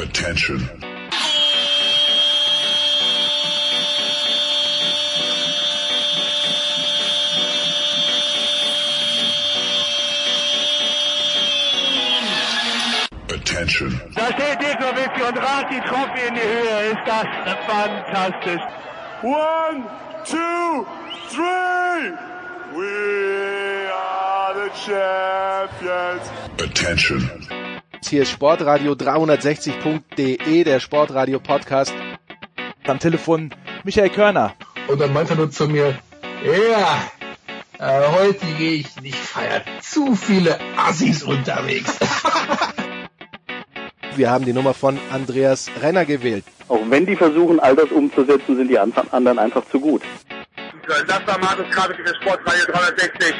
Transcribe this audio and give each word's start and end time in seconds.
Attention. 0.00 0.58
Attention. 13.28 14.00
Da 14.14 14.32
steht 14.32 14.58
Djokovic 14.62 15.28
und 15.28 15.36
ragt 15.36 15.70
die 15.70 15.80
Trophy 15.80 16.28
in 16.28 16.34
die 16.34 16.40
Höhe. 16.40 16.92
Ist 16.92 17.04
das 17.04 17.26
fantastisch. 17.66 18.62
One, 19.22 19.84
two, 20.24 20.86
three. 21.28 22.16
We 22.74 23.90
are 23.92 24.54
the 24.54 24.70
champions. 24.74 26.30
Attention. 26.58 27.59
Hier 28.10 28.22
ist 28.22 28.30
Sportradio 28.30 28.94
360.de, 28.94 30.64
der 30.64 30.80
Sportradio 30.80 31.38
Podcast. 31.38 31.94
Am 32.84 32.98
Telefon 32.98 33.54
Michael 33.84 34.10
Körner. 34.10 34.56
Und 34.88 35.00
dann 35.00 35.12
meinte 35.12 35.34
er 35.34 35.36
nur 35.36 35.52
zu 35.52 35.68
mir, 35.68 35.96
ja, 36.44 37.08
äh, 37.78 38.08
heute 38.08 38.44
gehe 38.58 38.80
ich 38.80 39.00
nicht 39.00 39.14
feiern. 39.14 39.62
Zu 39.80 40.16
viele 40.16 40.58
Assis 40.76 41.22
unterwegs. 41.22 42.00
Wir 44.16 44.28
haben 44.28 44.44
die 44.44 44.54
Nummer 44.54 44.74
von 44.74 44.98
Andreas 45.12 45.70
Renner 45.80 46.04
gewählt. 46.04 46.44
Auch 46.66 46.82
wenn 46.88 47.06
die 47.06 47.14
versuchen, 47.14 47.60
all 47.60 47.76
das 47.76 47.92
umzusetzen, 47.92 48.56
sind 48.56 48.66
die 48.66 48.78
anderen 48.80 49.38
einfach 49.38 49.62
zu 49.70 49.78
gut. 49.78 50.02
Das 51.06 51.24
war 51.28 51.38
Markus 51.38 51.70
Krabic 51.70 51.98
für 51.98 52.12
Sportradio 52.16 52.64
360. 52.72 53.36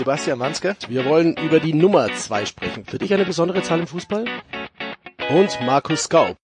Sebastian 0.00 0.38
Manske. 0.38 0.76
Wir 0.88 1.04
wollen 1.04 1.36
über 1.36 1.60
die 1.60 1.74
Nummer 1.74 2.10
2 2.10 2.46
sprechen. 2.46 2.86
Für 2.86 2.96
dich 2.96 3.12
eine 3.12 3.26
besondere 3.26 3.62
Zahl 3.62 3.80
im 3.80 3.86
Fußball? 3.86 4.24
Und 5.28 5.60
Markus 5.60 6.04
Skau. 6.04 6.36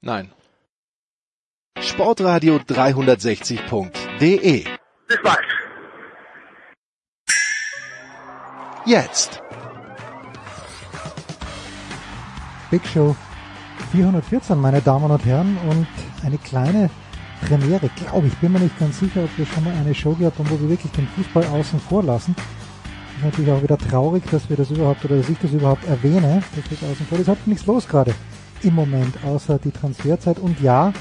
Nein. 0.00 0.32
Sportradio 1.78 2.56
360.de 2.56 4.64
Bis 5.06 5.22
bald. 5.22 5.38
Jetzt. 8.86 9.40
Big 12.72 12.84
Show 12.92 13.14
414, 13.92 14.58
meine 14.58 14.82
Damen 14.82 15.12
und 15.12 15.24
Herren, 15.24 15.56
und 15.68 15.86
eine 16.24 16.38
kleine 16.38 16.90
Premiere, 17.46 17.90
glaube 17.96 18.26
ich. 18.28 18.34
Bin 18.34 18.52
mir 18.52 18.60
nicht 18.60 18.78
ganz 18.78 18.98
sicher, 18.98 19.24
ob 19.24 19.30
wir 19.36 19.46
schon 19.46 19.64
mal 19.64 19.74
eine 19.74 19.94
Show 19.94 20.14
gehabt 20.14 20.38
haben, 20.38 20.50
wo 20.50 20.60
wir 20.60 20.70
wirklich 20.70 20.92
den 20.92 21.06
Fußball 21.08 21.44
außen 21.46 21.80
vor 21.80 22.02
lassen. 22.02 22.34
Ist 23.16 23.24
natürlich 23.24 23.50
auch 23.50 23.62
wieder 23.62 23.78
traurig, 23.78 24.22
dass 24.30 24.48
wir 24.48 24.56
das 24.56 24.70
überhaupt 24.70 25.04
oder 25.04 25.16
dass 25.16 25.28
ich 25.28 25.38
das 25.38 25.52
überhaupt 25.52 25.86
erwähne, 25.86 26.42
dass 26.56 26.64
das 26.70 26.90
außen 26.90 27.06
vor. 27.06 27.18
Es 27.18 27.28
hat 27.28 27.46
nichts 27.46 27.66
los 27.66 27.86
gerade 27.86 28.14
im 28.62 28.74
Moment, 28.74 29.16
außer 29.24 29.58
die 29.58 29.70
Transferzeit. 29.70 30.38
Und 30.38 30.60
ja, 30.60 30.92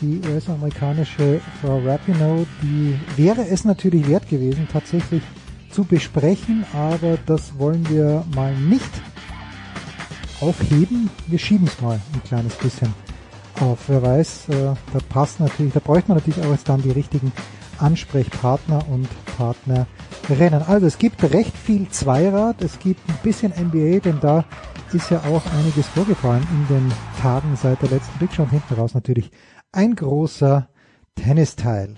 die 0.00 0.20
US-amerikanische 0.28 1.40
Frau 1.60 1.80
Rapinoe, 1.84 2.46
die 2.62 2.98
wäre 3.16 3.46
es 3.46 3.64
natürlich 3.64 4.08
wert 4.08 4.28
gewesen, 4.28 4.68
tatsächlich 4.70 5.22
zu 5.70 5.84
besprechen, 5.84 6.64
aber 6.72 7.18
das 7.26 7.58
wollen 7.58 7.88
wir 7.88 8.24
mal 8.34 8.54
nicht 8.54 8.90
aufheben. 10.40 11.10
Wir 11.26 11.38
schieben 11.38 11.66
es 11.66 11.80
mal 11.80 12.00
ein 12.14 12.22
kleines 12.24 12.54
bisschen 12.54 12.92
auf. 13.60 13.88
Wer 13.88 14.02
weiß, 14.02 14.48
äh, 14.48 14.74
da 14.92 14.98
passt 15.08 15.40
natürlich, 15.40 15.72
da 15.72 15.80
bräuchte 15.80 16.08
man 16.08 16.18
natürlich 16.18 16.44
auch 16.44 16.56
dann 16.64 16.82
die 16.82 16.90
richtigen 16.90 17.32
Ansprechpartner 17.78 18.84
und 18.88 19.08
Partnerinnen. 19.36 20.62
Also 20.66 20.86
es 20.86 20.98
gibt 20.98 21.22
recht 21.24 21.56
viel 21.56 21.88
Zweirad, 21.88 22.62
es 22.62 22.78
gibt 22.78 23.00
ein 23.08 23.18
bisschen 23.22 23.52
NBA, 23.52 24.00
denn 24.00 24.18
da 24.20 24.44
ist 24.92 25.10
ja 25.10 25.18
auch 25.20 25.42
einiges 25.58 25.86
vorgefallen 25.88 26.46
in 26.50 26.76
den 26.76 26.92
Tagen 27.20 27.56
seit 27.56 27.82
der 27.82 27.90
letzten 27.90 28.18
Big 28.18 28.32
Show 28.32 28.42
und 28.42 28.50
hinten 28.50 28.74
raus 28.74 28.94
natürlich 28.94 29.30
ein 29.72 29.94
großer 29.94 30.68
Tennisteil. 31.16 31.94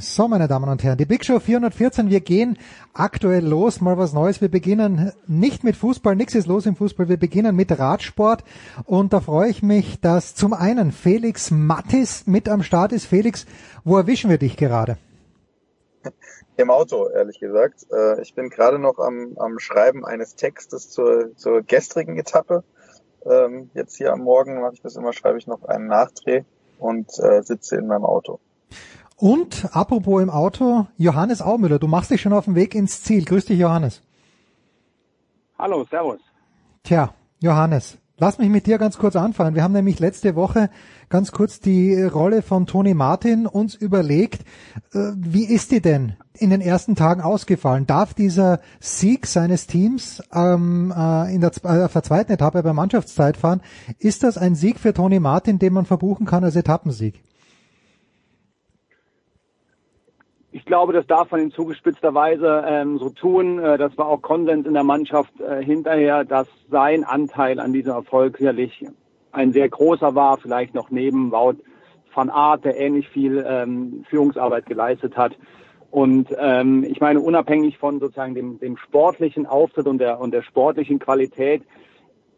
So, 0.00 0.28
meine 0.28 0.46
Damen 0.46 0.68
und 0.68 0.84
Herren, 0.84 0.96
die 0.96 1.04
Big 1.04 1.24
Show 1.24 1.40
414, 1.40 2.08
wir 2.08 2.20
gehen 2.20 2.56
aktuell 2.94 3.44
los, 3.44 3.80
mal 3.80 3.98
was 3.98 4.12
Neues. 4.12 4.40
Wir 4.40 4.48
beginnen 4.48 5.12
nicht 5.26 5.64
mit 5.64 5.74
Fußball, 5.76 6.14
nichts 6.14 6.34
ist 6.36 6.46
los 6.46 6.66
im 6.66 6.76
Fußball, 6.76 7.08
wir 7.08 7.16
beginnen 7.16 7.56
mit 7.56 7.76
Radsport 7.78 8.44
und 8.84 9.12
da 9.12 9.20
freue 9.20 9.50
ich 9.50 9.62
mich, 9.62 10.00
dass 10.00 10.34
zum 10.36 10.52
einen 10.52 10.92
Felix 10.92 11.50
Mattis 11.50 12.26
mit 12.26 12.48
am 12.48 12.62
Start 12.62 12.92
ist. 12.92 13.06
Felix, 13.06 13.46
wo 13.84 13.96
erwischen 13.96 14.30
wir 14.30 14.38
dich 14.38 14.56
gerade? 14.56 14.96
Im 16.56 16.70
Auto, 16.70 17.08
ehrlich 17.08 17.40
gesagt. 17.40 17.86
Äh, 17.90 18.22
Ich 18.22 18.34
bin 18.34 18.50
gerade 18.50 18.78
noch 18.78 18.98
am, 18.98 19.36
am 19.36 19.58
Schreiben 19.58 20.04
eines 20.04 20.36
Textes 20.36 20.90
zur, 20.90 21.36
zur 21.36 21.62
gestrigen 21.62 22.16
Etappe. 22.18 22.62
Ähm, 23.26 23.70
Jetzt 23.74 23.96
hier 23.96 24.12
am 24.12 24.20
Morgen 24.20 24.60
mache 24.60 24.74
ich 24.74 24.82
das 24.82 24.96
immer, 24.96 25.12
schreibe 25.12 25.38
ich 25.38 25.46
noch 25.46 25.64
einen 25.64 25.88
Nachdreh 25.88 26.44
und 26.78 27.10
äh, 27.18 27.42
sitze 27.42 27.76
in 27.76 27.88
meinem 27.88 28.04
Auto. 28.04 28.38
Und 29.18 29.68
apropos 29.72 30.22
im 30.22 30.30
Auto, 30.30 30.86
Johannes 30.96 31.42
Aumüller, 31.42 31.80
du 31.80 31.88
machst 31.88 32.12
dich 32.12 32.20
schon 32.20 32.32
auf 32.32 32.44
den 32.44 32.54
Weg 32.54 32.76
ins 32.76 33.02
Ziel. 33.02 33.24
Grüß 33.24 33.46
dich, 33.46 33.58
Johannes. 33.58 34.00
Hallo, 35.58 35.84
servus. 35.90 36.20
Tja, 36.84 37.12
Johannes, 37.40 37.98
lass 38.16 38.38
mich 38.38 38.48
mit 38.48 38.68
dir 38.68 38.78
ganz 38.78 38.96
kurz 38.96 39.16
anfangen. 39.16 39.56
Wir 39.56 39.64
haben 39.64 39.72
nämlich 39.72 39.98
letzte 39.98 40.36
Woche 40.36 40.70
ganz 41.08 41.32
kurz 41.32 41.58
die 41.58 42.00
Rolle 42.00 42.42
von 42.42 42.66
Toni 42.66 42.94
Martin 42.94 43.48
uns 43.48 43.74
überlegt. 43.74 44.42
Äh, 44.92 45.10
Wie 45.16 45.46
ist 45.46 45.72
die 45.72 45.80
denn 45.80 46.14
in 46.34 46.50
den 46.50 46.60
ersten 46.60 46.94
Tagen 46.94 47.20
ausgefallen? 47.20 47.88
Darf 47.88 48.14
dieser 48.14 48.60
Sieg 48.78 49.26
seines 49.26 49.66
Teams 49.66 50.22
ähm, 50.32 50.94
äh, 50.96 51.34
in 51.34 51.40
der, 51.40 51.50
äh, 51.64 51.82
auf 51.82 51.92
der 51.92 52.04
zweiten 52.04 52.30
Etappe 52.30 52.62
bei 52.62 52.72
Mannschaftszeit 52.72 53.36
fahren? 53.36 53.62
Ist 53.98 54.22
das 54.22 54.38
ein 54.38 54.54
Sieg 54.54 54.78
für 54.78 54.94
Toni 54.94 55.18
Martin, 55.18 55.58
den 55.58 55.72
man 55.72 55.86
verbuchen 55.86 56.24
kann 56.24 56.44
als 56.44 56.54
Etappensieg? 56.54 57.24
Ich 60.50 60.64
glaube, 60.64 60.94
das 60.94 61.06
darf 61.06 61.30
man 61.30 61.40
in 61.40 61.50
zugespitzter 61.50 62.14
Weise 62.14 62.64
ähm, 62.66 62.98
so 62.98 63.10
tun. 63.10 63.58
Äh, 63.58 63.76
das 63.76 63.96
war 63.98 64.06
auch 64.06 64.22
Konsens 64.22 64.66
in 64.66 64.74
der 64.74 64.84
Mannschaft 64.84 65.38
äh, 65.40 65.62
hinterher, 65.62 66.24
dass 66.24 66.48
sein 66.70 67.04
Anteil 67.04 67.60
an 67.60 67.72
diesem 67.72 67.92
Erfolg 67.92 68.38
sicherlich 68.38 68.86
ein 69.30 69.52
sehr 69.52 69.68
großer 69.68 70.14
war, 70.14 70.38
vielleicht 70.38 70.74
noch 70.74 70.90
neben 70.90 71.30
Wout 71.32 71.56
van 72.14 72.30
Aert, 72.30 72.64
der 72.64 72.78
ähnlich 72.80 73.08
viel 73.10 73.44
ähm, 73.46 74.04
Führungsarbeit 74.08 74.64
geleistet 74.66 75.16
hat. 75.16 75.36
Und 75.90 76.34
ähm, 76.38 76.84
ich 76.84 77.00
meine, 77.00 77.20
unabhängig 77.20 77.78
von 77.78 78.00
sozusagen 78.00 78.34
dem, 78.34 78.58
dem 78.58 78.76
sportlichen 78.76 79.46
Auftritt 79.46 79.86
und 79.86 79.98
der, 79.98 80.18
und 80.18 80.32
der 80.32 80.42
sportlichen 80.42 80.98
Qualität, 80.98 81.62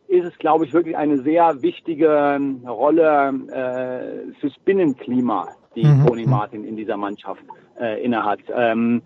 ist 0.08 0.26
es, 0.26 0.38
glaube 0.38 0.64
ich, 0.64 0.72
wirklich 0.72 0.96
eine 0.96 1.18
sehr 1.22 1.62
wichtige 1.62 2.08
ähm, 2.08 2.66
Rolle 2.66 3.32
äh, 3.52 4.32
fürs 4.40 4.58
Binnenklima, 4.64 5.48
die 5.74 5.84
Mhm. 5.84 6.06
Toni 6.06 6.26
Martin 6.26 6.64
in 6.64 6.76
dieser 6.76 6.96
Mannschaft 6.96 7.42
äh, 7.80 8.02
innehat. 8.04 8.40
Ähm, 8.54 9.02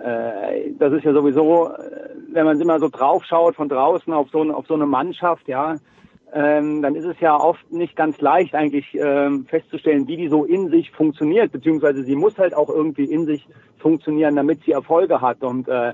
äh, 0.00 0.70
das 0.78 0.92
ist 0.92 1.04
ja 1.04 1.12
sowieso, 1.12 1.68
äh, 1.68 2.10
wenn 2.32 2.44
man 2.44 2.60
immer 2.60 2.78
so 2.80 2.88
draufschaut 2.88 3.54
von 3.54 3.68
draußen 3.68 4.12
auf 4.12 4.28
so, 4.30 4.40
eine- 4.40 4.56
auf 4.56 4.66
so 4.66 4.74
eine 4.74 4.86
Mannschaft, 4.86 5.46
ja, 5.48 5.76
ähm, 6.34 6.80
dann 6.82 6.94
ist 6.94 7.04
es 7.04 7.20
ja 7.20 7.36
oft 7.38 7.70
nicht 7.70 7.94
ganz 7.94 8.20
leicht 8.20 8.54
eigentlich 8.54 8.86
ähm, 8.94 9.44
festzustellen, 9.46 10.08
wie 10.08 10.16
die 10.16 10.28
so 10.28 10.44
in 10.44 10.70
sich 10.70 10.90
funktioniert, 10.90 11.52
beziehungsweise 11.52 12.02
sie 12.04 12.16
muss 12.16 12.38
halt 12.38 12.54
auch 12.54 12.70
irgendwie 12.70 13.04
in 13.04 13.26
sich 13.26 13.46
funktionieren, 13.78 14.34
damit 14.34 14.62
sie 14.64 14.72
Erfolge 14.72 15.20
hat. 15.20 15.42
Und 15.42 15.68
äh, 15.68 15.92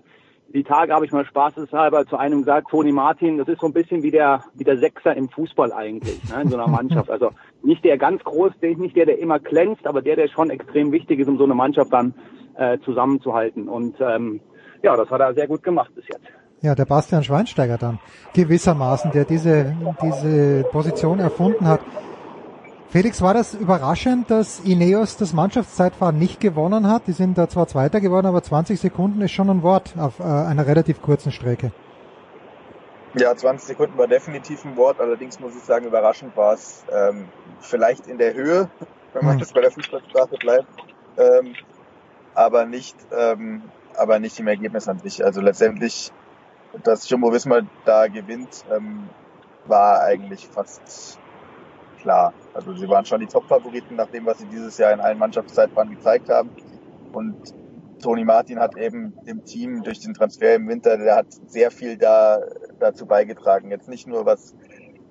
die 0.55 0.65
Tage 0.65 0.95
habe 0.95 1.05
ich 1.05 1.13
mal 1.13 1.27
spaßeshalber 1.27 2.07
zu 2.07 2.17
einem 2.17 2.41
gesagt, 2.41 2.71
Toni 2.71 2.93
Martin, 2.93 3.39
das 3.39 3.49
ist 3.49 3.61
so 3.61 3.67
ein 3.67 3.73
bisschen 3.73 4.03
wie 4.03 4.11
der, 4.11 4.43
wie 4.55 4.65
der 4.65 4.79
Sechser 4.79 5.15
im 5.15 5.29
Fußball 5.29 5.73
eigentlich, 5.73 6.23
ne, 6.31 6.43
in 6.43 6.49
so 6.49 6.57
einer 6.57 6.69
Mannschaft. 6.69 7.11
Also 7.11 7.33
nicht 7.63 7.85
der 7.85 7.99
ganz 7.99 8.23
groß, 8.25 8.53
nicht 8.63 8.97
der, 8.97 9.07
der 9.07 9.19
immer 9.19 9.39
glänzt, 9.39 9.87
aber 9.87 10.01
der, 10.01 10.17
der 10.17 10.29
schon 10.29 10.51
extrem 10.51 10.91
wichtig 10.93 11.21
ist, 11.21 11.29
um 11.29 11.37
so 11.37 11.45
eine 11.45 11.55
Mannschaft 11.55 11.93
dann 11.93 12.15
äh, 12.57 12.79
zusammenzuhalten. 12.85 13.69
Und 13.69 13.97
ähm, 14.01 14.41
ja, 14.83 14.97
das 14.97 15.11
hat 15.11 15.21
er 15.21 15.35
sehr 15.35 15.47
gut 15.47 15.63
gemacht 15.63 15.95
bis 15.95 16.05
jetzt. 16.09 16.27
Ja, 16.61 16.75
der 16.75 16.87
Bastian 16.87 17.23
Schweinsteiger 17.23 17.79
dann 17.79 18.01
gewissermaßen, 18.35 19.13
der 19.13 19.25
diese, 19.25 19.77
diese 20.03 20.65
Position 20.73 21.21
erfunden 21.21 21.69
hat. 21.69 21.81
Felix, 22.91 23.21
war 23.21 23.35
das 23.35 23.53
überraschend, 23.53 24.31
dass 24.31 24.61
Ineos 24.61 25.19
das 25.19 25.35
Mannschaftszeitfahren 25.35 26.19
nicht 26.19 26.41
gewonnen 26.41 26.89
hat? 26.91 27.07
Die 27.07 27.13
sind 27.13 27.37
da 27.37 27.47
zwar 27.47 27.69
Zweiter 27.69 28.01
geworden, 28.01 28.27
aber 28.27 28.43
20 28.43 28.81
Sekunden 28.81 29.21
ist 29.21 29.33
schon 29.33 29.51
ein 29.51 29.63
Wort 29.63 29.93
auf 29.99 30.21
äh, 30.21 30.23
einer 30.23 30.67
relativ 30.67 31.03
kurzen 31.03 31.31
Strecke. 31.31 31.71
Ja, 33.15 33.35
20 33.37 33.67
Sekunden 33.67 33.99
war 33.99 34.07
definitiv 34.07 34.65
ein 34.65 34.77
Wort, 34.77 35.01
allerdings 35.01 35.39
muss 35.39 35.55
ich 35.55 35.63
sagen, 35.63 35.87
überraschend 35.87 36.35
war 36.37 36.55
es 36.55 36.85
ähm, 36.91 37.27
vielleicht 37.61 38.07
in 38.07 38.17
der 38.17 38.33
Höhe, 38.33 38.71
wenn 39.13 39.25
man 39.25 39.35
Hm. 39.35 39.41
jetzt 39.41 39.53
bei 39.53 39.61
der 39.61 39.71
Fußballsprache 39.71 40.37
bleibt, 40.39 40.69
ähm, 41.19 41.55
aber 42.35 42.65
nicht, 42.65 42.97
ähm, 43.13 43.63
aber 43.97 44.19
nicht 44.19 44.39
im 44.41 44.47
Ergebnis 44.47 44.89
an 44.89 44.99
sich. 44.99 45.25
Also 45.25 45.43
letztendlich, 45.43 46.11
dass 46.85 47.09
Jumbo 47.11 47.33
Visma 47.33 47.61
da 47.85 48.07
gewinnt, 48.09 48.65
ähm, 48.75 49.09
war 49.67 50.01
eigentlich 50.03 50.47
fast 50.49 51.19
klar. 52.01 52.33
Also 52.55 52.75
sie 52.75 52.89
waren 52.89 53.05
schon 53.05 53.21
die 53.21 53.27
Top-Favoriten 53.27 53.97
nach 53.97 54.09
dem, 54.09 54.27
was 54.27 54.39
sie 54.39 54.47
dieses 54.47 54.79
Jahr 54.79 54.93
in 54.93 55.01
allen 55.01 55.19
Mannschaftszeitfahren 55.19 55.91
gezeigt 55.91 56.29
haben. 56.29 56.51
Und 57.13 57.37
Toni 58.03 58.25
Martin 58.25 58.59
hat 58.59 58.77
eben 58.77 59.15
dem 59.27 59.45
Team 59.45 59.83
durch 59.83 60.01
den 60.01 60.15
Transfer 60.15 60.55
im 60.55 60.69
Winter, 60.69 60.97
der 60.97 61.17
hat 61.17 61.27
sehr 61.47 61.71
viel 61.71 61.97
da 61.97 62.41
dazu 62.79 63.07
beigetragen. 63.07 63.71
Jetzt 63.71 63.89
nicht 63.89 64.07
nur 64.07 64.25
was 64.25 64.55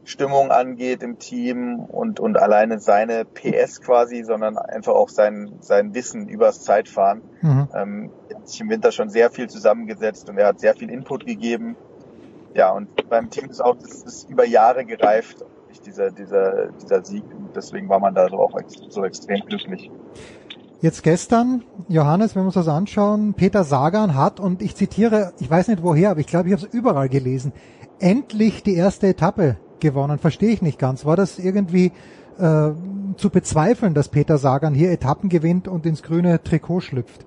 Stimmung 0.07 0.51
angeht 0.51 1.03
im 1.03 1.19
Team 1.19 1.79
und, 1.79 2.21
und 2.21 2.37
alleine 2.37 2.79
seine 2.79 3.25
PS 3.25 3.81
quasi, 3.81 4.23
sondern 4.23 4.57
einfach 4.57 4.93
auch 4.93 5.09
sein, 5.09 5.57
sein 5.59 5.93
Wissen 5.93 6.29
übers 6.29 6.63
Zeitfahren. 6.63 7.21
Mhm. 7.41 7.67
Ähm, 7.75 8.11
er 8.29 8.37
hat 8.37 8.47
sich 8.47 8.61
im 8.61 8.69
Winter 8.69 8.93
schon 8.93 9.09
sehr 9.09 9.29
viel 9.31 9.49
zusammengesetzt 9.49 10.29
und 10.29 10.37
er 10.37 10.47
hat 10.47 10.61
sehr 10.61 10.75
viel 10.75 10.89
Input 10.89 11.25
gegeben. 11.25 11.75
Ja, 12.53 12.71
und 12.71 13.09
beim 13.09 13.29
Team 13.29 13.49
ist 13.49 13.59
auch, 13.59 13.75
das 13.75 14.03
ist 14.03 14.29
über 14.29 14.45
Jahre 14.45 14.85
gereift, 14.85 15.43
dieser, 15.81 16.11
dieser, 16.11 16.67
dieser 16.71 17.03
Sieg. 17.03 17.23
Und 17.31 17.55
deswegen 17.55 17.89
war 17.89 17.99
man 17.99 18.13
da 18.13 18.27
so 18.29 18.37
auch 18.37 18.57
so 18.89 19.03
extrem 19.03 19.39
glücklich. 19.45 19.91
Jetzt 20.79 21.01
gestern, 21.01 21.63
Johannes, 21.87 22.35
wenn 22.35 22.43
wir 22.43 22.47
uns 22.47 22.53
das 22.53 22.67
anschauen, 22.67 23.33
Peter 23.33 23.63
Sagan 23.63 24.15
hat, 24.15 24.39
und 24.39 24.61
ich 24.61 24.75
zitiere, 24.75 25.33
ich 25.39 25.49
weiß 25.49 25.69
nicht 25.69 25.81
woher, 25.81 26.11
aber 26.11 26.19
ich 26.19 26.27
glaube, 26.27 26.49
ich 26.49 26.53
habe 26.53 26.65
es 26.65 26.73
überall 26.73 27.09
gelesen, 27.09 27.51
endlich 27.99 28.61
die 28.61 28.75
erste 28.75 29.07
Etappe 29.07 29.57
gewonnen. 29.79 30.19
Verstehe 30.19 30.51
ich 30.51 30.61
nicht 30.61 30.77
ganz. 30.77 31.03
War 31.03 31.15
das 31.15 31.39
irgendwie 31.39 31.91
äh, 32.37 32.69
zu 33.15 33.29
bezweifeln, 33.31 33.95
dass 33.95 34.09
Peter 34.09 34.37
Sagan 34.37 34.75
hier 34.75 34.91
Etappen 34.91 35.29
gewinnt 35.29 35.67
und 35.67 35.85
ins 35.87 36.03
grüne 36.03 36.43
Trikot 36.43 36.81
schlüpft? 36.81 37.25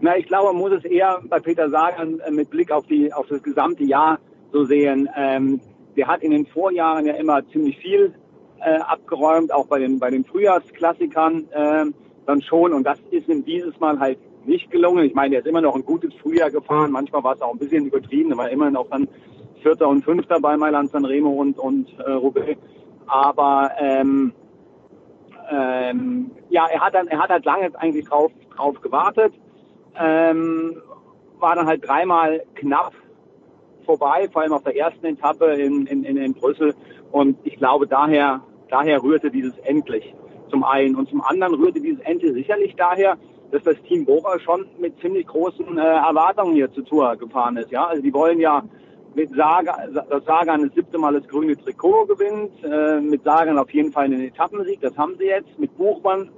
Na, 0.00 0.16
ich 0.16 0.26
glaube, 0.26 0.52
man 0.52 0.56
muss 0.56 0.72
es 0.72 0.84
eher 0.84 1.20
bei 1.28 1.38
Peter 1.38 1.70
Sagan 1.70 2.18
äh, 2.20 2.30
mit 2.30 2.50
Blick 2.50 2.70
auf 2.70 2.86
die 2.86 3.12
auf 3.12 3.26
das 3.28 3.42
gesamte 3.42 3.84
Jahr 3.84 4.18
so 4.52 4.64
sehen. 4.64 5.08
Ähm, 5.16 5.60
der 5.96 6.06
hat 6.06 6.22
in 6.22 6.30
den 6.30 6.46
Vorjahren 6.46 7.06
ja 7.06 7.14
immer 7.14 7.46
ziemlich 7.48 7.78
viel 7.78 8.14
äh, 8.60 8.78
abgeräumt, 8.78 9.52
auch 9.52 9.66
bei 9.66 9.78
den 9.78 9.98
bei 9.98 10.10
den 10.10 10.24
Frühjahrsklassikern 10.24 11.48
äh, 11.50 11.84
dann 12.26 12.42
schon. 12.42 12.72
Und 12.72 12.84
das 12.84 12.98
ist 13.10 13.28
ihm 13.28 13.44
dieses 13.44 13.78
Mal 13.80 13.98
halt 13.98 14.18
nicht 14.46 14.70
gelungen. 14.70 15.04
Ich 15.04 15.14
meine, 15.14 15.36
er 15.36 15.40
ist 15.40 15.48
immer 15.48 15.60
noch 15.60 15.74
ein 15.74 15.84
gutes 15.84 16.14
Frühjahr 16.14 16.50
gefahren. 16.50 16.90
Manchmal 16.90 17.24
war 17.24 17.34
es 17.34 17.42
auch 17.42 17.52
ein 17.52 17.58
bisschen 17.58 17.86
übertrieben. 17.86 18.30
Er 18.30 18.38
war 18.38 18.50
immerhin 18.50 18.76
auch 18.76 18.88
dann 18.88 19.08
Vierter 19.62 19.88
und 19.88 20.04
Fünfter 20.04 20.40
bei 20.40 20.56
Mailand 20.56 20.90
San 20.90 21.04
Remo 21.04 21.30
und, 21.30 21.58
und 21.58 21.88
äh, 21.98 22.12
Roubaix. 22.12 22.60
Aber 23.06 23.70
ähm, 23.78 24.32
ähm, 25.50 26.30
ja, 26.48 26.66
er 26.66 26.80
hat 26.80 26.94
dann, 26.94 27.08
er 27.08 27.18
hat 27.18 27.30
halt 27.30 27.44
lange 27.44 27.70
eigentlich 27.74 28.06
drauf, 28.06 28.32
drauf 28.56 28.80
gewartet. 28.80 29.32
Ähm, 29.98 30.80
war 31.38 31.54
dann 31.54 31.66
halt 31.66 31.86
dreimal 31.86 32.42
knapp 32.54 32.92
vorbei, 33.86 34.28
vor 34.30 34.42
allem 34.42 34.52
auf 34.52 34.64
der 34.64 34.76
ersten 34.76 35.06
Etappe 35.06 35.46
in, 35.54 35.86
in, 35.86 36.04
in, 36.04 36.16
in 36.16 36.34
Brüssel. 36.34 36.74
Und 37.12 37.38
ich 37.44 37.56
glaube, 37.56 37.86
daher, 37.86 38.42
daher 38.68 39.02
rührte 39.02 39.30
dieses 39.30 39.56
endlich 39.58 40.14
zum 40.50 40.64
einen. 40.64 40.96
Und 40.96 41.08
zum 41.08 41.22
anderen 41.22 41.54
rührte 41.54 41.80
dieses 41.80 42.00
endlich 42.00 42.34
sicherlich 42.34 42.74
daher, 42.76 43.16
dass 43.50 43.62
das 43.62 43.80
Team 43.82 44.04
Bora 44.04 44.38
schon 44.40 44.66
mit 44.78 44.98
ziemlich 45.00 45.26
großen 45.26 45.78
äh, 45.78 45.80
Erwartungen 45.80 46.54
hier 46.54 46.70
zur 46.72 46.84
Tour 46.84 47.16
gefahren 47.16 47.56
ist. 47.56 47.70
Ja, 47.70 47.86
also 47.86 48.02
die 48.02 48.12
wollen 48.12 48.40
ja 48.40 48.62
mit 49.14 49.30
Sagan, 49.34 49.94
dass 49.94 50.24
Sagan 50.24 50.64
das 50.64 50.74
siebte 50.74 50.98
Mal 50.98 51.14
das 51.14 51.26
grüne 51.28 51.56
Trikot 51.56 52.06
gewinnt, 52.06 52.52
äh, 52.62 53.00
mit 53.00 53.24
Sagan 53.24 53.58
auf 53.58 53.70
jeden 53.70 53.92
Fall 53.92 54.04
einen 54.04 54.20
Etappensieg, 54.20 54.80
das 54.82 54.96
haben 54.96 55.16
sie 55.18 55.26
jetzt, 55.26 55.58
mit 55.58 55.74
Buchmann 55.78 56.30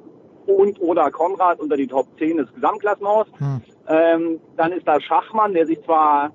und 0.47 0.81
oder 0.81 1.11
Konrad 1.11 1.61
unter 1.61 1.77
die 1.77 1.87
Top 1.87 2.07
10 2.19 2.39
des 2.39 2.55
Gesamtklassements. 2.55 3.31
Hm. 3.39 3.61
Ähm, 3.89 4.41
dann 4.57 4.73
ist 4.73 4.87
da 4.87 5.01
Schachmann, 5.01 5.55
der 5.55 5.67
sich 5.67 5.81
zwar 5.83 6.31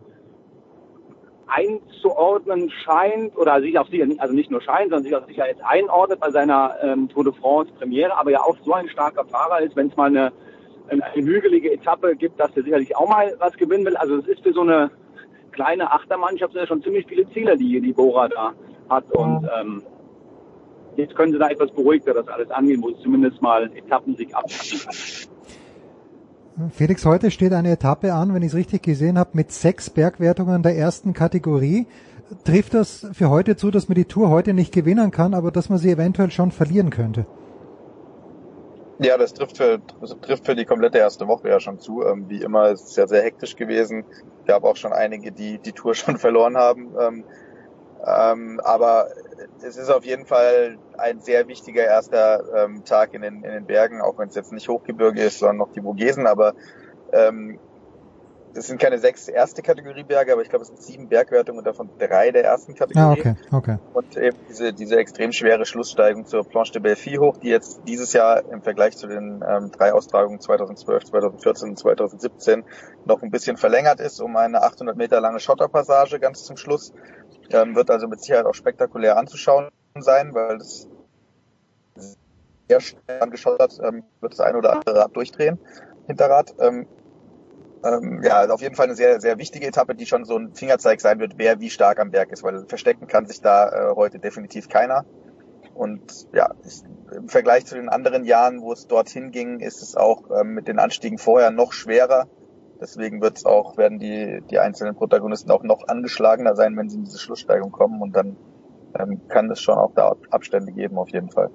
einzuordnen 1.47 2.69
scheint 2.69 3.37
oder 3.37 3.61
sich 3.61 3.77
auch 3.77 3.87
sicher, 3.89 4.05
also 4.17 4.33
nicht 4.33 4.51
nur 4.51 4.61
scheint, 4.61 4.89
sondern 4.89 5.03
sich 5.03 5.15
auch 5.15 5.27
sicher 5.27 5.47
jetzt 5.47 5.63
einordnet 5.63 6.19
bei 6.19 6.31
seiner 6.31 6.75
ähm, 6.81 7.09
Tour 7.09 7.25
de 7.25 7.33
France 7.33 7.71
Premiere, 7.73 8.17
aber 8.17 8.31
ja 8.31 8.41
auch 8.41 8.57
so 8.63 8.73
ein 8.73 8.87
starker 8.89 9.25
Fahrer 9.25 9.61
ist, 9.61 9.75
wenn 9.75 9.87
es 9.87 9.95
mal 9.95 10.07
eine, 10.07 10.31
eine, 10.89 11.03
eine 11.03 11.23
hügelige 11.23 11.71
Etappe 11.71 12.15
gibt, 12.15 12.39
dass 12.39 12.55
er 12.55 12.63
sicherlich 12.63 12.95
auch 12.95 13.09
mal 13.09 13.35
was 13.39 13.53
gewinnen 13.57 13.85
will. 13.85 13.97
Also 13.97 14.17
es 14.17 14.27
ist 14.27 14.41
für 14.43 14.53
so 14.53 14.61
eine 14.61 14.91
kleine 15.51 15.91
Achtermannschaft 15.91 16.53
sind 16.53 16.61
ja 16.61 16.67
schon 16.67 16.81
ziemlich 16.81 17.05
viele 17.07 17.29
Ziele, 17.31 17.57
die 17.57 17.79
die 17.79 17.93
Bora 17.93 18.27
da 18.27 18.53
hat. 18.89 19.11
Und 19.11 19.47
ähm, 19.59 19.83
jetzt 20.95 21.15
können 21.15 21.33
sie 21.33 21.39
da 21.39 21.49
etwas 21.49 21.71
beruhigter 21.71 22.13
das 22.13 22.27
alles 22.27 22.49
angehen, 22.51 22.81
wo 22.81 22.89
sie 22.89 23.01
zumindest 23.03 23.41
mal 23.41 23.71
Etappensieg 23.75 24.33
abpacken 24.33 24.79
Felix, 26.71 27.03
heute 27.03 27.31
steht 27.31 27.51
eine 27.51 27.71
Etappe 27.71 28.13
an, 28.13 28.33
wenn 28.33 28.43
ich 28.43 28.49
es 28.49 28.55
richtig 28.55 28.83
gesehen 28.83 29.17
habe, 29.17 29.31
mit 29.33 29.51
sechs 29.51 29.89
Bergwertungen 29.89 30.61
der 30.61 30.77
ersten 30.77 31.13
Kategorie. 31.13 31.87
Trifft 32.45 32.75
das 32.75 33.07
für 33.13 33.29
heute 33.29 33.55
zu, 33.55 33.71
dass 33.71 33.89
man 33.89 33.95
die 33.95 34.05
Tour 34.05 34.29
heute 34.29 34.53
nicht 34.53 34.71
gewinnen 34.71 35.09
kann, 35.09 35.33
aber 35.33 35.51
dass 35.51 35.69
man 35.69 35.79
sie 35.79 35.89
eventuell 35.89 36.29
schon 36.29 36.51
verlieren 36.51 36.91
könnte? 36.91 37.25
Ja, 38.99 39.17
das 39.17 39.33
trifft 39.33 39.57
für, 39.57 39.79
das 39.99 40.15
trifft 40.21 40.45
für 40.45 40.55
die 40.55 40.65
komplette 40.65 40.99
erste 40.99 41.27
Woche 41.27 41.49
ja 41.49 41.59
schon 41.59 41.79
zu. 41.79 42.03
Ähm, 42.05 42.25
wie 42.29 42.41
immer 42.41 42.69
ist 42.69 42.89
es 42.89 42.95
ja 42.95 43.07
sehr 43.07 43.23
hektisch 43.23 43.55
gewesen. 43.55 44.05
Es 44.41 44.45
gab 44.45 44.63
auch 44.63 44.75
schon 44.75 44.93
einige, 44.93 45.31
die 45.31 45.57
die 45.57 45.71
Tour 45.71 45.95
schon 45.95 46.17
verloren 46.17 46.55
haben. 46.55 46.93
Ähm, 46.99 47.23
ähm, 48.05 48.61
aber 48.63 49.07
es 49.63 49.77
ist 49.77 49.89
auf 49.89 50.05
jeden 50.05 50.25
Fall 50.25 50.77
ein 50.97 51.21
sehr 51.21 51.47
wichtiger 51.47 51.83
erster 51.83 52.65
ähm, 52.65 52.83
Tag 52.85 53.13
in 53.13 53.21
den, 53.21 53.43
in 53.43 53.51
den 53.51 53.65
Bergen, 53.65 54.01
auch 54.01 54.17
wenn 54.17 54.29
es 54.29 54.35
jetzt 54.35 54.51
nicht 54.51 54.67
Hochgebirge 54.67 55.21
ist, 55.21 55.39
sondern 55.39 55.57
noch 55.57 55.71
die 55.71 55.81
Vogesen. 55.81 56.27
Aber 56.27 56.53
ähm, 57.11 57.59
das 58.53 58.67
sind 58.67 58.79
keine 58.79 58.99
sechs 58.99 59.27
erste 59.27 59.61
Kategorie 59.61 60.03
Berge, 60.03 60.31
aber 60.31 60.41
ich 60.41 60.49
glaube, 60.49 60.63
es 60.63 60.67
sind 60.67 60.81
sieben 60.81 61.07
Bergwertungen 61.07 61.59
und 61.59 61.65
davon 61.65 61.89
drei 61.97 62.31
der 62.31 62.43
ersten 62.43 62.75
Kategorie. 62.75 63.21
Ah, 63.25 63.31
okay, 63.31 63.35
okay. 63.51 63.77
Und 63.93 64.15
eben 64.15 64.37
diese, 64.47 64.73
diese 64.73 64.97
extrem 64.97 65.31
schwere 65.31 65.65
Schlusssteigung 65.65 66.25
zur 66.25 66.43
Planche 66.43 66.73
de 66.73 66.81
Belfi 66.81 67.15
hoch, 67.15 67.37
die 67.37 67.49
jetzt 67.49 67.81
dieses 67.87 68.13
Jahr 68.13 68.43
im 68.51 68.61
Vergleich 68.61 68.95
zu 68.95 69.07
den 69.07 69.43
ähm, 69.47 69.71
drei 69.71 69.93
Austragungen 69.93 70.39
2012, 70.39 71.05
2014 71.05 71.69
und 71.69 71.79
2017 71.79 72.63
noch 73.05 73.21
ein 73.23 73.31
bisschen 73.31 73.57
verlängert 73.57 73.99
ist 73.99 74.21
um 74.21 74.35
eine 74.37 74.61
800 74.61 74.95
Meter 74.95 75.19
lange 75.19 75.39
Schotterpassage 75.39 76.19
ganz 76.19 76.43
zum 76.43 76.57
Schluss. 76.57 76.93
Ähm, 77.49 77.75
wird 77.75 77.89
also 77.89 78.07
mit 78.07 78.21
Sicherheit 78.21 78.45
auch 78.45 78.53
spektakulär 78.53 79.17
anzuschauen 79.17 79.69
sein, 79.99 80.33
weil 80.33 80.57
das 80.57 80.87
sehr 82.67 82.79
schnell 82.79 83.21
angeschottert 83.21 83.79
ähm, 83.83 84.03
wird 84.21 84.33
das 84.33 84.39
ein 84.39 84.55
oder 84.55 84.73
andere 84.73 84.95
Rad 84.95 85.15
durchdrehen, 85.15 85.59
Hinterrad. 86.07 86.53
Ähm, 86.59 86.87
ähm, 87.83 88.21
ja, 88.23 88.37
also 88.37 88.53
auf 88.53 88.61
jeden 88.61 88.75
Fall 88.75 88.85
eine 88.85 88.95
sehr, 88.95 89.19
sehr 89.19 89.37
wichtige 89.37 89.67
Etappe, 89.67 89.93
die 89.93 90.05
schon 90.05 90.25
so 90.25 90.37
ein 90.37 90.53
Fingerzeig 90.55 91.01
sein 91.01 91.19
wird, 91.19 91.33
wer 91.37 91.59
wie 91.59 91.69
stark 91.69 91.99
am 91.99 92.11
Berg 92.11 92.31
ist, 92.31 92.43
weil 92.43 92.65
verstecken 92.67 93.07
kann 93.07 93.25
sich 93.25 93.41
da 93.41 93.69
äh, 93.69 93.95
heute 93.95 94.19
definitiv 94.19 94.69
keiner. 94.69 95.05
Und 95.73 96.27
ja, 96.33 96.51
ich, 96.65 96.81
im 97.13 97.29
Vergleich 97.29 97.65
zu 97.65 97.75
den 97.75 97.89
anderen 97.89 98.23
Jahren, 98.25 98.61
wo 98.61 98.71
es 98.71 98.87
dorthin 98.87 99.31
ging, 99.31 99.59
ist 99.59 99.81
es 99.81 99.95
auch 99.95 100.29
ähm, 100.31 100.53
mit 100.53 100.67
den 100.67 100.79
Anstiegen 100.79 101.17
vorher 101.17 101.51
noch 101.51 101.73
schwerer. 101.73 102.27
Deswegen 102.83 103.21
wird 103.21 103.37
es 103.37 103.45
auch, 103.45 103.77
werden 103.77 103.97
die, 103.97 104.43
die 104.51 104.59
einzelnen 104.59 104.93
Protagonisten 104.93 105.49
auch 105.51 105.63
noch 105.63 105.87
angeschlagener 105.87 106.53
sein, 106.53 106.75
wenn 106.75 106.89
sie 106.89 106.97
in 106.97 107.05
diese 107.05 107.17
Schlusssteigung 107.17 107.71
kommen. 107.71 108.01
Und 108.01 108.13
dann 108.13 108.35
ähm, 108.99 109.21
kann 109.29 109.49
es 109.49 109.61
schon 109.61 109.77
auch 109.77 109.93
da 109.95 110.13
Abstände 110.31 110.73
geben, 110.73 110.97
auf 110.97 111.07
jeden 111.07 111.29
Fall. 111.29 111.49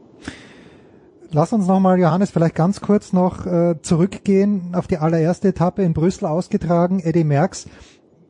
Lass 1.30 1.52
uns 1.52 1.66
nochmal, 1.66 1.98
Johannes, 1.98 2.30
vielleicht 2.30 2.54
ganz 2.54 2.80
kurz 2.80 3.12
noch 3.12 3.44
äh, 3.44 3.74
zurückgehen 3.82 4.72
auf 4.74 4.86
die 4.86 4.96
allererste 4.96 5.48
Etappe 5.48 5.82
in 5.82 5.92
Brüssel 5.92 6.24
ausgetragen, 6.24 7.00
Eddie 7.00 7.24
Merckx. 7.24 7.68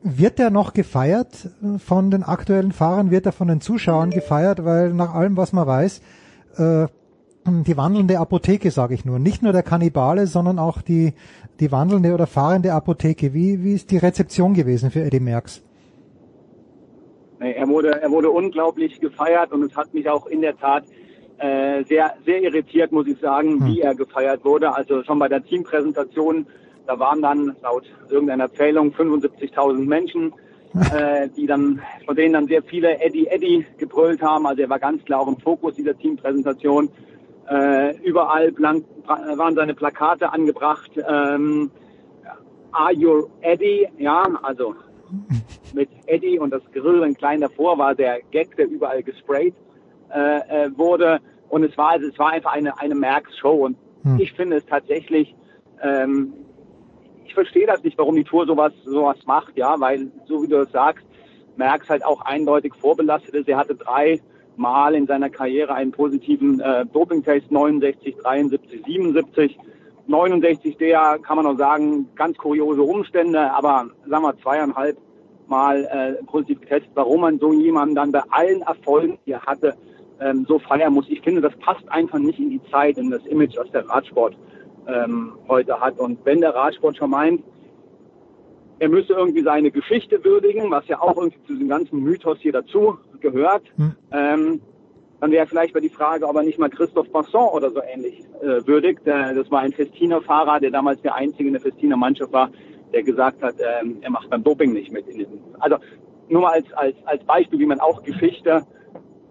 Wird 0.03 0.37
der 0.37 0.49
noch 0.49 0.73
gefeiert 0.73 1.47
äh, 1.63 1.79
von 1.79 2.11
den 2.11 2.23
aktuellen 2.23 2.73
Fahrern? 2.73 3.11
Wird 3.11 3.25
er 3.25 3.31
von 3.31 3.47
den 3.47 3.61
Zuschauern 3.61 4.09
gefeiert? 4.09 4.65
Weil 4.65 4.93
nach 4.93 5.13
allem, 5.15 5.37
was 5.37 5.53
man 5.53 5.65
weiß, 5.65 6.01
äh, 6.57 6.87
die 7.45 7.77
wandelnde 7.77 8.19
Apotheke, 8.19 8.71
sage 8.71 8.93
ich 8.93 9.05
nur. 9.05 9.19
Nicht 9.19 9.41
nur 9.41 9.53
der 9.53 9.63
Kannibale, 9.63 10.27
sondern 10.27 10.59
auch 10.59 10.81
die, 10.81 11.13
die 11.59 11.71
wandelnde 11.71 12.13
oder 12.13 12.27
fahrende 12.27 12.73
Apotheke. 12.73 13.33
Wie, 13.33 13.63
wie 13.63 13.73
ist 13.73 13.91
die 13.91 13.97
Rezeption 13.97 14.53
gewesen 14.53 14.91
für 14.91 15.01
Eddie 15.01 15.19
Merckx? 15.19 15.61
Er 17.39 17.67
wurde, 17.67 18.01
er 18.01 18.11
wurde 18.11 18.29
unglaublich 18.29 18.99
gefeiert 18.99 19.53
und 19.53 19.63
es 19.63 19.75
hat 19.75 19.93
mich 19.93 20.09
auch 20.09 20.27
in 20.27 20.41
der 20.41 20.57
Tat 20.57 20.83
äh, 21.37 21.83
sehr, 21.85 22.13
sehr 22.25 22.41
irritiert, 22.41 22.91
muss 22.91 23.07
ich 23.07 23.17
sagen, 23.19 23.61
hm. 23.61 23.65
wie 23.67 23.79
er 23.79 23.95
gefeiert 23.95 24.43
wurde. 24.43 24.73
Also 24.73 25.03
schon 25.03 25.19
bei 25.19 25.29
der 25.29 25.43
Teampräsentation, 25.43 26.45
da 26.85 26.99
waren 26.99 27.21
dann 27.21 27.55
laut 27.61 27.85
irgendeiner 28.09 28.51
Zählung 28.51 28.91
75.000 28.91 29.85
Menschen, 29.85 30.33
äh, 30.93 31.29
die 31.29 31.45
dann, 31.45 31.81
von 32.05 32.15
denen 32.15 32.33
dann 32.33 32.47
sehr 32.47 32.61
viele 32.63 32.99
Eddie 32.99 33.27
Eddie 33.27 33.65
gebrüllt 33.77 34.21
haben. 34.21 34.45
Also 34.45 34.61
er 34.63 34.69
war 34.69 34.79
ganz 34.79 35.03
klar 35.05 35.21
auch 35.21 35.27
im 35.27 35.37
Fokus 35.37 35.75
dieser 35.75 35.97
Teampräsentation. 35.97 36.89
Äh, 37.49 37.97
überall 38.03 38.51
blank, 38.51 38.85
waren 39.07 39.55
seine 39.55 39.73
Plakate 39.73 40.31
angebracht. 40.31 40.91
Ähm, 40.97 41.71
Are 42.71 42.93
you 42.93 43.27
Eddie? 43.41 43.87
Ja, 43.97 44.23
also 44.43 44.75
mit 45.73 45.89
Eddie 46.05 46.37
und 46.37 46.51
das 46.51 46.61
Grill 46.71 47.03
in 47.03 47.15
klein 47.15 47.41
davor 47.41 47.77
war 47.77 47.95
der 47.95 48.21
Gag, 48.31 48.55
der 48.55 48.67
überall 48.67 49.01
gesprayt 49.01 49.55
äh, 50.13 50.65
äh, 50.65 50.77
wurde. 50.77 51.19
Und 51.49 51.63
es 51.63 51.75
war, 51.77 51.89
also, 51.89 52.07
es 52.07 52.19
war 52.19 52.29
einfach 52.31 52.53
eine, 52.53 52.77
eine 52.79 52.93
Merks-Show. 52.93 53.65
Und 53.65 53.77
hm. 54.03 54.19
ich 54.19 54.31
finde 54.33 54.57
es 54.57 54.65
tatsächlich, 54.67 55.35
ähm, 55.81 56.33
ich 57.25 57.33
verstehe 57.33 57.65
das 57.65 57.83
nicht, 57.83 57.97
warum 57.97 58.15
die 58.15 58.23
Tour 58.23 58.45
sowas, 58.45 58.73
sowas 58.85 59.17
macht, 59.25 59.57
ja, 59.57 59.79
weil, 59.79 60.11
so 60.25 60.43
wie 60.43 60.47
du 60.47 60.61
es 60.61 60.71
sagst, 60.71 61.05
Merks 61.57 61.89
halt 61.89 62.05
auch 62.05 62.21
eindeutig 62.21 62.73
vorbelastet 62.75 63.33
ist. 63.33 63.49
Er 63.49 63.57
hatte 63.57 63.75
drei 63.75 64.19
Mal 64.59 64.93
in 64.93 65.07
seiner 65.07 65.29
Karriere 65.29 65.73
einen 65.73 65.91
positiven 65.91 66.59
äh, 66.59 66.85
Doping-Test, 66.85 67.49
69, 67.49 68.17
73, 68.17 68.83
77. 68.85 69.57
69, 70.07 70.75
der 70.75 71.17
kann 71.21 71.37
man 71.37 71.45
auch 71.45 71.57
sagen, 71.57 72.09
ganz 72.15 72.37
kuriose 72.37 72.81
Umstände, 72.81 73.39
aber 73.53 73.89
sagen 74.05 74.23
wir 74.23 74.37
zweieinhalb 74.39 74.97
mal 75.47 75.85
äh, 75.85 76.23
positiv 76.25 76.59
getestet, 76.59 76.91
warum 76.93 77.21
man 77.21 77.39
so 77.39 77.53
jemanden 77.53 77.95
dann 77.95 78.11
bei 78.11 78.21
allen 78.31 78.61
Erfolgen, 78.63 79.17
die 79.25 79.31
er 79.31 79.45
hatte, 79.45 79.75
ähm, 80.19 80.45
so 80.45 80.59
feiern 80.59 80.91
muss. 80.91 81.05
Ich 81.07 81.21
finde, 81.21 81.39
das 81.39 81.55
passt 81.59 81.89
einfach 81.89 82.19
nicht 82.19 82.37
in 82.37 82.49
die 82.49 82.61
Zeit, 82.69 82.97
in 82.97 83.09
das 83.09 83.25
Image, 83.27 83.55
was 83.55 83.71
der 83.71 83.87
Radsport 83.87 84.35
ähm, 84.87 85.37
heute 85.47 85.79
hat. 85.79 85.97
Und 85.99 86.19
wenn 86.25 86.41
der 86.41 86.53
Radsport 86.53 86.97
schon 86.97 87.11
meint, 87.11 87.41
er 88.79 88.89
müsse 88.89 89.13
irgendwie 89.13 89.43
seine 89.43 89.71
Geschichte 89.71 90.21
würdigen, 90.23 90.69
was 90.69 90.85
ja 90.87 90.99
auch 91.01 91.15
irgendwie 91.15 91.41
zu 91.47 91.53
diesem 91.53 91.69
ganzen 91.69 92.01
Mythos 92.01 92.39
hier 92.39 92.51
dazu 92.51 92.97
gehört, 93.21 93.63
hm. 93.75 93.95
ähm, 94.11 94.61
dann 95.19 95.31
wäre 95.31 95.47
vielleicht 95.47 95.73
mal 95.73 95.81
die 95.81 95.89
Frage, 95.89 96.27
ob 96.27 96.35
er 96.35 96.43
nicht 96.43 96.59
mal 96.59 96.69
Christoph 96.69 97.09
Basson 97.11 97.49
oder 97.49 97.71
so 97.71 97.81
ähnlich 97.81 98.23
äh, 98.41 98.65
würdigt. 98.65 99.05
Äh, 99.05 99.35
das 99.35 99.51
war 99.51 99.61
ein 99.61 99.73
Festiner 99.73 100.21
Fahrer, 100.21 100.59
der 100.59 100.71
damals 100.71 101.01
der 101.01 101.15
einzige 101.15 101.47
in 101.47 101.53
der 101.53 101.61
Festiner 101.61 101.97
Mannschaft 101.97 102.31
war, 102.31 102.49
der 102.93 103.03
gesagt 103.03 103.41
hat, 103.41 103.55
ähm, 103.59 103.97
er 104.01 104.11
macht 104.11 104.29
beim 104.29 104.43
Doping 104.43 104.73
nicht 104.73 104.91
mit. 104.91 105.05
Also 105.59 105.77
nur 106.29 106.41
mal 106.41 106.53
als, 106.53 106.71
als, 106.73 106.95
als 107.05 107.23
Beispiel, 107.25 107.59
wie 107.59 107.65
man 107.65 107.79
auch 107.79 108.03
Geschichte 108.03 108.65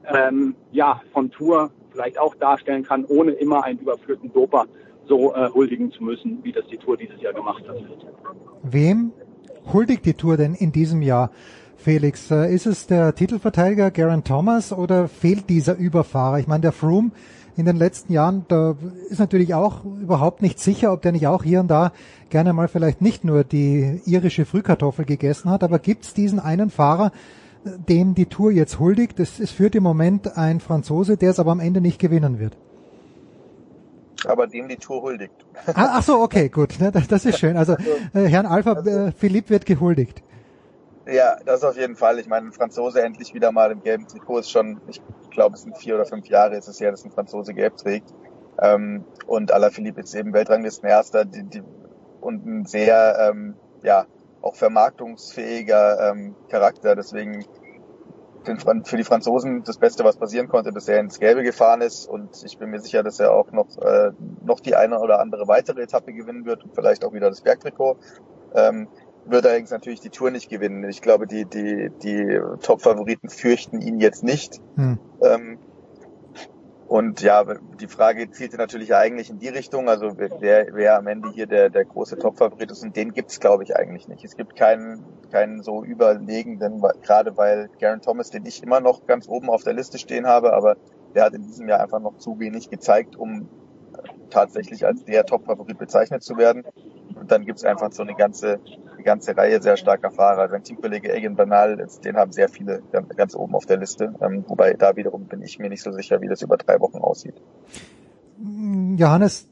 ähm, 0.06 0.54
ja, 0.72 1.00
von 1.12 1.30
Tour 1.30 1.70
vielleicht 1.90 2.18
auch 2.18 2.34
darstellen 2.34 2.84
kann, 2.84 3.04
ohne 3.06 3.32
immer 3.32 3.64
einen 3.64 3.78
überführten 3.78 4.32
Doper 4.32 4.66
so 5.06 5.34
äh, 5.34 5.48
huldigen 5.52 5.90
zu 5.90 6.04
müssen, 6.04 6.44
wie 6.44 6.52
das 6.52 6.66
die 6.66 6.76
Tour 6.76 6.96
dieses 6.96 7.20
Jahr 7.20 7.32
gemacht 7.32 7.64
hat. 7.66 7.76
Wem 8.62 9.12
huldigt 9.72 10.04
die 10.04 10.14
Tour 10.14 10.36
denn 10.36 10.54
in 10.54 10.70
diesem 10.70 11.02
Jahr? 11.02 11.30
Felix, 11.78 12.30
äh, 12.32 12.52
ist 12.52 12.66
es 12.66 12.86
der 12.88 13.14
Titelverteidiger 13.14 13.92
Garen 13.92 14.24
Thomas 14.24 14.72
oder 14.72 15.06
fehlt 15.08 15.48
dieser 15.48 15.76
Überfahrer? 15.76 16.40
Ich 16.40 16.48
meine, 16.48 16.62
der 16.62 16.72
Froome 16.72 17.12
in 17.56 17.66
den 17.66 17.76
letzten 17.76 18.12
Jahren, 18.12 18.44
da 18.48 18.76
ist 19.08 19.20
natürlich 19.20 19.54
auch 19.54 19.84
überhaupt 19.84 20.42
nicht 20.42 20.58
sicher, 20.58 20.92
ob 20.92 21.02
der 21.02 21.12
nicht 21.12 21.28
auch 21.28 21.44
hier 21.44 21.60
und 21.60 21.68
da 21.68 21.92
gerne 22.30 22.52
mal 22.52 22.68
vielleicht 22.68 23.00
nicht 23.00 23.24
nur 23.24 23.44
die 23.44 24.00
irische 24.04 24.44
Frühkartoffel 24.44 25.04
gegessen 25.04 25.50
hat, 25.50 25.62
aber 25.62 25.78
gibt 25.78 26.04
es 26.04 26.14
diesen 26.14 26.40
einen 26.40 26.70
Fahrer, 26.70 27.12
dem 27.64 28.14
die 28.14 28.26
Tour 28.26 28.50
jetzt 28.50 28.80
huldigt? 28.80 29.20
Es, 29.20 29.38
es 29.38 29.52
führt 29.52 29.76
im 29.76 29.84
Moment 29.84 30.36
ein 30.36 30.60
Franzose, 30.60 31.16
der 31.16 31.30
es 31.30 31.38
aber 31.38 31.52
am 31.52 31.60
Ende 31.60 31.80
nicht 31.80 32.00
gewinnen 32.00 32.40
wird. 32.40 32.56
Aber 34.26 34.48
dem 34.48 34.68
die 34.68 34.76
Tour 34.76 35.02
huldigt. 35.02 35.46
Ah, 35.66 35.94
ach 35.94 36.02
so, 36.02 36.20
okay, 36.20 36.48
gut, 36.48 36.74
das 37.08 37.24
ist 37.24 37.38
schön. 37.38 37.56
Also 37.56 37.74
äh, 38.14 38.26
Herrn 38.26 38.46
Alpha 38.46 38.72
also, 38.72 38.90
äh, 38.90 39.12
Philipp 39.12 39.48
wird 39.48 39.64
gehuldigt. 39.64 40.22
Ja, 41.10 41.38
das 41.42 41.64
auf 41.64 41.76
jeden 41.78 41.96
Fall. 41.96 42.18
Ich 42.18 42.28
meine, 42.28 42.48
ein 42.48 42.52
Franzose 42.52 43.00
endlich 43.00 43.32
wieder 43.32 43.50
mal 43.50 43.72
im 43.72 43.82
gelben 43.82 44.06
Trikot 44.06 44.40
ist 44.40 44.50
schon, 44.50 44.78
ich 44.88 45.00
glaube, 45.30 45.54
es 45.54 45.62
sind 45.62 45.78
vier 45.78 45.94
oder 45.94 46.04
fünf 46.04 46.26
Jahre 46.28 46.56
ist 46.56 46.68
es 46.68 46.80
her, 46.80 46.90
dass 46.90 47.02
ein 47.02 47.10
Franzose 47.10 47.54
gelb 47.54 47.78
trägt. 47.78 48.12
Ähm, 48.60 49.06
und 49.26 49.50
Alaphilippe 49.50 50.02
ist 50.02 50.14
eben 50.14 50.34
Weltranglistenerster 50.34 51.24
die, 51.24 51.44
die, 51.44 51.62
und 52.20 52.44
ein 52.44 52.66
sehr, 52.66 53.30
ähm, 53.30 53.54
ja, 53.82 54.04
auch 54.42 54.54
vermarktungsfähiger 54.54 56.10
ähm, 56.10 56.36
Charakter. 56.50 56.94
Deswegen 56.94 57.46
den, 58.46 58.58
für 58.84 58.96
die 58.98 59.04
Franzosen 59.04 59.62
das 59.64 59.78
Beste, 59.78 60.04
was 60.04 60.18
passieren 60.18 60.48
konnte, 60.48 60.72
dass 60.72 60.88
er 60.88 61.00
ins 61.00 61.18
Gelbe 61.18 61.42
gefahren 61.42 61.80
ist. 61.80 62.06
Und 62.06 62.42
ich 62.44 62.58
bin 62.58 62.68
mir 62.68 62.80
sicher, 62.80 63.02
dass 63.02 63.18
er 63.18 63.32
auch 63.32 63.50
noch, 63.52 63.78
äh, 63.78 64.10
noch 64.44 64.60
die 64.60 64.76
eine 64.76 65.00
oder 65.00 65.20
andere 65.20 65.48
weitere 65.48 65.82
Etappe 65.82 66.12
gewinnen 66.12 66.44
wird 66.44 66.64
und 66.64 66.74
vielleicht 66.74 67.02
auch 67.02 67.14
wieder 67.14 67.30
das 67.30 67.40
Bergtrikot. 67.40 67.96
Ähm, 68.54 68.88
wird 69.30 69.46
allerdings 69.46 69.70
natürlich 69.70 70.00
die 70.00 70.10
Tour 70.10 70.30
nicht 70.30 70.48
gewinnen. 70.48 70.88
Ich 70.88 71.02
glaube, 71.02 71.26
die, 71.26 71.44
die, 71.44 71.90
die 72.02 72.40
Top-Favoriten 72.62 73.28
fürchten 73.28 73.80
ihn 73.80 74.00
jetzt 74.00 74.24
nicht. 74.24 74.60
Hm. 74.76 74.98
Ähm, 75.22 75.58
und 76.88 77.20
ja, 77.20 77.44
die 77.78 77.86
Frage 77.86 78.30
zielte 78.30 78.56
natürlich 78.56 78.94
eigentlich 78.94 79.28
in 79.28 79.38
die 79.38 79.48
Richtung, 79.48 79.90
also 79.90 80.16
wer, 80.16 80.68
wer 80.72 80.96
am 80.96 81.06
Ende 81.06 81.30
hier 81.30 81.46
der, 81.46 81.68
der 81.68 81.84
große 81.84 82.16
Top-Favorit 82.16 82.70
ist, 82.70 82.82
und 82.82 82.96
den 82.96 83.12
gibt's 83.12 83.40
glaube 83.40 83.62
ich 83.62 83.76
eigentlich 83.76 84.08
nicht. 84.08 84.24
Es 84.24 84.36
gibt 84.36 84.56
keinen, 84.56 85.04
keinen 85.30 85.62
so 85.62 85.84
überlegenden, 85.84 86.82
gerade 87.02 87.36
weil 87.36 87.68
Garen 87.78 88.00
Thomas, 88.00 88.30
den 88.30 88.46
ich 88.46 88.62
immer 88.62 88.80
noch 88.80 89.06
ganz 89.06 89.28
oben 89.28 89.50
auf 89.50 89.64
der 89.64 89.74
Liste 89.74 89.98
stehen 89.98 90.26
habe, 90.26 90.54
aber 90.54 90.76
der 91.14 91.24
hat 91.24 91.34
in 91.34 91.42
diesem 91.42 91.68
Jahr 91.68 91.80
einfach 91.80 92.00
noch 92.00 92.16
zu 92.16 92.38
wenig 92.38 92.70
gezeigt, 92.70 93.16
um 93.16 93.50
tatsächlich 94.30 94.86
als 94.86 95.04
der 95.04 95.26
Top-Favorit 95.26 95.78
bezeichnet 95.78 96.22
zu 96.22 96.38
werden. 96.38 96.64
Und 97.20 97.30
dann 97.30 97.44
gibt's 97.44 97.64
einfach 97.64 97.92
so 97.92 98.02
eine 98.02 98.14
ganze, 98.14 98.60
eine 98.94 99.02
ganze 99.02 99.36
Reihe 99.36 99.60
sehr 99.60 99.76
starker 99.76 100.10
Fahrer. 100.10 100.48
Sein 100.48 100.62
Teamkollege 100.62 101.12
Egan 101.12 101.36
Bernal, 101.36 101.86
den 102.04 102.16
haben 102.16 102.32
sehr 102.32 102.48
viele 102.48 102.82
ganz, 102.92 103.08
ganz 103.16 103.34
oben 103.34 103.54
auf 103.54 103.66
der 103.66 103.78
Liste. 103.78 104.14
Ähm, 104.20 104.44
wobei 104.46 104.74
da 104.74 104.96
wiederum 104.96 105.26
bin 105.26 105.42
ich 105.42 105.58
mir 105.58 105.68
nicht 105.68 105.82
so 105.82 105.92
sicher, 105.92 106.20
wie 106.20 106.28
das 106.28 106.42
über 106.42 106.56
drei 106.56 106.80
Wochen 106.80 106.98
aussieht. 106.98 107.34
Johannes, 108.96 109.48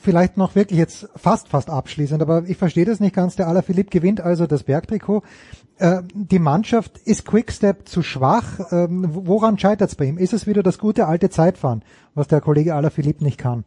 vielleicht 0.00 0.36
noch 0.36 0.54
wirklich 0.54 0.78
jetzt 0.78 1.08
fast, 1.14 1.48
fast 1.48 1.68
abschließend, 1.68 2.22
aber 2.22 2.44
ich 2.46 2.56
verstehe 2.56 2.84
das 2.84 3.00
nicht 3.00 3.14
ganz. 3.14 3.36
Der 3.36 3.48
Alaphilippe 3.48 3.90
gewinnt 3.90 4.20
also 4.20 4.46
das 4.46 4.62
Bergtrikot. 4.62 5.22
Äh, 5.78 6.02
die 6.14 6.38
Mannschaft 6.38 6.98
ist 6.98 7.26
Quickstep 7.26 7.88
zu 7.88 8.02
schwach. 8.02 8.60
Ähm, 8.70 9.08
woran 9.10 9.58
scheitert 9.58 9.90
es 9.90 9.94
bei 9.94 10.06
ihm? 10.06 10.18
Ist 10.18 10.32
es 10.32 10.46
wieder 10.46 10.62
das 10.62 10.78
gute 10.78 11.06
alte 11.06 11.30
Zeitfahren, 11.30 11.82
was 12.14 12.28
der 12.28 12.40
Kollege 12.40 12.74
Alaphilippe 12.74 13.24
nicht 13.24 13.38
kann? 13.38 13.64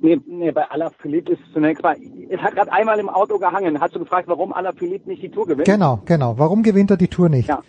Nee, 0.00 0.20
nee, 0.26 0.52
bei 0.52 0.70
Alaphilippe 0.70 1.32
ist 1.32 1.42
zunächst 1.52 1.82
mal, 1.82 1.96
es 2.28 2.40
hat 2.40 2.54
gerade 2.54 2.72
einmal 2.72 2.98
im 3.00 3.08
Auto 3.08 3.38
gehangen. 3.38 3.80
Hast 3.80 3.94
du 3.94 3.98
gefragt, 3.98 4.28
warum 4.28 4.52
Alaphilippe 4.52 5.08
nicht 5.08 5.22
die 5.22 5.30
Tour 5.30 5.46
gewinnt? 5.46 5.66
Genau, 5.66 6.00
genau. 6.04 6.38
Warum 6.38 6.62
gewinnt 6.62 6.90
er 6.90 6.96
die 6.96 7.08
Tour 7.08 7.28
nicht? 7.28 7.48
Ja. 7.48 7.62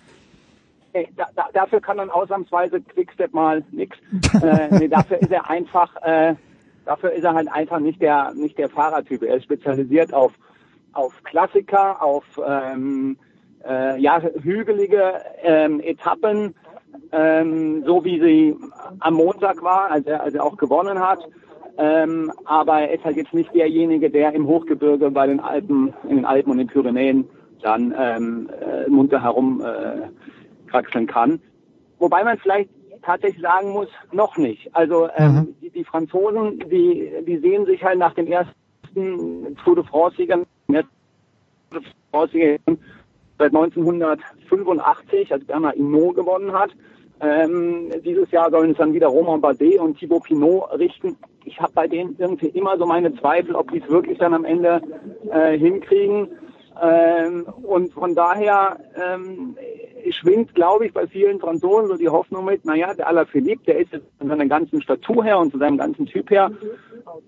Nee, 0.93 1.10
da, 1.17 1.25
da, 1.36 1.48
dafür 1.53 1.82
kann 1.82 1.98
dann 1.98 2.12
ausnahmsweise 2.12 2.79
Quickstep 2.82 3.34
mal 3.34 3.63
nix. 3.72 3.98
äh, 4.43 4.77
nee, 4.77 4.88
dafür 4.88 5.17
ist 5.17 5.32
er 5.32 5.50
einfach, 5.50 5.96
äh, 6.03 6.36
dafür 6.86 7.13
ist 7.13 7.24
er 7.24 7.34
halt 7.34 7.51
einfach 7.51 7.79
nicht 7.79 8.00
der, 8.00 8.32
nicht 8.36 8.60
der 8.60 8.70
Fahrertyp. 8.70 9.24
Er 9.24 9.38
ist 9.38 9.46
spezialisiert 9.46 10.13
auf, 10.13 10.34
auf 10.91 11.13
Klassiker, 11.24 12.03
auf, 12.03 12.25
ähm, 12.48 13.17
äh, 13.67 14.00
ja, 14.00 14.22
hügelige 14.22 15.13
ähm, 15.41 15.79
Etappen, 15.79 16.53
ähm, 17.12 17.84
so 17.86 18.03
wie 18.05 18.20
sie 18.20 18.55
am 19.00 19.15
Montag 19.15 19.63
war, 19.63 19.89
als 19.89 20.05
er, 20.05 20.22
als 20.22 20.36
er 20.36 20.43
auch 20.43 20.58
gewonnen 20.58 21.00
hat. 21.00 21.27
Ähm, 21.77 22.32
aber 22.46 22.82
er 22.82 22.94
ist 22.94 23.03
halt 23.03 23.18
jetzt 23.18 23.34
nicht 23.34 23.53
derjenige, 23.53 24.10
der 24.10 24.34
im 24.34 24.48
Hochgebirge 24.48 25.10
bei 25.10 25.25
den 25.27 25.39
Alpen, 25.39 25.94
in 26.03 26.18
den 26.18 26.25
Alpen 26.25 26.51
und 26.51 26.58
den 26.60 26.68
Pyrenäen 26.68 27.27
dann 27.62 27.94
ähm, 27.98 28.50
äh, 28.62 28.89
munter 28.89 29.24
herum 29.24 29.62
äh, 29.62 30.10
kraxeln 30.70 31.08
kann. 31.08 31.39
Wobei 31.98 32.24
man 32.24 32.38
vielleicht 32.38 32.70
tatsächlich 33.01 33.42
sagen 33.42 33.72
muss, 33.72 33.88
noch 34.12 34.38
nicht. 34.38 34.70
Also 34.75 35.10
ähm, 35.15 35.36
mhm. 35.36 35.56
die, 35.62 35.70
die, 35.70 35.84
Franzosen, 35.84 36.60
die, 36.70 37.12
die 37.25 37.38
sehen 37.38 37.65
sich 37.65 37.84
halt 37.84 38.00
nach 38.00 38.13
dem 38.13 38.27
ersten 38.27 39.56
Tour 39.63 39.75
de 39.75 39.84
France-Siegern, 39.84 40.46
seit 43.38 43.56
1985, 43.56 45.32
als 45.32 45.46
Bernard 45.46 45.75
Hinault 45.75 46.15
gewonnen 46.15 46.53
hat. 46.53 46.72
Ähm, 47.24 47.89
dieses 48.03 48.30
Jahr 48.32 48.51
sollen 48.51 48.72
es 48.72 48.77
dann 48.77 48.94
wieder 48.94 49.08
Romain 49.08 49.42
Bardet 49.42 49.80
und 49.80 49.98
Thibaut 49.98 50.24
Pinot 50.24 50.77
richten 50.77 51.18
ich 51.46 51.60
habe 51.60 51.74
bei 51.74 51.88
denen 51.88 52.15
irgendwie 52.18 52.48
immer 52.48 52.77
so 52.77 52.86
meine 52.86 53.13
Zweifel, 53.15 53.56
ob 53.56 53.72
die 53.72 53.80
es 53.80 53.89
wirklich 53.89 54.18
dann 54.18 54.34
am 54.34 54.46
Ende 54.46 54.82
äh, 55.32 55.58
hinkriegen. 55.58 56.30
Ähm, 56.82 57.46
und 57.62 57.94
von 57.94 58.15
daher 58.15 58.80
ähm, 58.96 59.56
schwingt, 60.10 60.56
glaube 60.56 60.88
ich, 60.88 60.94
bei 60.94 61.06
vielen 61.06 61.39
Franzosen 61.39 61.88
so 61.88 61.98
die 61.98 62.10
Hoffnung 62.10 62.46
mit, 62.46 62.65
naja, 62.65 62.94
der 62.94 63.08
Alaphilippe, 63.08 63.65
der 63.65 63.80
ist 63.80 63.92
von 64.18 64.27
seiner 64.27 64.48
ganzen 64.48 64.82
Statur 64.82 65.24
her 65.24 65.38
und 65.38 65.51
zu 65.51 65.60
seinem 65.60 65.77
ganzen 65.77 66.08
Typ 66.08 66.32
her 66.32 66.51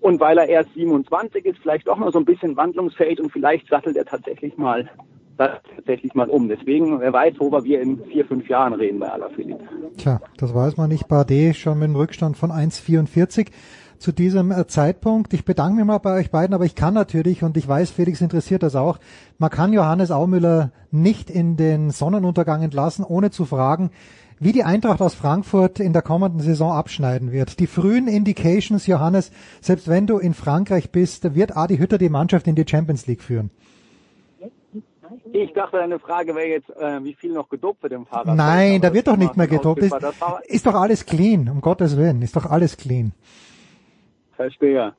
und 0.00 0.18
weil 0.18 0.38
er 0.38 0.48
erst 0.48 0.74
27 0.74 1.44
ist, 1.44 1.58
vielleicht 1.58 1.88
auch 1.88 1.98
noch 1.98 2.12
so 2.12 2.18
ein 2.18 2.24
bisschen 2.24 2.56
wandlungsfähig 2.56 3.20
und 3.20 3.30
vielleicht 3.30 3.68
sattelt 3.68 3.96
er 3.96 4.04
tatsächlich 4.04 4.56
mal 4.56 4.90
tatsächlich 5.36 6.14
mal 6.14 6.28
um. 6.28 6.48
Deswegen, 6.48 7.00
wer 7.00 7.12
weiß, 7.12 7.34
worüber 7.38 7.64
wir 7.64 7.80
in 7.80 8.02
vier, 8.04 8.24
fünf 8.24 8.48
Jahren 8.48 8.74
reden 8.74 8.98
bei 9.00 9.08
Alaphilippe. 9.08 9.64
Tja, 9.96 10.20
das 10.36 10.54
weiß 10.54 10.76
man 10.76 10.88
nicht. 10.88 11.08
Bardet 11.08 11.56
schon 11.56 11.78
mit 11.78 11.84
einem 11.84 11.96
Rückstand 11.96 12.36
von 12.36 12.50
1,44 12.50 13.48
zu 13.98 14.12
diesem 14.12 14.50
äh, 14.50 14.66
Zeitpunkt. 14.66 15.32
Ich 15.32 15.44
bedanke 15.44 15.76
mich 15.76 15.84
mal 15.84 15.98
bei 15.98 16.14
euch 16.14 16.30
beiden, 16.30 16.54
aber 16.54 16.64
ich 16.64 16.74
kann 16.74 16.94
natürlich, 16.94 17.42
und 17.42 17.56
ich 17.56 17.66
weiß, 17.66 17.90
Felix 17.90 18.20
interessiert 18.20 18.62
das 18.62 18.76
auch, 18.76 18.98
man 19.38 19.50
kann 19.50 19.72
Johannes 19.72 20.10
Aumüller 20.10 20.72
nicht 20.90 21.30
in 21.30 21.56
den 21.56 21.90
Sonnenuntergang 21.90 22.62
entlassen, 22.62 23.04
ohne 23.04 23.30
zu 23.30 23.44
fragen, 23.44 23.90
wie 24.38 24.52
die 24.52 24.64
Eintracht 24.64 25.00
aus 25.00 25.14
Frankfurt 25.14 25.80
in 25.80 25.94
der 25.94 26.02
kommenden 26.02 26.40
Saison 26.40 26.72
abschneiden 26.72 27.32
wird. 27.32 27.58
Die 27.58 27.66
frühen 27.66 28.06
Indications, 28.06 28.86
Johannes, 28.86 29.30
selbst 29.62 29.88
wenn 29.88 30.06
du 30.06 30.18
in 30.18 30.34
Frankreich 30.34 30.90
bist, 30.90 31.34
wird 31.34 31.56
Adi 31.56 31.78
Hütter 31.78 31.96
die 31.96 32.10
Mannschaft 32.10 32.46
in 32.46 32.54
die 32.54 32.66
Champions 32.68 33.06
League 33.06 33.22
führen. 33.22 33.50
Ich 35.32 35.52
dachte, 35.52 35.76
deine 35.78 35.98
Frage 35.98 36.34
wäre 36.34 36.48
jetzt, 36.48 36.70
äh, 36.70 37.02
wie 37.04 37.14
viel 37.14 37.32
noch 37.32 37.48
gedopt 37.48 37.82
wird 37.82 37.92
im 37.92 38.06
Fahrrad. 38.06 38.36
Nein, 38.36 38.80
da 38.80 38.92
wird 38.92 39.08
doch 39.08 39.16
nicht 39.16 39.36
mehr 39.36 39.46
gedopt. 39.46 39.82
Ist, 39.82 39.94
ist 40.46 40.66
doch 40.66 40.74
alles 40.74 41.06
clean, 41.06 41.48
um 41.48 41.60
Gottes 41.60 41.96
Willen, 41.96 42.22
ist 42.22 42.36
doch 42.36 42.46
alles 42.46 42.76
clean. 42.76 43.12
Verstehe. 44.36 44.94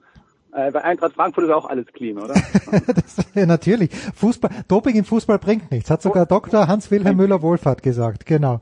Äh, 0.53 0.71
bei 0.71 0.83
Eintracht 0.83 1.13
Frankfurt 1.13 1.45
ist 1.45 1.51
auch 1.51 1.69
alles 1.69 1.85
clean, 1.87 2.17
oder? 2.17 2.33
das, 2.95 3.17
ja, 3.35 3.45
natürlich. 3.45 3.93
Fußball, 3.93 4.49
Doping 4.67 4.95
im 4.95 5.05
Fußball 5.05 5.37
bringt 5.37 5.69
nichts, 5.71 5.91
hat 5.91 6.01
sogar 6.01 6.25
Dr. 6.25 6.67
Hans-Wilhelm 6.67 7.17
Müller-Wohlfahrt 7.17 7.83
gesagt, 7.83 8.25
genau. 8.25 8.61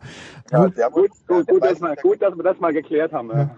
Ja, 0.52 0.68
gut, 0.90 1.12
gut, 1.28 1.48
gut, 1.48 1.64
dass 1.64 1.80
wir, 1.80 1.96
gut, 1.96 2.22
dass 2.22 2.36
wir 2.36 2.44
das 2.44 2.60
mal 2.60 2.74
geklärt 2.74 3.14
haben. 3.14 3.30
Ja. 3.30 3.50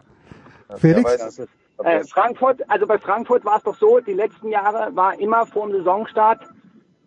Felix? 0.75 1.39
Äh, 1.83 2.03
Frankfurt, 2.05 2.61
also 2.69 2.85
bei 2.85 2.97
Frankfurt 2.97 3.45
war 3.45 3.57
es 3.57 3.63
doch 3.63 3.77
so, 3.77 3.99
die 3.99 4.13
letzten 4.13 4.49
Jahre 4.49 4.95
war 4.95 5.19
immer 5.19 5.45
vor 5.45 5.67
dem 5.67 5.77
Saisonstart 5.77 6.41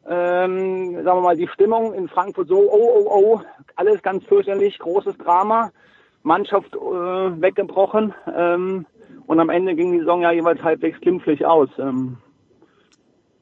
ähm, 0.09 0.95
sagen 1.05 1.19
wir 1.19 1.21
mal, 1.21 1.37
die 1.37 1.49
Stimmung 1.49 1.93
in 1.95 2.09
Frankfurt 2.09 2.49
so, 2.49 2.59
oh, 2.59 3.05
oh, 3.07 3.11
oh, 3.11 3.41
alles 3.77 4.03
ganz 4.03 4.25
fürchterlich, 4.25 4.79
großes 4.79 5.17
Drama, 5.19 5.71
Mannschaft 6.23 6.75
äh, 6.75 6.79
weggebrochen 6.79 8.15
ähm, 8.35 8.87
und 9.27 9.41
am 9.41 9.51
Ende 9.51 9.75
ging 9.75 9.93
die 9.93 10.01
Saison 10.01 10.23
ja 10.23 10.33
jeweils 10.33 10.63
halbwegs 10.63 11.01
glimpflich 11.01 11.45
aus. 11.47 11.69
Ähm, 11.79 12.19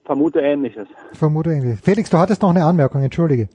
vermute 0.04 0.40
Ähnliches. 0.40 0.88
Vermute 1.12 1.50
ähnliches. 1.50 1.80
Felix, 1.80 2.10
du 2.10 2.18
hattest 2.18 2.42
noch 2.42 2.50
eine 2.50 2.64
Anmerkung, 2.64 3.02
entschuldige. 3.02 3.48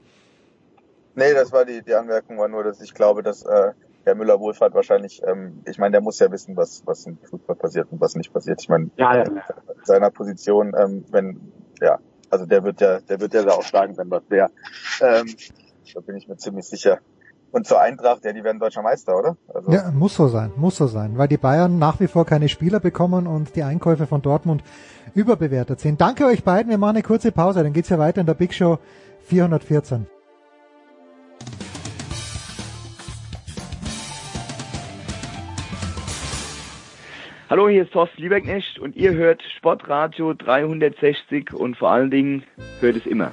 Nee, 1.16 1.32
das 1.32 1.52
war 1.52 1.64
die, 1.64 1.82
die 1.82 1.94
Anmerkung, 1.94 2.38
war 2.38 2.48
nur, 2.48 2.64
dass 2.64 2.80
ich 2.80 2.92
glaube, 2.94 3.22
dass 3.22 3.44
äh, 3.44 3.72
Herr 4.04 4.14
Müller-Wohlfahrt 4.14 4.74
wahrscheinlich, 4.74 5.22
ähm, 5.26 5.62
ich 5.66 5.78
meine, 5.78 5.92
der 5.92 6.00
muss 6.00 6.18
ja 6.18 6.30
wissen, 6.30 6.56
was, 6.56 6.82
was 6.86 7.06
im 7.06 7.18
Fußball 7.18 7.56
passiert 7.56 7.88
und 7.90 8.00
was 8.00 8.14
nicht 8.16 8.32
passiert. 8.32 8.60
Ich 8.60 8.68
meine, 8.68 8.90
Ja, 8.96 9.16
ja. 9.16 9.22
in 9.22 9.40
seiner 9.84 10.10
Position, 10.10 10.74
ähm, 10.76 11.04
wenn, 11.10 11.40
ja, 11.80 11.98
also 12.34 12.46
der 12.46 12.64
wird 12.64 12.80
ja, 12.80 13.00
der 13.00 13.20
wird 13.20 13.32
ja 13.32 13.42
da 13.44 13.52
auch 13.52 13.62
sagen, 13.64 13.96
wenn 13.96 14.10
was 14.10 14.22
wäre. 14.28 14.50
Ähm, 15.00 15.26
da 15.94 16.00
bin 16.00 16.16
ich 16.16 16.28
mir 16.28 16.36
ziemlich 16.36 16.66
sicher. 16.66 16.98
Und 17.52 17.68
zur 17.68 17.80
Eintracht, 17.80 18.24
ja, 18.24 18.32
die 18.32 18.42
werden 18.42 18.58
deutscher 18.58 18.82
Meister, 18.82 19.16
oder? 19.16 19.36
Also, 19.54 19.70
Ja, 19.70 19.92
muss 19.92 20.16
so 20.16 20.26
sein, 20.26 20.50
muss 20.56 20.76
so 20.76 20.88
sein, 20.88 21.16
weil 21.16 21.28
die 21.28 21.36
Bayern 21.36 21.78
nach 21.78 22.00
wie 22.00 22.08
vor 22.08 22.26
keine 22.26 22.48
Spieler 22.48 22.80
bekommen 22.80 23.28
und 23.28 23.54
die 23.54 23.62
Einkäufe 23.62 24.08
von 24.08 24.22
Dortmund 24.22 24.64
überbewertet 25.14 25.78
sind. 25.78 26.00
Danke 26.00 26.26
euch 26.26 26.42
beiden, 26.42 26.68
wir 26.68 26.78
machen 26.78 26.96
eine 26.96 27.04
kurze 27.04 27.30
Pause, 27.30 27.62
dann 27.62 27.72
geht's 27.72 27.90
ja 27.90 27.98
weiter 28.00 28.20
in 28.20 28.26
der 28.26 28.34
Big 28.34 28.52
Show 28.52 28.78
414. 29.26 30.06
Hallo, 37.50 37.68
hier 37.68 37.82
ist 37.82 37.92
Thorsten 37.92 38.22
Lieberknecht 38.22 38.78
und 38.78 38.96
ihr 38.96 39.12
hört 39.12 39.42
Sportradio 39.42 40.32
360 40.32 41.52
und 41.52 41.76
vor 41.76 41.90
allen 41.90 42.10
Dingen 42.10 42.42
hört 42.80 42.96
es 42.96 43.04
immer. 43.04 43.32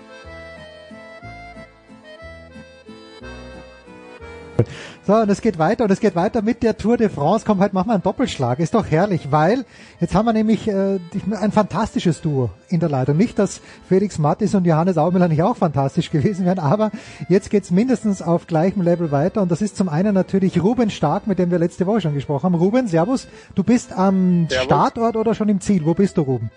So, 5.03 5.15
und 5.15 5.29
es 5.31 5.41
geht 5.41 5.58
weiter 5.58 5.86
und 5.86 5.91
es 5.91 6.00
geht 6.00 6.15
weiter 6.15 6.43
mit 6.43 6.62
der 6.62 6.77
Tour 6.77 6.96
de 6.96 7.10
France. 7.10 7.43
Komm, 7.43 7.60
heute 7.60 7.74
machen 7.74 7.88
wir 7.88 7.93
einen 7.96 8.03
Doppelschlag. 8.03 8.60
Ist 8.60 8.75
doch 8.75 8.86
herrlich, 8.86 9.31
weil 9.31 9.65
jetzt 10.00 10.13
haben 10.13 10.25
wir 10.25 10.34
nämlich 10.34 10.67
äh, 10.67 11.00
ein 11.39 11.51
fantastisches 11.51 12.22
Duo 12.22 12.51
in 12.70 12.79
der 12.79 12.89
Leitung. 12.89 13.17
Nicht, 13.17 13.39
dass 13.39 13.62
Felix 13.89 14.20
Mattis 14.20 14.53
und 14.53 14.67
Johannes 14.67 15.00
Aumüller 15.00 15.27
nicht 15.27 15.41
auch 15.41 15.58
fantastisch 15.58 16.12
gewesen 16.12 16.46
wären, 16.46 16.60
aber 16.60 16.91
jetzt 17.29 17.50
geht's 17.50 17.72
mindestens 17.72 18.22
auf 18.22 18.46
gleichem 18.46 18.84
Level 18.84 19.12
weiter. 19.12 19.41
Und 19.41 19.50
das 19.50 19.63
ist 19.63 19.75
zum 19.75 19.89
einen 19.89 20.13
natürlich 20.13 20.62
Ruben 20.62 20.91
Stark, 20.91 21.25
mit 21.25 21.39
dem 21.39 21.50
wir 21.50 21.58
letzte 21.58 21.88
Woche 21.88 22.01
schon 22.01 22.13
gesprochen 22.13 22.43
haben. 22.43 22.55
Ruben, 22.55 22.88
Servus. 22.88 23.27
Du 23.55 23.63
bist 23.63 23.93
am 23.93 24.46
Servus. 24.50 24.65
Startort 24.65 25.15
oder 25.15 25.34
schon 25.34 25.50
im 25.50 25.62
Ziel? 25.62 25.84
Wo 25.84 25.96
bist 25.96 26.17
du, 26.17 26.22
Ruben? 26.22 26.51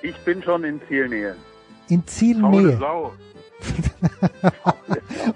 Ich 0.00 0.16
bin 0.24 0.42
schon 0.42 0.64
in 0.64 0.80
Zielnähe. 0.88 1.36
In 1.92 2.06
Zielnähe. 2.06 2.80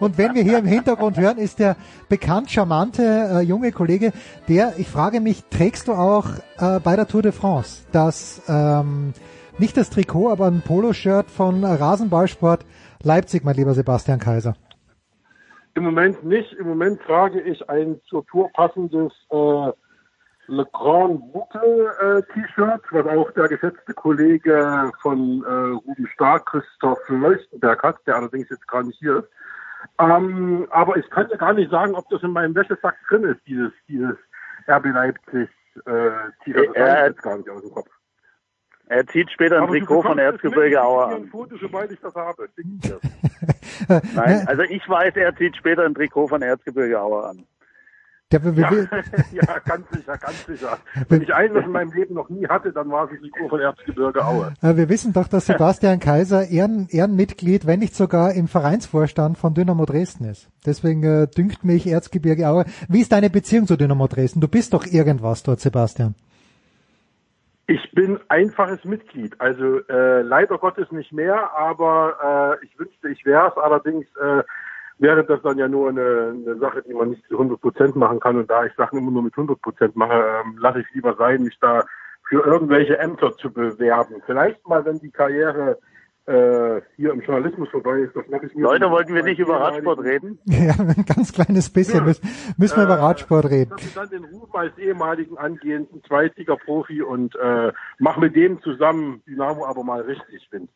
Und 0.00 0.16
wenn 0.16 0.34
wir 0.34 0.42
hier 0.42 0.58
im 0.58 0.64
Hintergrund 0.64 1.18
hören, 1.18 1.36
ist 1.36 1.58
der 1.58 1.76
bekannt 2.08 2.50
charmante 2.50 3.02
äh, 3.02 3.40
junge 3.42 3.72
Kollege, 3.72 4.14
der, 4.48 4.78
ich 4.78 4.88
frage 4.88 5.20
mich, 5.20 5.44
trägst 5.50 5.86
du 5.86 5.92
auch 5.92 6.24
äh, 6.56 6.80
bei 6.80 6.96
der 6.96 7.06
Tour 7.06 7.20
de 7.20 7.32
France 7.32 7.84
das, 7.92 8.42
ähm, 8.48 9.12
nicht 9.58 9.76
das 9.76 9.90
Trikot, 9.90 10.30
aber 10.30 10.46
ein 10.46 10.62
Poloshirt 10.62 11.30
von 11.30 11.62
Rasenballsport 11.62 12.64
Leipzig, 13.02 13.44
mein 13.44 13.56
lieber 13.56 13.74
Sebastian 13.74 14.18
Kaiser? 14.18 14.54
Im 15.74 15.84
Moment 15.84 16.24
nicht. 16.24 16.54
Im 16.54 16.68
Moment 16.68 17.02
trage 17.02 17.42
ich 17.42 17.68
ein 17.68 18.00
zur 18.08 18.24
Tour 18.28 18.48
passendes 18.54 19.12
äh, 19.30 19.72
Le 20.48 20.64
Grand 20.72 21.32
Boucle 21.32 21.90
äh, 22.00 22.22
T-Shirt, 22.32 22.82
was 22.90 23.06
auch 23.06 23.30
der 23.32 23.48
geschätzte 23.48 23.94
Kollege 23.94 24.90
von 25.02 25.42
äh, 25.44 25.74
Ruben 25.86 26.06
Stark, 26.14 26.46
Christoph 26.46 26.98
Leuchtenberg 27.08 27.82
hat, 27.82 27.96
der 28.06 28.16
allerdings 28.16 28.48
jetzt 28.50 28.66
gar 28.68 28.82
nicht 28.84 28.98
hier 28.98 29.18
ist. 29.18 29.28
Ähm, 29.98 30.66
aber 30.70 30.96
ich 30.96 31.08
kann 31.10 31.28
ja 31.30 31.36
gar 31.36 31.52
nicht 31.52 31.70
sagen, 31.70 31.94
ob 31.94 32.08
das 32.10 32.22
in 32.22 32.30
meinem 32.32 32.54
Wäschesack 32.54 32.96
drin 33.08 33.24
ist, 33.24 33.40
dieses, 33.46 33.72
dieses 33.88 34.16
RB 34.68 34.86
Leipzig 34.86 35.48
äh, 35.86 36.10
T-Shirt. 36.44 36.68
Das 36.68 36.76
Er- 36.76 36.84
weiß 36.86 37.00
ich 37.00 37.06
jetzt 37.14 37.22
gar 37.22 37.36
nicht 37.38 37.50
aus 37.50 37.62
dem 37.62 37.70
Kopf. 37.72 37.88
Er 38.88 39.04
zieht 39.08 39.28
später 39.32 39.60
ein 39.60 39.66
Trikot 39.66 40.02
von 40.02 40.16
Erzgebirge. 40.16 40.80
Aue 40.80 41.06
Ich 41.08 41.16
an. 41.16 41.22
ein 41.22 41.28
Foto, 41.28 41.56
sobald 41.60 41.90
ich 41.90 41.98
das 42.00 42.14
habe. 42.14 42.48
Ich. 42.56 42.92
Nein, 44.14 44.46
also 44.46 44.62
ich 44.62 44.88
weiß, 44.88 45.16
er 45.16 45.34
zieht 45.36 45.56
später 45.56 45.82
ein 45.84 45.94
Trikot 45.94 46.28
von 46.28 46.40
Erzgebirge 46.40 47.00
Aue 47.00 47.24
an. 47.26 47.44
Der, 48.32 48.40
Ja, 48.42 48.70
ja, 49.32 49.58
ganz 49.64 49.88
sicher, 49.90 50.18
ganz 50.18 50.46
sicher. 50.46 50.78
Wenn 51.08 51.22
ich 51.22 51.32
eines 51.32 51.64
in 51.64 51.70
meinem 51.70 51.92
Leben 51.92 52.14
noch 52.14 52.28
nie 52.28 52.48
hatte, 52.48 52.72
dann 52.72 52.90
war 52.90 53.04
es 53.04 53.12
ein 53.12 53.18
Trikot 53.20 53.48
von 53.48 53.60
Erzgebirge 53.60 54.24
Aue. 54.24 54.52
wir 54.60 54.88
wissen 54.88 55.12
doch, 55.12 55.28
dass 55.28 55.46
Sebastian 55.46 56.00
Kaiser 56.00 56.48
Ehren, 56.48 56.88
Ehrenmitglied, 56.90 57.68
wenn 57.68 57.78
nicht 57.78 57.94
sogar 57.94 58.32
im 58.32 58.48
Vereinsvorstand 58.48 59.38
von 59.38 59.54
Dynamo 59.54 59.84
Dresden 59.86 60.24
ist. 60.24 60.48
Deswegen 60.66 61.04
äh, 61.04 61.28
dünkt 61.28 61.62
mich 61.62 61.86
Erzgebirge 61.86 62.48
Aue. 62.48 62.64
Wie 62.88 63.00
ist 63.00 63.12
deine 63.12 63.30
Beziehung 63.30 63.68
zu 63.68 63.76
Dynamo 63.76 64.08
Dresden? 64.08 64.40
Du 64.40 64.48
bist 64.48 64.74
doch 64.74 64.86
irgendwas 64.86 65.44
dort, 65.44 65.60
Sebastian. 65.60 66.16
Ich 67.68 67.92
bin 67.92 68.18
einfaches 68.28 68.84
Mitglied, 68.84 69.40
also 69.40 69.78
äh, 69.88 70.22
leider 70.22 70.58
Gottes 70.58 70.90
nicht 70.90 71.12
mehr, 71.12 71.50
aber 71.56 72.58
äh, 72.60 72.66
ich 72.66 72.76
wünschte, 72.76 73.08
ich 73.08 73.24
wäre 73.24 73.48
es. 73.48 73.56
Allerdings 73.56 74.06
äh, 74.16 74.42
wäre 74.98 75.24
das 75.24 75.42
dann 75.42 75.58
ja 75.58 75.68
nur 75.68 75.88
eine, 75.88 76.34
eine 76.34 76.58
Sache, 76.58 76.82
die 76.82 76.94
man 76.94 77.10
nicht 77.10 77.24
zu 77.28 77.34
100 77.34 77.60
Prozent 77.60 77.96
machen 77.96 78.20
kann. 78.20 78.36
Und 78.36 78.50
da 78.50 78.64
ich 78.64 78.74
Sachen 78.74 78.98
immer 78.98 79.10
nur 79.10 79.22
mit 79.22 79.34
100 79.34 79.60
Prozent 79.60 79.96
mache, 79.96 80.14
ähm, 80.14 80.56
lasse 80.58 80.80
ich 80.80 80.86
lieber 80.94 81.14
sein, 81.16 81.42
mich 81.42 81.58
da 81.60 81.84
für 82.28 82.44
irgendwelche 82.44 82.98
Ämter 82.98 83.36
zu 83.36 83.52
bewerben. 83.52 84.22
Vielleicht 84.26 84.66
mal, 84.66 84.84
wenn 84.84 84.98
die 84.98 85.10
Karriere 85.10 85.78
äh, 86.26 86.80
hier 86.96 87.12
im 87.12 87.20
Journalismus 87.20 87.68
vorbei 87.68 88.00
ist, 88.00 88.16
das 88.16 88.26
mache 88.28 88.46
ich 88.46 88.54
mir. 88.54 88.62
Leute, 88.62 88.90
wollten 88.90 89.14
wir 89.14 89.22
nicht 89.22 89.38
über 89.38 89.60
Radsport 89.60 90.00
reden? 90.00 90.38
Ja, 90.46 90.74
ein 90.78 91.04
ganz 91.04 91.32
kleines 91.32 91.70
bisschen 91.70 92.04
müssen, 92.04 92.28
müssen 92.56 92.76
wir 92.78 92.84
über 92.84 92.98
Radsport 92.98 93.48
reden. 93.48 93.74
Ich 93.78 93.96
habe 93.96 94.08
dann 94.08 94.22
den 94.22 94.24
Ruf 94.34 94.52
als 94.54 94.76
ehemaligen 94.76 95.38
angehenden 95.38 96.02
Zweitliga-Profi 96.02 97.02
und 97.02 97.36
äh, 97.36 97.72
mach 97.98 98.16
mit 98.16 98.34
dem 98.34 98.60
zusammen 98.62 99.22
Dynamo 99.28 99.66
aber 99.66 99.84
mal 99.84 100.00
richtig 100.00 100.48
find. 100.50 100.68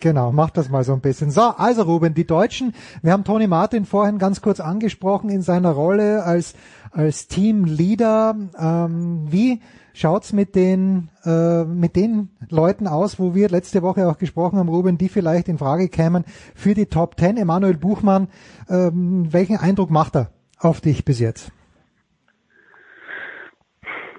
Genau, 0.00 0.32
mach 0.32 0.50
das 0.50 0.70
mal 0.70 0.84
so 0.84 0.92
ein 0.92 1.00
bisschen. 1.00 1.30
So, 1.30 1.42
also 1.42 1.82
Ruben, 1.82 2.14
die 2.14 2.26
Deutschen, 2.26 2.74
wir 3.02 3.12
haben 3.12 3.24
Toni 3.24 3.46
Martin 3.46 3.84
vorhin 3.84 4.18
ganz 4.18 4.40
kurz 4.40 4.60
angesprochen 4.60 5.28
in 5.28 5.42
seiner 5.42 5.72
Rolle 5.72 6.24
als, 6.24 6.54
als 6.90 7.28
Teamleader. 7.28 8.36
Ähm, 8.58 9.26
wie 9.30 9.60
schaut's 9.92 10.32
mit 10.32 10.54
den, 10.54 11.10
äh, 11.24 11.64
mit 11.64 11.96
den 11.96 12.30
Leuten 12.48 12.86
aus, 12.86 13.18
wo 13.18 13.34
wir 13.34 13.48
letzte 13.48 13.82
Woche 13.82 14.08
auch 14.08 14.18
gesprochen 14.18 14.58
haben, 14.58 14.68
Ruben, 14.68 14.96
die 14.96 15.08
vielleicht 15.08 15.48
in 15.48 15.58
Frage 15.58 15.88
kämen 15.88 16.24
für 16.54 16.74
die 16.74 16.86
Top 16.86 17.16
Ten? 17.16 17.36
Emanuel 17.36 17.76
Buchmann, 17.76 18.28
ähm, 18.68 19.32
welchen 19.32 19.58
Eindruck 19.58 19.90
macht 19.90 20.16
er 20.16 20.30
auf 20.58 20.80
dich 20.80 21.04
bis 21.04 21.20
jetzt? 21.20 21.52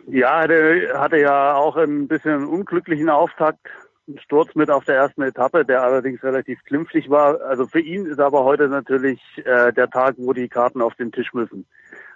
Ja, 0.07 0.41
hatte, 0.41 0.91
hatte 0.93 1.17
ja 1.17 1.55
auch 1.55 1.77
ein 1.77 2.07
bisschen 2.07 2.33
einen 2.33 2.47
unglücklichen 2.47 3.09
Auftakt. 3.09 3.65
Sturz 4.17 4.55
mit 4.55 4.69
auf 4.69 4.85
der 4.85 4.95
ersten 4.95 5.21
Etappe, 5.21 5.65
der 5.65 5.83
allerdings 5.83 6.23
relativ 6.23 6.63
glimpflich 6.63 7.09
war. 7.09 7.41
Also 7.41 7.67
für 7.67 7.79
ihn 7.79 8.05
ist 8.05 8.19
aber 8.19 8.43
heute 8.43 8.67
natürlich 8.67 9.21
äh, 9.45 9.71
der 9.71 9.89
Tag, 9.89 10.15
wo 10.17 10.33
die 10.33 10.49
Karten 10.49 10.81
auf 10.81 10.95
den 10.95 11.11
Tisch 11.11 11.33
müssen. 11.33 11.65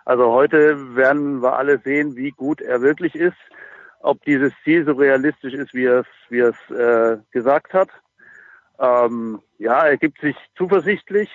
Also 0.03 0.31
heute 0.31 0.95
werden 0.95 1.41
wir 1.41 1.57
alle 1.57 1.79
sehen, 1.79 2.15
wie 2.15 2.31
gut 2.31 2.61
er 2.61 2.81
wirklich 2.81 3.15
ist, 3.15 3.37
ob 3.99 4.23
dieses 4.25 4.53
Ziel 4.63 4.85
so 4.85 4.93
realistisch 4.93 5.53
ist, 5.53 5.73
wie 5.73 5.85
er 5.85 6.01
es, 6.01 6.07
wie 6.29 6.39
äh, 6.39 7.17
gesagt 7.31 7.73
hat. 7.73 7.89
Ähm, 8.79 9.41
ja, 9.57 9.85
er 9.85 9.97
gibt 9.97 10.19
sich 10.21 10.35
zuversichtlich. 10.57 11.29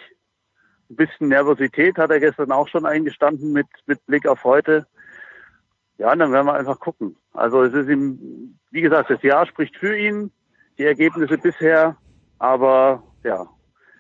Ein 0.89 0.97
bisschen 0.97 1.29
Nervosität 1.29 1.99
hat 1.99 2.11
er 2.11 2.21
gestern 2.21 2.53
auch 2.53 2.69
schon 2.69 2.87
eingestanden 2.87 3.53
mit, 3.53 3.67
mit 3.87 4.05
Blick 4.07 4.27
auf 4.27 4.45
heute. 4.45 4.87
Ja, 5.99 6.13
und 6.13 6.19
dann 6.19 6.33
werden 6.33 6.47
wir 6.47 6.55
einfach 6.55 6.81
gucken. 6.81 7.17
Also 7.33 7.63
es 7.63 7.75
ist 7.75 7.89
ihm, 7.89 8.59
wie 8.71 8.81
gesagt, 8.81 9.11
das 9.11 9.23
Jahr 9.23 9.47
spricht 9.47 9.77
für 9.77 9.97
ihn, 9.97 10.33
die 10.79 10.85
Ergebnisse 10.85 11.39
bisher, 11.39 11.97
aber 12.39 13.03
ja, 13.23 13.47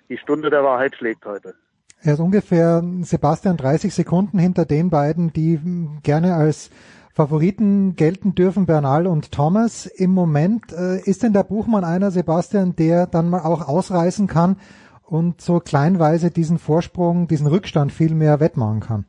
die 0.09 0.18
Stunde 0.18 0.50
der 0.50 0.64
Wahrheit 0.64 0.96
schlägt 0.96 1.24
heute. 1.26 1.54
Er 2.02 2.14
ist 2.14 2.20
ungefähr 2.20 2.83
Sebastian 3.02 3.56
30 3.59 3.92
Sekunden 3.92 4.38
hinter 4.38 4.64
den 4.64 4.88
beiden, 4.88 5.33
die 5.33 5.61
gerne 6.02 6.35
als 6.35 6.70
Favoriten 7.12 7.96
gelten 7.96 8.35
dürfen, 8.35 8.64
Bernal 8.64 9.06
und 9.06 9.33
Thomas. 9.33 9.85
Im 9.85 10.12
Moment 10.12 10.72
äh, 10.72 11.00
ist 11.00 11.22
denn 11.22 11.35
der 11.35 11.44
Buchmann 11.44 11.85
einer, 11.85 12.11
Sebastian, 12.11 12.74
der 12.76 13.06
dann 13.06 13.28
mal 13.28 13.42
auch 13.42 13.68
ausreißen 13.68 14.26
kann 14.26 14.56
und 15.04 15.40
so 15.42 15.61
kleinweise 15.61 16.30
diesen 16.30 16.59
Vorsprung, 16.59 17.28
diesen 17.28 17.46
Rückstand 17.46 17.92
viel 17.92 18.14
mehr 18.14 18.40
wettmachen 18.40 18.80
kann. 18.80 19.04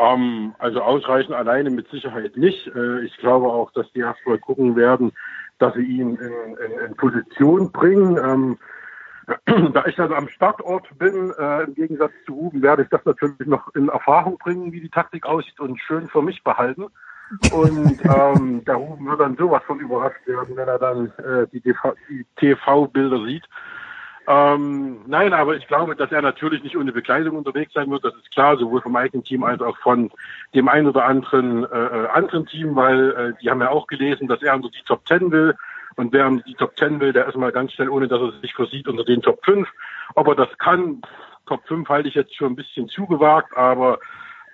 Ähm, 0.00 0.54
also 0.58 0.80
ausreichend 0.80 1.34
alleine 1.34 1.70
mit 1.70 1.88
Sicherheit 1.88 2.36
nicht. 2.36 2.66
Äh, 2.74 3.00
ich 3.00 3.16
glaube 3.18 3.46
auch, 3.46 3.70
dass 3.72 3.90
die 3.92 4.00
erstmal 4.00 4.38
gucken 4.38 4.76
werden, 4.76 5.12
dass 5.58 5.74
sie 5.74 5.82
ihn 5.82 6.16
in, 6.16 6.56
in, 6.56 6.86
in 6.86 6.96
Position 6.96 7.70
bringen. 7.70 8.16
Ähm, 8.16 8.58
da 9.72 9.84
ich 9.86 9.98
also 9.98 10.14
am 10.14 10.28
Startort 10.28 10.86
bin, 10.98 11.32
äh, 11.38 11.64
im 11.64 11.74
Gegensatz 11.74 12.12
zu 12.26 12.34
Ruben, 12.34 12.62
werde 12.62 12.82
ich 12.82 12.88
das 12.88 13.04
natürlich 13.04 13.46
noch 13.46 13.74
in 13.74 13.88
Erfahrung 13.88 14.38
bringen, 14.38 14.72
wie 14.72 14.80
die 14.80 14.88
Taktik 14.88 15.26
aussieht 15.26 15.60
und 15.60 15.80
schön 15.80 16.08
für 16.08 16.22
mich 16.22 16.42
behalten. 16.42 16.86
Und 17.52 18.00
ähm, 18.04 18.64
der 18.64 18.76
Ruben 18.76 19.06
wird 19.06 19.20
dann 19.20 19.36
sowas 19.36 19.62
von 19.66 19.80
überrascht 19.80 20.26
werden, 20.26 20.56
wenn 20.56 20.68
er 20.68 20.78
dann 20.78 21.12
äh, 21.18 21.46
die 21.52 21.62
TV-Bilder 22.36 23.24
sieht. 23.24 23.44
Ähm, 24.28 25.00
nein, 25.06 25.32
aber 25.32 25.56
ich 25.56 25.66
glaube, 25.66 25.96
dass 25.96 26.12
er 26.12 26.22
natürlich 26.22 26.62
nicht 26.62 26.76
ohne 26.76 26.92
Begleitung 26.92 27.36
unterwegs 27.36 27.72
sein 27.72 27.90
wird. 27.90 28.04
Das 28.04 28.14
ist 28.14 28.30
klar, 28.30 28.56
sowohl 28.56 28.80
vom 28.80 28.94
eigenen 28.94 29.24
Team 29.24 29.42
als 29.42 29.60
auch 29.60 29.76
von 29.78 30.10
dem 30.54 30.68
einen 30.68 30.88
oder 30.88 31.04
anderen 31.04 31.64
äh, 31.64 31.86
äh 31.86 32.06
anderen 32.08 32.46
Team, 32.46 32.76
weil 32.76 33.10
äh, 33.10 33.32
die 33.42 33.50
haben 33.50 33.60
ja 33.60 33.70
auch 33.70 33.86
gelesen, 33.86 34.28
dass 34.28 34.42
er 34.42 34.54
unter 34.54 34.70
die 34.70 34.82
Top 34.86 35.04
Ten 35.06 35.32
will. 35.32 35.56
Und 35.96 36.12
wer 36.12 36.30
die 36.46 36.54
Top 36.54 36.76
Ten 36.76 37.00
will, 37.00 37.12
der 37.12 37.26
ist 37.26 37.36
mal 37.36 37.52
ganz 37.52 37.72
schnell, 37.72 37.88
ohne 37.88 38.08
dass 38.08 38.20
er 38.20 38.32
sich 38.40 38.54
versieht, 38.54 38.88
unter 38.88 39.04
den 39.04 39.22
Top 39.22 39.44
5. 39.44 39.68
Ob 40.14 40.28
er 40.28 40.34
das 40.34 40.58
kann, 40.58 41.02
Top 41.46 41.66
5 41.66 41.88
halte 41.88 42.08
ich 42.08 42.14
jetzt 42.14 42.34
schon 42.36 42.52
ein 42.52 42.56
bisschen 42.56 42.88
zugewagt, 42.88 43.56
aber 43.56 43.98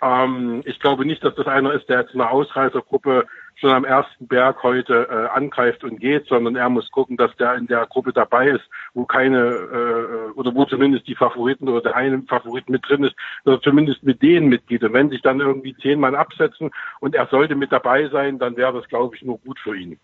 ähm, 0.02 0.62
ich 0.64 0.78
glaube 0.80 1.04
nicht, 1.06 1.24
dass 1.24 1.34
das 1.34 1.46
einer 1.46 1.72
ist, 1.72 1.88
der 1.88 2.00
jetzt 2.00 2.14
eine 2.14 2.30
Ausreißergruppe 2.30 3.26
schon 3.56 3.70
am 3.70 3.84
ersten 3.84 4.26
Berg 4.26 4.62
heute 4.62 5.08
äh, 5.10 5.34
angreift 5.34 5.82
und 5.82 5.98
geht, 5.98 6.26
sondern 6.26 6.56
er 6.56 6.68
muss 6.68 6.90
gucken, 6.90 7.16
dass 7.16 7.34
der 7.36 7.54
in 7.54 7.66
der 7.66 7.86
Gruppe 7.86 8.12
dabei 8.12 8.48
ist, 8.50 8.64
wo 8.92 9.06
keine 9.06 9.38
äh, 9.38 10.30
oder 10.32 10.54
wo 10.54 10.66
zumindest 10.66 11.08
die 11.08 11.14
Favoriten 11.14 11.68
oder 11.68 11.80
der 11.80 11.96
eine 11.96 12.22
Favorit 12.28 12.68
mit 12.68 12.86
drin 12.86 13.04
ist, 13.04 13.14
dass 13.44 13.56
er 13.56 13.62
zumindest 13.62 14.02
mit 14.02 14.20
denen 14.20 14.48
mitgeht. 14.48 14.84
Und 14.84 14.92
wenn 14.92 15.08
sich 15.08 15.22
dann 15.22 15.40
irgendwie 15.40 15.74
zehn 15.76 15.98
Mann 15.98 16.14
absetzen 16.14 16.70
und 17.00 17.14
er 17.14 17.26
sollte 17.28 17.54
mit 17.54 17.72
dabei 17.72 18.08
sein, 18.08 18.38
dann 18.38 18.56
wäre 18.56 18.74
das, 18.74 18.86
glaube 18.88 19.16
ich, 19.16 19.22
nur 19.22 19.38
gut 19.38 19.58
für 19.58 19.74
ihn. 19.74 19.98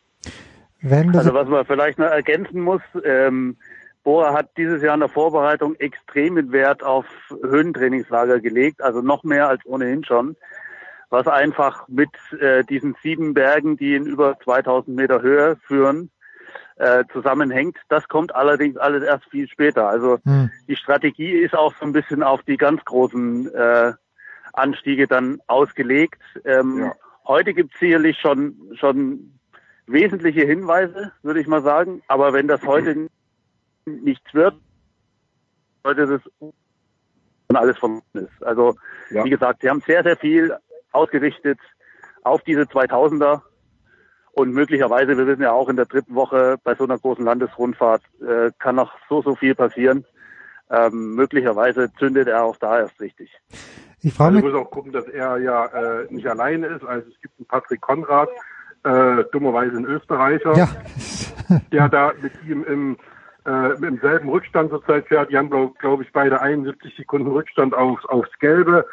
also 1.15 1.35
was 1.35 1.49
man 1.49 1.67
vielleicht 1.67 1.99
noch 1.99 2.07
ergänzen 2.07 2.61
muss, 2.61 2.83
ähm, 3.05 3.57
Bora 4.05 4.33
hat 4.33 4.57
dieses 4.57 4.83
Jahr 4.83 4.95
in 4.95 5.01
der 5.01 5.09
Vorbereitung 5.09 5.77
extremen 5.77 6.53
Wert 6.53 6.83
auf 6.83 7.07
Höhentrainingslager 7.29 8.41
gelegt, 8.41 8.83
also 8.83 9.01
noch 9.01 9.23
mehr 9.23 9.49
als 9.49 9.65
ohnehin 9.65 10.05
schon, 10.05 10.37
was 11.11 11.27
einfach 11.27 11.87
mit 11.89 12.11
äh, 12.41 12.65
diesen 12.65 12.97
sieben 13.03 13.35
Bergen, 13.35 13.77
die 13.77 13.95
in 13.95 14.07
über 14.07 14.39
2000 14.43 14.97
Meter 14.97 15.23
Höhe 15.23 15.57
führen, 15.67 16.11
äh, 16.77 17.05
zusammenhängt. 17.13 17.77
Das 17.89 18.09
kommt 18.09 18.35
allerdings 18.35 18.77
alles 18.77 19.05
erst 19.05 19.27
viel 19.27 19.47
später. 19.49 19.89
Also 19.89 20.19
hm. 20.25 20.51
die 20.67 20.77
Strategie 20.77 21.33
ist 21.33 21.55
auch 21.55 21.75
so 21.79 21.85
ein 21.85 21.93
bisschen 21.93 22.23
auf 22.23 22.43
die 22.43 22.57
ganz 22.57 22.85
großen 22.85 23.55
äh, 23.55 23.93
Anstiege 24.53 25.07
dann 25.07 25.41
ausgelegt. 25.47 26.21
Ähm, 26.45 26.79
ja. 26.79 26.95
Heute 27.27 27.55
gibt 27.55 27.75
es 27.75 27.81
sicherlich 27.81 28.19
schon 28.19 28.57
schon 28.75 29.39
wesentliche 29.87 30.43
Hinweise, 30.43 31.13
würde 31.23 31.41
ich 31.41 31.47
mal 31.47 31.63
sagen. 31.63 32.03
Aber 32.09 32.33
wenn 32.33 32.49
das 32.49 32.63
heute 32.67 33.09
nichts 33.87 34.33
wird, 34.35 34.55
sollte 35.85 36.07
das 36.07 36.53
alles 37.55 37.79
von 37.79 38.03
ist. 38.15 38.43
Also 38.43 38.77
ja. 39.11 39.25
wie 39.25 39.31
gesagt, 39.31 39.63
sie 39.63 39.69
haben 39.69 39.83
sehr, 39.87 40.03
sehr 40.03 40.17
viel 40.17 40.57
ausgerichtet 40.93 41.59
auf 42.23 42.43
diese 42.43 42.63
2000er 42.63 43.43
und 44.33 44.53
möglicherweise, 44.53 45.17
wir 45.19 45.27
wissen 45.27 45.43
ja 45.43 45.53
auch 45.53 45.69
in 45.69 45.77
der 45.77 45.85
dritten 45.85 46.15
Woche 46.15 46.57
bei 46.65 46.75
so 46.75 46.85
einer 46.85 46.99
großen 46.99 47.25
Landesrundfahrt 47.25 48.03
äh, 48.21 48.51
kann 48.59 48.77
noch 48.77 48.93
so, 49.09 49.23
so 49.23 49.35
viel 49.35 49.55
passieren. 49.55 50.05
Ähm, 50.71 51.15
möglicherweise 51.15 51.93
zündet 51.99 52.29
er 52.29 52.45
auch 52.45 52.57
da 52.57 52.79
erst 52.79 52.99
richtig. 52.99 53.31
Ich 54.01 54.15
frage 54.15 54.37
also, 54.37 54.47
mich, 54.47 54.55
muss 54.55 54.63
auch 54.63 54.71
gucken, 54.71 54.93
dass 54.93 55.07
er 55.07 55.37
ja 55.39 55.67
äh, 55.67 56.07
nicht 56.09 56.27
alleine 56.27 56.69
ist. 56.69 56.83
Also 56.83 57.11
es 57.11 57.21
gibt 57.21 57.39
einen 57.39 57.47
Patrick 57.47 57.83
Konrad, 57.83 58.31
äh, 58.85 59.25
dummerweise 59.33 59.77
ein 59.77 59.85
Österreicher, 59.85 60.57
ja. 60.57 60.69
der 61.71 61.89
da 61.91 62.13
mit 62.23 62.33
ihm 62.47 62.65
im 62.65 62.97
äh, 63.47 63.73
im 63.85 63.99
selben 63.99 64.29
Rückstand 64.29 64.71
zurzeit 64.71 65.07
fährt. 65.09 65.31
Die 65.31 65.37
haben, 65.37 65.51
glaube 65.51 65.75
glaub 65.79 66.01
ich, 66.01 66.13
beide 66.13 66.41
71 66.41 66.97
Sekunden 66.97 67.31
Rückstand 67.31 67.75
auf, 67.75 68.05
aufs 68.07 68.31
Gelbe. 68.39 68.87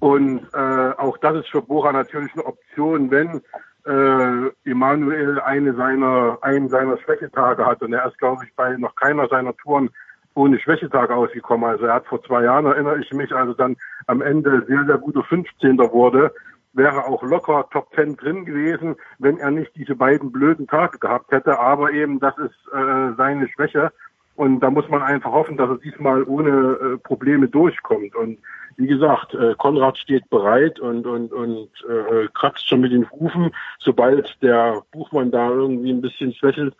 Und 0.00 0.40
äh, 0.52 0.92
auch 0.96 1.16
das 1.18 1.36
ist 1.36 1.50
für 1.50 1.62
Bora 1.62 1.92
natürlich 1.92 2.32
eine 2.34 2.44
Option, 2.44 3.10
wenn 3.10 3.40
äh, 3.86 4.50
Emanuel 4.68 5.40
eine 5.40 5.74
seiner, 5.74 6.38
einen 6.42 6.68
seiner 6.68 6.98
Schwächetage 6.98 7.64
hat. 7.64 7.82
Und 7.82 7.92
er 7.92 8.06
ist, 8.06 8.18
glaube 8.18 8.44
ich, 8.44 8.54
bei 8.54 8.76
noch 8.76 8.94
keiner 8.96 9.28
seiner 9.28 9.56
Touren 9.56 9.90
ohne 10.34 10.58
Schwächetage 10.58 11.14
ausgekommen. 11.14 11.68
Also 11.68 11.86
er 11.86 11.94
hat 11.94 12.06
vor 12.06 12.22
zwei 12.24 12.44
Jahren, 12.44 12.66
erinnere 12.66 12.98
ich 13.00 13.12
mich, 13.12 13.32
also 13.32 13.52
dann 13.54 13.76
am 14.06 14.22
Ende 14.22 14.64
sehr, 14.66 14.84
sehr 14.86 14.98
guter 14.98 15.22
15. 15.24 15.78
wurde 15.78 16.32
wäre 16.72 17.06
auch 17.06 17.22
locker 17.22 17.66
Top 17.70 17.92
Ten 17.92 18.16
drin 18.16 18.44
gewesen, 18.44 18.96
wenn 19.18 19.38
er 19.38 19.50
nicht 19.50 19.74
diese 19.76 19.94
beiden 19.94 20.32
blöden 20.32 20.66
Tage 20.66 20.98
gehabt 20.98 21.30
hätte. 21.32 21.58
Aber 21.58 21.92
eben, 21.92 22.20
das 22.20 22.36
ist 22.38 22.54
äh, 22.72 23.14
seine 23.16 23.48
Schwäche. 23.48 23.92
Und 24.34 24.60
da 24.60 24.70
muss 24.70 24.88
man 24.88 25.02
einfach 25.02 25.30
hoffen, 25.30 25.56
dass 25.58 25.68
er 25.68 25.76
diesmal 25.76 26.22
ohne 26.24 26.50
äh, 26.50 26.96
Probleme 26.98 27.48
durchkommt. 27.48 28.14
Und 28.16 28.38
wie 28.76 28.86
gesagt, 28.86 29.34
äh, 29.34 29.54
Konrad 29.58 29.98
steht 29.98 30.28
bereit 30.30 30.80
und, 30.80 31.06
und, 31.06 31.32
und 31.32 31.68
äh, 31.88 32.28
kratzt 32.32 32.66
schon 32.66 32.80
mit 32.80 32.92
den 32.92 33.10
Hufen. 33.10 33.50
Sobald 33.78 34.42
der 34.42 34.82
Buchmann 34.92 35.30
da 35.30 35.50
irgendwie 35.50 35.92
ein 35.92 36.00
bisschen 36.00 36.32
schwächelt, 36.32 36.74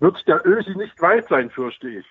wird 0.00 0.26
der 0.26 0.44
Ösi 0.44 0.76
nicht 0.76 1.00
weit 1.00 1.28
sein, 1.28 1.50
fürchte 1.50 1.88
ich. 1.88 2.06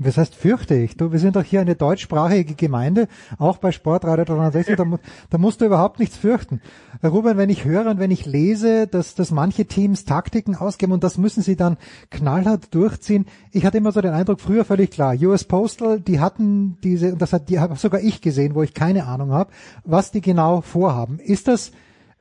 Was 0.00 0.16
heißt 0.16 0.36
fürchte 0.36 0.76
ich? 0.76 0.96
Du, 0.96 1.10
wir 1.10 1.18
sind 1.18 1.34
doch 1.34 1.42
hier 1.42 1.60
eine 1.60 1.74
deutschsprachige 1.74 2.54
Gemeinde, 2.54 3.08
auch 3.36 3.58
bei 3.58 3.72
Sportradio 3.72 4.24
360, 4.24 4.76
da, 4.76 4.84
da 5.28 5.38
musst 5.38 5.60
du 5.60 5.64
überhaupt 5.64 5.98
nichts 5.98 6.16
fürchten. 6.16 6.60
Ruben, 7.02 7.36
wenn 7.36 7.50
ich 7.50 7.64
höre 7.64 7.90
und 7.90 7.98
wenn 7.98 8.12
ich 8.12 8.24
lese, 8.24 8.86
dass, 8.86 9.16
dass 9.16 9.32
manche 9.32 9.66
Teams 9.66 10.04
Taktiken 10.04 10.54
ausgeben 10.54 10.92
und 10.92 11.02
das 11.02 11.18
müssen 11.18 11.42
sie 11.42 11.56
dann 11.56 11.78
knallhart 12.10 12.72
durchziehen, 12.72 13.26
ich 13.50 13.66
hatte 13.66 13.78
immer 13.78 13.90
so 13.90 14.00
den 14.00 14.12
Eindruck, 14.12 14.40
früher 14.40 14.64
völlig 14.64 14.92
klar, 14.92 15.16
US 15.20 15.42
Postal, 15.42 15.98
die 15.98 16.20
hatten 16.20 16.78
diese, 16.84 17.14
und 17.14 17.20
das 17.20 17.32
hat 17.32 17.48
die 17.48 17.58
habe 17.58 17.74
sogar 17.74 18.00
ich 18.00 18.20
gesehen, 18.20 18.54
wo 18.54 18.62
ich 18.62 18.74
keine 18.74 19.04
Ahnung 19.06 19.32
habe, 19.32 19.50
was 19.82 20.12
die 20.12 20.20
genau 20.20 20.60
vorhaben. 20.60 21.18
Ist 21.18 21.48
das 21.48 21.72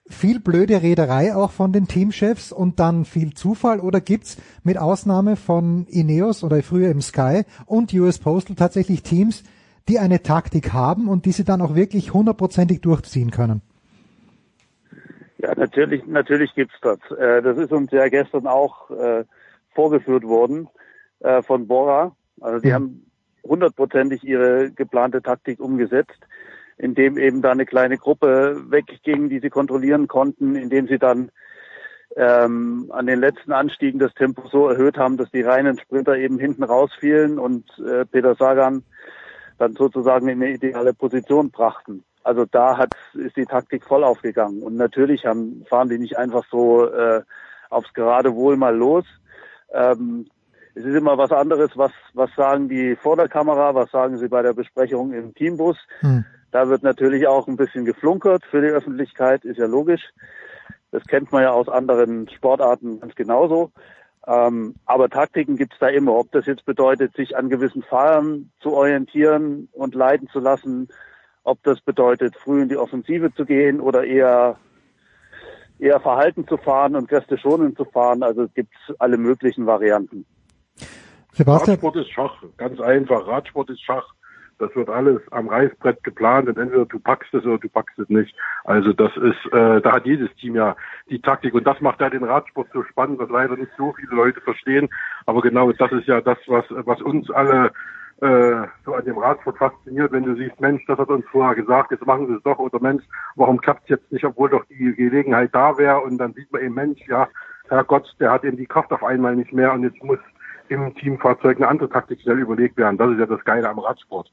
viel 0.09 0.39
blöde 0.39 0.81
Reederei 0.81 1.35
auch 1.35 1.51
von 1.51 1.71
den 1.71 1.87
Teamchefs 1.87 2.51
und 2.51 2.79
dann 2.79 3.05
viel 3.05 3.33
Zufall 3.33 3.79
oder 3.79 4.01
gibt's 4.01 4.37
mit 4.63 4.77
Ausnahme 4.77 5.35
von 5.35 5.85
Ineos 5.87 6.43
oder 6.43 6.61
früher 6.63 6.89
im 6.89 7.01
Sky 7.01 7.43
und 7.65 7.93
US 7.93 8.19
Postal 8.19 8.55
tatsächlich 8.55 9.03
Teams, 9.03 9.43
die 9.87 9.99
eine 9.99 10.23
Taktik 10.23 10.73
haben 10.73 11.07
und 11.07 11.25
die 11.25 11.31
sie 11.31 11.43
dann 11.43 11.61
auch 11.61 11.75
wirklich 11.75 12.13
hundertprozentig 12.13 12.81
durchziehen 12.81 13.31
können? 13.31 13.61
Ja, 15.37 15.53
natürlich, 15.55 16.05
natürlich 16.07 16.53
gibt's 16.55 16.75
das. 16.81 16.99
Äh, 17.17 17.41
das 17.41 17.57
ist 17.57 17.71
uns 17.71 17.91
ja 17.91 18.07
gestern 18.09 18.47
auch 18.47 18.89
äh, 18.89 19.23
vorgeführt 19.75 20.23
worden 20.23 20.67
äh, 21.19 21.41
von 21.43 21.67
Bora. 21.67 22.15
Also 22.41 22.59
die 22.59 22.69
mhm. 22.69 22.73
haben 22.73 23.05
hundertprozentig 23.43 24.23
ihre 24.23 24.71
geplante 24.71 25.21
Taktik 25.21 25.59
umgesetzt 25.59 26.19
in 26.77 26.95
dem 26.95 27.17
eben 27.17 27.41
da 27.41 27.51
eine 27.51 27.65
kleine 27.65 27.97
Gruppe 27.97 28.61
wegging, 28.69 29.29
die 29.29 29.39
sie 29.39 29.49
kontrollieren 29.49 30.07
konnten, 30.07 30.55
indem 30.55 30.87
sie 30.87 30.99
dann 30.99 31.31
ähm, 32.15 32.87
an 32.89 33.05
den 33.05 33.19
letzten 33.19 33.51
Anstiegen 33.51 33.99
das 33.99 34.13
Tempo 34.13 34.47
so 34.47 34.69
erhöht 34.69 34.97
haben, 34.97 35.17
dass 35.17 35.29
die 35.31 35.41
reinen 35.41 35.79
Sprinter 35.79 36.17
eben 36.17 36.39
hinten 36.39 36.63
rausfielen 36.63 37.39
und 37.39 37.65
äh, 37.79 38.05
Peter 38.05 38.35
Sagan 38.35 38.83
dann 39.57 39.73
sozusagen 39.73 40.27
in 40.27 40.41
eine 40.41 40.53
ideale 40.53 40.93
Position 40.93 41.51
brachten. 41.51 42.03
Also 42.23 42.45
da 42.45 42.77
hat 42.77 42.93
ist 43.13 43.37
die 43.37 43.45
Taktik 43.45 43.83
voll 43.83 44.03
aufgegangen. 44.03 44.61
Und 44.61 44.75
natürlich 44.75 45.25
haben, 45.25 45.65
fahren 45.69 45.89
die 45.89 45.97
nicht 45.97 46.17
einfach 46.17 46.45
so 46.51 46.85
äh, 46.85 47.21
aufs 47.69 47.93
gerade 47.93 48.35
Wohl 48.35 48.57
mal 48.57 48.75
los. 48.75 49.05
Ähm, 49.71 50.27
es 50.75 50.85
ist 50.85 50.95
immer 50.95 51.17
was 51.17 51.31
anderes, 51.31 51.71
was, 51.75 51.91
was 52.13 52.29
sagen 52.35 52.69
die 52.69 52.95
vor 52.95 53.15
der 53.15 53.27
Kamera, 53.27 53.73
was 53.73 53.89
sagen 53.91 54.17
sie 54.17 54.27
bei 54.27 54.41
der 54.41 54.53
Besprechung 54.53 55.13
im 55.13 55.33
Teambus. 55.33 55.77
Hm. 56.01 56.25
Da 56.51 56.69
wird 56.69 56.83
natürlich 56.83 57.27
auch 57.27 57.47
ein 57.47 57.57
bisschen 57.57 57.85
geflunkert 57.85 58.43
für 58.49 58.61
die 58.61 58.67
Öffentlichkeit, 58.67 59.45
ist 59.45 59.57
ja 59.57 59.65
logisch. 59.65 60.03
Das 60.91 61.03
kennt 61.05 61.31
man 61.31 61.43
ja 61.43 61.51
aus 61.51 61.67
anderen 61.67 62.29
Sportarten 62.29 62.99
ganz 62.99 63.15
genauso. 63.15 63.71
Ähm, 64.25 64.75
aber 64.85 65.09
Taktiken 65.09 65.55
gibt 65.55 65.73
es 65.73 65.79
da 65.79 65.87
immer. 65.87 66.15
Ob 66.15 66.31
das 66.31 66.45
jetzt 66.45 66.65
bedeutet, 66.65 67.15
sich 67.15 67.37
an 67.37 67.49
gewissen 67.49 67.83
Fahrern 67.83 68.51
zu 68.61 68.73
orientieren 68.73 69.69
und 69.71 69.95
leiten 69.95 70.27
zu 70.29 70.39
lassen, 70.39 70.89
ob 71.43 71.63
das 71.63 71.79
bedeutet, 71.81 72.35
früh 72.35 72.61
in 72.61 72.69
die 72.69 72.77
Offensive 72.77 73.33
zu 73.33 73.45
gehen 73.45 73.79
oder 73.79 74.03
eher 74.03 74.57
eher 75.79 75.99
verhalten 75.99 76.47
zu 76.47 76.57
fahren 76.57 76.95
und 76.95 77.07
Kräfte 77.07 77.37
schonend 77.37 77.77
zu 77.77 77.85
fahren. 77.85 78.23
Also 78.23 78.43
es 78.43 78.53
gibt 78.53 78.73
alle 78.99 79.17
möglichen 79.17 79.65
Varianten. 79.65 80.25
Sebastian? 81.33 81.75
Radsport 81.75 81.95
ist 81.97 82.11
Schach, 82.11 82.43
ganz 82.57 82.79
einfach. 82.79 83.27
Radsport 83.27 83.69
ist 83.69 83.81
Schach. 83.83 84.13
Das 84.59 84.75
wird 84.75 84.89
alles 84.89 85.21
am 85.31 85.49
Reißbrett 85.49 86.03
geplant 86.03 86.49
und 86.49 86.57
entweder 86.57 86.85
du 86.85 86.99
packst 86.99 87.33
es 87.33 87.45
oder 87.45 87.59
du 87.59 87.69
packst 87.69 87.97
es 87.99 88.09
nicht. 88.09 88.35
Also 88.63 88.93
das 88.93 89.15
ist, 89.17 89.53
äh, 89.53 89.81
da 89.81 89.93
hat 89.93 90.05
jedes 90.05 90.33
Team 90.35 90.55
ja 90.55 90.75
die 91.09 91.21
Taktik 91.21 91.53
und 91.53 91.65
das 91.65 91.79
macht 91.81 92.01
ja 92.01 92.09
den 92.09 92.23
Radsport 92.23 92.67
so 92.73 92.83
spannend, 92.83 93.19
was 93.19 93.29
leider 93.29 93.55
nicht 93.55 93.71
so 93.77 93.93
viele 93.93 94.15
Leute 94.15 94.41
verstehen. 94.41 94.89
Aber 95.25 95.41
genau 95.41 95.71
das 95.71 95.91
ist 95.91 96.07
ja 96.07 96.21
das, 96.21 96.37
was, 96.47 96.65
was 96.69 97.01
uns 97.01 97.29
alle 97.29 97.71
äh, 98.21 98.67
so 98.83 98.95
an 98.95 99.05
dem 99.05 99.17
Radsport 99.17 99.59
fasziniert, 99.59 100.11
wenn 100.11 100.23
du 100.23 100.35
siehst, 100.35 100.59
Mensch, 100.59 100.83
das 100.87 100.97
hat 100.97 101.09
uns 101.09 101.25
vorher 101.31 101.55
gesagt, 101.55 101.91
jetzt 101.91 102.05
machen 102.05 102.27
sie 102.27 102.33
es 102.33 102.43
doch, 102.43 102.57
oder 102.57 102.79
Mensch, 102.79 103.03
warum 103.35 103.61
klappt 103.61 103.83
es 103.83 103.89
jetzt 103.89 104.11
nicht, 104.11 104.25
obwohl 104.25 104.49
doch 104.49 104.65
die 104.65 104.95
Gelegenheit 104.95 105.53
da 105.53 105.77
wäre 105.77 106.01
und 106.01 106.17
dann 106.17 106.33
sieht 106.33 106.51
man 106.51 106.63
eben, 106.63 106.73
Mensch, 106.73 106.99
ja, 107.07 107.27
Herrgott, 107.69 108.15
der 108.19 108.31
hat 108.31 108.43
eben 108.43 108.57
die 108.57 108.65
Kraft 108.65 108.91
auf 108.91 109.03
einmal 109.03 109.35
nicht 109.35 109.53
mehr 109.53 109.71
und 109.73 109.83
jetzt 109.83 110.01
muss 110.03 110.19
im 110.69 110.95
Teamfahrzeug 110.95 111.57
eine 111.57 111.67
andere 111.67 111.89
Taktik 111.89 112.21
schnell 112.21 112.39
überlegt 112.39 112.77
werden. 112.77 112.97
Das 112.97 113.11
ist 113.11 113.19
ja 113.19 113.25
das 113.25 113.43
Geile 113.43 113.69
am 113.69 113.79
Radsport. 113.79 114.31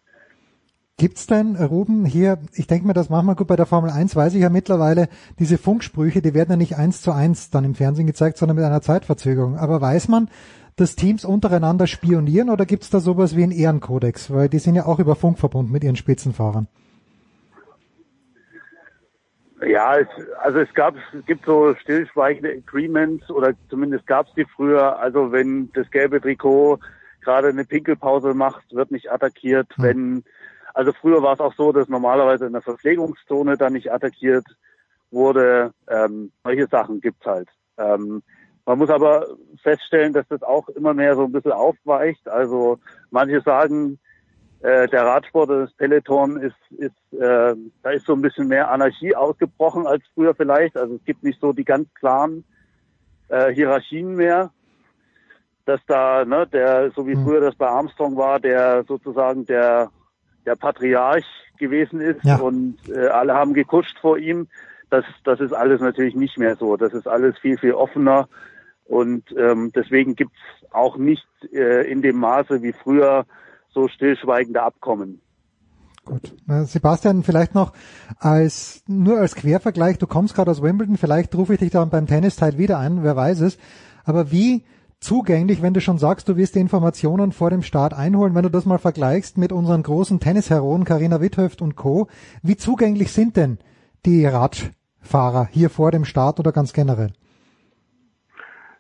Gibt's 0.97 1.27
denn, 1.27 1.57
Ruben, 1.57 2.05
hier, 2.05 2.39
ich 2.53 2.69
denke 2.69 2.87
mir, 2.87 2.93
das 2.93 3.11
machen 3.11 3.27
wir 3.27 3.35
gut 3.35 3.49
bei 3.49 3.57
der 3.57 3.67
Formel 3.67 3.91
1, 3.91 4.15
weiß 4.15 4.35
ich 4.35 4.43
ja 4.43 4.49
mittlerweile, 4.49 5.09
diese 5.41 5.59
Funksprüche, 5.59 6.23
die 6.23 6.35
werden 6.35 6.51
ja 6.51 6.57
nicht 6.57 6.77
eins 6.77 7.03
zu 7.03 7.11
eins 7.11 7.51
dann 7.51 7.65
im 7.65 7.75
Fernsehen 7.75 8.07
gezeigt, 8.07 8.39
sondern 8.39 8.57
mit 8.57 8.65
einer 8.65 8.81
Zeitverzögerung. 8.81 9.59
Aber 9.59 9.81
weiß 9.81 10.07
man, 10.07 10.29
dass 10.77 10.95
Teams 10.95 11.25
untereinander 11.25 11.89
spionieren 11.89 12.49
oder 12.49 12.65
gibt's 12.65 12.91
da 12.91 13.01
sowas 13.01 13.37
wie 13.37 13.43
einen 13.43 13.51
Ehrenkodex? 13.51 14.33
Weil 14.33 14.49
die 14.49 14.61
sind 14.61 14.77
ja 14.77 14.87
auch 14.87 15.01
über 15.01 15.17
Funk 15.17 15.41
verbunden 15.41 15.73
mit 15.73 15.83
ihren 15.83 15.97
Spitzenfahrern. 15.97 16.69
Ja, 19.67 19.99
es, 19.99 20.09
also 20.43 20.61
es 20.61 20.73
gab, 20.75 20.95
es 20.97 21.27
gibt 21.27 21.45
so 21.45 21.75
stillschweigende 21.75 22.63
Agreements 22.65 23.29
oder 23.31 23.55
zumindest 23.69 24.07
gab 24.07 24.29
es 24.29 24.35
die 24.35 24.45
früher. 24.45 24.99
Also 24.99 25.33
wenn 25.33 25.73
das 25.73 25.91
gelbe 25.91 26.21
Trikot 26.21 26.79
gerade 27.23 27.49
eine 27.49 27.65
Pinkelpause 27.65 28.35
macht, 28.35 28.73
wird 28.73 28.91
nicht 28.91 29.11
attackiert. 29.11 29.69
Hm. 29.77 29.85
Wenn, 29.85 30.25
also 30.75 30.93
früher 30.93 31.23
war 31.23 31.35
es 31.35 31.41
auch 31.41 31.55
so, 31.55 31.73
dass 31.73 31.89
normalerweise 31.89 32.47
in 32.47 32.53
der 32.53 32.63
Verpflegungszone 32.63 33.57
dann 33.57 33.73
nicht 33.73 33.93
attackiert 33.93 34.45
wurde. 35.11 35.73
Ähm, 35.89 36.33
solche 36.43 36.67
Sachen 36.67 37.01
gibt's 37.01 37.25
halt. 37.25 37.49
Ähm, 37.79 38.23
man 38.67 38.79
muss 38.79 38.91
aber 38.91 39.27
feststellen, 39.63 40.13
dass 40.13 40.27
das 40.29 40.43
auch 40.43 40.69
immer 40.71 40.93
mehr 40.93 41.15
so 41.15 41.25
ein 41.25 41.33
bisschen 41.33 41.53
aufweicht. 41.53 42.29
Also 42.29 42.79
manche 43.11 43.41
sagen, 43.43 43.99
äh, 44.61 44.89
der 44.89 45.05
Radsport 45.05 45.51
das 45.51 45.73
Peloton 45.75 46.39
ist, 46.39 46.57
ist 46.79 47.21
äh, 47.21 47.55
da 47.83 47.91
ist 47.91 48.07
so 48.07 48.15
ein 48.15 48.23
bisschen 48.23 48.49
mehr 48.49 48.71
Anarchie 48.71 49.15
ausgebrochen 49.15 49.87
als 49.87 50.03
früher 50.15 50.35
vielleicht. 50.35 50.77
Also 50.77 50.97
es 50.97 51.05
gibt 51.05 51.23
nicht 51.23 51.41
so 51.41 51.53
die 51.53 51.65
ganz 51.65 51.93
klaren 51.95 52.45
äh, 53.29 53.53
Hierarchien 53.53 54.17
mehr, 54.17 54.51
dass 55.67 55.81
da, 55.87 56.25
ne, 56.25 56.47
der, 56.47 56.91
so 56.93 57.07
wie 57.07 57.15
hm. 57.15 57.25
früher 57.25 57.41
das 57.41 57.55
bei 57.55 57.69
Armstrong 57.69 58.17
war, 58.17 58.41
der 58.41 58.85
sozusagen 58.89 59.47
der 59.47 59.91
der 60.47 60.57
Patriarch 60.57 61.25
gewesen 61.59 62.01
ist 62.01 62.25
ja. 62.25 62.37
und 62.37 62.77
äh, 62.89 63.09
alle 63.09 63.35
haben 63.35 63.55
gekuscht 63.55 63.97
vor 64.01 64.19
ihm. 64.19 64.49
Das, 64.91 65.05
das 65.25 65.41
ist 65.41 65.53
alles 65.53 65.81
natürlich 65.81 66.15
nicht 66.15 66.39
mehr 66.39 66.57
so. 66.57 66.77
Das 66.77 66.93
ist 66.93 67.07
alles 67.07 67.39
viel, 67.39 67.59
viel 67.59 67.73
offener. 67.73 68.29
Und 68.85 69.25
ähm, 69.37 69.73
deswegen 69.75 70.15
gibt's 70.15 70.39
auch 70.71 70.97
nicht 70.97 71.27
äh, 71.53 71.91
in 71.91 72.03
dem 72.03 72.17
Maße 72.17 72.63
wie 72.63 72.73
früher 72.73 73.25
so 73.71 73.89
stillschweigende 73.89 74.63
Abkommen. 74.63 75.21
Gut. 76.05 76.35
Sebastian, 76.65 77.23
vielleicht 77.23 77.55
noch 77.55 77.73
als 78.19 78.83
nur 78.87 79.19
als 79.19 79.35
Quervergleich, 79.35 79.97
du 79.97 80.07
kommst 80.07 80.35
gerade 80.35 80.51
aus 80.51 80.63
Wimbledon, 80.63 80.99
vielleicht 80.99 81.35
rufe 81.35 81.55
ich 81.55 81.61
dich 81.61 81.71
dann 81.71 81.89
beim 81.89 82.07
Tennisteil 82.07 82.59
wieder 82.59 82.79
ein, 82.79 83.03
wer 83.03 83.17
weiß 83.17 83.41
es. 83.41 83.57
Aber 84.05 84.31
wie 84.31 84.65
zugänglich, 85.05 85.63
wenn 85.63 85.75
du 85.75 85.81
schon 85.81 85.99
sagst, 85.99 86.29
du 86.29 86.37
wirst 86.37 86.55
die 86.55 86.61
Informationen 86.61 87.33
vor 87.33 87.51
dem 87.51 87.63
Start 87.63 87.93
einholen, 87.93 88.35
wenn 88.35 88.43
du 88.43 88.51
das 88.51 88.65
mal 88.65 88.79
vergleichst 88.79 89.37
mit 89.37 89.53
unseren 89.53 89.83
großen 89.83 90.19
Tennisheroen 90.19 90.85
Karina 90.85 91.21
Witthöft 91.21 91.61
und 91.61 91.77
Co. 91.77 92.09
Wie 92.43 92.57
zugänglich 92.57 93.13
sind 93.13 93.37
denn 93.37 93.59
die 94.07 94.25
Radfahrer 94.27 95.47
hier 95.51 95.69
vor 95.69 95.91
dem 95.91 96.05
Start 96.05 96.41
oder 96.41 96.53
ganz 96.53 96.73
generell? 96.73 97.13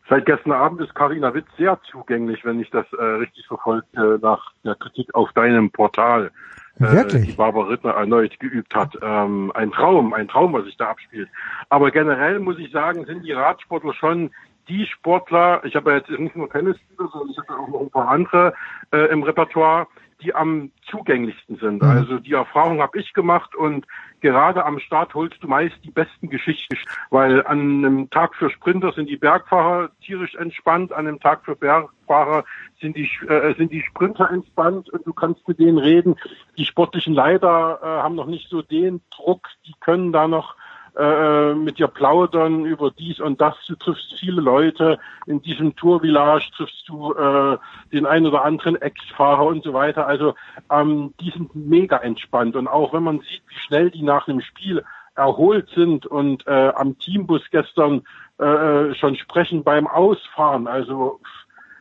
Seit 0.08 0.26
gestern 0.26 0.52
Abend 0.52 0.80
ist 0.80 0.94
Karina 0.94 1.32
Witt 1.34 1.46
sehr 1.56 1.78
zugänglich, 1.90 2.44
wenn 2.44 2.60
ich 2.60 2.70
das 2.70 2.87
äh, 2.92 3.02
richtig 3.02 3.46
verfolgt 3.46 3.88
äh, 3.94 4.18
nach 4.20 4.52
der 4.64 4.74
Kritik 4.74 5.14
auf 5.14 5.32
deinem 5.32 5.70
Portal. 5.70 6.30
Äh, 6.78 6.92
Wirklich? 6.92 7.26
die 7.26 7.32
Barbara 7.32 7.68
Rittner 7.68 7.92
erneut 7.92 8.38
geübt 8.40 8.74
hat. 8.74 8.96
Ähm, 9.00 9.52
ein 9.54 9.72
Traum, 9.72 10.12
ein 10.12 10.28
Traum, 10.28 10.52
was 10.52 10.64
sich 10.64 10.76
da 10.76 10.88
abspielt. 10.90 11.28
Aber 11.68 11.90
generell 11.90 12.38
muss 12.38 12.58
ich 12.58 12.70
sagen, 12.70 13.06
sind 13.06 13.24
die 13.24 13.32
Radsportler 13.32 13.94
schon 13.94 14.30
die 14.68 14.87
Sportler, 14.87 15.64
ich 15.64 15.77
habe 15.77 15.90
ja 15.90 15.96
jetzt 15.98 16.11
nicht 16.11 16.37
nur 16.37 16.50
Tennisspieler, 16.50 17.09
sondern 17.12 17.31
ich 17.31 17.38
habe 17.38 17.48
ja 17.50 17.57
auch 17.59 17.68
noch 17.68 17.81
ein 17.81 17.90
paar 17.90 18.09
andere 18.09 18.55
äh, 18.92 19.11
im 19.11 19.22
Repertoire, 19.22 19.87
die 20.22 20.35
am 20.35 20.70
zugänglichsten 20.90 21.57
sind. 21.57 21.83
Mhm. 21.83 21.88
Also 21.88 22.18
die 22.18 22.33
Erfahrung 22.33 22.81
habe 22.81 22.98
ich 22.98 23.12
gemacht 23.12 23.55
und 23.55 23.87
gerade 24.20 24.64
am 24.64 24.79
Start 24.79 25.14
holst 25.14 25.42
du 25.42 25.48
meist 25.48 25.77
die 25.85 25.90
besten 25.90 26.31
Geschichten, 26.31 26.77
weil 27.11 27.44
an 27.46 27.85
einem 27.85 28.11
Tag 28.11 28.35
für 28.35 28.48
Sprinter 28.48 28.92
sind 28.92 29.09
die 29.09 29.16
Bergfahrer 29.16 29.90
tierisch 30.03 30.35
entspannt, 30.35 30.92
an 30.92 31.07
einem 31.07 31.20
Tag 31.20 31.44
für 31.44 31.57
Bergfahrer 31.57 32.44
sind 32.81 32.96
die 32.96 33.09
äh, 33.29 33.55
sind 33.57 33.70
die 33.70 33.83
Sprinter 33.83 34.31
entspannt 34.31 34.88
und 34.90 35.07
du 35.07 35.12
kannst 35.12 35.46
mit 35.46 35.59
denen 35.59 35.79
reden. 35.79 36.16
Die 36.57 36.64
sportlichen 36.64 37.14
Leiter 37.14 37.81
äh, 37.83 37.87
haben 37.87 38.14
noch 38.14 38.27
nicht 38.27 38.48
so 38.48 38.62
den 38.62 39.03
Druck, 39.11 39.48
die 39.66 39.74
können 39.81 40.12
da 40.12 40.27
noch 40.27 40.57
äh, 40.96 41.54
mit 41.54 41.78
dir 41.78 41.88
plaudern 41.88 42.64
über 42.64 42.90
dies 42.90 43.20
und 43.20 43.40
das. 43.40 43.57
Du 43.66 43.74
triffst 43.74 44.14
viele 44.18 44.40
Leute. 44.40 44.98
In 45.26 45.42
diesem 45.42 45.74
Tour-Village 45.74 46.50
triffst 46.57 46.88
du 46.88 47.12
äh, 47.14 47.59
den 47.92 48.07
einen 48.07 48.26
oder 48.26 48.44
anderen 48.44 48.80
Ex-Fahrer 48.80 49.46
und 49.46 49.64
so 49.64 49.72
weiter. 49.72 50.07
Also 50.07 50.35
ähm, 50.70 51.12
die 51.20 51.30
sind 51.30 51.54
mega 51.54 51.96
entspannt. 51.96 52.54
Und 52.57 52.68
auch 52.68 52.92
wenn 52.92 53.02
man 53.02 53.20
sieht, 53.20 53.42
wie 53.48 53.59
schnell 53.66 53.90
die 53.90 54.02
nach 54.02 54.28
einem 54.28 54.40
Spiel 54.40 54.85
erholt 55.16 55.68
sind 55.74 56.07
und 56.07 56.46
äh, 56.46 56.72
am 56.74 56.98
Teambus 56.98 57.42
gestern 57.50 58.02
äh, 58.38 58.94
schon 58.94 59.16
sprechen 59.16 59.64
beim 59.64 59.87
Ausfahren. 59.87 60.66
Also 60.66 61.20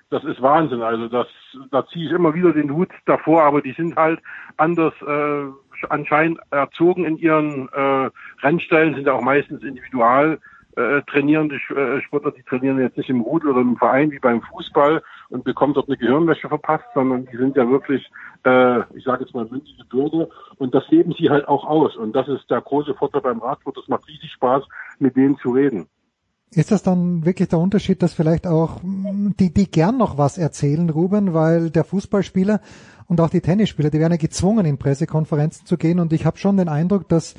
das 0.10 0.23
ist 0.23 0.41
Wahnsinn. 0.41 0.84
Also 0.84 1.08
das, 1.08 1.28
da 1.71 1.86
ziehe 1.88 2.06
ich 2.06 2.12
immer 2.12 2.34
wieder 2.34 2.54
den 2.54 2.71
Hut 2.71 2.89
davor, 3.06 3.43
aber 3.43 3.62
die 3.62 3.73
sind 3.73 3.95
halt 3.95 4.21
anders 4.58 4.93
äh, 5.02 5.45
anscheinend 5.91 6.39
erzogen 6.52 7.06
in 7.06 7.17
ihren 7.17 7.69
äh, 7.69 8.10
Rennstellen, 8.41 8.96
sind 8.96 9.08
ja 9.08 9.13
auch 9.13 9.22
meistens 9.22 9.63
individual 9.63 10.39
äh, 10.76 11.02
trainierende 11.04 11.56
äh, 11.56 12.02
Sportler, 12.02 12.32
die 12.32 12.43
trainieren 12.43 12.80
jetzt 12.80 12.98
nicht 12.98 13.10
im 13.10 13.22
Rudel 13.22 13.52
oder 13.52 13.62
im 13.62 13.78
Verein 13.78 14.12
wie 14.12 14.19
beim 14.19 14.41
Fußball 14.41 15.04
und 15.30 15.43
bekommen 15.43 15.74
dort 15.74 15.88
eine 15.88 15.98
Gehirnwäsche 15.98 16.48
verpasst, 16.48 16.86
sondern 16.93 17.28
die 17.28 17.38
sind 17.38 17.56
ja 17.56 17.69
wirklich, 17.69 18.10
äh, 18.46 18.80
ich 18.96 19.04
sage 19.04 19.24
jetzt 19.24 19.36
mal, 19.36 19.46
mündige 19.46 19.86
Bürger 19.86 20.28
und 20.58 20.74
das 20.74 20.89
leben 20.89 21.13
sie 21.13 21.30
halt 21.30 21.48
auch 21.48 21.65
aus. 21.65 21.96
Und 21.96 22.15
das 22.15 22.28
ist 22.28 22.50
der 22.50 22.62
große 22.62 22.96
Vorteil 22.96 23.22
beim 23.22 23.39
Radsport. 23.39 23.78
Das 23.78 23.88
macht 23.88 24.08
riesig 24.08 24.32
Spaß, 24.32 24.63
mit 25.00 25.15
denen 25.15 25.38
zu 25.38 25.52
reden. 25.52 25.88
Ist 26.56 26.72
das 26.72 26.84
dann 26.84 27.26
wirklich 27.26 27.50
der 27.50 27.60
Unterschied, 27.60 28.04
dass 28.04 28.13
vielleicht 28.13 28.46
auch 28.46 28.80
die, 28.84 29.54
die 29.54 29.70
gern 29.70 29.98
noch 29.98 30.18
was 30.18 30.38
erzählen, 30.38 30.89
Ruben, 30.89 31.34
weil 31.34 31.72
der 31.72 31.84
Fußballspieler 31.84 32.62
und 33.08 33.22
auch 33.22 33.30
die 33.30 33.42
Tennisspieler, 33.42 33.89
die 33.89 34.00
werden 34.00 34.13
ja 34.13 34.18
gezwungen, 34.18 34.66
in 34.66 34.78
Pressekonferenzen 34.78 35.66
zu 35.66 35.78
gehen 35.78 36.00
und 36.00 36.13
ich 36.13 36.26
habe 36.26 36.38
schon 36.38 36.58
den 36.58 36.70
Eindruck, 36.70 37.10
dass 37.10 37.34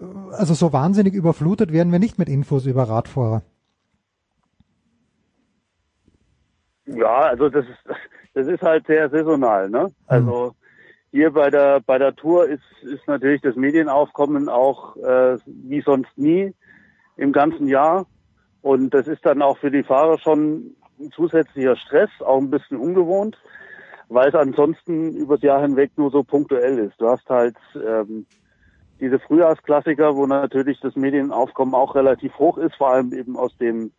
äh, 0.00 0.04
also 0.32 0.54
so 0.54 0.72
wahnsinnig 0.72 1.14
überflutet 1.14 1.72
werden 1.72 1.92
wir 1.92 1.98
nicht 1.98 2.18
mit 2.18 2.28
Infos 2.28 2.66
über 2.66 2.84
Radfahrer. 2.84 3.42
Ja, 6.86 7.20
also 7.22 7.48
das 7.48 7.64
ist 7.64 7.96
das 8.34 8.46
ist 8.46 8.62
halt 8.62 8.86
sehr 8.86 9.08
saisonal, 9.10 9.70
ne? 9.70 9.90
Also 10.06 10.54
hier 11.10 11.32
bei 11.32 11.50
der 11.50 11.80
bei 11.80 11.98
der 11.98 12.14
Tour 12.14 12.46
ist 12.48 12.62
ist 12.82 13.06
natürlich 13.06 13.40
das 13.42 13.56
Medienaufkommen 13.56 14.48
auch 14.48 14.96
äh, 14.96 15.38
wie 15.46 15.80
sonst 15.80 16.16
nie 16.16 16.52
im 17.16 17.32
ganzen 17.32 17.66
Jahr 17.66 18.06
und 18.66 18.92
das 18.92 19.06
ist 19.06 19.24
dann 19.24 19.42
auch 19.42 19.58
für 19.58 19.70
die 19.70 19.84
Fahrer 19.84 20.18
schon 20.18 20.74
ein 20.98 21.12
zusätzlicher 21.12 21.76
Stress, 21.76 22.10
auch 22.18 22.38
ein 22.38 22.50
bisschen 22.50 22.78
ungewohnt, 22.78 23.38
weil 24.08 24.28
es 24.28 24.34
ansonsten 24.34 25.14
übers 25.14 25.40
Jahr 25.42 25.62
hinweg 25.62 25.92
nur 25.94 26.10
so 26.10 26.24
punktuell 26.24 26.76
ist. 26.80 27.00
Du 27.00 27.06
hast 27.06 27.30
halt 27.30 27.54
ähm, 27.76 28.26
diese 28.98 29.20
Frühjahrsklassiker, 29.20 30.16
wo 30.16 30.26
natürlich 30.26 30.80
das 30.80 30.96
Medienaufkommen 30.96 31.76
auch 31.76 31.94
relativ 31.94 32.36
hoch 32.40 32.58
ist, 32.58 32.74
vor 32.74 32.90
allem 32.90 33.12
eben 33.12 33.36
aus 33.36 33.56
den 33.58 33.92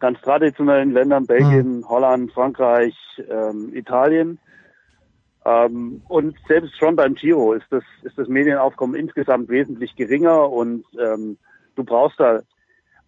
ganz 0.00 0.20
traditionellen 0.22 0.90
Ländern, 0.90 1.24
Belgien, 1.24 1.76
mhm. 1.76 1.88
Holland, 1.88 2.32
Frankreich, 2.32 2.96
ähm, 3.30 3.70
Italien. 3.72 4.40
Ähm, 5.44 6.02
und 6.08 6.34
selbst 6.48 6.76
schon 6.76 6.96
beim 6.96 7.14
Giro 7.14 7.52
ist 7.52 7.66
das, 7.70 7.84
ist 8.02 8.18
das 8.18 8.26
Medienaufkommen 8.26 8.96
insgesamt 8.96 9.48
wesentlich 9.48 9.94
geringer 9.94 10.50
und 10.50 10.84
ähm, 11.00 11.38
du 11.76 11.84
brauchst 11.84 12.18
da 12.18 12.40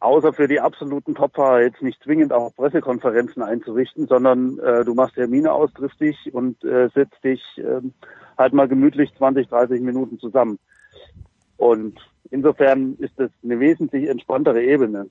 außer 0.01 0.33
für 0.33 0.49
die 0.49 0.61
absoluten 0.61 1.15
Topfahrer 1.15 1.63
jetzt 1.63 1.83
nicht 1.83 2.03
zwingend 2.03 2.33
auch 2.33 2.55
Pressekonferenzen 2.57 3.43
einzurichten, 3.43 4.07
sondern 4.07 4.59
äh, 4.59 4.85
du 4.85 4.95
machst 4.95 5.15
Termine 5.15 5.53
aus, 5.53 5.73
triffst 5.73 6.01
dich 6.01 6.17
und 6.33 6.63
äh, 6.65 6.89
setzt 6.95 7.23
dich 7.23 7.43
äh, 7.59 7.81
halt 8.37 8.53
mal 8.55 8.69
gemütlich 8.69 9.15
20, 9.17 9.49
30 9.49 9.81
Minuten 9.83 10.19
zusammen. 10.19 10.59
Und 11.59 12.01
insofern 12.31 12.97
ist 12.99 13.13
das 13.19 13.31
eine 13.45 13.61
wesentlich 13.61 14.09
entspanntere 14.09 14.63
Ebene. 14.63 15.07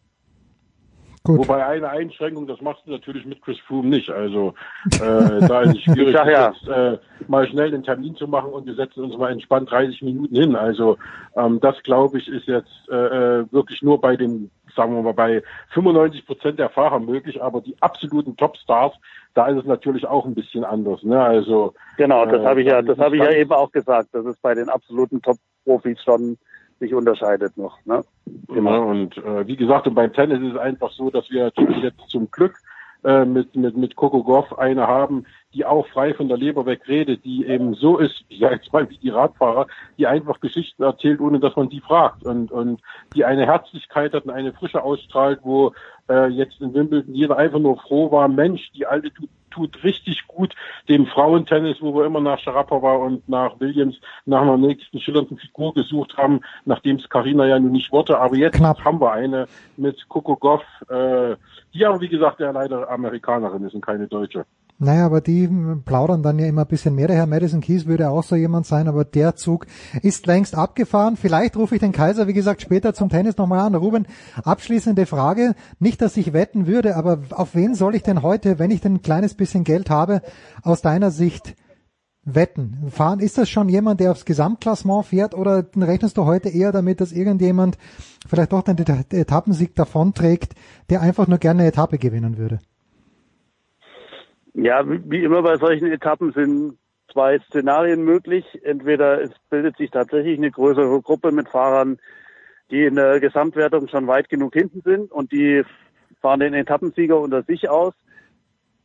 Gut. 1.23 1.39
Wobei 1.39 1.65
eine 1.65 1.89
Einschränkung, 1.89 2.47
das 2.47 2.61
machst 2.61 2.83
du 2.85 2.91
natürlich 2.91 3.25
mit 3.25 3.41
Chris 3.41 3.59
Froome 3.67 3.89
nicht. 3.89 4.09
Also 4.09 4.53
äh, 4.93 5.47
da 5.47 5.61
ist 5.61 5.75
es 5.75 5.81
schwierig, 5.83 6.15
ja. 6.15 6.49
jetzt, 6.49 6.67
äh, 6.67 6.97
mal 7.27 7.47
schnell 7.47 7.71
den 7.71 7.83
Termin 7.83 8.15
zu 8.15 8.27
machen 8.27 8.51
und 8.51 8.65
wir 8.65 8.73
setzen 8.73 9.03
uns 9.03 9.17
mal 9.17 9.31
entspannt 9.31 9.69
30 9.69 10.01
Minuten 10.01 10.35
hin. 10.35 10.55
Also 10.55 10.97
ähm, 11.35 11.59
das 11.59 11.75
glaube 11.83 12.17
ich 12.17 12.27
ist 12.27 12.47
jetzt 12.47 12.71
äh, 12.89 12.95
äh 13.41 13.45
wirklich 13.51 13.81
nur 13.81 13.99
bei 13.99 14.15
den 14.15 14.49
sagen 14.75 14.95
wir 14.95 15.01
mal, 15.01 15.13
bei 15.13 15.43
95 15.73 16.25
Prozent 16.25 16.59
der 16.59 16.69
Fahrer 16.69 16.99
möglich, 16.99 17.41
aber 17.41 17.61
die 17.61 17.75
absoluten 17.81 18.35
Topstars, 18.37 18.93
da 19.33 19.47
ist 19.47 19.59
es 19.59 19.65
natürlich 19.65 20.05
auch 20.05 20.25
ein 20.25 20.35
bisschen 20.35 20.63
anders. 20.63 21.03
Ne? 21.03 21.21
Also 21.21 21.73
genau, 21.97 22.25
das 22.25 22.41
äh, 22.41 22.45
habe 22.45 22.61
ich 22.61 22.67
ja, 22.67 22.81
das 22.81 22.97
habe 22.97 23.17
ich 23.17 23.23
ja 23.23 23.31
eben 23.31 23.51
auch 23.51 23.71
gesagt, 23.71 24.09
dass 24.13 24.25
es 24.25 24.37
bei 24.37 24.53
den 24.53 24.69
absoluten 24.69 25.21
Top-Profis 25.21 26.01
schon 26.03 26.37
sich 26.79 26.93
unterscheidet 26.93 27.57
noch. 27.57 27.77
Ne? 27.85 28.03
Genau. 28.47 28.71
Ja, 28.71 28.77
und 28.79 29.17
äh, 29.17 29.47
wie 29.47 29.57
gesagt, 29.57 29.87
und 29.87 29.95
beim 29.95 30.13
Tennis 30.13 30.39
ist 30.41 30.53
es 30.53 30.59
einfach 30.59 30.91
so, 30.91 31.09
dass 31.09 31.29
wir 31.29 31.45
natürlich 31.45 31.83
jetzt 31.83 32.09
zum 32.09 32.29
Glück 32.31 32.55
äh, 33.03 33.25
mit, 33.25 33.55
mit, 33.55 33.77
mit 33.77 33.95
Coco 33.95 34.23
Goff 34.23 34.57
eine 34.57 34.87
haben, 34.87 35.25
die 35.53 35.65
auch 35.65 35.87
frei 35.87 36.13
von 36.13 36.27
der 36.27 36.37
Leber 36.37 36.65
weg 36.65 36.87
redet, 36.87 37.25
die 37.25 37.45
eben 37.45 37.73
so 37.73 37.97
ist, 37.97 38.23
ja 38.29 38.51
jetzt 38.51 38.71
mal 38.71 38.87
wie 38.89 38.97
die 38.97 39.09
Radfahrer, 39.09 39.65
die 39.97 40.05
einfach 40.05 40.39
Geschichten 40.39 40.83
erzählt, 40.83 41.19
ohne 41.19 41.39
dass 41.39 41.55
man 41.55 41.69
die 41.69 41.81
fragt 41.81 42.23
und, 42.23 42.51
und 42.51 42.81
die 43.15 43.25
eine 43.25 43.47
Herzlichkeit 43.47 44.13
hat 44.13 44.25
und 44.25 44.31
eine 44.31 44.53
Frische 44.53 44.83
ausstrahlt, 44.83 45.39
wo 45.41 45.73
äh, 46.07 46.27
jetzt 46.27 46.61
in 46.61 46.73
Wimbledon 46.73 47.15
jeder 47.15 47.37
einfach 47.37 47.59
nur 47.59 47.79
froh 47.79 48.11
war, 48.11 48.27
Mensch, 48.27 48.71
die 48.73 48.85
alte 48.85 49.11
tut, 49.11 49.29
tut 49.49 49.83
richtig 49.83 50.27
gut 50.27 50.53
dem 50.87 51.07
Frauentennis, 51.07 51.77
wo 51.81 51.95
wir 51.95 52.05
immer 52.05 52.21
nach 52.21 52.37
Sharapova 52.39 52.97
und 52.97 53.27
nach 53.27 53.59
Williams 53.59 53.99
nach 54.25 54.43
einer 54.43 54.57
nächsten 54.57 54.99
schillernden 54.99 55.39
Figur 55.39 55.73
gesucht 55.73 56.15
haben, 56.17 56.41
nachdem 56.65 56.97
es 56.97 57.09
Karina 57.09 57.47
ja 57.47 57.57
nun 57.57 57.71
nicht 57.71 57.91
wurde, 57.91 58.19
aber 58.19 58.35
jetzt 58.35 58.57
Knapp. 58.57 58.85
haben 58.85 59.01
wir 59.01 59.11
eine 59.11 59.47
mit 59.77 60.07
Coco 60.09 60.35
Goff, 60.35 60.63
äh, 60.89 61.35
die 61.73 61.85
aber 61.85 62.01
wie 62.01 62.09
gesagt 62.09 62.39
ja 62.39 62.51
leider 62.51 62.87
Amerikanerin 62.87 63.63
ist 63.63 63.73
und 63.73 63.85
keine 63.85 64.07
Deutsche. 64.07 64.45
Naja, 64.81 65.05
aber 65.05 65.19
die 65.19 65.45
plaudern 65.83 66.23
dann 66.23 66.39
ja 66.39 66.47
immer 66.47 66.61
ein 66.61 66.67
bisschen 66.67 66.95
mehr. 66.95 67.07
Der 67.07 67.17
Herr 67.17 67.25
Madison 67.25 67.59
Keys 67.59 67.85
würde 67.85 68.09
auch 68.09 68.23
so 68.23 68.37
jemand 68.37 68.65
sein, 68.65 68.87
aber 68.87 69.03
der 69.03 69.35
Zug 69.35 69.67
ist 70.01 70.25
längst 70.25 70.55
abgefahren. 70.55 71.17
Vielleicht 71.17 71.57
rufe 71.57 71.75
ich 71.75 71.81
den 71.81 71.91
Kaiser, 71.91 72.27
wie 72.27 72.33
gesagt, 72.33 72.61
später 72.61 72.93
zum 72.93 73.09
Tennis 73.09 73.35
nochmal 73.35 73.59
an. 73.59 73.75
Ruben, 73.75 74.07
abschließende 74.41 75.05
Frage. 75.05 75.53
Nicht, 75.79 76.01
dass 76.01 76.15
ich 76.15 76.31
wetten 76.31 76.65
würde, 76.65 76.95
aber 76.95 77.19
auf 77.31 77.55
wen 77.55 77.75
soll 77.75 77.93
ich 77.93 78.03
denn 78.03 78.21
heute, 78.21 78.57
wenn 78.57 78.71
ich 78.71 78.79
denn 78.79 78.95
ein 78.95 79.01
kleines 79.01 79.33
bisschen 79.33 79.65
Geld 79.65 79.89
habe, 79.89 80.21
aus 80.63 80.81
deiner 80.81 81.11
Sicht 81.11 81.55
wetten? 82.23 82.89
Fahren, 82.89 83.19
ist 83.19 83.37
das 83.37 83.49
schon 83.49 83.67
jemand, 83.67 83.99
der 83.99 84.11
aufs 84.11 84.23
Gesamtklassement 84.23 85.07
fährt 85.07 85.35
oder 85.35 85.65
rechnest 85.75 86.15
du 86.15 86.23
heute 86.23 86.47
eher 86.47 86.71
damit, 86.71 87.01
dass 87.01 87.11
irgendjemand 87.11 87.77
vielleicht 88.25 88.53
doch 88.53 88.61
den 88.61 88.77
Etappensieg 88.77 89.75
davonträgt, 89.75 90.53
der 90.89 91.01
einfach 91.01 91.27
nur 91.27 91.37
gerne 91.37 91.63
eine 91.63 91.69
Etappe 91.69 91.97
gewinnen 91.97 92.37
würde? 92.37 92.59
Ja, 94.61 94.83
wie 94.85 95.23
immer 95.23 95.41
bei 95.41 95.57
solchen 95.57 95.91
Etappen 95.91 96.33
sind 96.33 96.77
zwei 97.11 97.39
Szenarien 97.39 98.03
möglich. 98.03 98.45
Entweder 98.63 99.21
es 99.21 99.31
bildet 99.49 99.77
sich 99.77 99.89
tatsächlich 99.89 100.37
eine 100.37 100.51
größere 100.51 101.01
Gruppe 101.01 101.31
mit 101.31 101.47
Fahrern, 101.49 101.97
die 102.69 102.83
in 102.83 102.95
der 102.95 103.19
Gesamtwertung 103.19 103.87
schon 103.87 104.07
weit 104.07 104.29
genug 104.29 104.53
hinten 104.53 104.81
sind 104.81 105.11
und 105.11 105.31
die 105.31 105.63
fahren 106.21 106.41
den 106.41 106.53
Etappensieger 106.53 107.19
unter 107.19 107.43
sich 107.43 107.69
aus. 107.69 107.93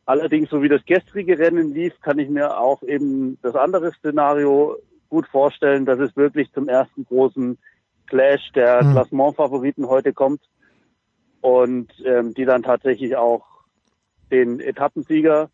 Allerdings, 0.07 0.51
so 0.51 0.63
wie 0.63 0.69
das 0.69 0.85
gestrige 0.85 1.39
Rennen 1.39 1.75
lief, 1.75 1.99
kann 2.03 2.19
ich 2.19 2.29
mir 2.29 2.59
auch 2.59 2.83
eben 2.83 3.39
das 3.43 3.57
andere 3.57 3.91
Szenario 3.93 4.77
gut 5.09 5.27
vorstellen, 5.27 5.87
dass 5.87 5.99
es 5.99 6.17
wirklich 6.17 6.53
zum 6.53 6.69
ersten 6.69 7.05
großen 7.05 7.59
Clash 8.07 8.53
der 8.55 8.85
mhm. 8.85 8.93
Klassementfavoriten 8.93 9.89
heute 9.89 10.13
kommt 10.13 10.43
und 11.41 11.93
ähm, 12.05 12.33
die 12.35 12.45
dann 12.45 12.63
tatsächlich 12.63 13.17
auch 13.17 13.45
den 14.31 14.61
Etappensieger 14.61 15.51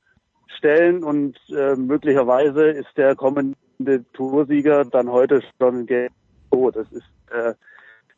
stellen 0.56 1.02
und 1.04 1.38
äh, 1.50 1.74
möglicherweise 1.76 2.64
ist 2.68 2.96
der 2.96 3.14
kommende 3.14 4.04
Toursieger 4.12 4.84
dann 4.84 5.10
heute 5.10 5.42
schon 5.58 5.86
so. 6.50 6.70
Das 6.70 6.90
ist 6.92 7.06
äh, 7.30 7.54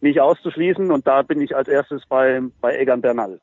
nicht 0.00 0.20
auszuschließen 0.20 0.90
und 0.90 1.06
da 1.06 1.22
bin 1.22 1.40
ich 1.40 1.54
als 1.54 1.68
erstes 1.68 2.02
bei, 2.06 2.40
bei 2.60 2.78
Egan 2.78 3.00
Bernal. 3.00 3.40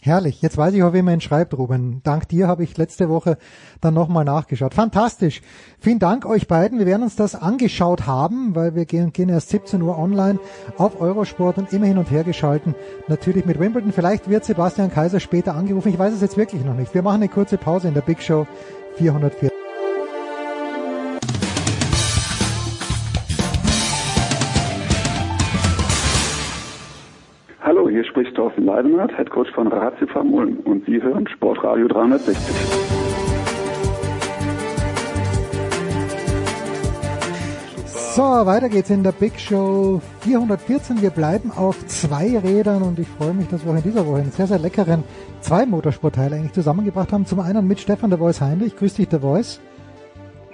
Herrlich. 0.00 0.42
Jetzt 0.42 0.56
weiß 0.56 0.74
ich 0.74 0.82
auch, 0.84 0.92
wie 0.92 1.02
man 1.02 1.14
ihn 1.14 1.20
schreibt, 1.20 1.58
Ruben. 1.58 2.00
Dank 2.04 2.28
dir 2.28 2.46
habe 2.46 2.62
ich 2.62 2.76
letzte 2.76 3.08
Woche 3.08 3.36
dann 3.80 3.94
nochmal 3.94 4.24
nachgeschaut. 4.24 4.72
Fantastisch. 4.72 5.42
Vielen 5.80 5.98
Dank 5.98 6.24
euch 6.24 6.46
beiden. 6.46 6.78
Wir 6.78 6.86
werden 6.86 7.02
uns 7.02 7.16
das 7.16 7.34
angeschaut 7.34 8.06
haben, 8.06 8.54
weil 8.54 8.76
wir 8.76 8.84
gehen, 8.84 9.12
gehen 9.12 9.28
erst 9.28 9.48
17 9.48 9.82
Uhr 9.82 9.98
online 9.98 10.38
auf 10.76 11.00
Eurosport 11.00 11.58
und 11.58 11.72
immer 11.72 11.86
hin 11.86 11.98
und 11.98 12.12
her 12.12 12.22
geschalten. 12.22 12.76
Natürlich 13.08 13.44
mit 13.44 13.58
Wimbledon. 13.58 13.92
Vielleicht 13.92 14.30
wird 14.30 14.44
Sebastian 14.44 14.92
Kaiser 14.92 15.18
später 15.18 15.56
angerufen. 15.56 15.88
Ich 15.88 15.98
weiß 15.98 16.14
es 16.14 16.20
jetzt 16.20 16.36
wirklich 16.36 16.64
noch 16.64 16.74
nicht. 16.74 16.94
Wir 16.94 17.02
machen 17.02 17.22
eine 17.22 17.28
kurze 17.28 17.58
Pause 17.58 17.88
in 17.88 17.94
der 17.94 18.02
Big 18.02 18.22
Show 18.22 18.46
404. 18.98 19.57
Thorsten 28.48 28.64
Leidenhardt, 28.64 29.12
Headcoach 29.18 29.50
von 29.54 29.68
Ratiofarm 29.68 30.32
Ulm 30.32 30.60
und 30.64 30.86
Sie 30.86 31.02
hören 31.02 31.28
Sportradio 31.28 31.86
360. 31.86 32.34
So, 38.14 38.22
weiter 38.22 38.70
geht's 38.70 38.88
in 38.88 39.02
der 39.02 39.12
Big 39.12 39.38
Show 39.38 40.00
414. 40.20 41.02
Wir 41.02 41.10
bleiben 41.10 41.52
auf 41.54 41.86
zwei 41.88 42.38
Rädern 42.38 42.82
und 42.82 42.98
ich 42.98 43.08
freue 43.08 43.34
mich, 43.34 43.48
dass 43.48 43.66
wir 43.66 43.72
auch 43.72 43.76
in 43.76 43.82
dieser 43.82 44.06
Woche 44.06 44.20
einen 44.20 44.30
sehr, 44.30 44.46
sehr 44.46 44.58
leckeren 44.58 45.04
zwei 45.40 45.66
Motorsportteil 45.66 46.32
eigentlich 46.32 46.52
zusammengebracht 46.54 47.12
haben. 47.12 47.26
Zum 47.26 47.40
einen 47.40 47.68
mit 47.68 47.80
Stefan 47.80 48.08
der 48.08 48.18
Voice 48.18 48.40
Heinrich. 48.40 48.76
Grüß 48.76 48.94
dich, 48.94 49.08
der 49.08 49.20
Voice. 49.20 49.60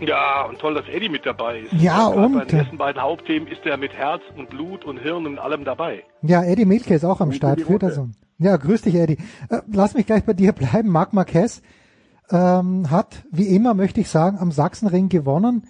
Ja, 0.01 0.45
und 0.45 0.59
toll, 0.59 0.75
dass 0.75 0.89
Eddie 0.89 1.09
mit 1.09 1.25
dabei 1.25 1.61
ist. 1.61 1.73
Ja, 1.73 2.07
und? 2.07 2.35
Bei 2.35 2.45
den 2.45 2.59
ersten 2.59 2.79
beiden 2.79 3.01
Hauptthemen 3.01 3.49
ist 3.49 3.65
er 3.65 3.77
mit 3.77 3.93
Herz 3.93 4.23
und 4.37 4.51
Blut 4.51 4.85
und 4.85 4.99
Hirn 4.99 5.27
und 5.27 5.39
allem 5.39 5.65
dabei. 5.65 6.05
Ja, 6.23 6.43
Eddie 6.43 6.65
Milke 6.65 6.95
ist 6.95 7.05
auch 7.05 7.21
am 7.21 7.33
Start. 7.33 7.61
Das 7.81 8.01
ja, 8.39 8.57
grüß 8.57 8.83
dich, 8.83 8.95
Eddie. 8.97 9.19
Äh, 9.49 9.61
lass 9.73 9.95
mich 9.95 10.07
gleich 10.07 10.25
bei 10.25 10.33
dir 10.33 10.53
bleiben. 10.53 10.89
Marc 10.89 11.13
Marquez 11.13 11.63
ähm, 12.31 12.91
hat, 12.91 13.25
wie 13.31 13.49
immer 13.49 13.75
möchte 13.75 14.01
ich 14.01 14.09
sagen, 14.09 14.39
am 14.39 14.51
Sachsenring 14.51 15.09
gewonnen. 15.09 15.67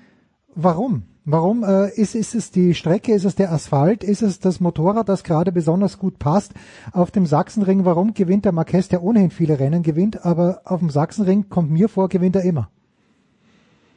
Warum? 0.54 1.04
Warum 1.26 1.64
äh, 1.64 1.88
ist, 1.88 2.14
ist 2.14 2.34
es 2.34 2.50
die 2.50 2.74
Strecke, 2.74 3.12
ist 3.12 3.24
es 3.24 3.34
der 3.34 3.50
Asphalt, 3.50 4.04
ist 4.04 4.20
es 4.20 4.40
das 4.40 4.60
Motorrad, 4.60 5.08
das 5.08 5.24
gerade 5.24 5.52
besonders 5.52 5.98
gut 5.98 6.18
passt 6.18 6.52
auf 6.92 7.10
dem 7.10 7.24
Sachsenring? 7.24 7.86
Warum 7.86 8.12
gewinnt 8.12 8.44
der 8.44 8.52
Marquez, 8.52 8.88
der 8.88 9.02
ohnehin 9.02 9.30
viele 9.30 9.58
Rennen 9.58 9.82
gewinnt, 9.82 10.24
aber 10.24 10.60
auf 10.64 10.80
dem 10.80 10.90
Sachsenring 10.90 11.48
kommt 11.48 11.70
mir 11.70 11.88
vor, 11.88 12.08
gewinnt 12.08 12.36
er 12.36 12.42
immer? 12.42 12.68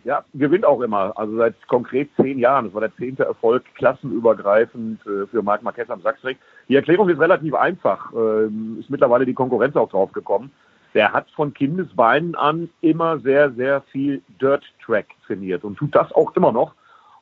Ja, 0.08 0.24
gewinnt 0.34 0.66
auch 0.66 0.80
immer. 0.80 1.12
Also 1.18 1.36
seit 1.36 1.68
konkret 1.68 2.10
zehn 2.16 2.40
Jahren. 2.40 2.64
Das 2.64 2.74
war 2.74 2.80
der 2.80 2.96
zehnte 2.96 3.26
Erfolg 3.26 3.66
klassenübergreifend 3.76 5.02
äh, 5.06 5.28
für 5.28 5.44
Marc 5.44 5.64
Marquez 5.64 5.90
am 5.90 6.00
Sachsenring. 6.00 6.38
Die 6.70 6.78
Erklärung 6.78 7.10
ist 7.10 7.20
relativ 7.20 7.54
einfach. 7.54 8.14
Ähm, 8.14 8.78
ist 8.80 8.90
mittlerweile 8.90 9.26
die 9.26 9.34
Konkurrenz 9.34 9.76
auch 9.76 9.90
drauf 9.90 10.14
gekommen. 10.14 10.50
Der 10.94 11.12
hat 11.12 11.30
von 11.32 11.54
Kindesbeinen 11.54 12.36
an 12.36 12.70
immer 12.80 13.20
sehr, 13.20 13.52
sehr 13.52 13.82
viel 13.92 14.22
Dirt 14.40 14.64
Track 14.86 15.08
trainiert 15.26 15.66
und 15.66 15.76
tut 15.78 15.94
das 15.94 16.10
auch 16.14 16.34
immer 16.38 16.54
noch. 16.54 16.74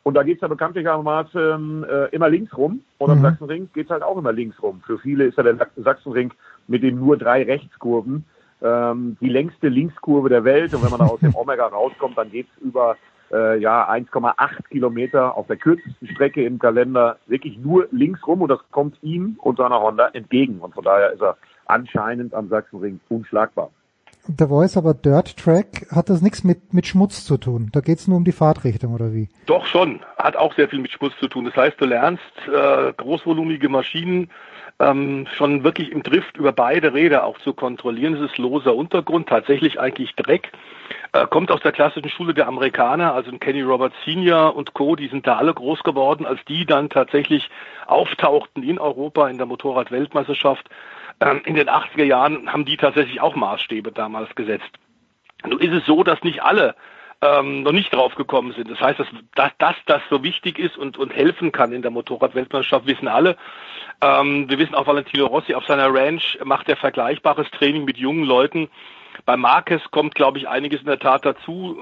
Und 0.03 0.13
da 0.13 0.21
geht's 0.21 0.41
ja 0.41 0.47
bekanntlichermaßen 0.47 1.85
äh, 1.85 2.05
immer 2.11 2.29
links 2.29 2.55
rum. 2.55 2.81
Und 2.99 3.09
am 3.09 3.17
mhm. 3.17 3.23
Sachsenring 3.23 3.69
geht's 3.73 3.89
halt 3.89 4.03
auch 4.03 4.19
immer 4.19 4.31
links 4.31 4.61
rum. 4.61 4.83
Für 4.85 4.99
viele 4.99 5.23
ist 5.23 5.39
ja 5.39 5.43
der 5.43 5.57
Sachsenring 5.77 6.31
mit 6.67 6.83
den 6.83 6.99
nur 6.99 7.17
drei 7.17 7.41
Rechtskurven 7.41 8.25
ähm, 8.65 9.17
die 9.21 9.29
längste 9.29 9.67
Linkskurve 9.67 10.29
der 10.29 10.43
Welt. 10.43 10.73
Und 10.73 10.83
wenn 10.83 10.89
man 10.89 10.99
da 10.99 11.05
aus 11.05 11.19
dem 11.19 11.35
Omega 11.35 11.67
rauskommt, 11.67 12.17
dann 12.17 12.31
geht's 12.31 12.51
über 12.61 12.97
äh, 13.31 13.59
ja 13.59 13.89
1,8 13.89 14.69
Kilometer 14.69 15.37
auf 15.37 15.47
der 15.47 15.57
kürzesten 15.57 16.07
Strecke 16.07 16.43
im 16.43 16.59
Kalender 16.59 17.17
wirklich 17.27 17.57
nur 17.57 17.87
links 17.91 18.25
rum 18.25 18.41
und 18.41 18.49
das 18.49 18.59
kommt 18.71 18.97
ihm 19.01 19.37
und 19.41 19.57
seiner 19.57 19.79
Honda 19.81 20.09
entgegen. 20.09 20.59
Und 20.59 20.73
von 20.73 20.83
daher 20.83 21.11
ist 21.11 21.21
er 21.21 21.37
anscheinend 21.65 22.33
am 22.33 22.49
Sachsenring 22.49 22.99
unschlagbar. 23.09 23.69
Der 24.27 24.47
Voice 24.47 24.75
aber 24.75 24.95
Dirt 24.95 25.37
Track 25.37 25.85
hat 25.91 26.09
das 26.09 26.23
nichts 26.23 26.43
mit, 26.43 26.73
mit 26.73 26.87
Schmutz 26.87 27.25
zu 27.25 27.37
tun. 27.37 27.69
Da 27.71 27.81
geht's 27.81 28.07
nur 28.07 28.17
um 28.17 28.23
die 28.23 28.31
Fahrtrichtung 28.31 28.95
oder 28.95 29.13
wie? 29.13 29.29
Doch 29.45 29.67
schon, 29.67 29.99
hat 30.17 30.35
auch 30.35 30.55
sehr 30.55 30.67
viel 30.67 30.79
mit 30.79 30.91
Schmutz 30.91 31.13
zu 31.19 31.27
tun. 31.27 31.45
Das 31.45 31.55
heißt, 31.55 31.79
du 31.79 31.85
lernst 31.85 32.23
äh, 32.47 32.91
großvolumige 32.93 33.69
Maschinen 33.69 34.31
ähm, 34.79 35.25
schon 35.35 35.63
wirklich 35.63 35.91
im 35.91 36.03
Drift 36.03 36.37
über 36.37 36.51
beide 36.51 36.93
Räder 36.93 37.23
auch 37.23 37.37
zu 37.39 37.53
kontrollieren. 37.53 38.15
Es 38.15 38.31
ist 38.31 38.37
loser 38.37 38.75
Untergrund, 38.75 39.29
tatsächlich 39.29 39.79
eigentlich 39.79 40.15
Dreck. 40.15 40.51
Äh, 41.13 41.27
kommt 41.27 41.51
aus 41.51 41.61
der 41.61 41.71
klassischen 41.71 42.09
Schule 42.09 42.33
der 42.33 42.47
Amerikaner, 42.47 43.13
also 43.13 43.31
Kenny 43.37 43.61
Roberts 43.61 43.95
Senior 44.03 44.55
und 44.55 44.73
Co., 44.73 44.95
die 44.95 45.07
sind 45.07 45.25
da 45.25 45.37
alle 45.37 45.53
groß 45.53 45.83
geworden, 45.83 46.25
als 46.25 46.43
die 46.45 46.65
dann 46.65 46.89
tatsächlich 46.89 47.49
auftauchten 47.87 48.63
in 48.63 48.77
Europa 48.77 49.29
in 49.29 49.37
der 49.37 49.45
Motorrad-Weltmeisterschaft. 49.45 50.69
Ähm, 51.21 51.41
in 51.45 51.55
den 51.55 51.69
80er 51.69 52.03
Jahren 52.03 52.51
haben 52.51 52.65
die 52.65 52.77
tatsächlich 52.77 53.21
auch 53.21 53.35
Maßstäbe 53.35 53.93
damals 53.93 54.35
gesetzt. 54.35 54.69
Nun 55.47 55.59
ist 55.59 55.73
es 55.73 55.85
so, 55.85 56.03
dass 56.03 56.21
nicht 56.23 56.43
alle 56.43 56.75
ähm, 57.21 57.63
noch 57.63 57.71
nicht 57.71 57.93
drauf 57.93 58.15
gekommen 58.15 58.53
sind. 58.53 58.69
Das 58.69 58.79
heißt, 58.79 58.99
dass, 58.99 59.07
dass, 59.35 59.51
dass 59.57 59.75
das 59.85 60.01
so 60.09 60.23
wichtig 60.23 60.59
ist 60.59 60.77
und, 60.77 60.97
und 60.97 61.13
helfen 61.13 61.51
kann 61.51 61.71
in 61.71 61.81
der 61.81 61.91
Motorradweltmeisterschaft, 61.91 62.85
wissen 62.87 63.07
alle. 63.07 63.37
Ähm, 64.01 64.49
wir 64.49 64.59
wissen 64.59 64.75
auch, 64.75 64.87
Valentino 64.87 65.25
Rossi 65.27 65.53
auf 65.53 65.65
seiner 65.65 65.93
Ranch 65.93 66.37
macht 66.43 66.69
er 66.69 66.77
vergleichbares 66.77 67.49
Training 67.51 67.85
mit 67.85 67.97
jungen 67.97 68.23
Leuten. 68.23 68.69
Bei 69.25 69.37
Marquez 69.37 69.81
kommt, 69.91 70.13
glaube 70.15 70.37
ich, 70.37 70.47
einiges 70.47 70.81
in 70.81 70.87
der 70.87 70.99
Tat 70.99 71.25
dazu. 71.25 71.77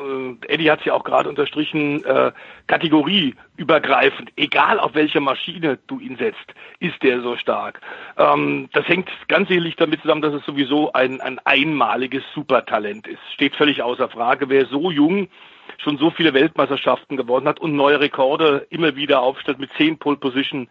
Äh, 0.48 0.54
Eddie 0.54 0.70
hat 0.70 0.80
es 0.80 0.86
ja 0.86 0.94
auch 0.94 1.04
gerade 1.04 1.30
unterstrichen, 1.30 2.04
äh, 2.06 2.32
kategorieübergreifend. 2.68 4.32
Egal 4.36 4.80
auf 4.80 4.94
welche 4.94 5.20
Maschine 5.20 5.80
du 5.88 6.00
ihn 6.00 6.18
setzt, 6.18 6.54
ist 6.80 7.02
der 7.02 7.22
so 7.22 7.36
stark. 7.36 7.82
Ähm, 8.18 8.70
das 8.74 8.88
hängt 8.88 9.10
ganz 9.28 9.48
sicherlich 9.48 9.76
damit 9.76 10.02
zusammen, 10.02 10.22
dass 10.22 10.34
es 10.34 10.46
sowieso 10.46 10.94
ein, 10.94 11.22
ein 11.22 11.40
einmaliges 11.44 12.24
Supertalent 12.36 13.08
ist. 13.08 13.22
Steht 13.34 13.56
völlig 13.56 13.82
außer 13.82 14.10
Frage. 14.10 14.50
Wer 14.50 14.68
so 14.68 14.92
jung 14.92 15.28
schon 15.80 15.98
so 15.98 16.12
viele 16.12 16.34
Weltmeisterschaften 16.34 17.18
gewonnen 17.18 17.48
hat 17.48 17.60
und 17.60 17.76
neue 17.76 18.00
Rekorde 18.00 18.68
immer 18.70 18.96
wieder 18.96 19.22
aufstellt 19.22 19.60
mit 19.60 19.72
zehn 19.78 19.98
Pole 19.98 20.18
Position 20.18 20.68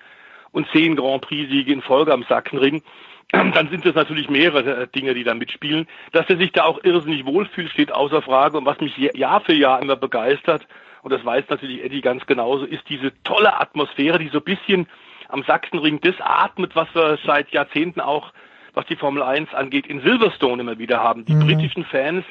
und 0.52 0.68
zehn 0.72 0.96
Grand 0.96 1.22
Prix-Siege 1.22 1.72
in 1.72 1.82
Folge 1.82 2.12
am 2.12 2.24
Sachsenring, 2.28 2.82
dann 3.32 3.68
sind 3.68 3.84
es 3.84 3.94
natürlich 3.94 4.28
mehrere 4.28 4.86
Dinge, 4.86 5.14
die 5.14 5.24
da 5.24 5.34
mitspielen. 5.34 5.86
Dass 6.12 6.28
er 6.28 6.36
sich 6.36 6.52
da 6.52 6.64
auch 6.64 6.82
irrsinnig 6.84 7.24
wohlfühlt, 7.24 7.70
steht 7.70 7.92
außer 7.92 8.22
Frage. 8.22 8.58
Und 8.58 8.66
was 8.66 8.80
mich 8.80 8.96
Jahr 8.96 9.40
für 9.40 9.54
Jahr 9.54 9.80
immer 9.80 9.96
begeistert, 9.96 10.66
und 11.02 11.12
das 11.12 11.24
weiß 11.24 11.44
natürlich 11.48 11.82
Eddie 11.82 12.00
ganz 12.00 12.24
genauso, 12.26 12.64
ist 12.64 12.88
diese 12.88 13.12
tolle 13.24 13.58
Atmosphäre, 13.60 14.18
die 14.18 14.28
so 14.28 14.38
ein 14.38 14.44
bisschen 14.44 14.86
am 15.28 15.42
Sachsenring 15.44 16.00
das 16.00 16.14
atmet, 16.20 16.76
was 16.76 16.94
wir 16.94 17.18
seit 17.24 17.50
Jahrzehnten 17.50 18.00
auch, 18.00 18.32
was 18.74 18.86
die 18.86 18.96
Formel 18.96 19.22
1 19.22 19.52
angeht, 19.54 19.86
in 19.86 20.00
Silverstone 20.00 20.62
immer 20.62 20.78
wieder 20.78 21.02
haben. 21.02 21.24
Die 21.24 21.34
mhm. 21.34 21.46
britischen 21.46 21.84
Fans 21.84 22.24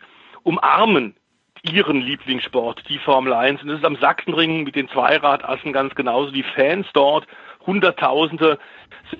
umarmen 0.43 1.15
ihren 1.63 2.01
Lieblingssport, 2.01 2.83
die 2.89 2.97
Formel 2.99 3.33
1. 3.33 3.61
Und 3.61 3.69
das 3.69 3.79
ist 3.79 3.85
am 3.85 3.97
Sachsenring 3.97 4.63
mit 4.63 4.75
den 4.75 4.89
Zweiradassen 4.89 5.73
ganz 5.73 5.93
genauso. 5.95 6.31
Die 6.31 6.43
Fans 6.43 6.87
dort, 6.93 7.27
Hunderttausende, 7.65 8.57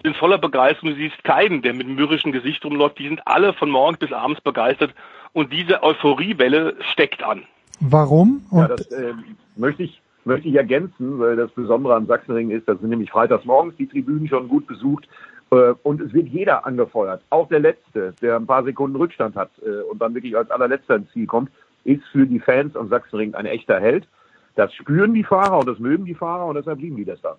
sind 0.04 0.16
voller 0.16 0.38
Begeisterung. 0.38 0.92
Du 0.92 0.96
siehst 0.96 1.24
keinen, 1.24 1.62
der 1.62 1.74
mit 1.74 1.88
einem 1.88 1.96
mürrischen 1.96 2.32
Gesicht 2.32 2.64
rumläuft. 2.66 3.00
Die 3.00 3.08
sind 3.08 3.22
alle 3.26 3.54
von 3.54 3.70
morgens 3.70 4.00
bis 4.00 4.12
abends 4.12 4.42
begeistert. 4.42 4.94
Und 5.34 5.54
diese 5.54 5.84
Euphoriewelle 5.84 6.76
steckt 6.92 7.24
an. 7.24 7.44
Warum? 7.80 8.46
Und 8.52 8.60
ja, 8.60 8.68
das 8.68 8.88
äh, 8.88 9.14
möchte 9.56 9.84
ich 9.84 10.02
möchte 10.24 10.48
ich 10.48 10.56
ergänzen, 10.56 11.20
weil 11.20 11.36
das 11.36 11.50
Besondere 11.52 11.96
am 11.96 12.06
Sachsenring 12.06 12.52
ist, 12.52 12.68
das 12.68 12.80
sind 12.80 12.90
nämlich 12.90 13.10
freitags 13.10 13.44
morgens 13.44 13.76
die 13.78 13.88
Tribünen 13.88 14.28
schon 14.28 14.48
gut 14.48 14.68
besucht 14.68 15.08
äh, 15.52 15.74
und 15.82 16.00
es 16.00 16.14
wird 16.14 16.28
jeder 16.28 16.66
angefeuert, 16.66 17.24
auch 17.32 17.48
der 17.48 17.60
Letzte, 17.60 18.14
der 18.22 18.36
ein 18.36 18.46
paar 18.46 18.64
Sekunden 18.64 18.98
Rückstand 18.98 19.36
hat 19.36 19.50
äh, 19.66 19.82
und 19.90 20.00
dann 20.00 20.14
wirklich 20.14 20.38
als 20.38 20.52
allerletzter 20.52 20.98
ins 20.98 21.12
Ziel 21.12 21.26
kommt 21.26 21.50
ist 21.84 22.04
für 22.12 22.28
die 22.28 22.40
Fans 22.40 22.76
am 22.76 22.90
Sachsenring 22.90 23.34
ein 23.34 23.46
echter 23.46 23.80
Held. 23.80 24.08
Das 24.56 24.74
spüren 24.74 25.14
die 25.14 25.24
Fahrer 25.24 25.60
und 25.60 25.68
das 25.68 25.80
mögen 25.80 26.06
die 26.06 26.14
Fahrer 26.14 26.46
und 26.46 26.56
deshalb 26.56 26.80
lieben 26.80 26.98
die 26.98 27.06
das 27.06 27.22
da. 27.22 27.38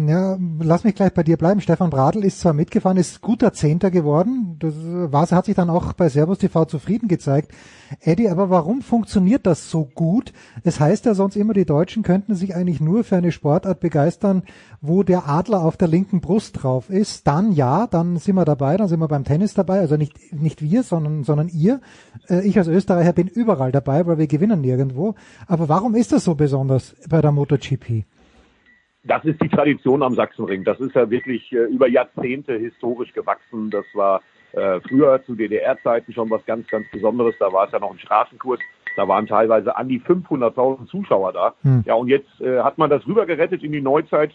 Ja, 0.00 0.38
lass 0.60 0.84
mich 0.84 0.94
gleich 0.94 1.12
bei 1.12 1.24
dir 1.24 1.36
bleiben. 1.36 1.60
Stefan 1.60 1.90
Bradl 1.90 2.22
ist 2.22 2.38
zwar 2.38 2.52
mitgefahren, 2.52 2.98
ist 2.98 3.20
guter 3.20 3.52
Zehnter 3.52 3.90
geworden. 3.90 4.54
Das 4.60 4.72
war, 4.76 5.28
hat 5.28 5.46
sich 5.46 5.56
dann 5.56 5.70
auch 5.70 5.92
bei 5.92 6.08
Servus 6.08 6.38
TV 6.38 6.66
zufrieden 6.66 7.08
gezeigt. 7.08 7.50
Eddie, 7.98 8.28
aber 8.28 8.48
warum 8.48 8.80
funktioniert 8.80 9.44
das 9.44 9.72
so 9.72 9.86
gut? 9.86 10.32
Es 10.62 10.78
heißt 10.78 11.04
ja 11.04 11.14
sonst 11.14 11.34
immer, 11.34 11.52
die 11.52 11.64
Deutschen 11.64 12.04
könnten 12.04 12.36
sich 12.36 12.54
eigentlich 12.54 12.80
nur 12.80 13.02
für 13.02 13.16
eine 13.16 13.32
Sportart 13.32 13.80
begeistern, 13.80 14.44
wo 14.80 15.02
der 15.02 15.28
Adler 15.28 15.64
auf 15.64 15.76
der 15.76 15.88
linken 15.88 16.20
Brust 16.20 16.62
drauf 16.62 16.90
ist. 16.90 17.26
Dann 17.26 17.50
ja, 17.50 17.88
dann 17.88 18.18
sind 18.18 18.36
wir 18.36 18.44
dabei, 18.44 18.76
dann 18.76 18.86
sind 18.86 19.00
wir 19.00 19.08
beim 19.08 19.24
Tennis 19.24 19.54
dabei. 19.54 19.80
Also 19.80 19.96
nicht, 19.96 20.32
nicht 20.32 20.62
wir, 20.62 20.84
sondern, 20.84 21.24
sondern 21.24 21.48
ihr. 21.48 21.80
Äh, 22.28 22.46
ich 22.46 22.56
als 22.56 22.68
Österreicher 22.68 23.14
bin 23.14 23.26
überall 23.26 23.72
dabei, 23.72 24.06
weil 24.06 24.18
wir 24.18 24.28
gewinnen 24.28 24.60
nirgendwo. 24.60 25.16
Aber 25.48 25.68
warum 25.68 25.96
ist 25.96 26.12
das 26.12 26.22
so 26.22 26.36
besonders 26.36 26.94
bei 27.08 27.20
der 27.20 27.32
MotoGP? 27.32 28.04
Das 29.08 29.24
ist 29.24 29.42
die 29.42 29.48
Tradition 29.48 30.02
am 30.02 30.14
Sachsenring. 30.14 30.64
Das 30.64 30.78
ist 30.80 30.94
ja 30.94 31.10
wirklich 31.10 31.50
äh, 31.52 31.64
über 31.64 31.88
Jahrzehnte 31.88 32.54
historisch 32.54 33.12
gewachsen. 33.12 33.70
Das 33.70 33.84
war 33.94 34.20
äh, 34.52 34.80
früher 34.80 35.22
zu 35.24 35.34
DDR-Zeiten 35.34 36.12
schon 36.12 36.30
was 36.30 36.44
ganz, 36.44 36.68
ganz 36.68 36.86
Besonderes. 36.90 37.34
Da 37.40 37.52
war 37.52 37.66
es 37.66 37.72
ja 37.72 37.78
noch 37.78 37.90
ein 37.90 37.98
Straßenkurs. 37.98 38.60
Da 38.96 39.08
waren 39.08 39.26
teilweise 39.26 39.76
an 39.76 39.88
die 39.88 40.00
500.000 40.00 40.86
Zuschauer 40.86 41.32
da. 41.32 41.54
Hm. 41.62 41.84
Ja, 41.86 41.94
und 41.94 42.08
jetzt 42.08 42.40
äh, 42.40 42.60
hat 42.60 42.78
man 42.78 42.90
das 42.90 43.06
rübergerettet 43.06 43.62
in 43.62 43.72
die 43.72 43.80
Neuzeit. 43.80 44.32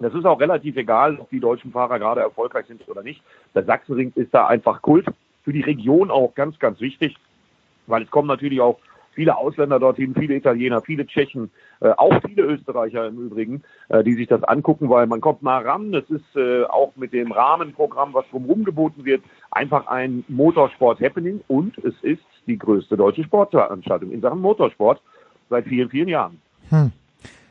Das 0.00 0.14
ist 0.14 0.24
auch 0.24 0.40
relativ 0.40 0.76
egal, 0.76 1.18
ob 1.18 1.30
die 1.30 1.38
deutschen 1.38 1.70
Fahrer 1.70 2.00
gerade 2.00 2.22
erfolgreich 2.22 2.66
sind 2.66 2.88
oder 2.88 3.04
nicht. 3.04 3.22
Der 3.54 3.64
Sachsenring 3.64 4.12
ist 4.16 4.34
da 4.34 4.48
einfach 4.48 4.82
Kult. 4.82 5.06
Für 5.44 5.52
die 5.52 5.60
Region 5.60 6.10
auch 6.10 6.34
ganz, 6.34 6.58
ganz 6.58 6.80
wichtig, 6.80 7.16
weil 7.86 8.02
es 8.02 8.10
kommen 8.10 8.28
natürlich 8.28 8.60
auch 8.60 8.78
viele 9.12 9.36
Ausländer 9.36 9.78
dorthin, 9.78 10.14
viele 10.14 10.34
Italiener, 10.34 10.80
viele 10.80 11.06
Tschechen, 11.06 11.50
auch 11.90 12.20
viele 12.24 12.42
Österreicher 12.44 13.06
im 13.06 13.18
Übrigen, 13.18 13.62
äh, 13.88 14.04
die 14.04 14.14
sich 14.14 14.28
das 14.28 14.42
angucken, 14.44 14.88
weil 14.88 15.06
man 15.06 15.20
kommt 15.20 15.42
nah 15.42 15.58
ran. 15.58 15.92
Das 15.92 16.04
ist 16.08 16.36
äh, 16.36 16.64
auch 16.64 16.92
mit 16.96 17.12
dem 17.12 17.32
Rahmenprogramm, 17.32 18.14
was 18.14 18.24
drumherum 18.30 18.64
geboten 18.64 19.04
wird, 19.04 19.22
einfach 19.50 19.86
ein 19.86 20.24
Motorsport-Happening 20.28 21.40
und 21.48 21.78
es 21.78 21.94
ist 22.02 22.22
die 22.46 22.58
größte 22.58 22.96
deutsche 22.96 23.24
Sportveranstaltung 23.24 24.10
in 24.10 24.20
Sachen 24.20 24.40
Motorsport 24.40 25.00
seit 25.50 25.66
vielen, 25.66 25.90
vielen 25.90 26.08
Jahren. 26.08 26.40
Hm. 26.70 26.92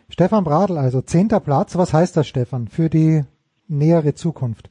Stefan 0.10 0.44
Bradl, 0.44 0.78
also 0.78 1.02
zehnter 1.02 1.40
Platz. 1.40 1.78
Was 1.78 1.94
heißt 1.94 2.18
das, 2.18 2.28
Stefan, 2.28 2.68
für 2.68 2.90
die 2.90 3.24
nähere 3.68 4.14
Zukunft? 4.14 4.70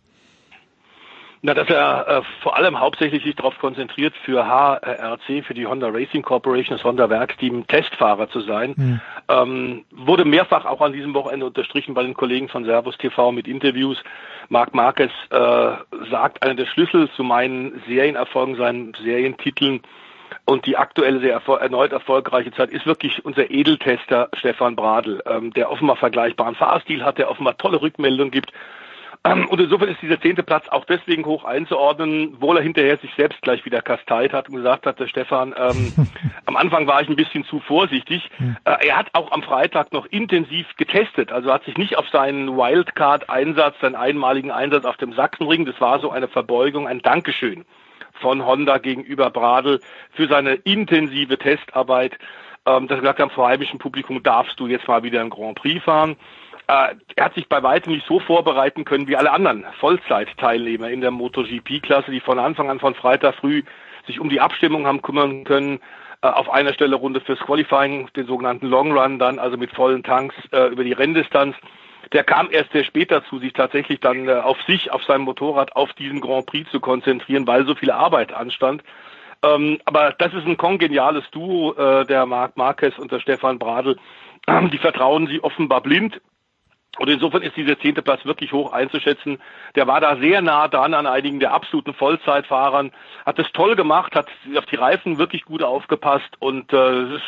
Na, 1.43 1.55
dass 1.55 1.71
er 1.71 2.07
äh, 2.07 2.23
vor 2.43 2.57
allem 2.57 2.79
hauptsächlich 2.81 3.25
sich 3.25 3.35
darauf 3.35 3.59
konzentriert, 3.59 4.15
für 4.25 4.47
HRC, 4.47 5.43
für 5.47 5.55
die 5.55 5.67
Honda 5.67 5.89
Racing 5.89 6.21
Corporation, 6.21 6.77
das 6.77 6.85
Honda 6.85 7.09
Werksteam, 7.09 7.67
Testfahrer 7.67 8.29
zu 8.29 8.41
sein, 8.41 8.75
mhm. 8.77 9.01
ähm, 9.29 9.85
wurde 9.91 10.27
mehrfach 10.27 10.67
auch 10.67 10.83
an 10.83 10.93
diesem 10.93 11.15
Wochenende 11.15 11.47
unterstrichen 11.47 11.95
bei 11.95 12.03
den 12.03 12.13
Kollegen 12.13 12.51
von 12.51 12.67
Servus 12.67 12.99
TV 12.99 13.33
mit 13.33 13.49
Interviews. 13.49 14.03
Marc 14.51 14.75
Marquez 14.75 15.13
äh, 15.31 15.37
sagt, 16.11 16.43
einer 16.43 16.57
der 16.57 16.67
Schlüssel 16.67 17.09
zu 17.13 17.25
meinen 17.25 17.83
Serienerfolgen, 17.87 18.57
seinen 18.57 18.93
Serientiteln 19.03 19.81
und 20.45 20.67
die 20.67 20.77
aktuelle 20.77 21.21
sehr 21.21 21.33
erfol 21.33 21.59
erneut 21.59 21.93
erfolgreiche 21.93 22.53
Zeit 22.53 22.71
ist 22.71 22.85
wirklich 22.85 23.25
unser 23.25 23.51
Edeltester 23.51 24.29
Stefan 24.35 24.77
Bradl, 24.77 25.23
ähm, 25.27 25.53
der 25.55 25.71
offenbar 25.71 25.97
vergleichbaren 25.97 26.55
Fahrstil 26.55 27.03
hat, 27.03 27.17
der 27.17 27.31
offenbar 27.31 27.57
tolle 27.57 27.81
Rückmeldungen 27.81 28.31
gibt 28.31 28.53
und 29.23 29.61
insofern 29.61 29.91
ist 29.91 30.01
dieser 30.01 30.19
zehnte 30.19 30.43
Platz 30.43 30.67
auch 30.69 30.87
deswegen 30.87 31.27
hoch 31.27 31.45
einzuordnen, 31.45 32.33
obwohl 32.37 32.57
er 32.57 32.63
hinterher 32.63 32.97
sich 32.99 33.13
selbst 33.17 33.43
gleich 33.43 33.67
wieder 33.67 33.83
kasteit 33.83 34.33
hat 34.33 34.49
und 34.49 34.57
gesagt 34.57 34.87
hat, 34.87 34.99
der 34.99 35.09
Stefan, 35.09 35.55
ähm, 35.59 35.93
am 36.47 36.57
Anfang 36.57 36.87
war 36.87 37.03
ich 37.03 37.09
ein 37.09 37.17
bisschen 37.17 37.45
zu 37.45 37.61
vorsichtig. 37.61 38.31
Äh, 38.65 38.89
er 38.89 38.97
hat 38.97 39.09
auch 39.13 39.31
am 39.33 39.43
Freitag 39.43 39.93
noch 39.93 40.07
intensiv 40.07 40.67
getestet, 40.79 41.33
also 41.33 41.53
hat 41.53 41.65
sich 41.65 41.77
nicht 41.77 41.99
auf 41.99 42.09
seinen 42.09 42.57
Wildcard-Einsatz, 42.57 43.75
seinen 43.83 43.95
einmaligen 43.95 44.51
Einsatz 44.51 44.87
auf 44.87 44.97
dem 44.97 45.13
Sachsenring, 45.13 45.67
das 45.67 45.79
war 45.83 46.01
so 46.01 46.11
eine 46.11 46.29
Verbeugung, 46.29 46.89
ein 46.89 47.03
Dankeschön 47.03 47.67
von 48.21 48.47
Honda 48.47 48.79
gegenüber 48.79 49.29
Bradl 49.29 49.81
für 50.13 50.29
seine 50.29 50.55
intensive 50.55 51.37
Testarbeit, 51.37 52.19
ähm, 52.65 52.89
dass 52.89 52.99
er 52.99 53.03
gesagt 53.03 53.19
hat, 53.21 53.33
vor 53.33 53.49
heimischem 53.49 53.79
Publikum 53.79 54.23
darfst 54.23 54.59
du 54.59 54.67
jetzt 54.67 54.89
mal 54.89 55.03
wieder 55.03 55.21
ein 55.21 55.31
Grand 55.31 55.57
Prix 55.57 55.83
fahren. 55.85 56.17
Äh, 56.71 56.95
er 57.17 57.25
hat 57.25 57.35
sich 57.35 57.49
bei 57.49 57.65
weitem 57.65 57.93
nicht 57.93 58.07
so 58.07 58.21
vorbereiten 58.21 58.85
können 58.85 59.09
wie 59.09 59.17
alle 59.17 59.33
anderen 59.33 59.67
Vollzeitteilnehmer 59.81 60.89
in 60.89 61.01
der 61.01 61.11
MotoGP-Klasse, 61.11 62.13
die 62.13 62.21
von 62.21 62.39
Anfang 62.39 62.71
an 62.71 62.79
von 62.79 62.95
Freitag 62.95 63.35
früh 63.35 63.65
sich 64.07 64.21
um 64.21 64.29
die 64.29 64.41
Abstimmung 64.41 64.87
haben 64.87 65.03
kümmern 65.03 65.43
können. 65.43 65.81
Äh, 66.23 66.29
auf 66.29 66.49
einer 66.49 66.73
Stelle 66.73 66.95
Runde 66.95 67.21
fürs 67.21 67.41
Qualifying, 67.41 68.09
den 68.15 68.27
sogenannten 68.27 68.69
Long 68.69 68.97
Run 68.97 69.19
dann, 69.19 69.41
also 69.41 69.57
mit 69.57 69.73
vollen 69.73 70.05
Tanks 70.05 70.37
äh, 70.53 70.69
über 70.69 70.85
die 70.85 70.93
Renndistanz. 70.93 71.57
Der 72.13 72.23
kam 72.23 72.49
erst 72.53 72.71
sehr 72.71 72.85
spät 72.85 73.11
dazu, 73.11 73.41
sich 73.41 73.53
tatsächlich 73.53 73.99
dann 73.99 74.29
äh, 74.29 74.35
auf 74.35 74.63
sich, 74.63 74.93
auf 74.93 75.03
sein 75.03 75.23
Motorrad, 75.23 75.75
auf 75.75 75.93
diesen 75.95 76.21
Grand 76.21 76.47
Prix 76.47 76.71
zu 76.71 76.79
konzentrieren, 76.79 77.49
weil 77.49 77.67
so 77.67 77.75
viel 77.75 77.91
Arbeit 77.91 78.33
anstand. 78.33 78.85
Ähm, 79.43 79.81
aber 79.87 80.13
das 80.19 80.33
ist 80.35 80.47
ein 80.47 80.57
kongeniales 80.57 81.29
Duo, 81.33 81.73
äh, 81.73 82.07
der 82.07 82.27
Marc 82.27 82.57
Marquez 82.57 82.97
und 82.97 83.11
der 83.11 83.19
Stefan 83.19 83.59
Bradl. 83.59 83.97
die 84.73 84.79
vertrauen 84.79 85.27
sie 85.27 85.43
offenbar 85.43 85.81
blind 85.81 86.21
und 86.99 87.09
insofern 87.09 87.43
ist 87.43 87.57
dieser 87.57 87.79
zehnte 87.79 88.03
Platz 88.03 88.25
wirklich 88.25 88.53
hoch 88.53 88.73
einzuschätzen. 88.73 89.39
Der 89.77 89.87
war 89.87 90.01
da 90.01 90.17
sehr 90.17 90.43
nah 90.43 90.69
dran 90.69 90.93
an 90.93 91.07
einigen 91.07 91.41
der 91.41 91.53
absoluten 91.53 91.95
Vollzeitfahrern, 91.95 92.91
hat 93.25 93.39
es 93.39 93.47
toll 93.53 93.77
gemacht, 93.77 94.15
hat 94.15 94.29
auf 94.57 94.67
die 94.67 94.77
Reifen 94.77 95.19
wirklich 95.19 95.45
gut 95.45 95.63
aufgepasst 95.63 96.31
und 96.41 96.73
äh, 96.73 97.19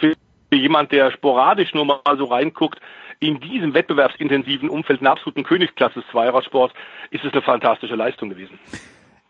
für 0.00 0.14
jemand, 0.52 0.92
der 0.92 1.10
sporadisch 1.12 1.74
nur 1.74 1.86
mal 1.86 2.00
so 2.18 2.24
reinguckt, 2.24 2.80
in 3.18 3.40
diesem 3.40 3.72
wettbewerbsintensiven 3.72 4.68
Umfeld 4.68 5.00
einer 5.00 5.12
absoluten 5.12 5.42
Königsklasse 5.42 6.00
des 6.00 6.10
Zweiradsport 6.10 6.74
ist 7.10 7.24
es 7.24 7.32
eine 7.32 7.42
fantastische 7.42 7.94
Leistung 7.94 8.28
gewesen. 8.28 8.58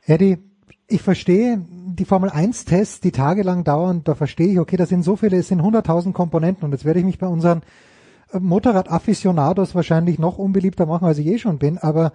Eddie, 0.04 0.38
ich 0.88 1.02
verstehe 1.02 1.64
die 1.68 2.04
Formel 2.04 2.30
1 2.30 2.64
Tests, 2.64 3.00
die 3.00 3.12
tagelang 3.12 3.64
dauern, 3.64 4.02
da 4.04 4.14
verstehe 4.14 4.48
ich, 4.48 4.58
okay, 4.58 4.76
da 4.76 4.86
sind 4.86 5.02
so 5.02 5.16
viele, 5.16 5.36
es 5.36 5.48
sind 5.48 5.62
100.000 5.62 6.12
Komponenten 6.12 6.64
und 6.64 6.72
jetzt 6.72 6.84
werde 6.84 6.98
ich 6.98 7.04
mich 7.06 7.18
bei 7.18 7.28
unseren 7.28 7.62
Motorrad-Afficionados 8.32 9.74
wahrscheinlich 9.74 10.18
noch 10.18 10.38
unbeliebter 10.38 10.86
machen, 10.86 11.06
als 11.06 11.18
ich 11.18 11.26
eh 11.26 11.38
schon 11.38 11.58
bin, 11.58 11.78
aber 11.78 12.12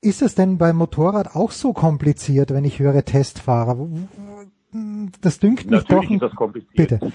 ist 0.00 0.22
es 0.22 0.34
denn 0.34 0.58
beim 0.58 0.76
Motorrad 0.76 1.36
auch 1.36 1.52
so 1.52 1.72
kompliziert, 1.72 2.52
wenn 2.52 2.64
ich 2.64 2.80
höre 2.80 3.04
Testfahrer? 3.04 3.76
Das 5.20 5.38
dünkt 5.38 5.70
mich 5.70 5.82
Natürlich 5.82 6.08
doch. 6.08 6.14
Ist 6.14 6.22
das 6.22 6.34
kompliziert. 6.34 6.76
Bitte. 6.76 7.12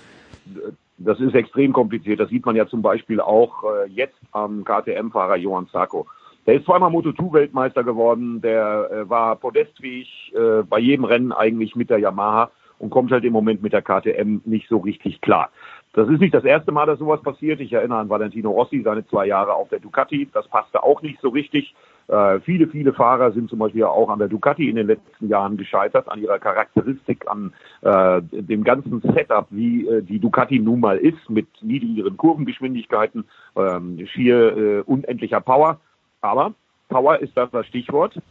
Das 1.00 1.20
ist 1.20 1.36
extrem 1.36 1.74
kompliziert. 1.74 2.20
Das 2.20 2.30
sieht 2.30 2.46
man 2.46 2.56
ja 2.56 2.68
zum 2.68 2.82
Beispiel 2.82 3.20
auch 3.20 3.64
äh, 3.64 3.90
jetzt 3.90 4.18
am 4.32 4.64
KTM-Fahrer 4.64 5.36
Johann 5.36 5.68
Sarko. 5.72 6.08
Der 6.46 6.56
ist 6.56 6.66
zweimal 6.66 6.92
Moto2-Weltmeister 6.92 7.84
geworden, 7.84 8.42
der 8.42 8.90
äh, 8.90 9.10
war 9.10 9.36
podestfähig 9.36 10.34
äh, 10.34 10.64
bei 10.64 10.80
jedem 10.80 11.04
Rennen 11.04 11.34
eigentlich 11.34 11.76
mit 11.76 11.90
der 11.90 12.00
Yamaha 12.00 12.52
und 12.80 12.90
kommt 12.90 13.12
halt 13.12 13.26
im 13.26 13.34
Moment 13.34 13.62
mit 13.62 13.74
der 13.74 13.82
KTM 13.82 14.42
nicht 14.46 14.70
so 14.70 14.78
richtig 14.78 15.22
klar. 15.22 15.50
Das 15.98 16.08
ist 16.10 16.20
nicht 16.20 16.36
das 16.36 16.44
erste 16.44 16.72
Mal, 16.72 16.86
dass 16.86 17.00
sowas 17.00 17.24
passiert. 17.24 17.60
Ich 17.60 17.74
erinnere 17.74 17.98
an 17.98 18.10
Valentino 18.10 18.52
Rossi, 18.52 18.84
seine 18.84 19.04
zwei 19.08 19.26
Jahre 19.26 19.56
auf 19.56 19.70
der 19.70 19.80
Ducati. 19.80 20.30
Das 20.32 20.48
passte 20.48 20.84
auch 20.84 21.02
nicht 21.02 21.20
so 21.22 21.30
richtig. 21.30 21.74
Äh, 22.08 22.40
viele, 22.42 22.68
viele 22.68 22.94
Fahrer 22.94 23.32
sind 23.32 23.50
zum 23.50 23.58
Beispiel 23.58 23.84
auch 23.84 24.08
an 24.10 24.20
der 24.20 24.28
Ducati 24.28 24.70
in 24.70 24.76
den 24.76 24.86
letzten 24.86 25.28
Jahren 25.28 25.58
gescheitert, 25.58 26.08
an 26.08 26.22
ihrer 26.22 26.38
Charakteristik, 26.38 27.26
an 27.28 27.52
äh, 27.82 28.22
dem 28.22 28.64
ganzen 28.64 29.02
Setup, 29.02 29.48
wie 29.50 29.88
äh, 29.88 30.04
die 30.04 30.20
Ducati 30.20 30.60
nun 30.60 30.82
mal 30.82 30.98
ist, 31.00 31.32
mit 31.32 31.48
niedrigeren 31.64 32.16
Kurvengeschwindigkeiten, 32.16 33.26
ähm, 33.56 34.06
schier 34.06 34.56
äh, 34.56 34.82
unendlicher 34.82 35.42
Power. 35.42 35.80
Aber 36.22 36.54
Power 36.90 37.18
ist 37.18 37.36
das 37.36 37.50
das 37.50 37.66
Stichwort. 37.66 38.22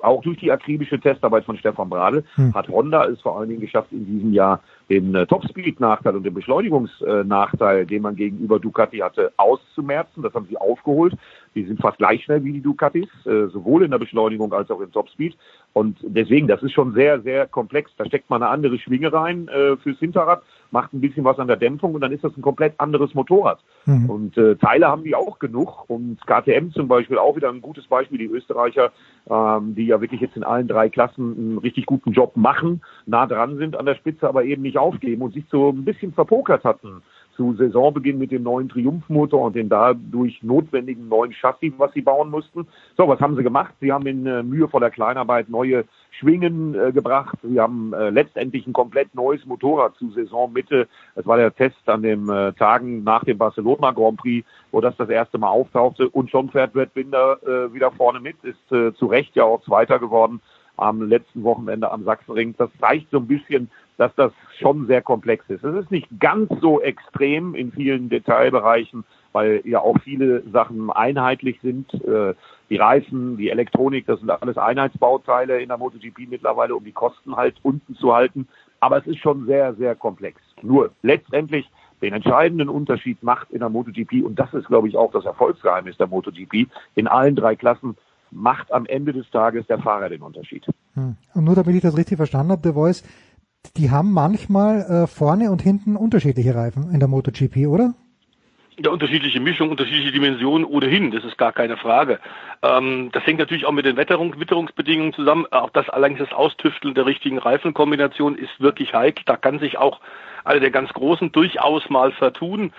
auch 0.00 0.20
durch 0.20 0.36
die 0.36 0.52
akribische 0.52 1.00
Testarbeit 1.00 1.46
von 1.46 1.56
Stefan 1.56 1.88
Bradl 1.88 2.24
Hm. 2.34 2.54
hat 2.54 2.68
Honda 2.68 3.06
es 3.06 3.22
vor 3.22 3.38
allen 3.38 3.48
Dingen 3.48 3.62
geschafft, 3.62 3.90
in 3.90 4.04
diesem 4.04 4.34
Jahr 4.34 4.60
den 4.88 5.14
äh, 5.14 5.26
Topspeed-Nachteil 5.26 6.16
und 6.16 6.22
den 6.22 6.34
Beschleunigungsnachteil, 6.34 7.86
den 7.86 8.02
man 8.02 8.14
gegenüber 8.14 8.60
Ducati 8.60 8.98
hatte, 8.98 9.32
auszumerzen. 9.36 10.22
Das 10.22 10.34
haben 10.34 10.46
sie 10.48 10.56
aufgeholt. 10.56 11.14
Die 11.56 11.64
sind 11.64 11.80
fast 11.80 11.98
gleich 11.98 12.22
schnell 12.22 12.44
wie 12.44 12.52
die 12.52 12.60
Ducatis, 12.60 13.08
äh, 13.24 13.46
sowohl 13.48 13.82
in 13.82 13.90
der 13.90 13.98
Beschleunigung 13.98 14.52
als 14.52 14.70
auch 14.70 14.80
im 14.80 14.92
Topspeed. 14.92 15.36
Und 15.72 15.98
deswegen, 16.02 16.46
das 16.46 16.62
ist 16.62 16.72
schon 16.72 16.92
sehr, 16.92 17.20
sehr 17.22 17.46
komplex. 17.46 17.90
Da 17.96 18.04
steckt 18.04 18.30
man 18.30 18.42
eine 18.42 18.50
andere 18.50 18.78
Schwinge 18.78 19.12
rein 19.12 19.48
äh, 19.48 19.76
fürs 19.76 19.98
Hinterrad, 19.98 20.42
macht 20.70 20.92
ein 20.92 21.00
bisschen 21.00 21.24
was 21.24 21.38
an 21.38 21.48
der 21.48 21.56
Dämpfung 21.56 21.94
und 21.94 22.00
dann 22.00 22.12
ist 22.12 22.24
das 22.24 22.36
ein 22.36 22.42
komplett 22.42 22.74
anderes 22.78 23.14
Motorrad. 23.14 23.58
Mhm. 23.86 24.10
Und 24.10 24.38
äh, 24.38 24.56
Teile 24.56 24.88
haben 24.88 25.04
die 25.04 25.14
auch 25.14 25.38
genug. 25.38 25.88
Und 25.88 26.18
KTM 26.26 26.70
zum 26.72 26.88
Beispiel 26.88 27.18
auch 27.18 27.36
wieder 27.36 27.48
ein 27.48 27.62
gutes 27.62 27.86
Beispiel, 27.86 28.18
die 28.18 28.26
Österreicher, 28.26 28.92
ähm, 29.28 29.74
die 29.74 29.86
ja 29.86 30.00
wirklich 30.00 30.20
jetzt 30.20 30.36
in 30.36 30.44
allen 30.44 30.68
drei 30.68 30.88
Klassen 30.88 31.36
einen 31.36 31.58
richtig 31.58 31.86
guten 31.86 32.12
Job 32.12 32.36
machen, 32.36 32.82
nah 33.06 33.26
dran 33.26 33.56
sind 33.56 33.76
an 33.76 33.86
der 33.86 33.94
Spitze, 33.94 34.28
aber 34.28 34.44
eben 34.44 34.62
nicht 34.62 34.75
aufgeben 34.76 35.22
und 35.22 35.34
sich 35.34 35.44
so 35.50 35.70
ein 35.70 35.84
bisschen 35.84 36.12
verpokert 36.12 36.64
hatten 36.64 37.02
zu 37.36 37.54
Saisonbeginn 37.54 38.18
mit 38.18 38.32
dem 38.32 38.42
neuen 38.42 38.68
Triumphmotor 38.68 39.42
und 39.42 39.56
den 39.56 39.68
dadurch 39.68 40.42
notwendigen 40.42 41.08
neuen 41.08 41.32
Chassis, 41.32 41.72
was 41.76 41.92
sie 41.92 42.00
bauen 42.00 42.30
mussten. 42.30 42.66
So, 42.96 43.06
was 43.06 43.20
haben 43.20 43.36
sie 43.36 43.42
gemacht? 43.42 43.74
Sie 43.80 43.92
haben 43.92 44.06
in 44.06 44.26
äh, 44.26 44.42
mühevoller 44.42 44.90
Kleinarbeit 44.90 45.48
neue 45.48 45.84
Schwingen 46.18 46.74
äh, 46.74 46.92
gebracht. 46.92 47.36
Sie 47.42 47.60
haben 47.60 47.92
äh, 47.92 48.08
letztendlich 48.08 48.66
ein 48.66 48.72
komplett 48.72 49.14
neues 49.14 49.44
Motorrad 49.44 49.94
zu 49.96 50.10
Saisonmitte. 50.10 50.88
Das 51.14 51.26
war 51.26 51.36
der 51.36 51.54
Test 51.54 51.76
an 51.86 52.02
den 52.02 52.28
äh, 52.28 52.54
Tagen 52.54 53.04
nach 53.04 53.24
dem 53.24 53.36
Barcelona 53.36 53.90
Grand 53.90 54.16
Prix, 54.18 54.46
wo 54.72 54.80
das 54.80 54.96
das 54.96 55.10
erste 55.10 55.38
Mal 55.38 55.50
auftauchte. 55.50 56.08
Und 56.08 56.30
schon 56.30 56.48
fährt 56.48 56.72
Brad 56.72 56.94
Binder 56.94 57.38
äh, 57.42 57.72
wieder 57.72 57.90
vorne 57.92 58.20
mit, 58.20 58.36
ist 58.42 58.72
äh, 58.72 58.94
zu 58.94 59.06
Recht 59.06 59.36
ja 59.36 59.44
auch 59.44 59.62
Zweiter 59.62 59.98
geworden 59.98 60.40
am 60.78 61.02
letzten 61.02 61.42
Wochenende 61.42 61.90
am 61.90 62.04
Sachsenring. 62.04 62.54
Das 62.58 62.70
zeigt 62.80 63.10
so 63.10 63.18
ein 63.18 63.26
bisschen, 63.26 63.70
dass 63.98 64.14
das 64.16 64.32
schon 64.58 64.86
sehr 64.86 65.02
komplex 65.02 65.44
ist. 65.48 65.64
Es 65.64 65.74
ist 65.74 65.90
nicht 65.90 66.08
ganz 66.20 66.50
so 66.60 66.80
extrem 66.80 67.54
in 67.54 67.72
vielen 67.72 68.08
Detailbereichen, 68.08 69.04
weil 69.32 69.62
ja 69.64 69.80
auch 69.80 69.98
viele 70.02 70.42
Sachen 70.50 70.90
einheitlich 70.90 71.58
sind. 71.62 71.92
Äh, 72.04 72.34
Die 72.68 72.78
Reifen, 72.78 73.36
die 73.36 73.50
Elektronik, 73.50 74.06
das 74.06 74.18
sind 74.18 74.28
alles 74.28 74.58
Einheitsbauteile 74.58 75.60
in 75.60 75.68
der 75.68 75.78
MotoGP 75.78 76.28
mittlerweile, 76.28 76.74
um 76.74 76.82
die 76.82 76.90
Kosten 76.92 77.36
halt 77.36 77.54
unten 77.62 77.94
zu 77.94 78.12
halten. 78.12 78.48
Aber 78.80 78.98
es 78.98 79.06
ist 79.06 79.18
schon 79.18 79.46
sehr, 79.46 79.74
sehr 79.74 79.94
komplex. 79.94 80.40
Nur 80.62 80.90
letztendlich 81.02 81.70
den 82.02 82.12
entscheidenden 82.12 82.68
Unterschied 82.68 83.22
macht 83.22 83.50
in 83.52 83.60
der 83.60 83.68
MotoGP, 83.68 84.24
und 84.24 84.36
das 84.36 84.52
ist, 84.52 84.66
glaube 84.66 84.88
ich, 84.88 84.96
auch 84.96 85.12
das 85.12 85.24
Erfolgsgeheimnis 85.24 85.96
der 85.96 86.08
MotoGP, 86.08 86.66
in 86.96 87.06
allen 87.06 87.36
drei 87.36 87.54
Klassen 87.54 87.96
macht 88.32 88.72
am 88.72 88.84
Ende 88.86 89.12
des 89.12 89.30
Tages 89.30 89.66
der 89.68 89.78
Fahrer 89.78 90.08
den 90.08 90.22
Unterschied. 90.22 90.66
Hm. 90.94 91.16
Und 91.34 91.44
nur 91.44 91.54
damit 91.54 91.76
ich 91.76 91.82
das 91.82 91.96
richtig 91.96 92.16
verstanden 92.16 92.50
habe, 92.52 92.62
The 92.64 92.74
Voice, 92.74 93.04
die 93.72 93.90
haben 93.90 94.12
manchmal 94.12 94.80
äh, 94.82 95.06
vorne 95.06 95.50
und 95.50 95.62
hinten 95.62 95.96
unterschiedliche 95.96 96.54
Reifen 96.54 96.90
in 96.92 97.00
der 97.00 97.08
MotoGP, 97.08 97.66
oder? 97.68 97.94
Ja, 98.78 98.90
unterschiedliche 98.90 99.40
Mischung, 99.40 99.70
unterschiedliche 99.70 100.12
Dimensionen 100.12 100.66
ohnehin, 100.66 101.10
das 101.10 101.24
ist 101.24 101.38
gar 101.38 101.52
keine 101.52 101.78
Frage. 101.78 102.20
Ähm, 102.62 103.08
das 103.12 103.24
hängt 103.24 103.38
natürlich 103.38 103.64
auch 103.64 103.72
mit 103.72 103.86
den 103.86 103.96
Wetterung, 103.96 104.38
Witterungsbedingungen 104.38 105.14
zusammen. 105.14 105.46
Auch 105.50 105.70
das 105.70 105.88
allerdings 105.88 106.20
das 106.20 106.32
Austüfteln 106.32 106.94
der 106.94 107.06
richtigen 107.06 107.38
Reifenkombination 107.38 108.36
ist 108.36 108.60
wirklich 108.60 108.92
heikel. 108.92 109.24
Da 109.24 109.36
kann 109.36 109.60
sich 109.60 109.78
auch 109.78 110.00
einer 110.44 110.60
der 110.60 110.70
ganz 110.70 110.92
Großen 110.92 111.32
durchaus 111.32 111.88
mal 111.88 112.12
vertun. 112.12 112.72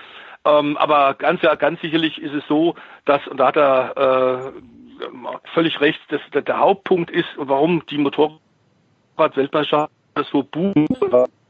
Ähm, 0.45 0.77
aber 0.77 1.15
ganz, 1.15 1.41
ganz 1.41 1.81
sicherlich 1.81 2.21
ist 2.21 2.33
es 2.33 2.43
so, 2.47 2.75
dass, 3.05 3.27
und 3.27 3.37
da 3.37 3.47
hat 3.47 3.57
er 3.57 4.53
äh, 4.53 5.07
völlig 5.53 5.81
recht, 5.81 5.99
dass, 6.09 6.21
dass 6.31 6.43
der 6.43 6.59
Hauptpunkt 6.59 7.09
ist, 7.09 7.29
warum 7.37 7.83
die 7.89 7.97
Motorrad-Weltmeisterschaft 7.97 9.91
so 10.25 10.43
boomt, 10.43 10.89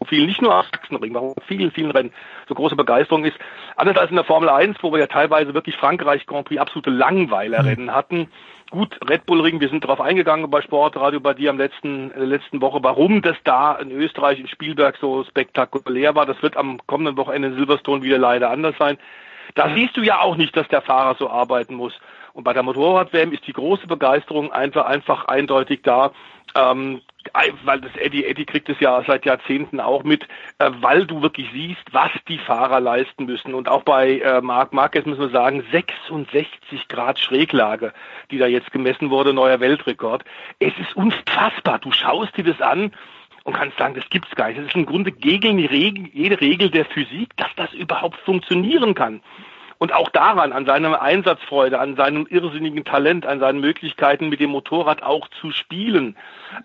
viel, 0.07 0.25
nicht 0.25 0.41
nur 0.41 0.53
am 0.53 0.65
Sachsenring, 0.71 1.13
warum 1.13 1.33
vielen, 1.47 1.71
vielen 1.71 1.91
Rennen 1.91 2.11
so 2.47 2.55
große 2.55 2.75
Begeisterung 2.75 3.25
ist. 3.25 3.37
Anders 3.75 3.97
als 3.97 4.09
in 4.09 4.15
der 4.15 4.25
Formel 4.25 4.49
1, 4.49 4.77
wo 4.81 4.91
wir 4.91 4.99
ja 4.99 5.07
teilweise 5.07 5.53
wirklich 5.53 5.75
Frankreich 5.75 6.25
Grand 6.25 6.47
Prix 6.47 6.61
absolute 6.61 6.89
Langweilerrennen 6.89 7.93
hatten. 7.93 8.29
Gut, 8.69 8.99
Red 9.09 9.25
Bull 9.25 9.41
Ring, 9.41 9.61
wir 9.61 9.69
sind 9.69 9.83
darauf 9.83 10.01
eingegangen 10.01 10.49
bei 10.49 10.61
Sportradio 10.61 11.21
bei 11.21 11.33
dir 11.33 11.51
am 11.51 11.57
letzten, 11.57 12.11
in 12.11 12.19
der 12.19 12.27
letzten 12.27 12.61
Woche, 12.61 12.79
warum 12.81 13.21
das 13.21 13.37
da 13.45 13.75
in 13.75 13.91
Österreich, 13.91 14.39
in 14.39 14.47
Spielberg 14.47 14.97
so 14.99 15.23
spektakulär 15.23 16.15
war. 16.15 16.25
Das 16.25 16.41
wird 16.43 16.57
am 16.57 16.79
kommenden 16.85 17.15
Wochenende 17.15 17.49
in 17.49 17.55
Silverstone 17.55 18.03
wieder 18.03 18.17
leider 18.17 18.49
anders 18.49 18.75
sein. 18.77 18.97
Da 19.55 19.73
siehst 19.73 19.95
du 19.95 20.01
ja 20.01 20.19
auch 20.19 20.35
nicht, 20.35 20.55
dass 20.57 20.67
der 20.67 20.81
Fahrer 20.81 21.15
so 21.15 21.29
arbeiten 21.29 21.75
muss. 21.75 21.97
Und 22.37 22.43
bei 22.43 22.53
der 22.53 22.61
Motorrad-WM 22.61 23.31
ist 23.31 23.47
die 23.47 23.53
große 23.53 23.87
Begeisterung 23.87 24.51
einfach, 24.51 24.85
einfach 24.85 25.25
eindeutig 25.25 25.79
da, 25.81 26.11
ähm, 26.53 27.01
weil 27.63 27.81
das 27.81 27.95
Eddie, 27.95 28.25
Eddie 28.25 28.45
kriegt 28.45 28.69
es 28.69 28.79
ja 28.79 29.03
seit 29.07 29.25
Jahrzehnten 29.25 29.79
auch 29.79 30.03
mit, 30.03 30.21
äh, 30.59 30.69
weil 30.79 31.07
du 31.07 31.23
wirklich 31.23 31.49
siehst, 31.51 31.81
was 31.91 32.11
die 32.27 32.37
Fahrer 32.37 32.79
leisten 32.79 33.25
müssen. 33.25 33.55
Und 33.55 33.67
auch 33.67 33.81
bei 33.81 34.19
äh, 34.19 34.39
Marc 34.41 34.71
Marquez 34.71 35.07
müssen 35.07 35.21
wir 35.21 35.29
sagen, 35.29 35.63
66 35.71 36.87
Grad 36.87 37.17
Schräglage, 37.17 37.91
die 38.29 38.37
da 38.37 38.45
jetzt 38.45 38.71
gemessen 38.71 39.09
wurde, 39.09 39.33
neuer 39.33 39.59
Weltrekord. 39.59 40.23
Es 40.59 40.73
ist 40.77 40.95
unfassbar. 40.95 41.79
Du 41.79 41.91
schaust 41.91 42.37
dir 42.37 42.43
das 42.43 42.61
an 42.61 42.91
und 43.45 43.53
kannst 43.53 43.79
sagen, 43.79 43.95
das 43.95 44.07
gibt's 44.11 44.35
gar 44.35 44.49
nicht. 44.49 44.59
Das 44.59 44.67
ist 44.67 44.75
im 44.75 44.85
Grunde 44.85 45.11
gegen 45.11 45.57
Regel, 45.65 46.07
jede 46.13 46.39
Regel 46.39 46.69
der 46.69 46.85
Physik, 46.85 47.35
dass 47.37 47.49
das 47.55 47.73
überhaupt 47.73 48.17
funktionieren 48.17 48.93
kann. 48.93 49.23
Und 49.79 49.93
auch 49.93 50.09
daran, 50.09 50.53
an 50.53 50.65
seiner 50.65 51.01
Einsatzfreude, 51.01 51.79
an 51.79 51.95
seinem 51.95 52.25
irrsinnigen 52.27 52.83
Talent, 52.83 53.25
an 53.25 53.39
seinen 53.39 53.59
Möglichkeiten, 53.59 54.29
mit 54.29 54.39
dem 54.39 54.49
Motorrad 54.49 55.03
auch 55.03 55.27
zu 55.39 55.51
spielen, 55.51 56.15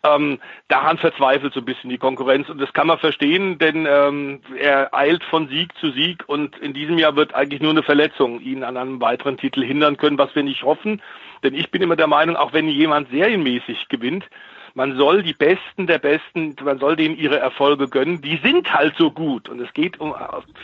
ähm, 0.02 0.38
daran 0.68 0.96
verzweifelt 0.96 1.52
so 1.52 1.60
ein 1.60 1.66
bisschen 1.66 1.90
die 1.90 1.98
Konkurrenz. 1.98 2.48
Und 2.48 2.58
das 2.58 2.72
kann 2.72 2.86
man 2.86 2.98
verstehen, 2.98 3.58
denn 3.58 3.86
ähm, 3.88 4.40
er 4.58 4.94
eilt 4.94 5.24
von 5.24 5.48
Sieg 5.48 5.76
zu 5.78 5.90
Sieg 5.90 6.24
und 6.26 6.56
in 6.58 6.72
diesem 6.72 6.98
Jahr 6.98 7.14
wird 7.16 7.34
eigentlich 7.34 7.60
nur 7.60 7.72
eine 7.72 7.82
Verletzung 7.82 8.40
ihn 8.40 8.64
an 8.64 8.76
einem 8.76 9.00
weiteren 9.00 9.36
Titel 9.36 9.62
hindern 9.62 9.98
können, 9.98 10.18
was 10.18 10.34
wir 10.34 10.42
nicht 10.42 10.62
hoffen. 10.62 11.02
Denn 11.42 11.54
ich 11.54 11.70
bin 11.70 11.82
immer 11.82 11.96
der 11.96 12.06
Meinung, 12.06 12.36
auch 12.36 12.52
wenn 12.52 12.68
jemand 12.68 13.10
serienmäßig 13.10 13.88
gewinnt, 13.88 14.24
man 14.74 14.96
soll 14.96 15.22
die 15.22 15.34
Besten 15.34 15.86
der 15.86 15.98
Besten, 15.98 16.56
man 16.64 16.78
soll 16.78 16.96
denen 16.96 17.16
ihre 17.16 17.38
Erfolge 17.38 17.88
gönnen. 17.88 18.22
Die 18.22 18.40
sind 18.42 18.72
halt 18.72 18.94
so 18.96 19.10
gut. 19.10 19.48
Und 19.48 19.60
es 19.60 19.72
geht 19.74 20.00
um, 20.00 20.14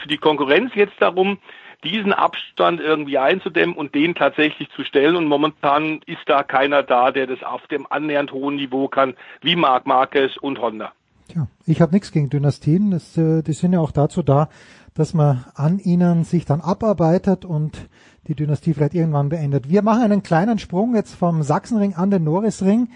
für 0.01 0.09
die 0.09 0.17
Konkurrenz 0.17 0.75
jetzt 0.75 0.95
darum, 0.99 1.39
diesen 1.85 2.13
Abstand 2.13 2.81
irgendwie 2.81 3.19
einzudämmen 3.19 3.77
und 3.77 3.95
den 3.95 4.15
tatsächlich 4.15 4.69
zu 4.75 4.85
stellen. 4.85 5.17
Und 5.17 5.27
momentan 5.27 6.01
ist 6.07 6.23
da 6.27 6.43
keiner 6.43 6.83
da, 6.83 7.13
der 7.13 7.27
das 7.27 7.43
auf 7.43 7.67
dem 7.69 7.87
annähernd 7.91 8.33
hohen 8.33 8.57
Niveau 8.57 8.89
kann, 8.89 9.15
wie 9.41 9.57
Marc 9.57 9.87
Marquez 9.87 10.37
und 10.37 10.61
Honda. 10.61 10.93
Tja, 11.29 11.47
ich 11.67 11.81
habe 11.81 11.93
nichts 11.93 12.11
gegen 12.11 12.31
Dynastien. 12.31 12.91
Das, 12.91 13.17
äh, 13.17 13.43
die 13.43 13.53
sind 13.53 13.73
ja 13.73 13.81
auch 13.81 13.93
dazu 13.93 14.23
da, 14.23 14.49
dass 14.95 15.15
man 15.15 15.45
an 15.55 15.79
ihnen 15.79 16.25
sich 16.25 16.45
dann 16.45 16.61
abarbeitet 16.61 17.45
und 17.45 17.89
die 18.27 18.35
Dynastie 18.35 18.75
vielleicht 18.75 18.95
irgendwann 18.95 19.29
beendet. 19.29 19.69
Wir 19.69 19.83
machen 19.83 20.03
einen 20.03 20.23
kleinen 20.23 20.59
Sprung 20.59 20.95
jetzt 20.95 21.15
vom 21.15 21.43
Sachsenring 21.43 21.95
an 21.95 22.11
den 22.11 22.25
Norrisring. 22.25 22.89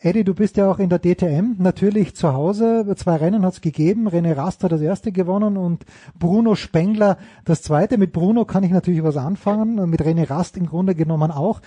Eddie, 0.00 0.24
du 0.24 0.34
bist 0.34 0.56
ja 0.56 0.70
auch 0.70 0.78
in 0.78 0.88
der 0.88 0.98
DTM 0.98 1.56
natürlich 1.58 2.14
zu 2.14 2.32
Hause. 2.32 2.86
Zwei 2.96 3.16
Rennen 3.16 3.44
hat 3.44 3.54
es 3.54 3.60
gegeben. 3.60 4.08
René 4.08 4.36
Rast 4.36 4.64
hat 4.64 4.72
das 4.72 4.80
erste 4.80 5.12
gewonnen 5.12 5.56
und 5.56 5.84
Bruno 6.18 6.54
Spengler 6.54 7.18
das 7.44 7.62
zweite. 7.62 7.98
Mit 7.98 8.12
Bruno 8.12 8.44
kann 8.44 8.64
ich 8.64 8.70
natürlich 8.70 9.02
was 9.02 9.16
anfangen, 9.16 9.88
mit 9.90 10.00
René 10.00 10.28
Rast 10.28 10.56
im 10.56 10.66
Grunde 10.66 10.94
genommen 10.94 11.30
auch. 11.30 11.60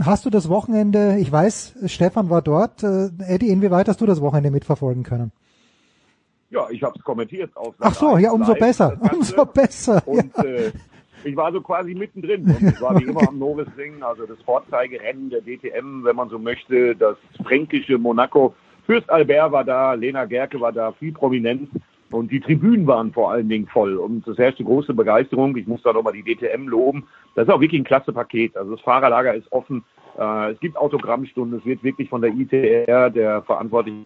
Hast 0.00 0.24
du 0.24 0.30
das 0.30 0.48
Wochenende, 0.48 1.18
ich 1.18 1.30
weiß, 1.30 1.74
Stefan 1.86 2.30
war 2.30 2.42
dort. 2.42 2.82
Eddie, 2.82 3.48
inwieweit 3.48 3.88
hast 3.88 4.00
du 4.00 4.06
das 4.06 4.20
Wochenende 4.20 4.50
mitverfolgen 4.50 5.02
können? 5.02 5.32
Ja, 6.50 6.68
ich 6.70 6.82
habe 6.82 6.94
es 6.98 7.04
kommentiert. 7.04 7.56
Auf 7.56 7.74
Ach 7.80 7.94
so, 7.94 8.18
ja, 8.18 8.30
umso 8.30 8.54
besser, 8.54 8.98
umso 9.12 9.46
besser. 9.46 10.06
Und 10.06 10.36
ja. 10.36 10.44
äh, 10.44 10.72
ich 11.24 11.36
war 11.36 11.52
so 11.52 11.60
quasi 11.60 11.94
mittendrin 11.94 12.44
und 12.44 12.62
es 12.62 12.80
war 12.80 12.98
wie 12.98 13.04
immer 13.04 13.28
am 13.28 13.38
Norrisring, 13.40 14.02
also 14.02 14.26
das 14.26 14.40
Vorzeigerennen 14.42 15.30
der 15.30 15.40
DTM, 15.40 16.04
wenn 16.04 16.16
man 16.16 16.28
so 16.28 16.38
möchte, 16.38 16.96
das 16.96 17.16
fränkische 17.44 17.98
Monaco. 17.98 18.54
Fürst 18.86 19.08
Albert 19.10 19.52
war 19.52 19.64
da, 19.64 19.94
Lena 19.94 20.24
Gerke 20.24 20.60
war 20.60 20.72
da, 20.72 20.92
viel 20.92 21.12
Prominenz 21.12 21.68
und 22.10 22.30
die 22.30 22.40
Tribünen 22.40 22.86
waren 22.86 23.12
vor 23.12 23.30
allen 23.30 23.48
Dingen 23.48 23.66
voll 23.66 23.96
und 23.96 24.26
es 24.26 24.38
herrschte 24.38 24.64
große 24.64 24.94
Begeisterung. 24.94 25.56
Ich 25.56 25.66
muss 25.66 25.82
da 25.82 25.92
nochmal 25.92 26.12
die 26.12 26.22
DTM 26.22 26.68
loben. 26.68 27.06
Das 27.34 27.46
ist 27.46 27.54
auch 27.54 27.60
wirklich 27.60 27.80
ein 27.80 27.84
klasse 27.84 28.12
Paket. 28.12 28.56
Also 28.56 28.72
das 28.72 28.80
Fahrerlager 28.80 29.34
ist 29.34 29.50
offen. 29.50 29.84
Äh, 30.18 30.52
es 30.52 30.60
gibt 30.60 30.76
Autogrammstunden. 30.76 31.58
Es 31.58 31.64
wird 31.64 31.82
wirklich 31.82 32.08
von 32.10 32.20
der 32.20 32.32
ITR, 32.32 33.08
der 33.08 33.42
verantwortlichen 33.42 34.04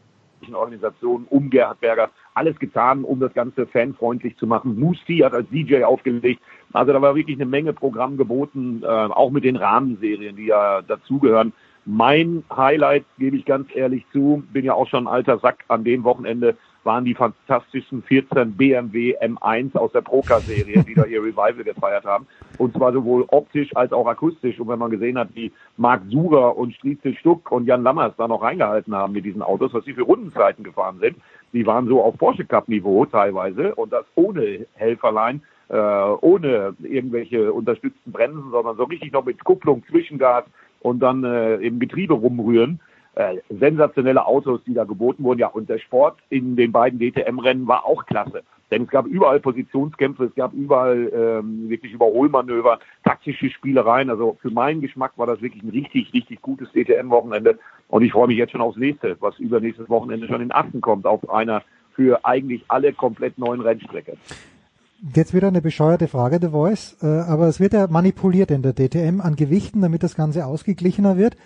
Organisation 0.55 1.26
um 1.28 1.51
Gerhard 1.51 1.80
Berger 1.80 2.11
alles 2.34 2.59
getan, 2.59 3.05
um 3.05 3.18
das 3.20 3.32
Ganze 3.32 3.66
fanfreundlich 3.66 4.36
zu 4.36 4.47
machen. 4.47 4.78
Musti 4.78 5.18
hat 5.18 5.32
als 5.32 5.49
DJ 5.49 5.84
aufgelegt. 5.84 6.42
Also 6.72 6.92
da 6.92 7.01
war 7.01 7.14
wirklich 7.14 7.36
eine 7.36 7.47
Menge 7.47 7.72
Programm 7.72 8.16
geboten, 8.16 8.82
äh, 8.82 8.86
auch 8.86 9.30
mit 9.30 9.44
den 9.44 9.57
Rahmenserien, 9.57 10.36
die 10.36 10.47
ja 10.47 10.82
dazugehören. 10.82 11.53
Mein 11.86 12.44
Highlight, 12.55 13.05
gebe 13.18 13.36
ich 13.36 13.44
ganz 13.44 13.68
ehrlich 13.74 14.05
zu, 14.12 14.42
bin 14.53 14.64
ja 14.64 14.74
auch 14.74 14.88
schon 14.88 15.05
ein 15.05 15.12
alter 15.12 15.38
Sack 15.38 15.64
an 15.68 15.84
dem 15.84 16.05
Wochenende, 16.05 16.57
waren 16.87 17.05
die 17.05 17.14
fantastischen 17.14 18.03
14 18.05 18.57
BMW 18.57 19.18
M1 19.18 19.76
aus 19.76 19.93
der 19.93 20.01
Procar-Serie, 20.01 20.84
die 20.84 20.95
da 20.95 21.05
ihr 21.05 21.22
Revival 21.22 21.64
gefeiert 21.64 22.05
haben. 22.05 22.26
Und 22.57 22.74
zwar 22.74 22.93
sowohl 22.93 23.24
optisch 23.28 23.74
als 23.76 23.93
auch 23.93 24.07
akustisch. 24.07 24.59
Und 24.59 24.68
wenn 24.68 24.78
man 24.78 24.91
gesehen 24.91 25.18
hat, 25.18 25.28
wie 25.34 25.53
Marc 25.76 26.03
Surer 26.09 26.57
und 26.57 26.74
Striezel 26.74 27.14
Stuck 27.16 27.53
und 27.53 27.66
Jan 27.66 27.82
Lammers 27.82 28.14
da 28.16 28.26
noch 28.26 28.41
reingehalten 28.41 28.95
haben 28.95 29.12
mit 29.12 29.26
diesen 29.26 29.43
Autos, 29.43 29.74
was 29.74 29.84
sie 29.84 29.93
für 29.93 30.03
Rundenzeiten 30.03 30.64
gefahren 30.64 30.99
sind, 31.01 31.16
die 31.53 31.66
waren 31.66 31.87
so 31.87 32.03
auf 32.03 32.16
Porsche 32.16 32.45
Cup 32.45 32.68
Niveau 32.68 33.05
teilweise 33.05 33.74
und 33.74 33.93
das 33.93 34.07
ohne 34.14 34.66
Helferlein, 34.74 35.43
äh, 35.68 35.76
ohne 35.76 36.74
irgendwelche 36.82 37.53
unterstützten 37.53 38.12
Bremsen, 38.12 38.51
sondern 38.51 38.76
so 38.76 38.84
richtig 38.84 39.12
noch 39.12 39.24
mit 39.24 39.43
Kupplung, 39.45 39.82
Zwischengas 39.91 40.45
und 40.80 41.01
dann 41.01 41.24
äh, 41.24 41.57
im 41.57 41.80
Getriebe 41.80 42.14
rumrühren 42.14 42.80
äh, 43.17 43.39
sensationelle 43.49 44.25
Autos, 44.25 44.61
die 44.67 44.75
da 44.75 44.85
geboten 44.85 45.25
wurden. 45.25 45.41
Ja, 45.41 45.49
und 45.49 45.69
der 45.69 45.79
Sport 45.79 46.19
in 46.31 46.55
den 46.55 46.71
beiden 46.71 46.99
DTM-Rennen 46.99 47.67
war 47.67 47.85
auch 47.85 48.07
klasse. 48.07 48.43
Denn 48.71 48.83
es 48.83 48.91
gab 48.91 49.07
überall 49.07 49.41
Positionskämpfe, 49.41 50.25
es 50.25 50.35
gab 50.35 50.53
überall 50.53 51.11
ähm, 51.14 51.69
wirklich 51.69 51.93
Überholmanöver, 51.93 52.79
taktische 53.05 53.49
Spielereien. 53.49 54.11
Also 54.11 54.37
für 54.43 54.51
meinen 54.51 54.81
Geschmack 54.81 55.12
war 55.17 55.27
das 55.27 55.41
wirklich 55.41 55.62
ein 55.62 55.71
richtig, 55.71 56.12
richtig 56.12 56.43
gutes 56.43 56.69
DTM-Wochenende. 56.73 57.59
Und 57.89 58.03
ich 58.03 58.12
freue 58.12 58.27
mich 58.27 58.39
jetzt 58.39 58.53
schon 58.53 58.61
aufs 58.61 58.77
nächste, 58.77 59.17
was 59.21 59.39
übernächstes 59.39 59.89
Wochenende 59.89 60.27
schon 60.27 60.43
in 60.43 60.53
Assen 60.53 60.81
kommt, 60.81 61.07
auf 61.07 61.31
einer 61.31 61.62
für 61.95 62.25
eigentlich 62.25 62.64
alle 62.69 62.93
komplett 62.93 63.39
neuen 63.39 63.62
Rennstrecke. 63.62 64.19
Jetzt 65.14 65.33
wieder 65.33 65.49
eine 65.49 65.62
bescheuerte 65.62 66.09
Frage, 66.09 66.39
The 66.41 66.49
Voice, 66.49 66.97
äh, 67.03 67.07
aber 67.07 67.49
es 67.49 67.61
wird 67.61 67.73
ja 67.73 67.87
manipuliert 67.87 68.51
in 68.51 68.62
der 68.62 68.75
DTM 68.75 69.21
an 69.21 69.37
Gewichten, 69.37 69.81
damit 69.81 70.03
das 70.03 70.17
Ganze 70.17 70.47
ausgeglichener 70.47 71.17
wird. 71.17 71.37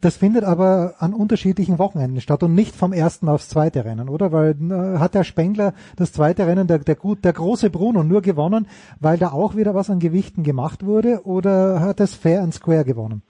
Das 0.00 0.18
findet 0.18 0.44
aber 0.44 0.94
an 0.98 1.14
unterschiedlichen 1.14 1.78
Wochenenden 1.78 2.20
statt 2.20 2.42
und 2.42 2.54
nicht 2.54 2.76
vom 2.76 2.92
ersten 2.92 3.28
aufs 3.28 3.48
zweite 3.48 3.84
Rennen, 3.84 4.08
oder? 4.08 4.30
Weil 4.30 4.50
äh, 4.50 4.98
hat 4.98 5.14
der 5.14 5.24
Spengler 5.24 5.72
das 5.96 6.12
zweite 6.12 6.46
Rennen, 6.46 6.66
der, 6.66 6.78
der, 6.80 6.96
der 6.96 7.32
große 7.32 7.70
Bruno, 7.70 8.02
nur 8.02 8.20
gewonnen, 8.20 8.68
weil 9.00 9.18
da 9.18 9.28
auch 9.28 9.56
wieder 9.56 9.74
was 9.74 9.88
an 9.88 9.98
Gewichten 9.98 10.42
gemacht 10.42 10.84
wurde, 10.84 11.22
oder 11.24 11.80
hat 11.80 12.00
das 12.00 12.14
Fair 12.14 12.42
and 12.42 12.52
Square 12.52 12.84
gewonnen? 12.84 13.22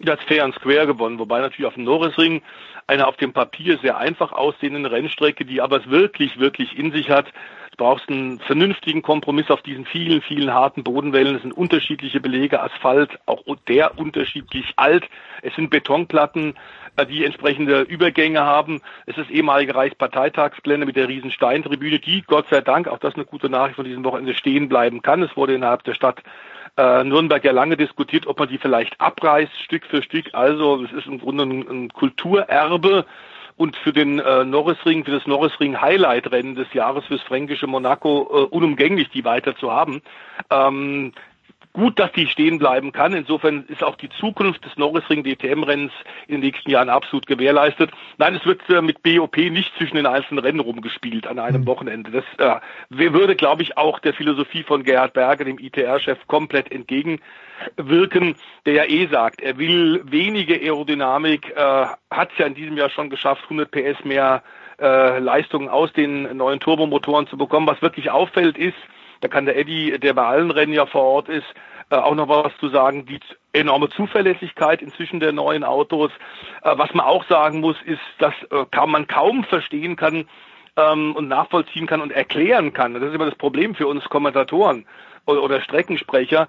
Das 0.00 0.18
Fair 0.26 0.44
and 0.44 0.54
Square 0.54 0.88
gewonnen, 0.88 1.18
wobei 1.18 1.40
natürlich 1.40 1.66
auf 1.66 1.74
dem 1.74 1.84
Norrisring 1.84 2.42
eine 2.86 3.06
auf 3.06 3.16
dem 3.16 3.32
Papier 3.32 3.78
sehr 3.82 3.98
einfach 3.98 4.32
aussehende 4.32 4.90
Rennstrecke, 4.90 5.44
die 5.44 5.60
aber 5.60 5.80
es 5.80 5.88
wirklich, 5.88 6.38
wirklich 6.40 6.76
in 6.76 6.90
sich 6.90 7.10
hat, 7.10 7.26
brauchst 7.80 8.10
einen 8.10 8.38
vernünftigen 8.40 9.00
Kompromiss 9.00 9.50
auf 9.50 9.62
diesen 9.62 9.86
vielen, 9.86 10.20
vielen 10.20 10.52
harten 10.52 10.84
Bodenwellen. 10.84 11.36
Es 11.36 11.40
sind 11.42 11.56
unterschiedliche 11.56 12.20
Belege, 12.20 12.62
Asphalt, 12.62 13.18
auch 13.24 13.42
der 13.68 13.98
unterschiedlich 13.98 14.74
alt. 14.76 15.08
Es 15.40 15.54
sind 15.54 15.70
Betonplatten, 15.70 16.56
äh, 16.96 17.06
die 17.06 17.24
entsprechende 17.24 17.80
Übergänge 17.80 18.40
haben. 18.40 18.82
Es 19.06 19.16
ist 19.16 19.30
ehemalige 19.30 19.74
Reichsparteitagsgelände 19.74 20.84
mit 20.84 20.96
der 20.96 21.08
riesen 21.08 21.30
Steintribüne, 21.30 22.00
die 22.00 22.20
Gott 22.20 22.48
sei 22.50 22.60
Dank, 22.60 22.86
auch 22.86 22.98
das 22.98 23.14
ist 23.14 23.16
eine 23.16 23.24
gute 23.24 23.48
Nachricht 23.48 23.76
von 23.76 23.86
diesem 23.86 24.04
Wochenende, 24.04 24.34
stehen 24.34 24.68
bleiben 24.68 25.00
kann. 25.00 25.22
Es 25.22 25.34
wurde 25.34 25.54
innerhalb 25.54 25.82
der 25.84 25.94
Stadt 25.94 26.22
äh, 26.76 27.02
Nürnberg 27.02 27.42
ja 27.42 27.52
lange 27.52 27.78
diskutiert, 27.78 28.26
ob 28.26 28.38
man 28.38 28.50
die 28.50 28.58
vielleicht 28.58 29.00
abreißt, 29.00 29.58
Stück 29.58 29.86
für 29.86 30.02
Stück. 30.02 30.34
Also 30.34 30.84
es 30.84 30.92
ist 30.92 31.06
im 31.06 31.18
Grunde 31.18 31.44
ein, 31.44 31.66
ein 31.66 31.88
Kulturerbe 31.88 33.06
und 33.56 33.76
für 33.76 33.92
den 33.92 34.18
äh, 34.18 34.44
Norrisring, 34.44 35.04
für 35.04 35.12
das 35.12 35.26
Norrisring 35.26 35.80
Highlight-Rennen 35.80 36.54
des 36.54 36.72
Jahres 36.72 37.04
fürs 37.06 37.22
fränkische 37.22 37.66
Monaco 37.66 38.28
äh, 38.30 38.46
unumgänglich, 38.46 39.10
die 39.10 39.24
weiter 39.24 39.56
zu 39.56 39.72
haben. 39.72 40.02
Ähm, 40.50 41.12
gut, 41.72 41.98
dass 41.98 42.10
die 42.12 42.26
stehen 42.26 42.58
bleiben 42.58 42.92
kann. 42.92 43.12
Insofern 43.14 43.64
ist 43.68 43.82
auch 43.82 43.96
die 43.96 44.08
Zukunft 44.08 44.64
des 44.64 44.76
Norrisring 44.76 45.22
DTM-Rennens 45.22 45.92
in 46.26 46.36
den 46.36 46.40
nächsten 46.40 46.70
Jahren 46.70 46.88
absolut 46.88 47.26
gewährleistet. 47.26 47.90
Nein, 48.18 48.34
es 48.34 48.44
wird 48.44 48.60
äh, 48.68 48.82
mit 48.82 49.02
BOP 49.02 49.36
nicht 49.36 49.72
zwischen 49.76 49.96
den 49.96 50.06
einzelnen 50.06 50.44
Rennen 50.44 50.60
rumgespielt 50.60 51.26
an 51.26 51.38
einem 51.38 51.62
mhm. 51.62 51.66
Wochenende. 51.66 52.10
Das 52.10 52.24
äh, 52.38 52.60
würde, 52.88 53.36
glaube 53.36 53.62
ich, 53.62 53.76
auch 53.76 53.98
der 54.00 54.14
Philosophie 54.14 54.62
von 54.62 54.82
Gerhard 54.82 55.12
Berger, 55.12 55.44
dem 55.44 55.58
ITR-Chef, 55.58 56.18
komplett 56.26 56.72
entgegenwirken, 56.72 58.34
der 58.66 58.74
ja 58.74 58.84
eh 58.84 59.06
sagt, 59.06 59.40
er 59.40 59.58
will 59.58 60.02
wenige 60.04 60.54
Aerodynamik, 60.54 61.50
äh, 61.54 61.86
hat 62.10 62.32
es 62.32 62.38
ja 62.38 62.46
in 62.46 62.54
diesem 62.54 62.76
Jahr 62.76 62.90
schon 62.90 63.10
geschafft, 63.10 63.44
100 63.44 63.70
PS 63.70 64.04
mehr 64.04 64.42
äh, 64.80 65.18
Leistungen 65.18 65.68
aus 65.68 65.92
den 65.92 66.36
neuen 66.36 66.58
Turbomotoren 66.58 67.26
zu 67.26 67.36
bekommen. 67.36 67.66
Was 67.66 67.82
wirklich 67.82 68.10
auffällt 68.10 68.58
ist, 68.58 68.76
da 69.20 69.28
kann 69.28 69.46
der 69.46 69.56
Eddie, 69.56 69.98
der 69.98 70.14
bei 70.14 70.24
allen 70.24 70.50
Rennen 70.50 70.72
ja 70.72 70.86
vor 70.86 71.02
Ort 71.02 71.28
ist, 71.28 71.46
äh, 71.90 71.96
auch 71.96 72.14
noch 72.14 72.28
was 72.28 72.56
zu 72.58 72.68
sagen. 72.68 73.04
Die 73.04 73.20
enorme 73.52 73.88
Zuverlässigkeit 73.90 74.80
inzwischen 74.80 75.20
der 75.20 75.32
neuen 75.32 75.64
Autos. 75.64 76.12
Äh, 76.62 76.78
was 76.78 76.94
man 76.94 77.04
auch 77.04 77.24
sagen 77.26 77.60
muss, 77.60 77.76
ist, 77.84 78.00
dass 78.18 78.34
äh, 78.50 78.86
man 78.86 79.08
kaum 79.08 79.44
verstehen 79.44 79.96
kann 79.96 80.26
ähm, 80.76 81.16
und 81.16 81.28
nachvollziehen 81.28 81.86
kann 81.86 82.00
und 82.00 82.12
erklären 82.12 82.72
kann. 82.72 82.94
Das 82.94 83.02
ist 83.02 83.14
immer 83.14 83.26
das 83.26 83.34
Problem 83.34 83.74
für 83.74 83.88
uns 83.88 84.04
Kommentatoren 84.04 84.86
oder 85.26 85.60
Streckensprecher. 85.60 86.48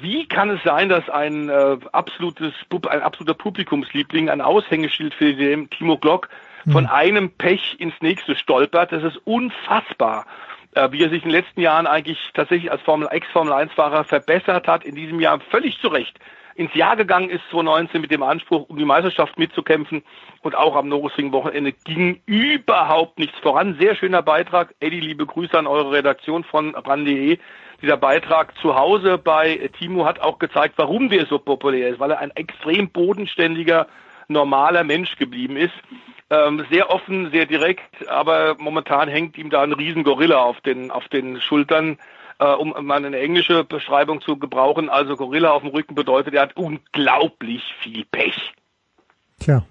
wie 0.00 0.26
kann 0.26 0.50
es 0.50 0.60
sein, 0.64 0.88
dass 0.88 1.08
ein 1.08 1.48
absolutes, 1.92 2.54
ein 2.88 3.02
absoluter 3.02 3.34
Publikumsliebling, 3.34 4.30
ein 4.30 4.40
Aushängeschild 4.40 5.14
für 5.14 5.34
den 5.34 5.70
Timo 5.70 5.96
Glock 5.98 6.28
von 6.72 6.84
mhm. 6.84 6.90
einem 6.90 7.30
Pech 7.30 7.76
ins 7.78 7.94
nächste 8.00 8.34
stolpert? 8.34 8.90
Das 8.90 9.04
ist 9.04 9.18
unfassbar 9.24 10.24
wie 10.90 11.02
er 11.02 11.10
sich 11.10 11.24
in 11.24 11.30
den 11.30 11.40
letzten 11.40 11.60
Jahren 11.60 11.86
eigentlich 11.86 12.18
tatsächlich 12.34 12.70
als 12.70 12.82
Formel 12.82 13.08
Ex-Formel 13.10 13.52
1-Fahrer 13.52 14.04
verbessert 14.04 14.68
hat, 14.68 14.84
in 14.84 14.94
diesem 14.94 15.20
Jahr 15.20 15.40
völlig 15.50 15.80
zu 15.80 15.88
Recht 15.88 16.18
ins 16.56 16.74
Jahr 16.74 16.96
gegangen 16.96 17.28
ist 17.28 17.42
2019 17.50 18.00
mit 18.00 18.10
dem 18.10 18.22
Anspruch, 18.22 18.68
um 18.68 18.78
die 18.78 18.84
Meisterschaft 18.84 19.38
mitzukämpfen 19.38 20.02
und 20.42 20.56
auch 20.56 20.74
am 20.74 20.88
Norrisring-Wochenende 20.88 21.72
ging 21.72 22.22
überhaupt 22.24 23.18
nichts 23.18 23.38
voran. 23.40 23.76
Sehr 23.78 23.94
schöner 23.94 24.22
Beitrag. 24.22 24.74
Eddie, 24.80 25.00
liebe 25.00 25.26
Grüße 25.26 25.56
an 25.56 25.66
eure 25.66 25.92
Redaktion 25.92 26.44
von 26.44 26.74
ran.de. 26.74 27.38
Dieser 27.82 27.98
Beitrag 27.98 28.56
zu 28.58 28.74
Hause 28.74 29.18
bei 29.18 29.70
Timo 29.78 30.06
hat 30.06 30.20
auch 30.20 30.38
gezeigt, 30.38 30.74
warum 30.78 31.10
der 31.10 31.26
so 31.26 31.38
populär 31.38 31.90
ist, 31.90 32.00
weil 32.00 32.10
er 32.10 32.20
ein 32.20 32.30
extrem 32.30 32.88
bodenständiger, 32.88 33.86
normaler 34.28 34.84
Mensch 34.84 35.16
geblieben 35.16 35.56
ist. 35.56 35.74
Ähm, 36.28 36.64
sehr 36.70 36.90
offen, 36.90 37.30
sehr 37.30 37.46
direkt, 37.46 38.08
aber 38.08 38.56
momentan 38.58 39.08
hängt 39.08 39.38
ihm 39.38 39.48
da 39.48 39.62
ein 39.62 39.72
Riesengorilla 39.72 40.38
auf 40.38 40.60
den, 40.60 40.90
auf 40.90 41.06
den 41.08 41.40
Schultern. 41.40 41.98
Äh, 42.38 42.52
um 42.52 42.74
mal 42.84 43.02
eine 43.02 43.18
englische 43.18 43.64
Beschreibung 43.64 44.20
zu 44.20 44.36
gebrauchen, 44.36 44.90
also 44.90 45.16
Gorilla 45.16 45.52
auf 45.52 45.62
dem 45.62 45.70
Rücken 45.70 45.94
bedeutet, 45.94 46.34
er 46.34 46.42
hat 46.42 46.56
unglaublich 46.56 47.62
viel 47.80 48.04
Pech. 48.04 48.52
Tja. 49.38 49.64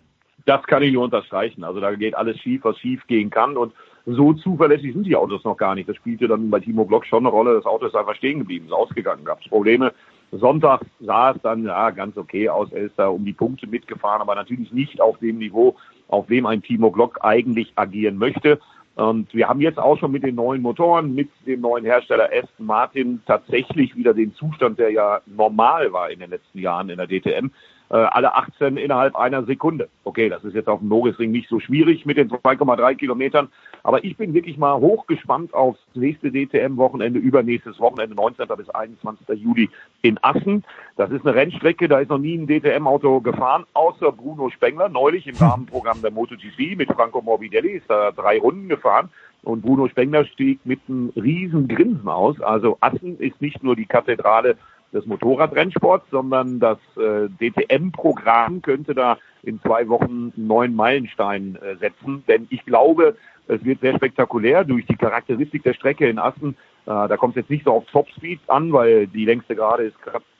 Das 0.45 0.63
kann 0.63 0.81
ich 0.83 0.93
nur 0.93 1.03
unterstreichen. 1.03 1.63
Also 1.63 1.79
da 1.79 1.93
geht 1.93 2.15
alles 2.15 2.39
schief, 2.39 2.63
was 2.63 2.77
schief 2.79 3.05
gehen 3.07 3.29
kann. 3.29 3.57
Und 3.57 3.73
so 4.05 4.33
zuverlässig 4.33 4.93
sind 4.93 5.05
die 5.05 5.15
Autos 5.15 5.43
noch 5.43 5.57
gar 5.57 5.75
nicht. 5.75 5.89
Das 5.89 5.95
spielte 5.95 6.27
dann 6.27 6.49
bei 6.49 6.59
Timo 6.59 6.85
Glock 6.85 7.05
schon 7.05 7.25
eine 7.25 7.29
Rolle. 7.29 7.55
Das 7.55 7.65
Auto 7.65 7.87
ist 7.87 7.95
einfach 7.95 8.15
stehen 8.15 8.39
geblieben, 8.39 8.67
ist 8.67 8.71
ausgegangen, 8.71 9.25
gab 9.25 9.41
es 9.41 9.49
Probleme. 9.49 9.93
Sonntag 10.37 10.81
sah 10.99 11.31
es 11.31 11.41
dann 11.41 11.65
ja 11.65 11.89
ganz 11.91 12.17
okay 12.17 12.49
aus. 12.49 12.71
Er 12.71 12.83
ist 12.83 12.97
da 12.97 13.07
um 13.07 13.25
die 13.25 13.33
Punkte 13.33 13.67
mitgefahren, 13.67 14.21
aber 14.21 14.35
natürlich 14.35 14.71
nicht 14.71 15.01
auf 15.01 15.17
dem 15.19 15.37
Niveau, 15.37 15.75
auf 16.07 16.27
dem 16.27 16.45
ein 16.45 16.61
Timo 16.61 16.91
Glock 16.91 17.19
eigentlich 17.21 17.73
agieren 17.75 18.17
möchte. 18.17 18.59
Und 18.95 19.33
wir 19.33 19.49
haben 19.49 19.59
jetzt 19.59 19.77
auch 19.77 19.99
schon 19.99 20.11
mit 20.11 20.23
den 20.23 20.35
neuen 20.35 20.61
Motoren, 20.61 21.13
mit 21.13 21.29
dem 21.45 21.61
neuen 21.61 21.83
Hersteller 21.83 22.29
Aston 22.31 22.65
Martin 22.65 23.21
tatsächlich 23.25 23.95
wieder 23.95 24.13
den 24.13 24.33
Zustand, 24.35 24.79
der 24.79 24.91
ja 24.91 25.19
normal 25.25 25.91
war 25.91 26.09
in 26.09 26.19
den 26.19 26.29
letzten 26.29 26.59
Jahren 26.59 26.89
in 26.89 26.97
der 26.97 27.07
DTM, 27.07 27.51
äh, 27.89 27.95
alle 27.95 28.35
18 28.35 28.77
innerhalb 28.77 29.15
einer 29.15 29.43
Sekunde. 29.43 29.89
Okay, 30.03 30.29
das 30.29 30.43
ist 30.43 30.55
jetzt 30.55 30.67
auf 30.67 30.79
dem 30.79 30.89
Norrisring 30.89 31.31
nicht 31.31 31.49
so 31.49 31.59
schwierig 31.59 32.05
mit 32.05 32.17
den 32.17 32.29
2,3 32.29 32.95
Kilometern, 32.95 33.49
aber 33.83 34.03
ich 34.03 34.17
bin 34.17 34.33
wirklich 34.33 34.57
mal 34.57 34.75
hochgespannt 34.75 35.53
aufs 35.53 35.79
nächste 35.93 36.31
DTM-Wochenende, 36.31 37.19
übernächstes 37.19 37.79
Wochenende, 37.79 38.15
19. 38.15 38.47
bis 38.57 38.69
21. 38.69 39.27
Juli 39.39 39.69
in 40.01 40.17
Assen. 40.21 40.63
Das 40.97 41.11
ist 41.11 41.25
eine 41.25 41.35
Rennstrecke, 41.35 41.87
da 41.87 41.99
ist 41.99 42.09
noch 42.09 42.17
nie 42.17 42.37
ein 42.37 42.47
DTM-Auto 42.47 43.21
gefahren, 43.21 43.65
außer 43.73 44.11
Bruno 44.11 44.49
Spengler, 44.49 44.89
neulich 44.89 45.27
im 45.27 45.35
Rahmenprogramm 45.35 46.01
der 46.01 46.11
MotoGP 46.11 46.75
mit 46.77 46.91
Franco 46.91 47.21
Morbidelli, 47.21 47.71
ist 47.71 47.89
da 47.89 48.11
drei 48.11 48.39
Runden 48.39 48.69
gefahren. 48.69 49.09
Und 49.43 49.61
Bruno 49.61 49.87
Spengler 49.87 50.25
stieg 50.25 50.59
mit 50.65 50.79
einem 50.89 51.13
riesen 51.15 51.67
Grinsen 51.67 52.09
aus. 52.09 52.41
Also 52.41 52.77
Assen 52.81 53.19
ist 53.19 53.39
nicht 53.41 53.63
nur 53.63 53.75
die 53.75 53.85
Kathedrale 53.85 54.57
des 54.95 55.05
Motorradrennsports, 55.05 56.09
sondern 56.09 56.59
das 56.59 56.79
äh, 56.97 57.27
DTM-Programm 57.39 58.61
könnte 58.61 58.95
da 58.95 59.17
in 59.43 59.61
zwei 59.61 59.87
Wochen 59.89 60.33
einen 60.35 60.47
neuen 60.47 60.75
Meilenstein 60.75 61.57
äh, 61.57 61.75
setzen. 61.75 62.23
Denn 62.27 62.47
ich 62.49 62.65
glaube, 62.65 63.15
es 63.47 63.63
wird 63.63 63.81
sehr 63.81 63.95
spektakulär 63.95 64.63
durch 64.63 64.85
die 64.87 64.95
Charakteristik 64.95 65.63
der 65.63 65.73
Strecke 65.73 66.09
in 66.09 66.17
Assen. 66.17 66.55
Äh, 66.85 67.07
da 67.07 67.17
kommt 67.17 67.35
es 67.35 67.41
jetzt 67.41 67.51
nicht 67.51 67.65
so 67.65 67.73
auf 67.73 67.85
Topspeed 67.91 68.39
an, 68.47 68.73
weil 68.73 69.07
die 69.07 69.25
längste 69.25 69.55
Gerade 69.55 69.83
ist 69.83 69.97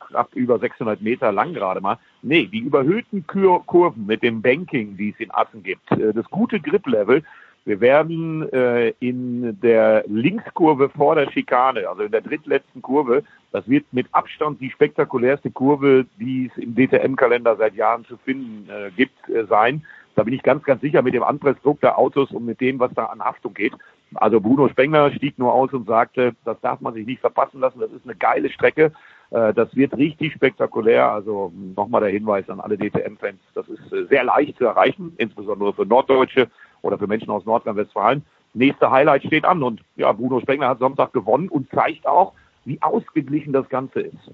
knapp 0.07 0.33
über 0.33 0.57
600 0.59 1.01
Meter 1.01 1.31
lang 1.31 1.53
gerade 1.53 1.81
mal. 1.81 1.97
Nee, 2.21 2.47
die 2.47 2.59
überhöhten 2.59 3.27
Kur 3.27 3.65
Kurven 3.65 4.05
mit 4.05 4.23
dem 4.23 4.41
Banking, 4.41 4.97
die 4.97 5.09
es 5.09 5.19
in 5.19 5.31
Assen 5.31 5.63
gibt, 5.63 5.91
äh, 5.91 6.13
das 6.13 6.25
gute 6.29 6.59
Grip-Level, 6.59 7.23
wir 7.65 7.81
werden 7.81 8.47
äh, 8.53 8.89
in 8.99 9.59
der 9.59 10.03
Linkskurve 10.07 10.89
vor 10.89 11.15
der 11.15 11.31
Schikane, 11.31 11.89
also 11.89 12.03
in 12.03 12.11
der 12.11 12.21
drittletzten 12.21 12.81
Kurve, 12.83 13.23
das 13.51 13.67
wird 13.67 13.85
mit 13.91 14.07
Abstand 14.11 14.61
die 14.61 14.69
spektakulärste 14.69 15.49
Kurve, 15.49 16.05
die 16.19 16.51
es 16.51 16.61
im 16.61 16.75
DTM-Kalender 16.75 17.55
seit 17.55 17.73
Jahren 17.73 18.05
zu 18.05 18.17
finden 18.17 18.69
äh, 18.69 18.91
gibt, 18.91 19.17
äh, 19.29 19.45
sein. 19.45 19.83
Da 20.15 20.23
bin 20.23 20.33
ich 20.33 20.43
ganz, 20.43 20.63
ganz 20.63 20.81
sicher 20.81 21.01
mit 21.01 21.13
dem 21.13 21.23
Anpressdruck 21.23 21.81
der 21.81 21.97
Autos 21.97 22.31
und 22.31 22.45
mit 22.45 22.61
dem, 22.61 22.79
was 22.79 22.93
da 22.93 23.05
an 23.05 23.19
Haftung 23.19 23.53
geht. 23.53 23.73
Also 24.13 24.39
Bruno 24.39 24.69
Spengler 24.69 25.11
stieg 25.11 25.37
nur 25.39 25.53
aus 25.53 25.73
und 25.73 25.87
sagte, 25.87 26.35
das 26.45 26.59
darf 26.61 26.79
man 26.81 26.93
sich 26.93 27.05
nicht 27.05 27.19
verpassen 27.19 27.59
lassen. 27.59 27.79
Das 27.79 27.91
ist 27.91 28.05
eine 28.05 28.15
geile 28.15 28.49
Strecke. 28.49 28.91
Äh, 29.31 29.53
das 29.53 29.75
wird 29.75 29.97
richtig 29.97 30.33
spektakulär. 30.33 31.11
Also 31.11 31.51
nochmal 31.75 32.01
der 32.01 32.11
Hinweis 32.11 32.47
an 32.49 32.59
alle 32.59 32.77
DTM-Fans. 32.77 33.39
Das 33.55 33.67
ist 33.67 33.91
äh, 33.91 34.05
sehr 34.05 34.23
leicht 34.23 34.57
zu 34.57 34.65
erreichen, 34.65 35.13
insbesondere 35.17 35.73
für 35.73 35.85
Norddeutsche 35.85 36.47
oder 36.81 36.97
für 36.97 37.07
Menschen 37.07 37.29
aus 37.29 37.45
Nordrhein-Westfalen. 37.45 38.23
Nächste 38.53 38.89
Highlight 38.89 39.23
steht 39.23 39.45
an 39.45 39.63
und 39.63 39.81
ja, 39.95 40.11
Bruno 40.11 40.39
Spengler 40.39 40.69
hat 40.69 40.79
Sonntag 40.79 41.13
gewonnen 41.13 41.49
und 41.49 41.69
zeigt 41.71 42.07
auch, 42.07 42.33
wie 42.63 42.81
ausgeglichen 42.81 43.53
das 43.53 43.67
Ganze 43.69 44.01
ist. 44.01 44.31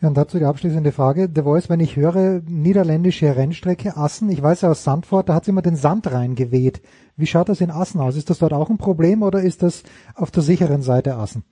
Ja, 0.00 0.08
und 0.08 0.16
dazu 0.16 0.38
die 0.38 0.44
abschließende 0.44 0.92
Frage. 0.92 1.30
The 1.34 1.42
Voice, 1.42 1.70
wenn 1.70 1.80
ich 1.80 1.96
höre, 1.96 2.42
niederländische 2.46 3.36
Rennstrecke 3.36 3.96
Assen, 3.96 4.28
ich 4.28 4.42
weiß 4.42 4.62
ja 4.62 4.70
aus 4.70 4.84
Sandford, 4.84 5.28
da 5.28 5.34
hat 5.34 5.46
sie 5.46 5.50
immer 5.50 5.62
den 5.62 5.76
Sand 5.76 6.10
reingeweht. 6.12 6.82
Wie 7.16 7.26
schaut 7.26 7.48
das 7.48 7.60
in 7.60 7.70
Assen 7.70 8.00
aus? 8.00 8.16
Ist 8.16 8.28
das 8.28 8.38
dort 8.38 8.52
auch 8.52 8.70
ein 8.70 8.78
Problem 8.78 9.22
oder 9.22 9.40
ist 9.40 9.62
das 9.62 9.82
auf 10.14 10.30
der 10.30 10.42
sicheren 10.42 10.82
Seite 10.82 11.14
Assen? 11.14 11.44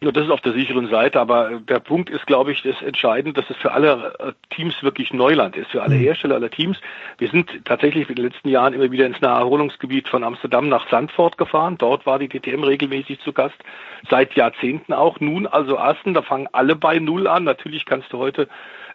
Ja, 0.00 0.12
das 0.12 0.26
ist 0.26 0.30
auf 0.30 0.40
der 0.42 0.52
sicheren 0.52 0.88
Seite, 0.88 1.18
aber 1.18 1.58
der 1.58 1.80
Punkt 1.80 2.08
ist, 2.08 2.24
glaube 2.28 2.52
ich, 2.52 2.62
das 2.62 2.80
entscheidend, 2.82 3.36
dass 3.36 3.50
es 3.50 3.56
für 3.56 3.72
alle 3.72 4.14
äh, 4.20 4.32
Teams 4.54 4.80
wirklich 4.84 5.12
Neuland 5.12 5.56
ist, 5.56 5.72
für 5.72 5.82
alle 5.82 5.96
mhm. 5.96 6.02
Hersteller 6.02 6.36
aller 6.36 6.50
Teams. 6.50 6.78
Wir 7.18 7.28
sind 7.28 7.50
tatsächlich 7.64 8.08
in 8.08 8.14
den 8.14 8.26
letzten 8.26 8.48
Jahren 8.48 8.74
immer 8.74 8.92
wieder 8.92 9.06
ins 9.06 9.20
Naherholungsgebiet 9.20 10.06
von 10.06 10.22
Amsterdam 10.22 10.68
nach 10.68 10.88
Sandford 10.88 11.36
gefahren. 11.36 11.78
Dort 11.78 12.06
war 12.06 12.20
die 12.20 12.28
DTM 12.28 12.62
regelmäßig 12.62 13.18
zu 13.22 13.32
Gast, 13.32 13.56
seit 14.08 14.34
Jahrzehnten 14.34 14.92
auch. 14.92 15.18
Nun 15.18 15.48
also 15.48 15.76
Assen, 15.76 16.14
da 16.14 16.22
fangen 16.22 16.48
alle 16.52 16.76
bei 16.76 17.00
Null 17.00 17.26
an. 17.26 17.42
Natürlich 17.42 17.84
kannst 17.84 18.12
du 18.12 18.18
heute 18.18 18.48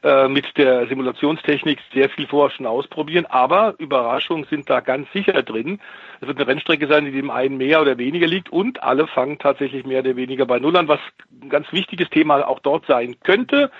äh, 0.03 0.27
mit 0.27 0.57
der 0.57 0.87
Simulationstechnik 0.87 1.79
sehr 1.93 2.09
viel 2.09 2.27
vorher 2.27 2.55
schon 2.55 2.65
ausprobieren, 2.65 3.25
aber 3.25 3.75
Überraschungen 3.77 4.45
sind 4.49 4.69
da 4.69 4.81
ganz 4.81 5.11
sicher 5.13 5.43
drin. 5.43 5.79
Es 6.19 6.27
wird 6.27 6.37
eine 6.37 6.47
Rennstrecke 6.47 6.87
sein, 6.87 7.05
die 7.05 7.11
dem 7.11 7.31
einen 7.31 7.57
mehr 7.57 7.81
oder 7.81 7.97
weniger 7.97 8.27
liegt 8.27 8.49
und 8.51 8.83
alle 8.83 9.07
fangen 9.07 9.39
tatsächlich 9.39 9.85
mehr 9.85 10.01
oder 10.01 10.15
weniger 10.15 10.45
bei 10.45 10.59
Null 10.59 10.75
an, 10.75 10.89
was 10.89 10.99
ein 11.41 11.49
ganz 11.49 11.71
wichtiges 11.71 12.09
Thema 12.09 12.45
auch 12.47 12.59
dort 12.59 12.85
sein 12.85 13.15
könnte. 13.23 13.71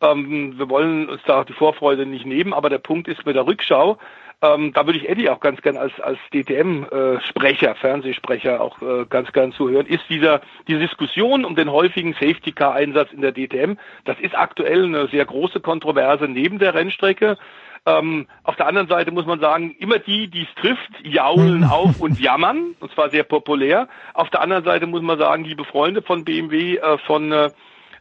Ähm, 0.00 0.58
wir 0.58 0.68
wollen 0.70 1.08
uns 1.08 1.20
da 1.26 1.40
auch 1.40 1.44
die 1.44 1.52
Vorfreude 1.52 2.06
nicht 2.06 2.26
nehmen, 2.26 2.52
aber 2.52 2.70
der 2.70 2.78
Punkt 2.78 3.08
ist 3.08 3.26
mit 3.26 3.36
der 3.36 3.46
Rückschau, 3.46 3.98
ähm, 4.42 4.72
da 4.74 4.84
würde 4.86 4.98
ich 4.98 5.08
Eddie 5.08 5.30
auch 5.30 5.40
ganz 5.40 5.62
gern 5.62 5.76
als, 5.76 5.98
als 6.00 6.18
DTM-Sprecher, 6.32 7.74
Fernsehsprecher 7.74 8.60
auch 8.60 8.80
äh, 8.82 9.06
ganz 9.08 9.32
gern 9.32 9.52
zuhören, 9.52 9.86
ist 9.86 10.04
dieser, 10.10 10.42
diese 10.68 10.80
Diskussion 10.80 11.44
um 11.44 11.56
den 11.56 11.72
häufigen 11.72 12.12
Safety-Car-Einsatz 12.14 13.12
in 13.12 13.22
der 13.22 13.32
DTM. 13.32 13.76
Das 14.04 14.18
ist 14.20 14.36
aktuell 14.36 14.84
eine 14.84 15.08
sehr 15.08 15.24
große 15.24 15.60
Kontroverse 15.60 16.28
neben 16.28 16.58
der 16.58 16.74
Rennstrecke. 16.74 17.38
Ähm, 17.86 18.26
auf 18.42 18.56
der 18.56 18.66
anderen 18.66 18.88
Seite 18.88 19.10
muss 19.10 19.26
man 19.26 19.40
sagen, 19.40 19.74
immer 19.78 19.98
die, 19.98 20.28
die 20.28 20.42
es 20.42 20.54
trifft, 20.60 20.90
jaulen 21.02 21.64
auf 21.70 22.00
und 22.00 22.20
jammern, 22.20 22.74
und 22.80 22.92
zwar 22.92 23.08
sehr 23.10 23.22
populär. 23.22 23.88
Auf 24.12 24.28
der 24.28 24.42
anderen 24.42 24.64
Seite 24.64 24.86
muss 24.86 25.02
man 25.02 25.18
sagen, 25.18 25.44
liebe 25.44 25.64
Freunde 25.64 26.02
von 26.02 26.24
BMW, 26.24 26.76
äh, 26.76 26.98
von 26.98 27.32
äh, 27.32 27.50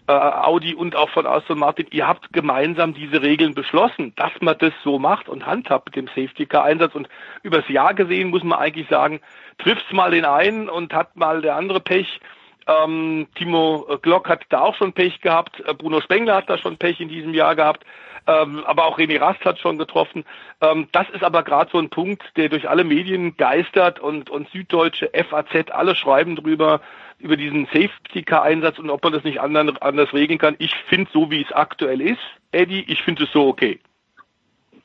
äh, 0.07 0.11
Audi 0.11 0.75
und 0.75 0.95
auch 0.95 1.09
von 1.09 1.25
Aston 1.25 1.59
Martin, 1.59 1.87
ihr 1.91 2.07
habt 2.07 2.31
gemeinsam 2.31 2.93
diese 2.93 3.21
Regeln 3.21 3.55
beschlossen, 3.55 4.13
dass 4.15 4.31
man 4.39 4.57
das 4.57 4.73
so 4.83 4.99
macht 4.99 5.29
und 5.29 5.45
handhabt 5.45 5.87
mit 5.87 5.95
dem 5.95 6.07
Safety 6.07 6.45
Car 6.45 6.63
Einsatz 6.63 6.95
und 6.95 7.09
übers 7.43 7.67
Jahr 7.69 7.93
gesehen 7.93 8.29
muss 8.29 8.43
man 8.43 8.59
eigentlich 8.59 8.87
sagen, 8.87 9.19
trifft's 9.57 9.91
mal 9.91 10.11
den 10.11 10.25
einen 10.25 10.69
und 10.69 10.93
hat 10.93 11.15
mal 11.15 11.41
der 11.41 11.55
andere 11.55 11.79
Pech. 11.79 12.19
Ähm, 12.67 13.27
Timo 13.35 13.99
Glock 14.01 14.27
hat 14.27 14.43
da 14.49 14.61
auch 14.61 14.75
schon 14.75 14.93
Pech 14.93 15.21
gehabt, 15.21 15.59
äh, 15.65 15.73
Bruno 15.73 16.01
Spengler 16.01 16.35
hat 16.35 16.49
da 16.49 16.57
schon 16.57 16.77
Pech 16.77 16.99
in 16.99 17.09
diesem 17.09 17.33
Jahr 17.33 17.55
gehabt, 17.55 17.85
ähm, 18.27 18.63
aber 18.65 18.85
auch 18.85 18.97
René 18.97 19.19
Rast 19.19 19.45
hat 19.45 19.59
schon 19.59 19.77
getroffen. 19.77 20.25
Ähm, 20.61 20.87
das 20.91 21.07
ist 21.11 21.23
aber 21.23 21.43
gerade 21.43 21.69
so 21.71 21.77
ein 21.77 21.89
Punkt, 21.89 22.23
der 22.37 22.49
durch 22.49 22.67
alle 22.67 22.83
Medien 22.83 23.37
geistert 23.37 23.99
und, 23.99 24.31
und 24.31 24.49
Süddeutsche, 24.49 25.11
FAZ, 25.13 25.71
alle 25.71 25.95
schreiben 25.95 26.35
drüber, 26.35 26.81
über 27.19 27.37
diesen 27.37 27.65
Safety-Car-Einsatz 27.67 28.79
und 28.79 28.89
ob 28.89 29.03
man 29.03 29.13
das 29.13 29.23
nicht 29.23 29.39
anders, 29.39 29.81
anders 29.81 30.13
regeln 30.13 30.39
kann. 30.39 30.55
Ich 30.59 30.75
finde 30.87 31.09
so, 31.13 31.31
wie 31.31 31.41
es 31.41 31.51
aktuell 31.51 32.01
ist, 32.01 32.19
Eddie, 32.51 32.83
ich 32.87 33.01
finde 33.01 33.23
es 33.23 33.31
so 33.31 33.47
okay. 33.47 33.79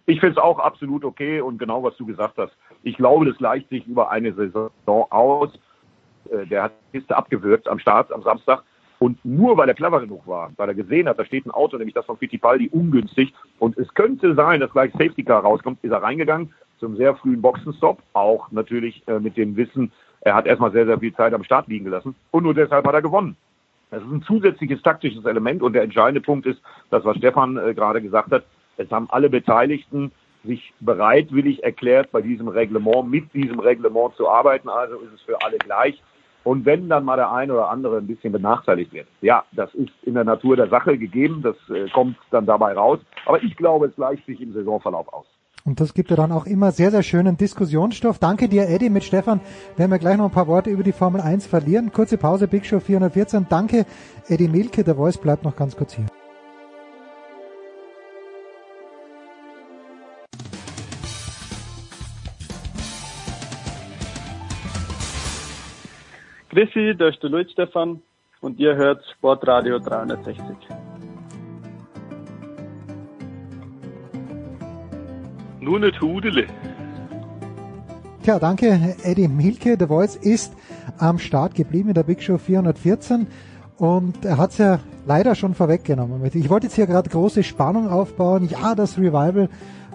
Ich 0.06 0.20
finde 0.20 0.32
es 0.32 0.42
auch 0.42 0.58
absolut 0.58 1.04
okay 1.04 1.40
und 1.40 1.58
genau, 1.58 1.82
was 1.82 1.96
du 1.96 2.06
gesagt 2.06 2.38
hast. 2.38 2.56
Ich 2.82 2.96
glaube, 2.96 3.26
das 3.26 3.36
gleicht 3.36 3.68
sich 3.68 3.86
über 3.86 4.10
eine 4.10 4.32
Saison 4.32 4.70
aus. 4.86 5.50
Äh, 6.30 6.46
der 6.46 6.64
hat 6.64 6.72
die 6.92 6.98
Piste 6.98 7.16
abgewürgt 7.16 7.68
am 7.68 7.78
Start 7.78 8.12
am 8.12 8.22
Samstag. 8.22 8.64
Und 8.98 9.18
nur 9.24 9.56
weil 9.56 9.68
er 9.68 9.74
clever 9.74 10.00
genug 10.00 10.26
war, 10.26 10.52
weil 10.56 10.68
er 10.68 10.74
gesehen 10.74 11.08
hat, 11.08 11.18
da 11.18 11.24
steht 11.24 11.46
ein 11.46 11.50
Auto, 11.50 11.78
nämlich 11.78 11.94
das 11.94 12.04
von 12.04 12.18
Fittipaldi, 12.18 12.68
ungünstig. 12.68 13.32
Und 13.58 13.78
es 13.78 13.92
könnte 13.94 14.34
sein, 14.34 14.60
dass 14.60 14.72
gleich 14.72 14.92
Safety 14.92 15.24
Car 15.24 15.42
rauskommt, 15.42 15.78
ist 15.82 15.90
er 15.90 16.02
reingegangen 16.02 16.52
zum 16.78 16.96
sehr 16.96 17.14
frühen 17.14 17.40
Boxenstopp. 17.40 18.02
Auch 18.12 18.50
natürlich 18.50 19.02
äh, 19.06 19.18
mit 19.18 19.36
dem 19.36 19.56
Wissen, 19.56 19.90
er 20.22 20.34
hat 20.34 20.46
erstmal 20.46 20.72
sehr, 20.72 20.86
sehr 20.86 20.98
viel 20.98 21.14
Zeit 21.14 21.34
am 21.34 21.44
Start 21.44 21.68
liegen 21.68 21.84
gelassen 21.84 22.14
und 22.30 22.42
nur 22.44 22.54
deshalb 22.54 22.86
hat 22.86 22.94
er 22.94 23.02
gewonnen. 23.02 23.36
Das 23.90 24.02
ist 24.02 24.10
ein 24.10 24.22
zusätzliches 24.22 24.82
taktisches 24.82 25.24
Element 25.24 25.62
und 25.62 25.72
der 25.72 25.82
entscheidende 25.82 26.20
Punkt 26.20 26.46
ist, 26.46 26.60
das, 26.90 27.04
was 27.04 27.16
Stefan 27.16 27.56
äh, 27.56 27.74
gerade 27.74 28.00
gesagt 28.00 28.30
hat, 28.30 28.44
es 28.76 28.90
haben 28.90 29.08
alle 29.10 29.28
Beteiligten 29.28 30.12
sich 30.44 30.72
bereitwillig 30.80 31.62
erklärt, 31.62 32.10
bei 32.12 32.22
diesem 32.22 32.48
Reglement, 32.48 33.10
mit 33.10 33.32
diesem 33.34 33.60
Reglement 33.60 34.14
zu 34.14 34.28
arbeiten. 34.28 34.68
Also 34.68 34.96
ist 35.00 35.12
es 35.14 35.20
für 35.22 35.40
alle 35.42 35.58
gleich. 35.58 36.02
Und 36.44 36.64
wenn 36.64 36.88
dann 36.88 37.04
mal 37.04 37.16
der 37.16 37.30
eine 37.30 37.52
oder 37.52 37.68
andere 37.68 37.98
ein 37.98 38.06
bisschen 38.06 38.32
benachteiligt 38.32 38.92
wird, 38.92 39.06
ja, 39.20 39.44
das 39.52 39.74
ist 39.74 39.92
in 40.02 40.14
der 40.14 40.24
Natur 40.24 40.56
der 40.56 40.68
Sache 40.68 40.96
gegeben, 40.96 41.42
das 41.42 41.56
äh, 41.68 41.88
kommt 41.90 42.16
dann 42.30 42.46
dabei 42.46 42.72
raus. 42.72 43.00
Aber 43.26 43.42
ich 43.42 43.54
glaube, 43.56 43.86
es 43.86 43.96
gleicht 43.96 44.24
sich 44.24 44.40
im 44.40 44.54
Saisonverlauf 44.54 45.12
aus. 45.12 45.26
Und 45.64 45.80
das 45.80 45.94
gibt 45.94 46.10
ja 46.10 46.16
dann 46.16 46.32
auch 46.32 46.46
immer 46.46 46.72
sehr, 46.72 46.90
sehr 46.90 47.02
schönen 47.02 47.36
Diskussionsstoff. 47.36 48.18
Danke 48.18 48.48
dir, 48.48 48.68
Eddie. 48.68 48.90
Mit 48.90 49.04
Stefan 49.04 49.40
werden 49.76 49.90
wir 49.90 49.98
gleich 49.98 50.16
noch 50.16 50.26
ein 50.26 50.30
paar 50.30 50.46
Worte 50.46 50.70
über 50.70 50.82
die 50.82 50.92
Formel 50.92 51.20
1 51.20 51.46
verlieren. 51.46 51.92
Kurze 51.92 52.16
Pause, 52.16 52.48
Big 52.48 52.64
Show 52.66 52.80
414. 52.80 53.46
Danke, 53.48 53.86
Eddie 54.28 54.48
Milke. 54.48 54.84
Der 54.84 54.94
Voice 54.94 55.18
bleibt 55.18 55.44
noch 55.44 55.56
ganz 55.56 55.76
kurz 55.76 55.94
hier. 55.94 56.06
Grüßi, 66.50 66.96
da 66.98 67.08
ist 67.08 67.22
der 67.22 67.30
Luis 67.30 67.50
Stefan 67.52 68.02
und 68.40 68.58
ihr 68.58 68.74
hört 68.74 69.04
Sportradio 69.16 69.78
360. 69.78 70.40
Nur 75.60 75.76
eine 75.76 75.92
Tudele. 75.92 76.46
Tja, 78.22 78.38
danke 78.38 78.96
Eddie 79.02 79.28
Milke. 79.28 79.76
The 79.78 79.86
Voice 79.86 80.16
ist 80.16 80.54
am 80.98 81.18
Start 81.18 81.54
geblieben 81.54 81.90
in 81.90 81.94
der 81.94 82.02
Big 82.02 82.22
Show 82.22 82.38
414 82.38 83.26
und 83.76 84.24
er 84.24 84.38
hat 84.38 84.52
es 84.52 84.58
ja 84.58 84.78
leider 85.06 85.34
schon 85.34 85.54
vorweggenommen. 85.54 86.22
Ich 86.32 86.48
wollte 86.48 86.66
jetzt 86.66 86.76
hier 86.76 86.86
gerade 86.86 87.10
große 87.10 87.42
Spannung 87.42 87.88
aufbauen. 87.88 88.48
Ja, 88.48 88.74
das 88.74 88.96
Revival 88.96 89.50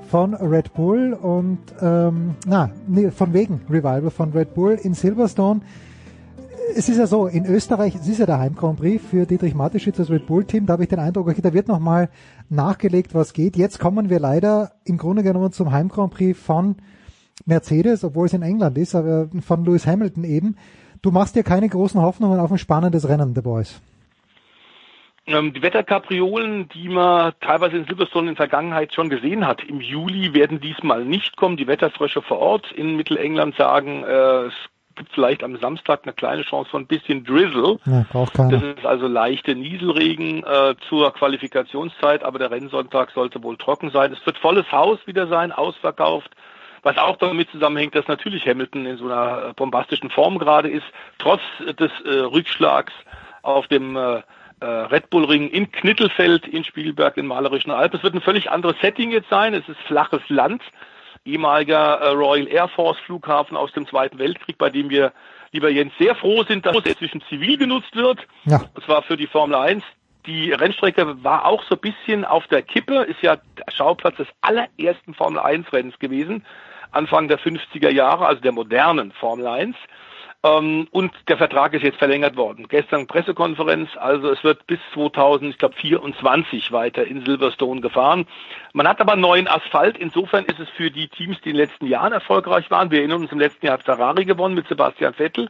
von 0.08 0.36
Red 0.36 0.74
Bull 0.74 1.14
und 1.14 1.60
ähm, 1.82 2.36
na, 2.46 2.70
nee, 2.88 3.10
von 3.10 3.34
wegen 3.34 3.62
Revival 3.68 4.12
von 4.12 4.32
Red 4.34 4.54
Bull 4.54 4.80
in 4.82 4.94
Silverstone. 4.94 5.62
Es 6.74 6.90
ist 6.90 6.98
ja 6.98 7.06
so, 7.06 7.28
in 7.28 7.46
Österreich, 7.46 7.96
es 7.96 8.08
ist 8.08 8.20
ja 8.20 8.26
der 8.26 8.40
Heim 8.40 8.56
Grand 8.56 8.80
Prix 8.80 9.04
für 9.06 9.26
Dietrich 9.26 9.54
Mateschitz, 9.54 9.98
das 9.98 10.10
Red 10.10 10.26
Bull 10.26 10.46
Team, 10.46 10.66
da 10.66 10.74
habe 10.74 10.84
ich 10.84 10.90
den 10.90 11.00
Eindruck, 11.00 11.28
okay, 11.28 11.42
da 11.42 11.54
wird 11.54 11.68
nochmal 11.68 12.10
nachgelegt, 12.50 13.14
was 13.14 13.34
geht. 13.34 13.56
Jetzt 13.56 13.80
kommen 13.80 14.10
wir 14.10 14.20
leider 14.20 14.72
im 14.86 14.98
Grunde 14.98 15.24
genommen 15.24 15.52
zum 15.52 15.72
Heim 15.72 15.90
Grand 15.90 16.14
Prix 16.14 16.40
von 16.40 16.78
Mercedes, 17.46 18.04
obwohl 18.04 18.26
es 18.28 18.34
in 18.34 18.42
England 18.42 18.78
ist, 18.78 18.96
aber 18.96 19.30
von 19.42 19.66
Lewis 19.66 19.86
Hamilton 19.86 20.24
eben. 20.24 20.56
Du 21.02 21.12
machst 21.12 21.36
dir 21.36 21.44
keine 21.44 21.70
großen 21.70 22.02
Hoffnungen 22.02 22.40
auf 22.40 22.52
ein 22.52 22.58
spannendes 22.58 23.08
Rennen, 23.08 23.36
The 23.36 23.42
Boys. 23.42 23.82
Ähm, 25.28 25.54
die 25.54 25.62
Wetterkapriolen, 25.62 26.70
die 26.70 26.88
man 26.88 27.34
teilweise 27.42 27.78
in 27.78 27.86
Silverstone 27.86 28.30
in 28.30 28.36
der 28.36 28.48
Vergangenheit 28.48 28.94
schon 28.94 29.10
gesehen 29.10 29.46
hat, 29.48 29.64
im 29.64 29.82
Juli 29.82 30.34
werden 30.34 30.60
diesmal 30.60 31.04
nicht 31.04 31.36
kommen. 31.36 31.58
Die 31.58 31.68
Wetterfrösche 31.68 32.22
vor 32.22 32.40
Ort 32.40 32.72
in 32.72 32.96
Mittelengland 32.96 33.56
sagen, 33.56 34.04
äh, 34.04 34.46
es 34.46 34.54
gibt 34.96 35.12
vielleicht 35.14 35.44
am 35.44 35.58
Samstag 35.58 36.02
eine 36.04 36.14
kleine 36.14 36.44
Chance 36.44 36.70
von 36.70 36.84
ein 36.84 36.88
bisschen 36.88 37.24
Drizzle. 37.24 37.78
Ja. 37.86 38.06
Das 38.52 38.64
ist 38.64 38.86
also 38.86 39.08
leichte 39.08 39.56
Nieselregen 39.56 40.44
äh, 40.44 40.76
zur 40.90 41.14
Qualifikationszeit, 41.14 42.24
aber 42.24 42.40
der 42.40 42.52
Rennsonntag 42.52 43.12
sollte 43.12 43.44
wohl 43.44 43.58
trocken 43.58 43.92
sein. 43.92 44.14
Es 44.14 44.26
wird 44.26 44.38
volles 44.38 44.72
Haus 44.72 45.00
wieder 45.06 45.28
sein, 45.28 45.52
ausverkauft. 45.52 46.32
Was 46.84 46.98
auch 46.98 47.18
damit 47.18 47.50
zusammenhängt, 47.50 47.96
dass 47.96 48.08
natürlich 48.08 48.46
Hamilton 48.48 48.86
in 48.86 48.98
so 48.98 49.06
einer 49.06 49.50
äh, 49.50 49.54
bombastischen 49.54 50.12
Form 50.12 50.38
gerade 50.38 50.70
ist, 50.70 50.86
trotz 51.18 51.42
des 51.80 51.92
äh, 52.06 52.20
Rückschlags 52.20 52.94
auf 53.42 53.68
dem 53.68 53.96
äh, 53.96 54.22
äh, 54.60 54.66
Red 54.66 55.10
Bull 55.10 55.26
Ring 55.26 55.50
in 55.50 55.72
Knittelfeld 55.72 56.48
in 56.48 56.64
Spielberg 56.64 57.18
in 57.18 57.28
malerischen 57.28 57.72
Alpen. 57.72 57.98
Es 57.98 58.04
wird 58.04 58.14
ein 58.14 58.22
völlig 58.22 58.52
anderes 58.52 58.76
Setting 58.82 59.12
jetzt 59.12 59.30
sein. 59.30 59.54
Es 59.54 59.68
ist 59.68 59.80
flaches 59.88 60.22
Land 60.30 60.62
ehemaliger 61.26 62.00
äh, 62.00 62.10
Royal 62.10 62.48
Air 62.48 62.68
Force 62.70 62.98
Flughafen 63.06 63.58
aus 63.58 63.72
dem 63.74 63.88
Zweiten 63.88 64.20
Weltkrieg, 64.20 64.58
bei 64.58 64.70
dem 64.70 64.90
wir, 64.90 65.12
lieber 65.52 65.70
Jens, 65.70 65.94
sehr 66.00 66.16
froh 66.16 66.44
sind, 66.44 66.66
dass 66.66 66.78
er 66.86 66.98
zwischen 66.98 67.22
zivil 67.30 67.58
genutzt 67.58 67.96
wird. 67.96 68.20
Ja. 68.46 68.62
Und 68.74 68.86
zwar 68.86 69.02
für 69.04 69.18
die 69.18 69.28
Formel 69.28 69.56
1. 69.56 69.84
die 70.26 70.52
Rennstrecke 70.52 71.24
war 71.24 71.46
auch 71.46 71.64
so 71.64 71.76
ein 71.76 71.82
bisschen 71.82 72.26
auf 72.26 72.48
der 72.48 72.62
Kippe, 72.62 73.04
ist 73.04 73.22
ja 73.22 73.36
der 73.36 73.72
Schauplatz 73.72 74.18
des 74.18 74.28
allerersten 74.42 75.14
Formel 75.14 75.40
1 75.40 75.72
Rennens 75.74 75.98
gewesen, 76.00 76.46
Anfang 76.92 77.28
der 77.28 77.40
50er 77.40 77.90
Jahre, 77.90 78.26
also 78.26 78.42
der 78.42 78.52
modernen 78.52 79.12
Formel 79.12 79.48
1. 79.48 79.76
Ähm, 80.46 80.88
und 80.92 81.12
der 81.28 81.38
Vertrag 81.38 81.74
ist 81.74 81.84
jetzt 81.84 81.98
verlängert 81.98 82.38
worden. 82.38 82.68
Gestern 82.70 83.08
Pressekonferenz, 83.08 83.90
also 83.98 84.30
es 84.30 84.44
wird 84.44 84.68
bis 84.68 84.80
2024 84.94 86.72
weiter 86.72 87.06
in 87.06 87.26
Silverstone 87.26 87.82
gefahren. 87.82 88.28
Man 88.74 88.88
hat 88.88 89.02
aber 89.02 89.16
neuen 89.16 89.48
Asphalt. 89.48 89.98
Insofern 89.98 90.46
ist 90.46 90.60
es 90.60 90.70
für 90.70 90.92
die 90.92 91.08
Teams, 91.08 91.42
die 91.42 91.50
in 91.50 91.56
den 91.56 91.66
letzten 91.66 91.88
Jahren 91.88 92.14
erfolgreich 92.14 92.70
waren. 92.70 92.92
Wir 92.92 93.00
erinnern 93.00 93.22
uns, 93.22 93.32
im 93.32 93.40
letzten 93.40 93.66
Jahr 93.66 93.80
hat 93.80 93.84
Ferrari 93.84 94.26
gewonnen 94.26 94.56
mit 94.56 94.68
Sebastian 94.68 95.14
Vettel 95.14 95.50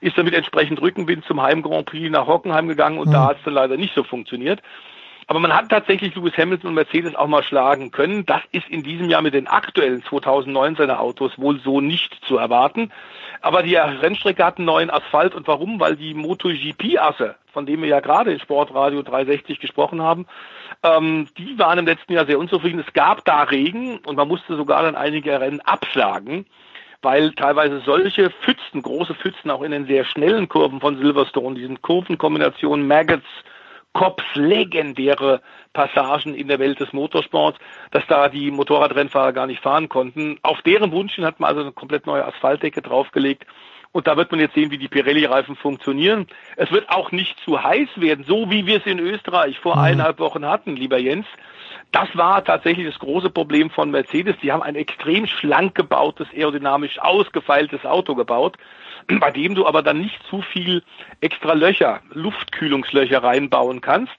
ist 0.00 0.18
damit 0.18 0.34
entsprechend 0.34 0.80
Rückenwind 0.82 1.24
zum 1.24 1.42
Heim 1.42 1.62
Grand 1.62 1.86
Prix 1.86 2.10
nach 2.10 2.26
Hockenheim 2.26 2.68
gegangen 2.68 2.98
und 2.98 3.08
mhm. 3.08 3.12
da 3.12 3.28
hat 3.28 3.38
es 3.38 3.44
dann 3.44 3.54
leider 3.54 3.76
nicht 3.78 3.94
so 3.94 4.04
funktioniert. 4.04 4.60
Aber 5.28 5.40
man 5.40 5.52
hat 5.52 5.70
tatsächlich 5.70 6.14
Lewis 6.14 6.36
Hamilton 6.36 6.68
und 6.68 6.74
Mercedes 6.74 7.16
auch 7.16 7.26
mal 7.26 7.42
schlagen 7.42 7.90
können. 7.90 8.24
Das 8.26 8.42
ist 8.52 8.68
in 8.68 8.84
diesem 8.84 9.10
Jahr 9.10 9.22
mit 9.22 9.34
den 9.34 9.48
aktuellen 9.48 10.02
2019er 10.02 10.98
Autos 10.98 11.36
wohl 11.36 11.58
so 11.60 11.80
nicht 11.80 12.24
zu 12.26 12.36
erwarten. 12.36 12.92
Aber 13.40 13.64
die 13.64 13.74
Rennstrecke 13.74 14.44
hat 14.44 14.58
einen 14.58 14.66
neuen 14.66 14.88
Asphalt. 14.88 15.34
Und 15.34 15.48
warum? 15.48 15.80
Weil 15.80 15.96
die 15.96 16.14
MotoGP-Asse, 16.14 17.34
von 17.52 17.66
dem 17.66 17.82
wir 17.82 17.88
ja 17.88 17.98
gerade 17.98 18.32
in 18.32 18.38
Sportradio 18.38 19.02
360 19.02 19.58
gesprochen 19.58 20.00
haben, 20.00 20.26
ähm, 20.84 21.26
die 21.36 21.58
waren 21.58 21.80
im 21.80 21.86
letzten 21.86 22.12
Jahr 22.12 22.26
sehr 22.26 22.38
unzufrieden. 22.38 22.84
Es 22.86 22.92
gab 22.92 23.24
da 23.24 23.42
Regen 23.42 23.98
und 24.06 24.16
man 24.16 24.28
musste 24.28 24.56
sogar 24.56 24.82
dann 24.82 24.94
einige 24.94 25.40
Rennen 25.40 25.60
absagen 25.60 26.46
weil 27.02 27.32
teilweise 27.34 27.80
solche 27.84 28.30
Pfützen, 28.30 28.82
große 28.82 29.14
Pfützen 29.14 29.50
auch 29.50 29.62
in 29.62 29.70
den 29.70 29.86
sehr 29.86 30.04
schnellen 30.04 30.48
Kurven 30.48 30.80
von 30.80 30.96
Silverstone, 30.98 31.54
diesen 31.54 31.80
Kurvenkombinationen 31.80 32.88
Maggots, 32.88 33.28
Cops, 33.96 34.24
legendäre 34.34 35.40
Passagen 35.72 36.34
in 36.34 36.48
der 36.48 36.58
Welt 36.58 36.78
des 36.80 36.92
Motorsports, 36.92 37.58
dass 37.92 38.06
da 38.08 38.28
die 38.28 38.50
Motorradrennfahrer 38.50 39.32
gar 39.32 39.46
nicht 39.46 39.62
fahren 39.62 39.88
konnten. 39.88 40.38
Auf 40.42 40.60
deren 40.60 40.92
Wunsch 40.92 41.16
hat 41.16 41.40
man 41.40 41.48
also 41.48 41.62
eine 41.62 41.72
komplett 41.72 42.06
neue 42.06 42.26
Asphaltdecke 42.26 42.82
draufgelegt. 42.82 43.46
Und 43.92 44.06
da 44.06 44.18
wird 44.18 44.30
man 44.30 44.40
jetzt 44.40 44.54
sehen, 44.54 44.70
wie 44.70 44.76
die 44.76 44.88
Pirelli-Reifen 44.88 45.56
funktionieren. 45.56 46.26
Es 46.56 46.70
wird 46.70 46.90
auch 46.90 47.10
nicht 47.10 47.40
zu 47.40 47.62
heiß 47.62 47.88
werden, 47.96 48.26
so 48.28 48.50
wie 48.50 48.66
wir 48.66 48.76
es 48.76 48.84
in 48.84 48.98
Österreich 48.98 49.58
vor 49.60 49.76
mhm. 49.76 49.82
eineinhalb 49.82 50.18
Wochen 50.18 50.44
hatten, 50.44 50.76
lieber 50.76 50.98
Jens. 50.98 51.24
Das 51.92 52.08
war 52.14 52.44
tatsächlich 52.44 52.86
das 52.86 52.98
große 52.98 53.30
Problem 53.30 53.70
von 53.70 53.90
Mercedes. 53.90 54.36
Die 54.42 54.52
haben 54.52 54.62
ein 54.62 54.76
extrem 54.76 55.26
schlank 55.26 55.74
gebautes, 55.74 56.28
aerodynamisch 56.34 56.98
ausgefeiltes 56.98 57.84
Auto 57.86 58.14
gebaut, 58.14 58.56
bei 59.20 59.30
dem 59.30 59.54
du 59.54 59.66
aber 59.66 59.82
dann 59.82 60.00
nicht 60.00 60.22
zu 60.28 60.42
viel 60.42 60.82
extra 61.20 61.54
Löcher, 61.54 62.00
Luftkühlungslöcher 62.12 63.22
reinbauen 63.22 63.80
kannst. 63.80 64.16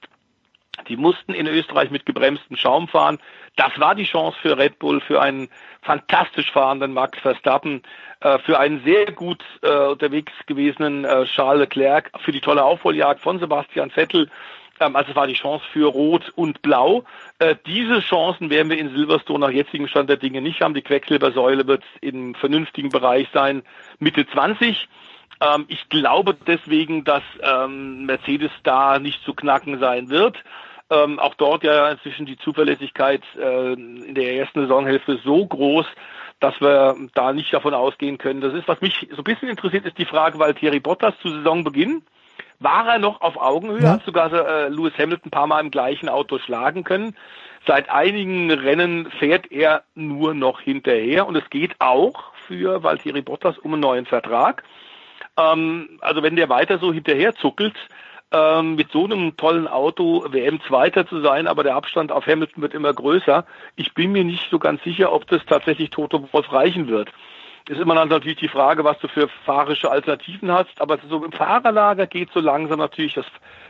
Die 0.86 0.96
mussten 0.96 1.34
in 1.34 1.46
Österreich 1.46 1.90
mit 1.90 2.06
gebremstem 2.06 2.56
Schaum 2.56 2.88
fahren. 2.88 3.18
Das 3.56 3.78
war 3.78 3.94
die 3.94 4.04
Chance 4.04 4.38
für 4.40 4.56
Red 4.56 4.78
Bull, 4.78 5.00
für 5.00 5.20
einen 5.20 5.48
fantastisch 5.82 6.50
fahrenden 6.52 6.94
Max 6.94 7.18
Verstappen, 7.18 7.82
äh, 8.20 8.38
für 8.38 8.58
einen 8.58 8.82
sehr 8.84 9.10
gut 9.12 9.42
äh, 9.62 9.88
unterwegs 9.88 10.32
gewesenen 10.46 11.04
äh, 11.04 11.24
Charles 11.26 11.60
Leclerc, 11.60 12.10
für 12.24 12.32
die 12.32 12.40
tolle 12.40 12.62
Aufholjagd 12.62 13.20
von 13.20 13.40
Sebastian 13.40 13.90
Vettel 13.90 14.30
also 14.80 15.10
es 15.10 15.16
war 15.16 15.26
die 15.26 15.34
Chance 15.34 15.64
für 15.72 15.86
Rot 15.88 16.32
und 16.36 16.62
Blau. 16.62 17.04
Äh, 17.38 17.56
diese 17.66 18.00
Chancen 18.00 18.50
werden 18.50 18.70
wir 18.70 18.78
in 18.78 18.90
Silverstone 18.90 19.40
nach 19.40 19.52
jetzigem 19.52 19.88
Stand 19.88 20.10
der 20.10 20.16
Dinge 20.16 20.40
nicht 20.40 20.60
haben. 20.60 20.74
Die 20.74 20.82
Quecksilbersäule 20.82 21.66
wird 21.66 21.84
im 22.00 22.34
vernünftigen 22.34 22.88
Bereich 22.88 23.28
sein, 23.32 23.62
Mitte 23.98 24.26
20. 24.26 24.88
Ähm, 25.40 25.64
ich 25.68 25.88
glaube 25.88 26.36
deswegen, 26.46 27.04
dass 27.04 27.22
ähm, 27.42 28.06
Mercedes 28.06 28.50
da 28.62 28.98
nicht 28.98 29.22
zu 29.24 29.34
knacken 29.34 29.78
sein 29.78 30.08
wird. 30.08 30.36
Ähm, 30.90 31.18
auch 31.18 31.34
dort 31.34 31.64
ja 31.64 31.90
inzwischen 31.90 32.24
die 32.24 32.38
Zuverlässigkeit 32.38 33.22
äh, 33.38 33.74
in 33.74 34.14
der 34.14 34.36
ersten 34.36 34.62
Saisonhälfte 34.62 35.20
so 35.22 35.46
groß, 35.46 35.86
dass 36.40 36.58
wir 36.60 36.96
da 37.14 37.32
nicht 37.32 37.52
davon 37.52 37.74
ausgehen 37.74 38.16
können. 38.16 38.40
Das 38.40 38.54
ist, 38.54 38.68
was 38.68 38.80
mich 38.80 39.08
so 39.10 39.18
ein 39.18 39.24
bisschen 39.24 39.48
interessiert, 39.48 39.84
ist 39.84 39.98
die 39.98 40.06
Frage, 40.06 40.38
weil 40.38 40.54
Thierry 40.54 40.80
Bottas 40.80 41.14
zu 41.20 41.28
Saisonbeginn 41.28 42.02
war 42.60 42.88
er 42.88 42.98
noch 42.98 43.20
auf 43.20 43.36
Augenhöhe, 43.36 43.82
ja. 43.82 43.92
hat 43.92 44.04
sogar 44.04 44.32
äh, 44.32 44.68
Lewis 44.68 44.94
Hamilton 44.98 45.28
ein 45.28 45.30
paar 45.30 45.46
Mal 45.46 45.60
im 45.60 45.70
gleichen 45.70 46.08
Auto 46.08 46.38
schlagen 46.38 46.84
können. 46.84 47.16
Seit 47.66 47.90
einigen 47.90 48.50
Rennen 48.50 49.10
fährt 49.18 49.50
er 49.50 49.82
nur 49.94 50.34
noch 50.34 50.60
hinterher 50.60 51.26
und 51.26 51.36
es 51.36 51.48
geht 51.50 51.74
auch 51.78 52.32
für 52.46 52.82
Valtteri 52.82 53.22
Bottas 53.22 53.58
um 53.58 53.74
einen 53.74 53.82
neuen 53.82 54.06
Vertrag. 54.06 54.62
Ähm, 55.36 55.98
also 56.00 56.22
wenn 56.22 56.36
der 56.36 56.48
weiter 56.48 56.78
so 56.78 56.92
hinterher 56.92 57.34
zuckelt, 57.34 57.76
ähm, 58.30 58.74
mit 58.74 58.90
so 58.92 59.04
einem 59.04 59.36
tollen 59.36 59.68
Auto 59.68 60.26
WM 60.30 60.60
Zweiter 60.62 61.06
zu 61.06 61.20
sein, 61.20 61.46
aber 61.46 61.62
der 61.62 61.76
Abstand 61.76 62.12
auf 62.12 62.26
Hamilton 62.26 62.62
wird 62.62 62.74
immer 62.74 62.92
größer. 62.92 63.46
Ich 63.76 63.94
bin 63.94 64.12
mir 64.12 64.24
nicht 64.24 64.50
so 64.50 64.58
ganz 64.58 64.82
sicher, 64.82 65.12
ob 65.12 65.26
das 65.28 65.44
tatsächlich 65.46 65.90
Toto 65.90 66.28
Wolf 66.32 66.52
reichen 66.52 66.88
wird 66.88 67.10
ist 67.68 67.80
immer 67.80 67.94
dann 67.94 68.08
natürlich 68.08 68.38
die 68.38 68.48
Frage, 68.48 68.84
was 68.84 68.98
du 68.98 69.08
für 69.08 69.28
fahrische 69.44 69.90
Alternativen 69.90 70.50
hast. 70.50 70.80
Aber 70.80 70.98
so 71.08 71.24
im 71.24 71.32
Fahrerlager 71.32 72.06
geht 72.06 72.30
so 72.32 72.40
langsam 72.40 72.78
natürlich 72.78 73.14
das 73.14 73.26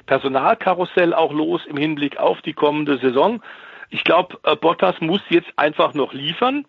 Personalkarussell 0.07 1.12
auch 1.14 1.32
los 1.32 1.66
im 1.66 1.76
Hinblick 1.76 2.18
auf 2.18 2.40
die 2.42 2.53
kommende 2.53 2.99
Saison. 2.99 3.42
Ich 3.90 4.05
glaube, 4.05 4.38
äh, 4.44 4.55
Bottas 4.55 5.01
muss 5.01 5.22
jetzt 5.30 5.51
einfach 5.57 5.94
noch 5.94 6.12
liefern. 6.12 6.66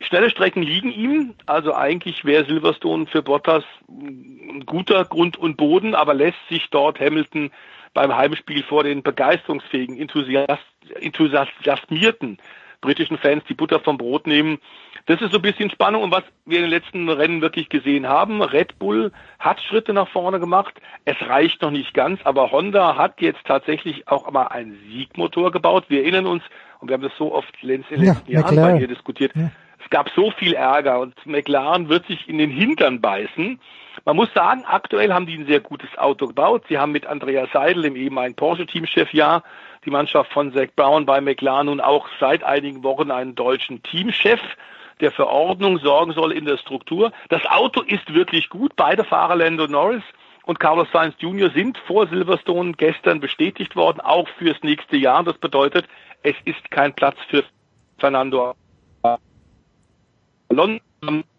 Schnelle 0.00 0.30
Strecken 0.30 0.62
liegen 0.62 0.92
ihm, 0.92 1.34
also 1.46 1.74
eigentlich 1.74 2.24
wäre 2.24 2.44
Silverstone 2.44 3.06
für 3.06 3.22
Bottas 3.22 3.64
ein 3.88 4.62
guter 4.64 5.04
Grund 5.04 5.36
und 5.36 5.56
Boden, 5.56 5.96
aber 5.96 6.14
lässt 6.14 6.38
sich 6.48 6.70
dort 6.70 7.00
Hamilton 7.00 7.50
beim 7.94 8.16
Heimspiel 8.16 8.62
vor 8.62 8.84
den 8.84 9.02
begeisterungsfähigen, 9.02 9.98
enthusiast, 9.98 10.62
enthusiasmierten 11.00 12.38
britischen 12.80 13.18
Fans 13.18 13.42
die 13.48 13.54
Butter 13.54 13.80
vom 13.80 13.98
Brot 13.98 14.26
nehmen, 14.26 14.58
das 15.06 15.22
ist 15.22 15.32
so 15.32 15.38
ein 15.38 15.42
bisschen 15.42 15.70
Spannung 15.70 16.02
und 16.02 16.12
was 16.12 16.24
wir 16.44 16.58
in 16.58 16.64
den 16.64 16.70
letzten 16.70 17.08
Rennen 17.08 17.40
wirklich 17.40 17.70
gesehen 17.70 18.06
haben. 18.06 18.42
Red 18.42 18.78
Bull 18.78 19.10
hat 19.38 19.58
Schritte 19.62 19.94
nach 19.94 20.08
vorne 20.08 20.38
gemacht. 20.38 20.74
Es 21.06 21.16
reicht 21.26 21.62
noch 21.62 21.70
nicht 21.70 21.94
ganz, 21.94 22.20
aber 22.24 22.52
Honda 22.52 22.96
hat 22.96 23.22
jetzt 23.22 23.44
tatsächlich 23.46 24.06
auch 24.06 24.30
mal 24.30 24.48
einen 24.48 24.78
Siegmotor 24.90 25.50
gebaut. 25.50 25.86
Wir 25.88 26.02
erinnern 26.02 26.26
uns, 26.26 26.42
und 26.80 26.88
wir 26.88 26.94
haben 26.94 27.02
das 27.02 27.16
so 27.16 27.34
oft 27.34 27.54
in 27.62 27.68
den 27.68 27.84
letzten 27.88 28.02
ja, 28.02 28.40
Jahren 28.40 28.56
bei 28.56 28.80
ihr 28.80 28.88
diskutiert, 28.88 29.32
ja. 29.34 29.50
es 29.82 29.88
gab 29.88 30.10
so 30.10 30.30
viel 30.32 30.52
Ärger 30.52 31.00
und 31.00 31.14
McLaren 31.24 31.88
wird 31.88 32.06
sich 32.06 32.28
in 32.28 32.36
den 32.36 32.50
Hintern 32.50 33.00
beißen. 33.00 33.58
Man 34.04 34.16
muss 34.16 34.32
sagen, 34.34 34.64
aktuell 34.66 35.12
haben 35.12 35.26
die 35.26 35.38
ein 35.38 35.46
sehr 35.46 35.60
gutes 35.60 35.88
Auto 35.96 36.26
gebaut. 36.26 36.64
Sie 36.68 36.78
haben 36.78 36.92
mit 36.92 37.06
Andreas 37.06 37.48
Seidel, 37.52 37.82
dem 37.82 37.96
ehemaligen 37.96 38.36
Porsche-Teamchef, 38.36 39.12
ja, 39.12 39.42
die 39.88 39.92
Mannschaft 39.92 40.30
von 40.34 40.52
Zach 40.52 40.68
Brown 40.76 41.06
bei 41.06 41.22
McLaren 41.22 41.66
nun 41.66 41.80
auch 41.80 42.06
seit 42.20 42.44
einigen 42.44 42.84
Wochen 42.84 43.10
einen 43.10 43.34
deutschen 43.34 43.82
Teamchef 43.82 44.40
der 45.00 45.12
für 45.12 45.28
Ordnung 45.28 45.78
sorgen 45.78 46.12
soll 46.12 46.32
in 46.32 46.44
der 46.44 46.58
Struktur. 46.58 47.12
Das 47.28 47.46
Auto 47.46 47.82
ist 47.82 48.12
wirklich 48.12 48.50
gut. 48.50 48.72
Beide 48.74 49.04
Fahrer, 49.04 49.36
Lando 49.36 49.68
Norris 49.68 50.02
und 50.44 50.58
Carlos 50.58 50.88
Sainz 50.92 51.14
Jr. 51.20 51.50
sind 51.50 51.78
vor 51.86 52.08
Silverstone 52.08 52.72
gestern 52.72 53.20
bestätigt 53.20 53.76
worden, 53.76 54.00
auch 54.00 54.28
fürs 54.38 54.60
nächste 54.62 54.96
Jahr. 54.96 55.22
Das 55.22 55.38
bedeutet, 55.38 55.86
es 56.22 56.34
ist 56.44 56.70
kein 56.72 56.92
Platz 56.92 57.16
für 57.30 57.44
Fernando 57.98 58.54
Alonso 60.48 60.80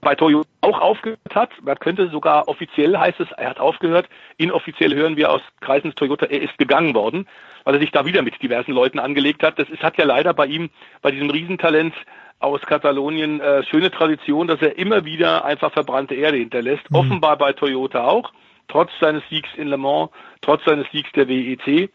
bei 0.01 0.15
Toyota 0.15 0.49
auch 0.61 0.79
aufgehört 0.79 1.35
hat. 1.35 1.51
Man 1.61 1.77
könnte 1.79 2.09
sogar 2.09 2.47
offiziell 2.47 2.97
heißt 2.97 3.19
es, 3.19 3.31
er 3.31 3.49
hat 3.49 3.59
aufgehört. 3.59 4.07
Inoffiziell 4.37 4.93
hören 4.93 5.17
wir 5.17 5.31
aus 5.31 5.41
Kreisen 5.61 5.93
Toyota, 5.95 6.25
er 6.27 6.41
ist 6.41 6.57
gegangen 6.57 6.93
worden, 6.93 7.27
weil 7.63 7.75
er 7.75 7.81
sich 7.81 7.91
da 7.91 8.05
wieder 8.05 8.21
mit 8.21 8.41
diversen 8.41 8.71
Leuten 8.71 8.99
angelegt 8.99 9.43
hat. 9.43 9.59
Das 9.59 9.69
ist, 9.69 9.83
hat 9.83 9.97
ja 9.97 10.05
leider 10.05 10.33
bei 10.33 10.45
ihm, 10.45 10.69
bei 11.01 11.11
diesem 11.11 11.29
Riesentalent, 11.29 11.93
aus 12.39 12.61
Katalonien 12.61 13.41
äh, 13.41 13.63
schöne 13.63 13.91
Tradition, 13.91 14.47
dass 14.47 14.61
er 14.61 14.77
immer 14.77 15.03
wieder 15.03 15.43
einfach 15.43 15.73
verbrannte 15.73 16.15
Erde 16.15 16.37
hinterlässt. 16.37 16.89
Mhm. 16.89 16.95
Offenbar 16.95 17.37
bei 17.37 17.53
Toyota 17.53 18.05
auch, 18.05 18.31
trotz 18.69 18.91
seines 19.01 19.23
Siegs 19.29 19.49
in 19.57 19.67
Le 19.67 19.77
Mans, 19.77 20.09
trotz 20.41 20.63
seines 20.63 20.89
Siegs 20.91 21.11
der 21.11 21.27
WEC. 21.27 21.91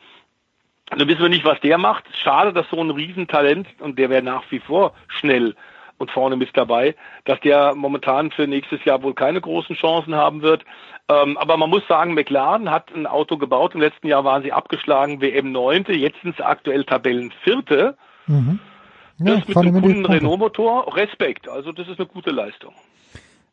Dann 0.91 1.09
wissen 1.09 1.23
wir 1.23 1.31
nicht, 1.31 1.47
was 1.47 1.61
der 1.61 1.79
macht. 1.79 2.05
Schade, 2.23 2.53
dass 2.53 2.69
so 2.69 2.79
ein 2.79 2.91
Riesentalent, 2.91 3.67
und 3.81 3.99
der 3.99 4.11
wäre 4.11 4.23
nach 4.23 4.45
wie 4.51 4.61
vor 4.61 4.93
schnell 5.09 5.55
und 5.99 6.11
vorne 6.11 6.37
mit 6.37 6.51
dabei, 6.55 6.95
dass 7.25 7.41
der 7.41 7.75
momentan 7.75 8.31
für 8.31 8.47
nächstes 8.47 8.85
Jahr 8.85 9.03
wohl 9.03 9.15
keine 9.15 9.41
großen 9.41 9.77
Chancen 9.77 10.15
haben 10.15 10.43
wird. 10.43 10.65
Ähm, 11.09 11.37
aber 11.37 11.57
man 11.57 11.71
muss 11.71 11.87
sagen, 11.89 12.15
McLaren 12.15 12.71
hat 12.71 12.95
ein 12.95 13.07
Auto 13.07 13.37
gebaut. 13.37 13.75
Im 13.75 13.81
letzten 13.81 14.07
Jahr 14.07 14.25
waren 14.25 14.43
sie 14.43 14.53
abgeschlagen, 14.53 15.21
WM 15.21 15.53
9. 15.53 15.85
Jetzt 15.89 16.21
sind 16.23 16.37
sie 16.37 16.45
aktuell 16.45 16.85
Tabellenvierte. 16.85 17.97
Mhm. 18.27 18.61
Ja, 19.19 19.37
das 19.37 19.49
mit 19.49 19.57
einem 19.57 19.81
guten 19.81 20.07
Renault-Motor, 20.07 20.97
Respekt. 20.97 21.49
Also 21.49 21.73
das 21.73 21.89
ist 21.89 21.99
eine 21.99 22.09
gute 22.09 22.31
Leistung. 22.31 22.75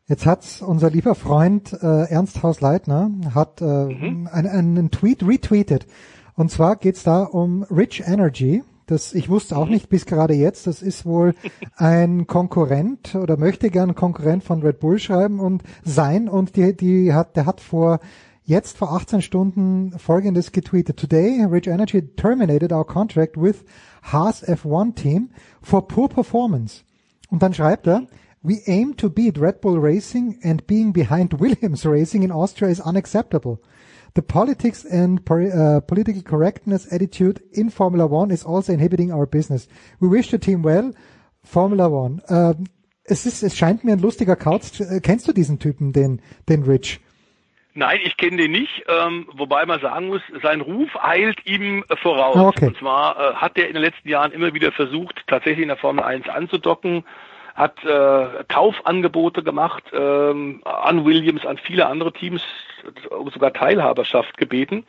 Jetzt 0.08 0.26
hat 0.26 0.62
unser 0.66 0.90
lieber 0.90 1.16
Freund 1.16 1.72
äh, 1.74 2.10
Ernst 2.10 2.42
Hausleitner 2.44 3.10
hat 3.36 3.62
äh, 3.62 3.66
mhm. 3.66 4.28
einen, 4.32 4.50
einen 4.50 4.92
Tweet 4.92 5.26
retweetet. 5.26 5.88
Und 6.36 6.50
zwar 6.50 6.76
geht's 6.76 7.04
da 7.04 7.24
um 7.24 7.64
Rich 7.64 8.04
Energy. 8.06 8.64
Das, 8.92 9.14
ich 9.14 9.30
wusste 9.30 9.56
auch 9.56 9.70
nicht 9.70 9.88
bis 9.88 10.06
gerade 10.06 10.34
jetzt, 10.34 10.68
das 10.68 10.82
ist 10.82 11.06
wohl 11.06 11.34
ein 11.78 12.28
Konkurrent 12.28 13.16
oder 13.16 13.38
möchte 13.38 13.70
gern 13.70 13.96
Konkurrent 13.96 14.44
von 14.44 14.62
Red 14.62 14.82
Bull 14.82 15.00
schreiben 15.00 15.40
und 15.40 15.64
sein 15.86 16.28
und 16.28 16.58
die, 16.58 16.76
die 16.76 17.14
hat, 17.14 17.38
der 17.38 17.46
hat 17.46 17.62
vor 17.62 18.02
jetzt 18.44 18.78
vor 18.78 18.92
18 18.92 19.22
Stunden 19.22 19.98
folgendes 19.98 20.52
getweetet. 20.52 20.98
Today, 20.98 21.46
Rich 21.46 21.68
Energy 21.68 22.02
terminated 22.02 22.74
our 22.74 22.86
contract 22.86 23.42
with 23.42 23.64
Haas 24.04 24.44
F1 24.46 24.96
team 24.96 25.30
for 25.62 25.88
poor 25.88 26.10
performance. 26.10 26.84
Und 27.30 27.42
dann 27.42 27.54
schreibt 27.54 27.88
er, 27.88 28.08
We 28.44 28.60
aim 28.66 28.98
to 28.98 29.10
beat 29.10 29.40
Red 29.40 29.62
Bull 29.62 29.80
Racing 29.80 30.38
and 30.44 30.68
being 30.68 30.92
behind 30.92 31.34
Williams 31.40 31.86
Racing 31.86 32.24
in 32.24 32.32
Austria 32.34 32.70
is 32.70 32.82
unacceptable. 32.82 33.60
The 34.14 34.22
politics 34.22 34.86
and 34.86 35.22
uh, 35.30 35.80
political 35.82 36.22
correctness 36.22 36.92
attitude 36.92 37.42
in 37.54 37.70
Formula 37.70 38.06
One 38.06 38.32
is 38.32 38.46
also 38.46 38.74
inhibiting 38.74 39.12
our 39.12 39.26
business. 39.26 39.68
We 40.02 40.10
wish 40.10 40.32
the 40.32 40.38
team 40.38 40.64
well. 40.64 40.94
Formula 41.44 41.88
One. 41.88 42.22
Ähm, 42.30 42.66
es 43.06 43.26
ist, 43.26 43.44
es 43.44 43.58
scheint 43.58 43.84
mir 43.84 43.94
ein 43.94 44.00
lustiger 44.00 44.36
Kauz. 44.36 44.80
Äh, 44.80 45.00
kennst 45.02 45.28
du 45.28 45.34
diesen 45.34 45.60
Typen, 45.60 45.94
den, 45.94 46.22
den 46.50 46.64
Rich? 46.64 47.00
Nein, 47.74 48.00
ich 48.04 48.18
kenne 48.18 48.36
den 48.36 48.52
nicht, 48.52 48.84
ähm, 48.90 49.28
wobei 49.34 49.66
man 49.66 49.80
sagen 49.80 50.08
muss, 50.08 50.22
sein 50.44 50.60
Ruf 50.60 50.90
eilt 51.02 51.46
ihm 51.46 51.86
voraus. 52.02 52.36
Ah, 52.36 52.48
okay. 52.48 52.68
Und 52.68 52.78
zwar 52.78 53.16
äh, 53.18 53.34
hat 53.36 53.58
er 53.58 53.68
in 53.68 53.74
den 53.74 53.82
letzten 53.82 54.10
Jahren 54.10 54.34
immer 54.34 54.54
wieder 54.54 54.74
versucht, 54.74 55.24
tatsächlich 55.28 55.64
in 55.64 55.70
der 55.70 55.78
Formel 55.78 56.04
1 56.04 56.28
anzudocken, 56.28 57.06
hat 57.56 57.84
äh, 57.84 58.44
Kaufangebote 58.48 59.44
gemacht 59.44 59.84
ähm, 59.94 60.62
an 60.64 61.06
Williams, 61.06 61.46
an 61.46 61.58
viele 61.58 61.88
andere 61.88 62.14
Teams, 62.14 62.44
sogar 63.32 63.54
Teilhaberschaft 63.54 64.38
gebeten 64.38 64.86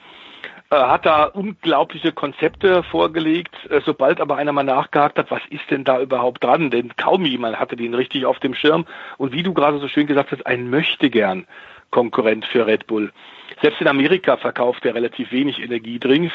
äh, 0.73 0.77
hat 0.77 1.05
da 1.05 1.25
unglaubliche 1.25 2.13
Konzepte 2.13 2.83
vorgelegt. 2.83 3.55
Äh, 3.71 3.83
sobald 3.85 4.21
aber 4.21 4.37
einer 4.37 4.53
mal 4.53 4.63
nachgehakt 4.63 5.19
hat, 5.19 5.31
was 5.31 5.43
ist 5.51 5.71
denn 5.71 5.85
da 5.85 6.01
überhaupt 6.01 6.43
dran? 6.43 6.71
Denn 6.71 6.97
kaum 6.97 7.27
jemand 7.27 7.59
hatte 7.59 7.77
den 7.77 7.95
richtig 7.95 8.25
auf 8.25 8.39
dem 8.39 8.55
Schirm. 8.55 8.87
Und 9.19 9.33
wie 9.33 9.43
du 9.43 9.53
gerade 9.53 9.79
so 9.79 9.89
schön 9.89 10.07
gesagt 10.07 10.33
hast, 10.33 10.47
ein 10.47 10.71
möchte 10.71 11.11
gern 11.11 11.47
Konkurrent 11.91 12.47
für 12.47 12.67
Red 12.67 12.87
Bull. 12.87 13.13
Selbst 13.61 13.83
in 13.83 13.87
Amerika 13.87 14.39
verkauft 14.39 14.87
er 14.87 14.95
relativ 14.95 15.31
wenig 15.31 15.61
Energiedrinks. 15.61 16.33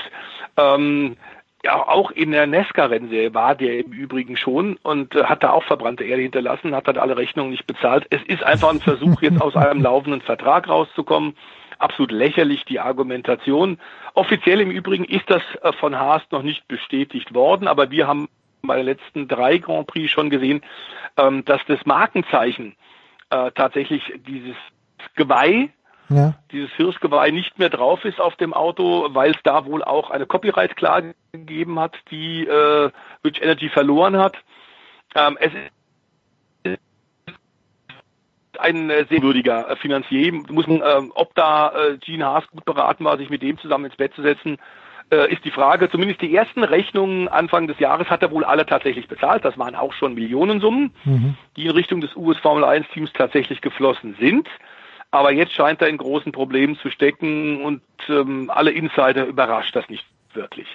Ähm, 0.55 1.17
ja, 1.63 1.75
auch 1.87 2.11
in 2.11 2.31
der 2.31 2.45
Nesca-Rennserie 2.47 3.33
war 3.33 3.55
der 3.55 3.79
im 3.79 3.91
Übrigen 3.91 4.37
schon 4.37 4.77
und 4.83 5.15
äh, 5.15 5.23
hat 5.23 5.43
da 5.43 5.51
auch 5.51 5.63
verbrannte 5.63 6.03
Erde 6.03 6.21
hinterlassen, 6.21 6.75
hat 6.75 6.87
dann 6.87 6.97
alle 6.97 7.17
Rechnungen 7.17 7.51
nicht 7.51 7.65
bezahlt. 7.65 8.05
Es 8.09 8.21
ist 8.23 8.43
einfach 8.43 8.69
ein 8.69 8.79
Versuch, 8.79 9.21
jetzt 9.21 9.41
aus 9.41 9.55
einem 9.55 9.81
laufenden 9.81 10.21
Vertrag 10.21 10.69
rauszukommen. 10.69 11.35
Absolut 11.79 12.11
lächerlich 12.11 12.65
die 12.65 12.79
Argumentation. 12.79 13.79
Offiziell 14.13 14.61
im 14.61 14.71
Übrigen 14.71 15.05
ist 15.05 15.29
das 15.29 15.41
äh, 15.61 15.73
von 15.73 15.97
Haas 15.97 16.21
noch 16.31 16.43
nicht 16.43 16.67
bestätigt 16.67 17.33
worden, 17.33 17.67
aber 17.67 17.91
wir 17.91 18.07
haben 18.07 18.29
bei 18.61 18.77
den 18.77 18.85
letzten 18.85 19.27
drei 19.27 19.57
Grand 19.57 19.87
Prix 19.87 20.11
schon 20.11 20.29
gesehen, 20.29 20.61
ähm, 21.17 21.43
dass 21.45 21.61
das 21.67 21.85
Markenzeichen 21.85 22.75
äh, 23.29 23.51
tatsächlich 23.51 24.03
dieses 24.27 24.55
Geweih 25.15 25.69
ja. 26.09 26.35
dieses 26.51 26.71
Hirschgeweih 26.73 27.31
nicht 27.31 27.59
mehr 27.59 27.69
drauf 27.69 28.05
ist 28.05 28.19
auf 28.19 28.35
dem 28.35 28.53
Auto, 28.53 29.09
weil 29.13 29.31
es 29.31 29.37
da 29.43 29.65
wohl 29.65 29.83
auch 29.83 30.09
eine 30.09 30.25
Copyright-Klage 30.25 31.15
gegeben 31.31 31.79
hat, 31.79 31.95
die 32.11 32.45
äh, 32.47 32.89
Rich 33.25 33.41
Energy 33.41 33.69
verloren 33.69 34.17
hat. 34.17 34.35
Ähm, 35.15 35.37
es 35.39 35.51
ist 36.63 36.79
ein 38.59 38.89
äh, 38.89 39.05
sehr 39.09 39.21
würdiger 39.21 39.69
äh, 39.69 39.75
Finanzier. 39.75 40.33
Muss 40.49 40.67
man, 40.67 40.81
äh, 40.81 41.09
ob 41.13 41.33
da 41.35 41.71
äh, 41.71 41.97
Gene 41.97 42.25
Haas 42.25 42.47
gut 42.47 42.65
beraten 42.65 43.05
war, 43.05 43.17
sich 43.17 43.29
mit 43.29 43.41
dem 43.41 43.57
zusammen 43.59 43.85
ins 43.85 43.95
Bett 43.95 44.13
zu 44.15 44.21
setzen, 44.21 44.57
äh, 45.11 45.31
ist 45.31 45.45
die 45.45 45.51
Frage. 45.51 45.89
Zumindest 45.89 46.21
die 46.21 46.35
ersten 46.35 46.63
Rechnungen 46.63 47.27
Anfang 47.27 47.67
des 47.67 47.79
Jahres 47.79 48.09
hat 48.09 48.21
er 48.21 48.31
wohl 48.31 48.43
alle 48.43 48.65
tatsächlich 48.65 49.07
bezahlt. 49.07 49.45
Das 49.45 49.57
waren 49.57 49.75
auch 49.75 49.93
schon 49.93 50.15
Millionensummen, 50.15 50.91
Mhm. 51.05 51.35
die 51.55 51.65
in 51.65 51.71
Richtung 51.71 52.01
des 52.01 52.15
US 52.15 52.37
Formel 52.39 52.63
1 52.63 52.87
Teams 52.89 53.13
tatsächlich 53.13 53.61
geflossen 53.61 54.15
sind. 54.19 54.47
Aber 55.17 55.31
jetzt 55.31 55.53
scheint 55.53 55.81
er 55.81 55.87
in 55.87 55.97
großen 55.97 56.31
Problemen 56.31 56.75
zu 56.75 56.91
stecken 56.91 57.63
und 57.63 57.81
ähm, 58.07 58.51
alle 58.53 58.69
Insider 58.69 59.25
überrascht 59.25 59.75
das 59.75 59.89
nicht 59.89 60.05
wirklich. 60.35 60.67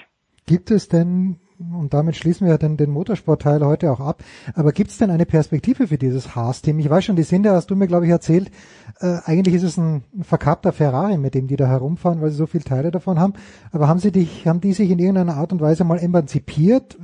Gibt 0.46 0.72
es 0.72 0.88
denn, 0.88 1.38
und 1.60 1.94
damit 1.94 2.16
schließen 2.16 2.48
wir 2.48 2.58
den, 2.58 2.76
den 2.76 2.90
Motorsportteil 2.90 3.64
heute 3.64 3.92
auch 3.92 4.00
ab, 4.00 4.24
aber 4.56 4.72
gibt 4.72 4.90
es 4.90 4.98
denn 4.98 5.12
eine 5.12 5.26
Perspektive 5.26 5.86
für 5.86 5.96
dieses 5.96 6.34
Haas-Team? 6.34 6.80
Ich 6.80 6.90
weiß 6.90 7.04
schon, 7.04 7.14
die 7.14 7.22
Sinde 7.22 7.52
hast 7.52 7.70
du 7.70 7.76
mir, 7.76 7.86
glaube 7.86 8.06
ich, 8.06 8.10
erzählt, 8.10 8.50
äh, 8.98 9.18
eigentlich 9.24 9.54
ist 9.54 9.62
es 9.62 9.76
ein, 9.76 10.02
ein 10.12 10.24
verkappter 10.24 10.72
Ferrari, 10.72 11.18
mit 11.18 11.36
dem 11.36 11.46
die 11.46 11.54
da 11.54 11.68
herumfahren, 11.68 12.20
weil 12.20 12.30
sie 12.30 12.36
so 12.36 12.46
viele 12.46 12.64
Teile 12.64 12.90
davon 12.90 13.20
haben. 13.20 13.34
Aber 13.70 13.86
haben 13.86 14.00
sie 14.00 14.10
dich, 14.10 14.48
haben 14.48 14.60
die 14.60 14.72
sich 14.72 14.90
in 14.90 14.98
irgendeiner 14.98 15.36
Art 15.36 15.52
und 15.52 15.60
Weise 15.60 15.84
mal 15.84 16.00
emanzipiert? 16.00 16.98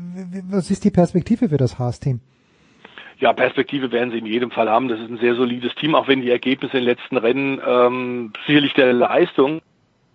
Was 0.50 0.72
ist 0.72 0.82
die 0.82 0.90
Perspektive 0.90 1.50
für 1.50 1.56
das 1.56 1.78
Haas-Team? 1.78 2.18
Ja, 3.20 3.32
Perspektive 3.32 3.90
werden 3.90 4.12
sie 4.12 4.18
in 4.18 4.26
jedem 4.26 4.50
Fall 4.50 4.70
haben. 4.70 4.88
Das 4.88 5.00
ist 5.00 5.10
ein 5.10 5.18
sehr 5.18 5.34
solides 5.34 5.74
Team, 5.74 5.94
auch 5.94 6.06
wenn 6.06 6.22
die 6.22 6.30
Ergebnisse 6.30 6.78
in 6.78 6.84
den 6.84 6.90
letzten 6.90 7.16
Rennen 7.16 7.60
ähm, 7.66 8.32
sicherlich 8.46 8.74
der 8.74 8.92
Leistung, 8.92 9.60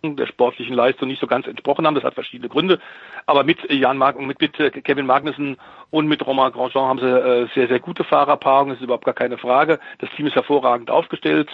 der 0.03 0.25
sportlichen 0.25 0.73
Leistung 0.73 1.09
nicht 1.09 1.19
so 1.19 1.27
ganz 1.27 1.45
entsprochen 1.45 1.85
haben. 1.85 1.95
Das 1.95 2.03
hat 2.05 2.13
verschiedene 2.13 2.47
Gründe. 2.47 2.79
Aber 3.25 3.43
mit 3.43 3.69
Jan 3.69 3.97
Mag 3.97 4.19
mit, 4.19 4.39
mit 4.39 4.57
äh, 4.59 4.69
Kevin 4.69 5.05
Magnussen 5.05 5.57
und 5.91 6.07
mit 6.07 6.25
Romain 6.25 6.53
Grosjean 6.53 6.87
haben 6.87 6.99
sie 6.99 7.05
äh, 7.05 7.47
sehr, 7.53 7.67
sehr 7.67 7.79
gute 7.79 8.05
Fahrerpaarungen. 8.05 8.69
Das 8.69 8.79
ist 8.79 8.85
überhaupt 8.85 9.05
gar 9.05 9.13
keine 9.13 9.37
Frage. 9.37 9.79
Das 9.99 10.09
Team 10.11 10.27
ist 10.27 10.35
hervorragend 10.35 10.89
aufgestellt. 10.89 11.49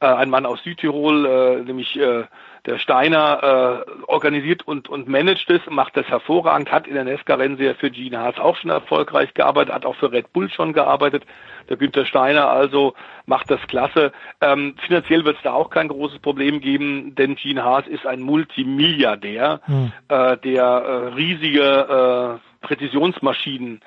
Äh, 0.00 0.06
ein 0.06 0.30
Mann 0.30 0.46
aus 0.46 0.62
Südtirol, 0.62 1.26
äh, 1.26 1.62
nämlich 1.62 1.94
äh, 1.98 2.24
der 2.64 2.78
Steiner, 2.78 3.84
äh, 3.86 4.02
organisiert 4.06 4.66
und, 4.66 4.88
und 4.88 5.08
managt 5.08 5.50
es, 5.50 5.60
macht 5.68 5.94
das 5.94 6.06
hervorragend, 6.06 6.72
hat 6.72 6.86
in 6.86 6.94
der 6.94 7.04
Nesca-Rennserie 7.04 7.74
für 7.74 7.90
Gene 7.90 8.18
Haas 8.18 8.38
auch 8.38 8.56
schon 8.56 8.70
erfolgreich 8.70 9.34
gearbeitet, 9.34 9.74
hat 9.74 9.84
auch 9.84 9.96
für 9.96 10.10
Red 10.10 10.32
Bull 10.32 10.48
schon 10.50 10.72
gearbeitet. 10.72 11.24
Der 11.68 11.76
Günther 11.76 12.06
Steiner 12.06 12.48
also 12.48 12.94
macht 13.26 13.50
das 13.50 13.60
klasse. 13.68 14.12
Ähm, 14.40 14.74
finanziell 14.86 15.26
wird 15.26 15.36
es 15.36 15.42
da 15.42 15.52
auch 15.52 15.68
kein 15.68 15.88
großes 15.88 16.18
Problem 16.20 16.60
geben, 16.60 17.14
denn 17.14 17.36
Gene 17.36 17.62
Haas 17.62 17.86
ist 17.86 18.06
ein 18.06 18.20
Multimilliardär, 18.20 19.60
Hm. 19.64 19.92
äh, 20.08 20.36
der 20.38 20.64
äh, 20.64 21.06
riesige 21.14 22.40
äh, 22.40 22.66
Präzisionsmaschinen 22.66 23.80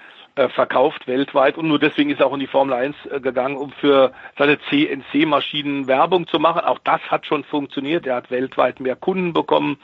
verkauft 0.50 1.08
weltweit 1.08 1.58
und 1.58 1.68
nur 1.68 1.80
deswegen 1.80 2.10
ist 2.10 2.20
er 2.20 2.28
auch 2.28 2.34
in 2.34 2.40
die 2.40 2.48
Formel 2.48 2.74
1 2.74 2.96
äh, 3.06 3.20
gegangen, 3.20 3.58
um 3.58 3.72
für 3.72 4.12
seine 4.38 4.58
CNC-Maschinen 4.70 5.88
Werbung 5.88 6.28
zu 6.28 6.40
machen. 6.40 6.62
Auch 6.62 6.80
das 6.84 7.02
hat 7.10 7.26
schon 7.26 7.44
funktioniert. 7.44 8.08
Er 8.08 8.16
hat 8.16 8.32
weltweit 8.32 8.80
mehr 8.80 8.96
Kunden 8.96 9.34
bekommen. 9.34 9.78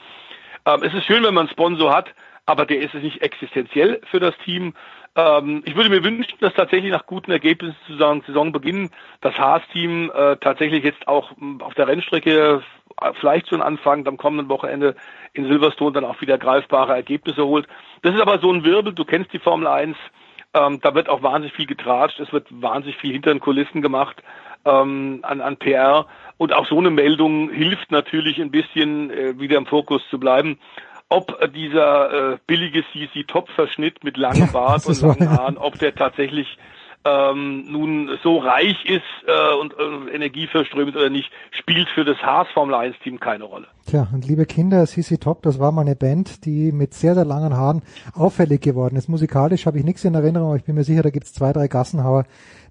Ähm, 0.66 0.82
es 0.82 0.92
ist 0.92 1.04
schön, 1.04 1.22
wenn 1.22 1.34
man 1.34 1.46
einen 1.46 1.52
Sponsor 1.52 1.94
hat, 1.94 2.12
aber 2.46 2.66
der 2.66 2.80
ist 2.80 2.94
es 2.94 3.02
nicht 3.02 3.22
existenziell 3.22 4.00
für 4.10 4.20
das 4.20 4.36
Team. 4.44 4.74
Ähm, 5.16 5.62
ich 5.66 5.76
würde 5.76 5.90
mir 5.90 6.04
wünschen, 6.04 6.38
dass 6.40 6.54
tatsächlich 6.54 6.92
nach 6.92 7.06
guten 7.06 7.30
Ergebnissen 7.30 7.76
zu 7.86 7.96
Saisonbeginn 7.96 8.90
das 9.20 9.36
Haas-Team 9.36 10.10
äh, 10.14 10.36
tatsächlich 10.36 10.84
jetzt 10.84 11.06
auch 11.08 11.32
mh, 11.36 11.64
auf 11.64 11.74
der 11.74 11.88
Rennstrecke 11.88 12.62
äh, 13.00 13.12
vielleicht 13.20 13.48
schon 13.48 13.62
anfangend 13.62 14.06
am 14.08 14.16
kommenden 14.16 14.48
Wochenende 14.48 14.94
in 15.32 15.46
Silverstone 15.46 15.92
dann 15.92 16.04
auch 16.04 16.20
wieder 16.20 16.38
greifbare 16.38 16.94
Ergebnisse 16.94 17.44
holt. 17.44 17.66
Das 18.02 18.14
ist 18.14 18.20
aber 18.20 18.38
so 18.38 18.52
ein 18.52 18.64
Wirbel, 18.64 18.92
du 18.92 19.04
kennst 19.04 19.32
die 19.32 19.38
Formel 19.38 19.66
1, 19.66 19.96
ähm, 20.54 20.80
da 20.80 20.94
wird 20.94 21.08
auch 21.08 21.22
wahnsinnig 21.22 21.54
viel 21.54 21.66
getratscht, 21.66 22.20
es 22.20 22.32
wird 22.32 22.46
wahnsinnig 22.50 22.96
viel 22.96 23.12
hinter 23.12 23.32
den 23.32 23.40
Kulissen 23.40 23.82
gemacht 23.82 24.22
ähm, 24.64 25.20
an, 25.22 25.40
an 25.40 25.56
PR 25.56 26.06
und 26.38 26.52
auch 26.52 26.66
so 26.66 26.78
eine 26.78 26.90
Meldung 26.90 27.50
hilft 27.50 27.90
natürlich 27.90 28.40
ein 28.40 28.50
bisschen 28.50 29.10
äh, 29.10 29.38
wieder 29.38 29.58
im 29.58 29.66
Fokus 29.66 30.02
zu 30.10 30.18
bleiben. 30.18 30.58
Ob 31.08 31.52
dieser 31.52 32.34
äh, 32.34 32.38
billige 32.46 32.84
CC-Top-Verschnitt 32.92 34.04
mit 34.04 34.16
langem 34.16 34.52
Bart 34.52 34.86
das 34.86 35.02
und 35.02 35.18
langen 35.18 35.32
ja. 35.32 35.38
Haaren, 35.38 35.58
ob 35.58 35.78
der 35.78 35.94
tatsächlich 35.94 36.56
ähm, 37.04 37.64
nun 37.70 38.18
so 38.22 38.38
reich 38.38 38.84
ist 38.84 39.02
äh, 39.26 39.54
und 39.54 39.74
äh, 39.78 40.14
energieverströmt 40.14 40.94
oder 40.94 41.08
nicht, 41.08 41.30
spielt 41.50 41.88
für 41.88 42.04
das 42.04 42.18
Haas 42.18 42.46
Formel 42.52 42.74
1 42.74 42.98
Team 43.02 43.18
keine 43.18 43.44
Rolle. 43.44 43.68
Tja, 43.86 44.06
und 44.12 44.26
liebe 44.26 44.44
Kinder, 44.44 44.84
CC 44.86 45.16
Top, 45.16 45.42
das 45.42 45.58
war 45.58 45.72
mal 45.72 45.82
eine 45.82 45.96
Band, 45.96 46.44
die 46.44 46.72
mit 46.72 46.92
sehr, 46.92 47.14
sehr 47.14 47.24
langen 47.24 47.56
Haaren 47.56 47.82
auffällig 48.14 48.60
geworden 48.60 48.96
ist. 48.96 49.08
Musikalisch 49.08 49.64
habe 49.64 49.78
ich 49.78 49.84
nichts 49.84 50.04
in 50.04 50.14
Erinnerung, 50.14 50.48
aber 50.48 50.56
ich 50.56 50.64
bin 50.64 50.74
mir 50.74 50.84
sicher, 50.84 51.02
da 51.02 51.10
gibt's 51.10 51.32
zwei, 51.32 51.52
drei 51.52 51.68
Gassenhauer, 51.68 52.24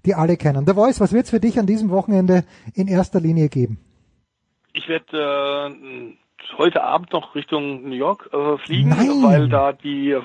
die 0.06 0.14
alle 0.14 0.36
kennen. 0.36 0.64
The 0.66 0.74
Voice, 0.74 1.00
was 1.00 1.12
wird's 1.12 1.30
für 1.30 1.40
dich 1.40 1.58
an 1.58 1.66
diesem 1.66 1.90
Wochenende 1.90 2.44
in 2.74 2.86
erster 2.86 3.20
Linie 3.20 3.48
geben? 3.48 3.78
Ich 4.72 4.88
werde 4.88 5.74
äh, 5.74 6.56
heute 6.56 6.84
Abend 6.84 7.12
noch 7.12 7.34
Richtung 7.34 7.88
New 7.88 7.96
York 7.96 8.30
äh, 8.32 8.58
fliegen, 8.58 8.90
Nein. 8.90 9.22
weil 9.22 9.48
da 9.48 9.72
die 9.72 10.16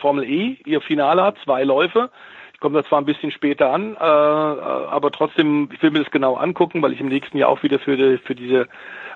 Formel 0.00 0.24
E 0.24 0.56
ihr 0.64 0.80
Finale 0.80 1.22
hat, 1.22 1.36
zwei 1.44 1.64
Läufe. 1.64 2.10
Ich 2.56 2.60
komme 2.60 2.80
da 2.80 2.88
zwar 2.88 3.02
ein 3.02 3.04
bisschen 3.04 3.30
später 3.32 3.70
an, 3.70 3.96
äh, 3.96 3.98
aber 3.98 5.10
trotzdem, 5.10 5.68
ich 5.74 5.82
will 5.82 5.90
mir 5.90 5.98
das 5.98 6.10
genau 6.10 6.36
angucken, 6.36 6.80
weil 6.80 6.94
ich 6.94 7.00
im 7.00 7.08
nächsten 7.08 7.36
Jahr 7.36 7.50
auch 7.50 7.62
wieder 7.62 7.78
für, 7.78 7.98
die, 7.98 8.16
für 8.16 8.34
diese 8.34 8.66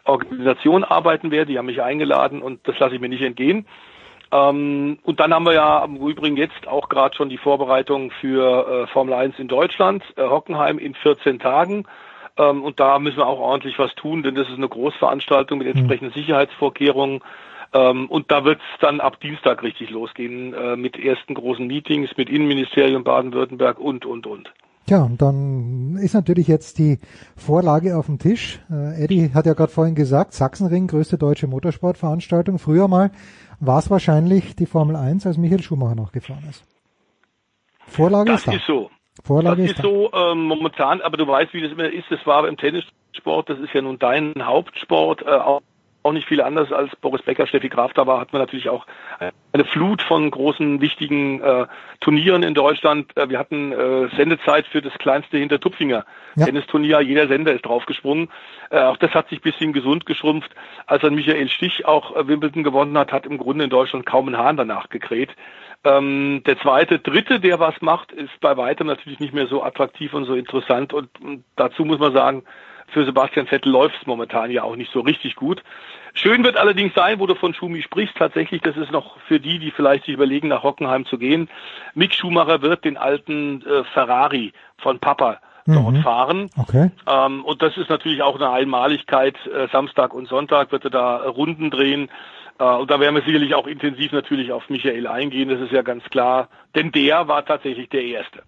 Organisation 0.05 0.85
arbeiten 0.85 1.31
werde. 1.31 1.51
Die 1.51 1.57
haben 1.57 1.65
mich 1.65 1.81
eingeladen 1.81 2.43
und 2.43 2.69
das 2.69 2.79
lasse 2.79 2.97
ich 2.97 3.01
mir 3.01 3.09
nicht 3.09 3.23
entgehen. 3.23 3.65
Ähm, 4.31 4.99
und 5.05 5.21
dann 5.21 5.33
haben 5.33 5.47
wir 5.47 5.55
ja 5.55 5.83
im 5.83 5.97
Übrigen 5.97 6.37
jetzt 6.37 6.69
auch 6.69 6.91
gerade 6.91 7.17
schon 7.17 7.31
die 7.31 7.39
Vorbereitung 7.39 8.11
für 8.11 8.83
äh, 8.83 8.87
Formel 8.89 9.15
1 9.15 9.39
in 9.39 9.49
Deutschland, 9.49 10.05
äh, 10.17 10.29
Hockenheim 10.29 10.79
in 10.79 10.95
14 10.95 11.39
Tagen. 11.39 11.87
Ähm, 12.37 12.63
und 12.63 12.79
da 12.79 12.99
müssen 12.99 13.17
wir 13.17 13.27
auch 13.27 13.41
ordentlich 13.41 13.79
was 13.79 13.95
tun, 13.95 14.23
denn 14.23 14.35
das 14.35 14.49
ist 14.49 14.59
eine 14.59 14.69
Großveranstaltung 14.69 15.61
mit 15.61 15.67
entsprechenden 15.67 16.13
Sicherheitsvorkehrungen. 16.13 17.23
Ähm, 17.73 18.07
und 18.09 18.31
da 18.31 18.45
wird 18.45 18.61
es 18.61 18.81
dann 18.81 19.01
ab 19.01 19.21
Dienstag 19.21 19.63
richtig 19.63 19.91
losgehen 19.91 20.55
äh, 20.55 20.77
mit 20.77 20.99
ersten 20.99 21.35
großen 21.35 21.67
Meetings, 21.67 22.17
mit 22.17 22.29
Innenministerium 22.29 23.05
Baden-Württemberg 23.05 23.79
und, 23.79 24.05
und, 24.05 24.27
und. 24.27 24.53
Tja, 24.87 25.05
und 25.05 25.23
dann 25.23 25.97
ist 26.03 26.15
natürlich 26.15 26.49
jetzt 26.49 26.79
die 26.79 26.99
Vorlage 27.37 27.97
auf 27.97 28.07
dem 28.07 28.19
Tisch. 28.19 28.59
Äh, 28.71 29.05
Eddie 29.05 29.31
hat 29.33 29.47
ja 29.47 29.53
gerade 29.53 29.71
vorhin 29.71 29.95
gesagt, 29.95 30.33
Sachsenring, 30.33 30.89
größte 30.89 31.17
deutsche 31.17 31.47
Motorsportveranstaltung. 31.47 32.59
Früher 32.59 32.89
mal 32.89 33.13
war 33.61 33.79
es 33.79 33.89
wahrscheinlich 33.89 34.57
die 34.57 34.67
Formel 34.67 34.97
1, 34.97 35.27
als 35.27 35.39
Michael 35.39 35.63
Schumacher 35.63 35.95
noch 35.95 36.11
gefahren 36.11 36.45
ist. 36.49 36.65
Vorlage 37.87 38.33
das 38.33 38.41
ist 38.41 38.49
da. 38.49 38.53
ist 38.53 38.67
so. 38.67 38.91
Vorlage 39.23 39.63
das 39.63 39.71
ist 39.71 39.77
ist 39.77 39.85
da. 39.85 39.89
so 39.89 40.13
ähm, 40.13 40.45
momentan, 40.47 41.03
aber 41.03 41.17
du 41.17 41.27
weißt, 41.27 41.53
wie 41.53 41.63
das 41.63 41.71
immer 41.71 41.89
ist. 41.89 42.11
Das 42.11 42.27
war 42.27 42.49
im 42.49 42.57
Tennissport, 42.57 43.49
das 43.49 43.61
ist 43.61 43.73
ja 43.73 43.83
nun 43.83 43.99
dein 43.99 44.35
Hauptsport, 44.45 45.23
äh, 45.23 45.27
auch, 45.27 45.61
auch 46.03 46.13
nicht 46.13 46.29
viel 46.29 46.41
anders 46.41 46.73
als 46.73 46.95
Boris 46.97 47.23
Becker, 47.23 47.47
Steffi 47.47 47.69
Graf. 47.69 47.93
Da 47.93 48.07
war, 48.07 48.21
hat 48.21 48.33
man 48.33 48.41
natürlich 48.41 48.69
auch 48.69 48.87
eine 49.53 49.65
Flut 49.65 50.03
von 50.03 50.31
großen, 50.31 50.81
wichtigen 50.81 51.41
äh, 51.43 51.67
Turnieren 52.01 52.43
in 52.43 52.55
Deutschland. 52.55 53.17
Äh, 53.17 53.29
wir 53.29 53.39
hatten 53.39 53.73
äh, 53.73 54.09
Sendezeit 54.17 54.67
für 54.67 54.81
das 54.81 54.93
kleinste 54.95 55.39
Hintertupfinger 55.39 56.05
Ja. 56.37 56.47
Tennisturnier. 56.47 57.01
Jeder 57.01 57.29
Sender 57.29 57.53
ist 57.53 57.67
draufgesprungen. 57.67 58.29
Äh, 58.71 58.81
auch 58.81 58.97
das 58.97 59.13
hat 59.13 59.29
sich 59.29 59.41
ein 59.41 59.43
bisschen 59.43 59.73
gesund 59.73 60.07
geschrumpft. 60.07 60.51
Als 60.87 61.03
dann 61.03 61.15
Michael 61.15 61.49
Stich 61.49 61.85
auch 61.85 62.17
äh, 62.17 62.27
Wimbledon 62.29 62.63
gewonnen 62.63 62.97
hat, 62.97 63.13
hat 63.13 63.27
im 63.27 63.39
Grunde 63.39 63.65
in 63.65 63.71
Deutschland 63.71 64.07
kaum 64.07 64.29
ein 64.29 64.39
Hahn 64.39 64.57
danach 64.57 64.89
gekräht. 64.89 65.31
Ähm, 65.83 66.43
der 66.47 66.59
zweite, 66.59 66.99
dritte, 66.99 67.41
der 67.41 67.59
was 67.59 67.75
macht, 67.81 68.13
ist 68.13 68.39
bei 68.41 68.57
weitem 68.57 68.87
natürlich 68.87 69.19
nicht 69.19 69.33
mehr 69.35 69.47
so 69.47 69.63
attraktiv 69.63 70.13
und 70.15 70.27
so 70.27 70.35
interessant. 70.35 70.93
Und, 70.93 71.09
und 71.21 71.45
dazu 71.57 71.85
muss 71.85 71.99
man 71.99 72.13
sagen, 72.13 72.43
für 72.93 73.05
Sebastian 73.05 73.47
Vettel 73.47 73.73
läuft 73.73 73.97
es 74.01 74.07
momentan 74.07 74.51
ja 74.51 74.63
auch 74.63 74.77
nicht 74.77 74.93
so 74.93 75.01
richtig 75.01 75.37
gut. 75.37 75.63
Schön 76.15 76.43
wird 76.43 76.57
allerdings 76.57 76.95
sein, 76.95 77.21
wo 77.21 77.27
du 77.27 77.35
von 77.35 77.55
Schumi 77.55 77.83
sprichst, 77.83 78.17
tatsächlich, 78.17 78.63
das 78.63 78.77
ist 78.77 78.91
noch 78.91 79.19
für 79.29 79.39
die, 79.39 79.59
die 79.59 79.71
vielleicht 79.71 80.05
sich 80.05 80.15
überlegen, 80.15 80.49
nach 80.49 80.63
Hockenheim 80.63 81.07
zu 81.07 81.19
gehen. 81.19 81.49
Mick 81.95 82.15
Schumacher 82.15 82.63
wird 82.63 82.85
den 82.85 82.97
alten 82.97 83.63
äh, 83.63 83.85
Ferrari 83.95 84.53
von 84.79 84.99
Papa 84.99 85.41
dort 85.67 85.95
Mhm. 85.95 86.03
fahren. 86.03 86.51
Okay. 86.57 86.91
Ähm, 87.07 87.45
und 87.45 87.63
das 87.63 87.77
ist 87.77 87.91
natürlich 87.91 88.23
auch 88.23 88.35
eine 88.37 88.51
Einmaligkeit. 88.51 89.37
Äh, 89.47 89.69
Samstag 89.73 90.15
und 90.15 90.27
Sonntag 90.29 90.73
wird 90.73 90.85
er 90.85 90.91
da 90.91 91.17
Runden 91.19 91.71
drehen. 91.71 92.09
Äh, 92.59 92.65
und 92.65 92.91
da 92.91 92.99
werden 92.99 93.15
wir 93.15 93.23
sicherlich 93.23 93.55
auch 93.55 93.67
intensiv 93.67 94.13
natürlich 94.13 94.53
auf 94.53 94.69
Michael 94.69 95.07
eingehen. 95.07 95.49
Das 95.49 95.61
ist 95.61 95.73
ja 95.73 95.83
ganz 95.83 96.03
klar. 96.05 96.49
Denn 96.75 96.93
der 96.93 97.29
war 97.29 97.45
tatsächlich 97.45 97.89
der 97.89 98.03
Erste. 98.03 98.43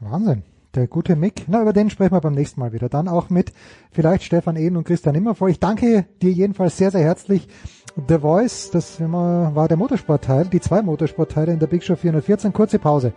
Wahnsinn. 0.00 0.42
Der 0.74 0.86
gute 0.86 1.16
Mick. 1.16 1.44
Na, 1.48 1.60
über 1.60 1.74
den 1.74 1.90
sprechen 1.90 2.14
wir 2.14 2.22
beim 2.22 2.32
nächsten 2.32 2.58
Mal 2.58 2.72
wieder. 2.72 2.88
Dann 2.88 3.06
auch 3.06 3.28
mit 3.28 3.52
vielleicht 3.90 4.24
Stefan 4.24 4.56
Ehlen 4.56 4.78
und 4.78 4.84
Christian 4.84 5.14
Immervoll. 5.14 5.50
Ich 5.50 5.60
danke 5.60 6.06
dir 6.22 6.30
jedenfalls 6.30 6.78
sehr, 6.78 6.90
sehr 6.90 7.02
herzlich. 7.02 7.46
The 8.08 8.18
Voice, 8.20 8.70
das 8.70 8.98
war 8.98 9.68
der 9.68 9.76
Motorsportteil, 9.76 10.46
die 10.46 10.60
zwei 10.60 10.80
Motorsportteile 10.80 11.52
in 11.52 11.58
der 11.58 11.66
Big 11.66 11.84
Show 11.84 11.94
414. 11.94 12.54
Kurze 12.54 12.78
Pause. 12.78 13.12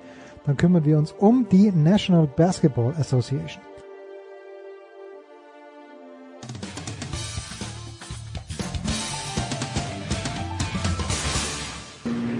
Dann 0.45 0.57
kümmern 0.57 0.83
wir 0.83 0.97
uns 0.97 1.13
um 1.13 1.47
die 1.49 1.71
National 1.71 2.27
Basketball 2.27 2.93
Association. 2.99 3.63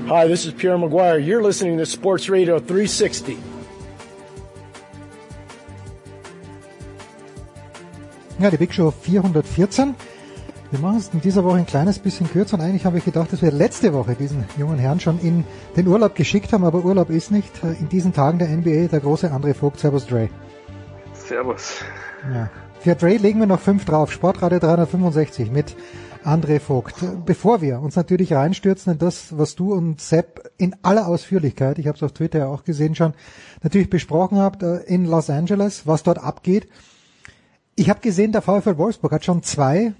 Hi, 0.09 0.27
this 0.27 0.45
is 0.45 0.53
Pierre 0.53 0.77
Maguire. 0.77 1.17
You're 1.17 1.41
listening 1.41 1.77
to 1.77 1.85
Sports 1.85 2.29
Radio 2.29 2.59
360. 2.59 3.54
Ja, 8.37 8.49
die 8.49 8.57
Big 8.57 8.73
Show 8.73 8.91
414. 8.91 9.95
Wir 10.69 10.79
machen 10.79 10.97
es 10.97 11.07
in 11.13 11.21
dieser 11.21 11.45
Woche 11.45 11.55
ein 11.55 11.65
kleines 11.65 11.99
bisschen 11.99 12.29
kürzer 12.29 12.55
und 12.55 12.61
eigentlich 12.61 12.85
habe 12.85 12.97
ich 12.97 13.05
gedacht, 13.05 13.31
dass 13.31 13.41
wir 13.41 13.49
letzte 13.49 13.93
Woche 13.93 14.13
diesen 14.13 14.43
jungen 14.57 14.77
Herrn 14.77 14.99
schon 14.99 15.19
in 15.19 15.45
den 15.77 15.87
Urlaub 15.87 16.15
geschickt 16.15 16.51
haben, 16.51 16.65
aber 16.65 16.83
Urlaub 16.83 17.09
ist 17.09 17.31
nicht. 17.31 17.63
In 17.63 17.87
diesen 17.87 18.11
Tagen 18.11 18.37
der 18.37 18.49
NBA 18.49 18.87
der 18.89 18.99
große 18.99 19.31
André 19.31 19.53
Vogt. 19.53 19.79
Servus 19.79 20.05
Dre. 20.05 20.27
Servus. 21.13 21.77
Ja. 22.33 22.49
Für 22.81 22.95
Dre 22.95 23.15
legen 23.15 23.39
wir 23.39 23.47
noch 23.47 23.61
fünf 23.61 23.85
drauf. 23.85 24.11
Sportradio 24.11 24.59
365 24.59 25.49
mit 25.49 25.73
André 26.25 26.59
Vogt. 26.59 26.95
Bevor 27.25 27.61
wir 27.61 27.79
uns 27.79 27.95
natürlich 27.95 28.33
reinstürzen 28.33 28.93
in 28.93 28.99
das, 28.99 29.37
was 29.37 29.55
du 29.55 29.73
und 29.73 30.01
Sepp 30.01 30.51
in 30.57 30.75
aller 30.81 31.07
Ausführlichkeit, 31.07 31.79
ich 31.79 31.87
habe 31.87 31.95
es 31.95 32.03
auf 32.03 32.11
Twitter 32.11 32.39
ja 32.39 32.47
auch 32.47 32.65
gesehen 32.65 32.95
schon, 32.95 33.13
natürlich 33.63 33.89
besprochen 33.89 34.39
habt 34.39 34.61
äh, 34.61 34.79
in 34.87 35.05
Los 35.05 35.29
Angeles, 35.29 35.87
was 35.87 36.03
dort 36.03 36.17
abgeht. 36.21 36.67
Ich 37.77 37.89
habe 37.89 37.99
gesehen, 37.99 38.31
der 38.31 38.41
VfL 38.41 38.77
Wolfsburg 38.77 39.11
hat 39.11 39.25
schon 39.25 39.43
zwei 39.43 39.93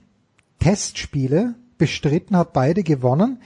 Testspiele 0.59 1.55
bestritten, 1.77 2.37
hat 2.37 2.53
beide 2.53 2.83
gewonnen. 2.83 3.41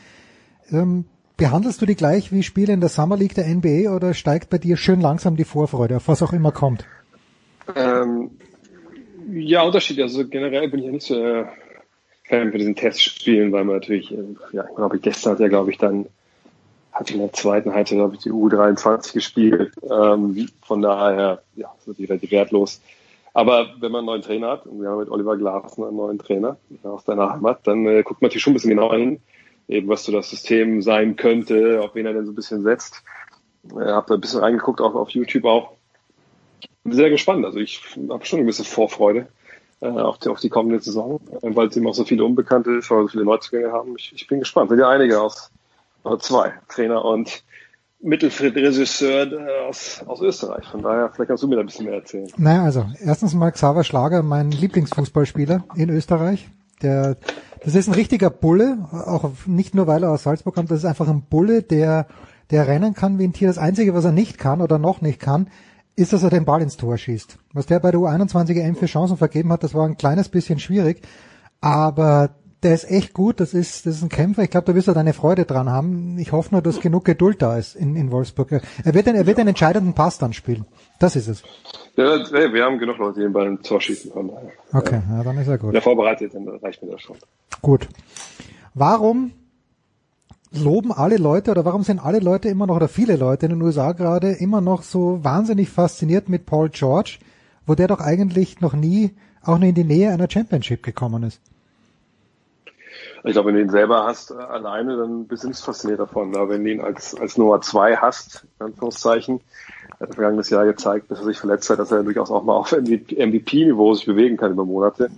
Ähm, 0.71 1.05
behandelst 1.35 1.81
du 1.81 1.87
die 1.87 1.95
gleich 1.95 2.31
wie 2.31 2.43
Spiele 2.43 2.73
in 2.73 2.79
der 2.79 2.89
Summer 2.89 3.17
League 3.17 3.33
der 3.33 3.47
NBA 3.47 3.91
oder 3.91 4.13
steigt 4.13 4.51
bei 4.51 4.59
dir 4.59 4.77
schön 4.77 5.01
langsam 5.01 5.35
die 5.35 5.45
Vorfreude, 5.45 5.97
auf 5.97 6.07
was 6.07 6.21
auch 6.21 6.31
immer 6.31 6.51
kommt? 6.51 6.85
Ähm, 7.75 8.31
ja, 9.31 9.63
Unterschied. 9.63 9.99
Also 9.99 10.27
generell 10.27 10.69
bin 10.69 10.81
ich 10.81 10.85
ja 10.85 10.91
nicht 10.91 11.07
so 11.07 11.15
äh, 11.15 11.45
Fan 12.25 12.51
für 12.51 12.59
diesen 12.59 12.75
Testspielen, 12.75 13.51
weil 13.51 13.63
man 13.63 13.77
natürlich, 13.77 14.11
äh, 14.11 14.23
ja, 14.51 14.63
glaube 14.75 14.97
ich, 14.97 15.01
gestern 15.01 15.33
hat 15.33 15.39
er, 15.39 15.49
glaube 15.49 15.71
ich, 15.71 15.79
dann 15.79 16.05
hat 16.91 17.09
in 17.09 17.17
der 17.17 17.33
zweiten 17.33 17.73
Halbzeit, 17.73 17.97
glaube 17.97 18.15
ich, 18.15 18.21
die 18.21 18.31
U23 18.31 19.13
gespielt. 19.13 19.73
Ähm, 19.89 20.49
von 20.61 20.83
daher, 20.83 21.41
ja, 21.55 21.73
so 21.83 21.93
relativ 21.93 22.29
wertlos. 22.29 22.79
Aber 23.39 23.69
wenn 23.79 23.93
man 23.93 23.99
einen 23.99 24.07
neuen 24.07 24.21
Trainer 24.21 24.49
hat, 24.49 24.65
und 24.65 24.81
wir 24.81 24.89
haben 24.89 24.99
mit 24.99 25.09
Oliver 25.09 25.37
Glasner 25.37 25.87
einen 25.87 25.95
neuen 25.95 26.19
Trainer 26.19 26.57
aus 26.83 27.05
deiner 27.05 27.31
Heimat, 27.31 27.65
dann 27.65 27.85
äh, 27.85 28.03
guckt 28.03 28.21
man 28.21 28.27
natürlich 28.27 28.43
schon 28.43 28.51
ein 28.51 28.55
bisschen 28.55 28.71
genauer 28.71 28.97
hin, 28.97 29.21
eben 29.69 29.87
was 29.87 30.03
so 30.03 30.11
das 30.11 30.29
System 30.29 30.81
sein 30.81 31.15
könnte, 31.15 31.79
auf 31.81 31.95
wen 31.95 32.05
er 32.05 32.11
denn 32.11 32.25
so 32.25 32.33
ein 32.33 32.35
bisschen 32.35 32.63
setzt. 32.63 33.01
Äh, 33.71 33.85
habe 33.85 34.07
da 34.09 34.15
ein 34.15 34.19
bisschen 34.19 34.41
reingeguckt, 34.41 34.81
auch 34.81 34.93
auf 34.93 35.11
YouTube 35.11 35.45
auch. 35.45 35.71
Bin 36.83 36.91
sehr 36.91 37.09
gespannt. 37.09 37.45
Also 37.45 37.59
ich 37.59 37.81
habe 38.09 38.25
schon 38.25 38.39
ein 38.39 38.45
bisschen 38.45 38.65
Vorfreude 38.65 39.27
äh, 39.79 39.87
auf, 39.87 40.17
die, 40.17 40.27
auf 40.27 40.41
die 40.41 40.49
kommende 40.49 40.81
Saison, 40.81 41.21
äh, 41.41 41.55
weil 41.55 41.67
es 41.67 41.77
eben 41.77 41.87
auch 41.87 41.95
so 41.95 42.03
viele 42.03 42.25
Unbekannte 42.25 42.81
so 42.81 43.07
viele 43.07 43.23
Neuzugänge 43.23 43.71
haben. 43.71 43.95
Ich, 43.97 44.11
ich 44.13 44.27
bin 44.27 44.39
gespannt. 44.39 44.69
Sind 44.69 44.79
ja 44.79 44.89
einige 44.89 45.21
aus, 45.21 45.49
oder 46.03 46.19
zwei, 46.19 46.55
Trainer 46.67 47.05
und 47.05 47.41
Mittelfried-Regisseur 48.01 49.31
äh, 49.31 49.67
aus, 49.67 50.01
aus 50.05 50.21
Österreich. 50.21 50.65
Von 50.65 50.81
daher, 50.81 51.11
vielleicht 51.13 51.29
kannst 51.29 51.43
du 51.43 51.47
mir 51.47 51.55
da 51.55 51.61
ein 51.61 51.67
bisschen 51.67 51.85
mehr 51.85 51.95
erzählen. 51.95 52.27
Naja, 52.37 52.63
also 52.63 52.85
erstens 53.03 53.33
mal 53.33 53.51
Xaver 53.51 53.83
Schlager, 53.83 54.23
mein 54.23 54.51
Lieblingsfußballspieler 54.51 55.65
in 55.75 55.89
Österreich. 55.89 56.49
Der, 56.81 57.17
das 57.63 57.75
ist 57.75 57.87
ein 57.87 57.93
richtiger 57.93 58.29
Bulle, 58.29 58.77
auch 58.91 59.29
nicht 59.45 59.75
nur 59.75 59.87
weil 59.87 60.03
er 60.03 60.11
aus 60.11 60.23
Salzburg 60.23 60.55
kommt, 60.55 60.71
das 60.71 60.79
ist 60.79 60.85
einfach 60.85 61.09
ein 61.09 61.23
Bulle, 61.23 61.61
der, 61.61 62.07
der 62.51 62.67
rennen 62.67 62.93
kann 62.93 63.19
wie 63.19 63.25
ein 63.25 63.33
Tier. 63.33 63.49
Das 63.49 63.57
Einzige, 63.57 63.93
was 63.93 64.05
er 64.05 64.13
nicht 64.13 64.37
kann 64.37 64.61
oder 64.61 64.77
noch 64.77 65.01
nicht 65.01 65.19
kann, 65.19 65.49
ist, 65.97 66.13
dass 66.13 66.23
er 66.23 66.29
den 66.29 66.45
Ball 66.45 66.61
ins 66.61 66.77
Tor 66.77 66.97
schießt. 66.97 67.37
Was 67.51 67.65
der 67.65 67.81
bei 67.81 67.91
der 67.91 67.99
U21 67.99 68.55
EM 68.55 68.75
für 68.77 68.85
Chancen 68.85 69.17
vergeben 69.17 69.51
hat, 69.51 69.63
das 69.63 69.73
war 69.73 69.85
ein 69.85 69.97
kleines 69.97 70.29
bisschen 70.29 70.59
schwierig, 70.59 71.01
aber 71.59 72.29
der 72.63 72.73
ist 72.73 72.89
echt 72.91 73.13
gut, 73.13 73.39
das 73.39 73.53
ist, 73.53 73.85
das 73.85 73.95
ist 73.95 74.03
ein 74.03 74.09
Kämpfer. 74.09 74.43
Ich 74.43 74.49
glaube, 74.49 74.65
da 74.65 74.75
wirst 74.75 74.89
du 74.89 74.93
deine 74.93 75.13
Freude 75.13 75.45
dran 75.45 75.69
haben. 75.69 76.17
Ich 76.19 76.33
hoffe 76.33 76.49
nur, 76.51 76.61
dass 76.61 76.81
genug 76.81 77.05
Geduld 77.05 77.41
da 77.41 77.57
ist 77.57 77.75
in, 77.75 77.95
in 77.95 78.11
Wolfsburg. 78.11 78.51
Er 78.51 78.93
wird, 78.93 79.07
den, 79.07 79.15
er 79.15 79.25
wird 79.25 79.37
den 79.37 79.47
entscheidenden 79.47 79.93
Pass 79.93 80.17
dann 80.17 80.33
spielen. 80.33 80.65
Das 80.99 81.15
ist 81.15 81.27
es. 81.27 81.43
Ja, 81.95 82.17
hey, 82.31 82.53
wir 82.53 82.65
haben 82.65 82.77
genug 82.77 82.97
Leute, 82.97 83.19
die 83.19 83.21
den 83.21 83.33
Ball 83.33 83.47
ins 83.47 83.61
Tor 83.61 83.79
schießen 83.79 84.11
können. 84.11 84.31
Okay, 84.73 85.01
ja, 85.09 85.23
dann 85.23 85.37
ist 85.37 85.47
er 85.47 85.57
gut. 85.57 85.69
Wenn 85.69 85.75
er 85.75 85.81
vorbereitet, 85.81 86.33
dann 86.33 86.47
reicht 86.47 86.83
mir 86.83 86.91
das 86.91 87.01
schon. 87.01 87.15
Gut. 87.61 87.87
Warum 88.73 89.31
loben 90.51 90.91
alle 90.91 91.17
Leute 91.17 91.51
oder 91.51 91.63
warum 91.63 91.83
sind 91.83 91.99
alle 91.99 92.19
Leute 92.19 92.49
immer 92.49 92.67
noch 92.67 92.75
oder 92.75 92.87
viele 92.87 93.15
Leute 93.15 93.45
in 93.45 93.53
den 93.53 93.61
USA 93.61 93.93
gerade 93.93 94.31
immer 94.31 94.59
noch 94.59 94.83
so 94.83 95.23
wahnsinnig 95.23 95.69
fasziniert 95.69 96.27
mit 96.27 96.45
Paul 96.45 96.69
George, 96.69 97.19
wo 97.65 97.75
der 97.75 97.87
doch 97.87 98.01
eigentlich 98.01 98.59
noch 98.59 98.73
nie 98.73 99.11
auch 99.43 99.57
nur 99.57 99.69
in 99.69 99.75
die 99.75 99.83
Nähe 99.83 100.11
einer 100.11 100.29
Championship 100.29 100.83
gekommen 100.83 101.23
ist? 101.23 101.39
Ich 103.23 103.33
glaube, 103.33 103.47
wenn 103.47 103.55
du 103.55 103.61
ihn 103.61 103.69
selber 103.69 104.05
hast, 104.05 104.31
äh, 104.31 104.35
alleine, 104.35 104.97
dann 104.97 105.27
bist 105.27 105.43
du 105.43 105.49
nicht 105.49 105.59
fasziniert 105.59 105.99
davon. 105.99 106.35
Aber 106.35 106.49
wenn 106.49 106.63
du 106.63 106.71
ihn 106.71 106.81
als, 106.81 107.15
als 107.15 107.37
Nummer 107.37 107.61
zwei 107.61 107.97
hast, 107.97 108.45
in 108.59 108.67
Anführungszeichen, 108.67 109.41
hat 109.99 110.09
er 110.09 110.13
vergangenes 110.13 110.49
Jahr 110.49 110.65
gezeigt, 110.65 111.11
dass 111.11 111.19
er 111.19 111.25
sich 111.25 111.37
verletzt 111.37 111.69
hat, 111.69 111.79
dass 111.79 111.91
er 111.91 112.03
durchaus 112.03 112.31
auch 112.31 112.43
mal 112.43 112.55
auf 112.55 112.71
MVP-Niveau 112.71 113.93
sich 113.93 114.05
bewegen 114.05 114.37
kann 114.37 114.51
über 114.51 114.65
Monate. 114.65 115.09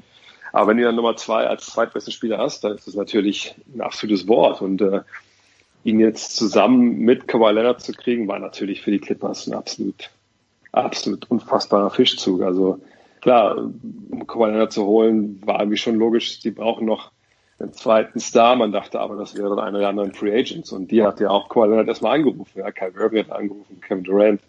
Aber 0.51 0.69
wenn 0.69 0.77
du 0.77 0.83
dann 0.83 0.95
Nummer 0.95 1.15
zwei 1.15 1.47
als 1.47 1.67
zweitbesten 1.67 2.11
Spieler 2.11 2.39
hast, 2.39 2.63
dann 2.63 2.75
ist 2.75 2.87
das 2.87 2.95
natürlich 2.95 3.55
ein 3.73 3.81
absolutes 3.81 4.27
Wort. 4.27 4.61
Und 4.61 4.81
äh, 4.81 5.01
ihn 5.83 5.99
jetzt 5.99 6.35
zusammen 6.35 6.99
mit 6.99 7.27
Kawhi 7.27 7.51
Leonard 7.51 7.81
zu 7.81 7.93
kriegen, 7.93 8.27
war 8.27 8.39
natürlich 8.39 8.81
für 8.81 8.91
die 8.91 8.99
Clippers 8.99 9.47
ein 9.47 9.53
absolut, 9.53 10.09
absolut 10.71 11.29
unfassbarer 11.29 11.91
Fischzug. 11.91 12.41
Also 12.41 12.79
klar, 13.21 13.57
um 13.57 14.27
Kawhi 14.27 14.49
Leonard 14.51 14.73
zu 14.73 14.85
holen, 14.85 15.41
war 15.45 15.59
irgendwie 15.59 15.77
schon 15.77 15.95
logisch, 15.95 16.39
die 16.39 16.51
brauchen 16.51 16.85
noch 16.85 17.11
einen 17.61 17.73
zweiten 17.73 18.19
Star. 18.19 18.55
Man 18.55 18.71
dachte 18.71 18.99
aber, 18.99 19.15
das 19.15 19.35
wäre 19.35 19.49
dann 19.49 19.59
einer 19.59 19.79
der 19.79 19.89
anderen 19.89 20.13
Free 20.13 20.37
Agents. 20.37 20.71
Und 20.71 20.91
die 20.91 21.03
hat 21.03 21.19
ja 21.19 21.29
auch 21.29 21.49
Kawhi 21.49 21.67
Leonard 21.67 21.87
erstmal 21.87 22.15
angerufen. 22.15 22.59
Ja, 22.59 22.71
Kyle 22.71 22.93
Irving 22.95 23.25
hat 23.25 23.31
angerufen, 23.31 23.81
Kevin 23.81 24.03
Durant 24.03 24.41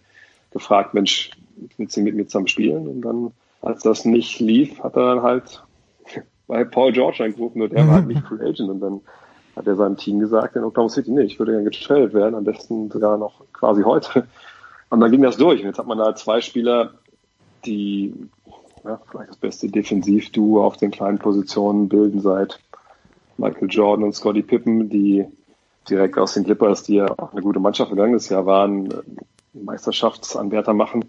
gefragt, 0.50 0.94
Mensch, 0.94 1.30
willst 1.76 1.96
du 1.96 2.00
mit 2.00 2.14
mir 2.14 2.26
zusammen 2.26 2.48
spielen? 2.48 2.86
Und 2.86 3.02
dann, 3.02 3.32
als 3.60 3.82
das 3.82 4.04
nicht 4.04 4.40
lief, 4.40 4.82
hat 4.82 4.96
er 4.96 5.14
dann 5.14 5.22
halt 5.22 5.62
bei 6.46 6.64
Paul 6.64 6.92
George 6.92 7.24
angerufen 7.24 7.62
und 7.62 7.72
er 7.72 7.86
war 7.86 7.94
halt 7.94 8.06
nicht 8.06 8.22
Free 8.28 8.44
Agent. 8.44 8.70
Und 8.70 8.80
dann 8.80 9.00
hat 9.56 9.66
er 9.66 9.76
seinem 9.76 9.96
Team 9.96 10.18
gesagt 10.18 10.56
in 10.56 10.64
Oklahoma 10.64 10.90
City, 10.92 11.10
nee, 11.10 11.22
ich 11.22 11.38
würde 11.38 11.52
gerne 11.52 11.64
getradet 11.64 12.14
werden, 12.14 12.34
am 12.34 12.44
besten 12.44 12.90
sogar 12.90 13.18
noch 13.18 13.44
quasi 13.52 13.82
heute. 13.82 14.26
Und 14.90 15.00
dann 15.00 15.10
ging 15.10 15.22
das 15.22 15.36
durch. 15.36 15.60
Und 15.60 15.66
jetzt 15.66 15.78
hat 15.78 15.86
man 15.86 15.98
da 15.98 16.14
zwei 16.14 16.40
Spieler, 16.40 16.94
die 17.64 18.14
ja, 18.84 19.00
vielleicht 19.10 19.30
das 19.30 19.36
beste 19.36 19.68
Defensivduo 19.68 20.64
auf 20.64 20.76
den 20.76 20.90
kleinen 20.90 21.18
Positionen 21.18 21.88
bilden 21.88 22.20
seit 22.20 22.58
Michael 23.38 23.68
Jordan 23.70 24.04
und 24.04 24.14
Scotty 24.14 24.42
Pippen, 24.42 24.88
die 24.88 25.26
direkt 25.88 26.18
aus 26.18 26.34
den 26.34 26.44
Clippers, 26.44 26.82
die 26.84 26.96
ja 26.96 27.06
auch 27.18 27.32
eine 27.32 27.42
gute 27.42 27.60
Mannschaft 27.60 27.88
vergangenes 27.88 28.28
Jahr 28.28 28.46
waren, 28.46 28.90
äh, 28.90 29.02
Meisterschaftsanwärter 29.54 30.74
machen. 30.74 31.04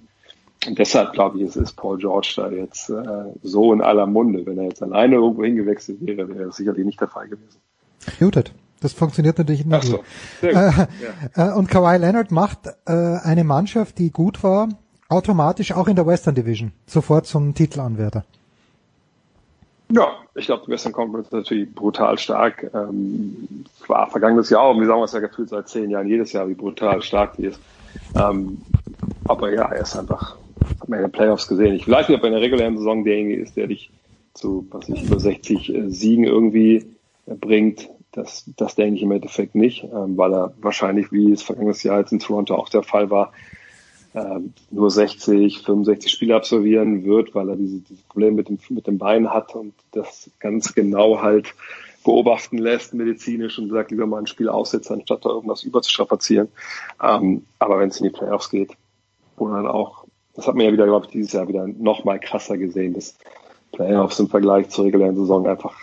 Und 0.67 0.79
deshalb 0.79 1.13
glaube 1.13 1.39
ich, 1.39 1.43
es 1.45 1.55
ist 1.55 1.73
Paul 1.73 1.97
George 1.97 2.33
da 2.37 2.49
jetzt 2.49 2.89
äh, 2.89 3.03
so 3.41 3.73
in 3.73 3.81
aller 3.81 4.07
Munde. 4.07 4.45
Wenn 4.45 4.57
er 4.57 4.65
jetzt 4.65 4.81
alleine 4.81 5.15
irgendwo 5.15 5.43
hingewechselt 5.43 5.97
wäre, 6.01 6.27
wäre 6.29 6.45
das 6.45 6.55
sicherlich 6.55 6.85
nicht 6.85 7.01
der 7.01 7.09
Fall 7.09 7.27
gewesen. 7.27 7.59
Muted. 8.19 8.53
Das 8.79 8.91
funktioniert 8.91 9.37
natürlich 9.37 9.65
nicht. 9.65 9.83
So. 9.83 10.03
Äh, 10.41 10.53
ja. 10.53 10.87
äh, 11.35 11.53
und 11.53 11.69
Kawhi 11.69 11.97
Leonard 11.97 12.31
macht 12.31 12.67
äh, 12.85 12.91
eine 12.91 13.45
Mannschaft, 13.45 13.97
die 13.97 14.11
gut 14.11 14.43
war, 14.43 14.67
automatisch 15.07 15.71
auch 15.71 15.87
in 15.87 15.95
der 15.95 16.05
Western 16.05 16.35
Division 16.35 16.73
sofort 16.85 17.25
zum 17.25 17.53
Titelanwärter. 17.53 18.25
Ja, 19.93 20.17
ich 20.33 20.47
glaube, 20.47 20.63
die 20.65 20.71
Western 20.71 20.91
Conference 20.91 21.27
ist 21.27 21.33
natürlich 21.33 21.73
brutal 21.73 22.17
stark. 22.17 22.67
Ähm, 22.73 23.65
war 23.85 24.09
vergangenes 24.09 24.49
Jahr 24.49 24.63
auch, 24.63 24.79
wie 24.79 24.85
sagen 24.85 24.99
wir 24.99 25.05
es 25.05 25.13
ja 25.13 25.19
gefühlt 25.19 25.49
seit 25.49 25.69
zehn 25.69 25.91
Jahren 25.91 26.07
jedes 26.07 26.33
Jahr, 26.33 26.49
wie 26.49 26.55
brutal 26.55 27.03
stark 27.03 27.35
die 27.37 27.45
ist. 27.45 27.59
Ähm, 28.15 28.57
aber 29.27 29.53
ja, 29.53 29.65
er 29.65 29.81
ist 29.81 29.95
einfach, 29.95 30.35
hat 30.79 30.89
man 30.89 30.97
in 30.97 31.05
den 31.05 31.11
Playoffs 31.11 31.47
gesehen. 31.47 31.75
Ich 31.75 31.87
weiß 31.87 32.09
nicht, 32.09 32.17
ob 32.17 32.23
er 32.23 32.29
in 32.29 32.33
der 32.33 32.41
regulären 32.41 32.77
Saison 32.77 33.03
derjenige 33.03 33.39
ist, 33.39 33.55
der 33.55 33.67
dich 33.67 33.91
zu, 34.33 34.65
was 34.71 34.89
ich, 34.89 35.03
über 35.03 35.19
60 35.19 35.69
äh, 35.69 35.89
Siegen 35.89 36.23
irgendwie 36.23 36.87
bringt. 37.27 37.87
Das, 38.13 38.45
das 38.57 38.73
denke 38.73 38.95
ich 38.95 39.03
im 39.03 39.11
Endeffekt 39.11 39.53
nicht, 39.53 39.83
ähm, 39.83 40.17
weil 40.17 40.33
er 40.33 40.53
wahrscheinlich, 40.59 41.11
wie 41.11 41.31
es 41.31 41.43
vergangenes 41.43 41.83
Jahr 41.83 41.99
jetzt 41.99 42.11
in 42.11 42.19
Toronto 42.19 42.55
auch 42.55 42.69
der 42.69 42.81
Fall 42.81 43.11
war, 43.11 43.31
ähm, 44.15 44.53
nur 44.69 44.91
60, 44.91 45.63
65 45.63 46.11
Spiele 46.11 46.35
absolvieren 46.35 47.03
wird, 47.03 47.33
weil 47.33 47.49
er 47.49 47.55
diese, 47.55 47.79
dieses 47.79 48.03
Problem 48.03 48.35
mit 48.35 48.49
dem, 48.49 48.59
mit 48.69 48.87
dem 48.87 48.97
Bein 48.97 49.31
hat 49.31 49.55
und 49.55 49.73
das 49.91 50.29
ganz 50.39 50.73
genau 50.73 51.21
halt 51.21 51.53
beobachten 52.03 52.57
lässt 52.57 52.93
medizinisch 52.93 53.57
und 53.57 53.69
sagt, 53.69 53.91
lieber 53.91 54.05
mal 54.05 54.19
ein 54.19 54.27
Spiel 54.27 54.49
aussetzen, 54.49 54.93
anstatt 54.93 55.25
da 55.25 55.29
irgendwas 55.29 55.63
überzustrapazieren. 55.63 56.49
Ähm, 57.01 57.45
aber 57.59 57.79
wenn 57.79 57.89
es 57.89 57.99
in 57.99 58.05
die 58.05 58.15
Playoffs 58.15 58.49
geht, 58.49 58.71
wo 59.37 59.47
dann 59.47 59.67
auch, 59.67 60.05
das 60.35 60.47
hat 60.47 60.55
man 60.55 60.65
ja 60.65 60.73
wieder, 60.73 60.85
glaube 60.85 61.05
ich, 61.05 61.11
dieses 61.11 61.31
Jahr 61.31 61.47
wieder 61.47 61.67
noch 61.67 62.03
mal 62.03 62.19
krasser 62.19 62.57
gesehen, 62.57 62.93
dass 62.93 63.15
Playoffs 63.71 64.19
im 64.19 64.29
Vergleich 64.29 64.69
zur 64.69 64.85
regulären 64.85 65.15
Saison 65.15 65.47
einfach 65.47 65.75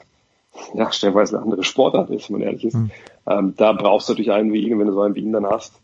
ja, 0.75 0.93
stellenweise 0.93 1.37
eine 1.37 1.45
andere 1.45 1.65
Sportart 1.65 2.11
ist, 2.11 2.31
wenn 2.31 2.39
man 2.39 2.49
ehrlich 2.49 2.65
ist. 2.65 2.75
Mhm. 2.75 2.91
Ähm, 3.27 3.55
da 3.57 3.73
brauchst 3.73 4.09
du 4.09 4.13
natürlich 4.13 4.33
einen 4.33 4.53
wie 4.53 4.69
ihn, 4.69 4.79
wenn 4.79 4.87
du 4.87 4.93
so 4.93 5.01
einen 5.01 5.15
wie 5.15 5.21
ihn 5.21 5.33
dann 5.33 5.47
hast. 5.47 5.75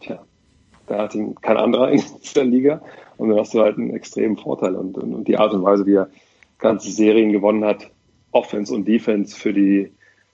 Tja, 0.00 0.20
da 0.86 0.98
hat 0.98 1.14
ihn 1.14 1.34
kein 1.36 1.56
anderer 1.56 1.90
in 1.92 2.02
der 2.34 2.44
Liga. 2.44 2.82
Und 3.16 3.28
dann 3.28 3.38
hast 3.38 3.54
du 3.54 3.60
halt 3.60 3.78
einen 3.78 3.94
extremen 3.94 4.36
Vorteil 4.36 4.74
und, 4.74 4.98
und, 4.98 5.14
und 5.14 5.28
die 5.28 5.36
Art 5.36 5.52
und 5.52 5.62
Weise, 5.62 5.86
wie 5.86 5.94
er 5.94 6.10
ganze 6.58 6.90
Serien 6.90 7.32
gewonnen 7.32 7.64
hat, 7.64 7.90
Offense 8.32 8.74
und 8.74 8.86
Defense 8.88 9.36
für 9.36 9.52
die 9.52 9.92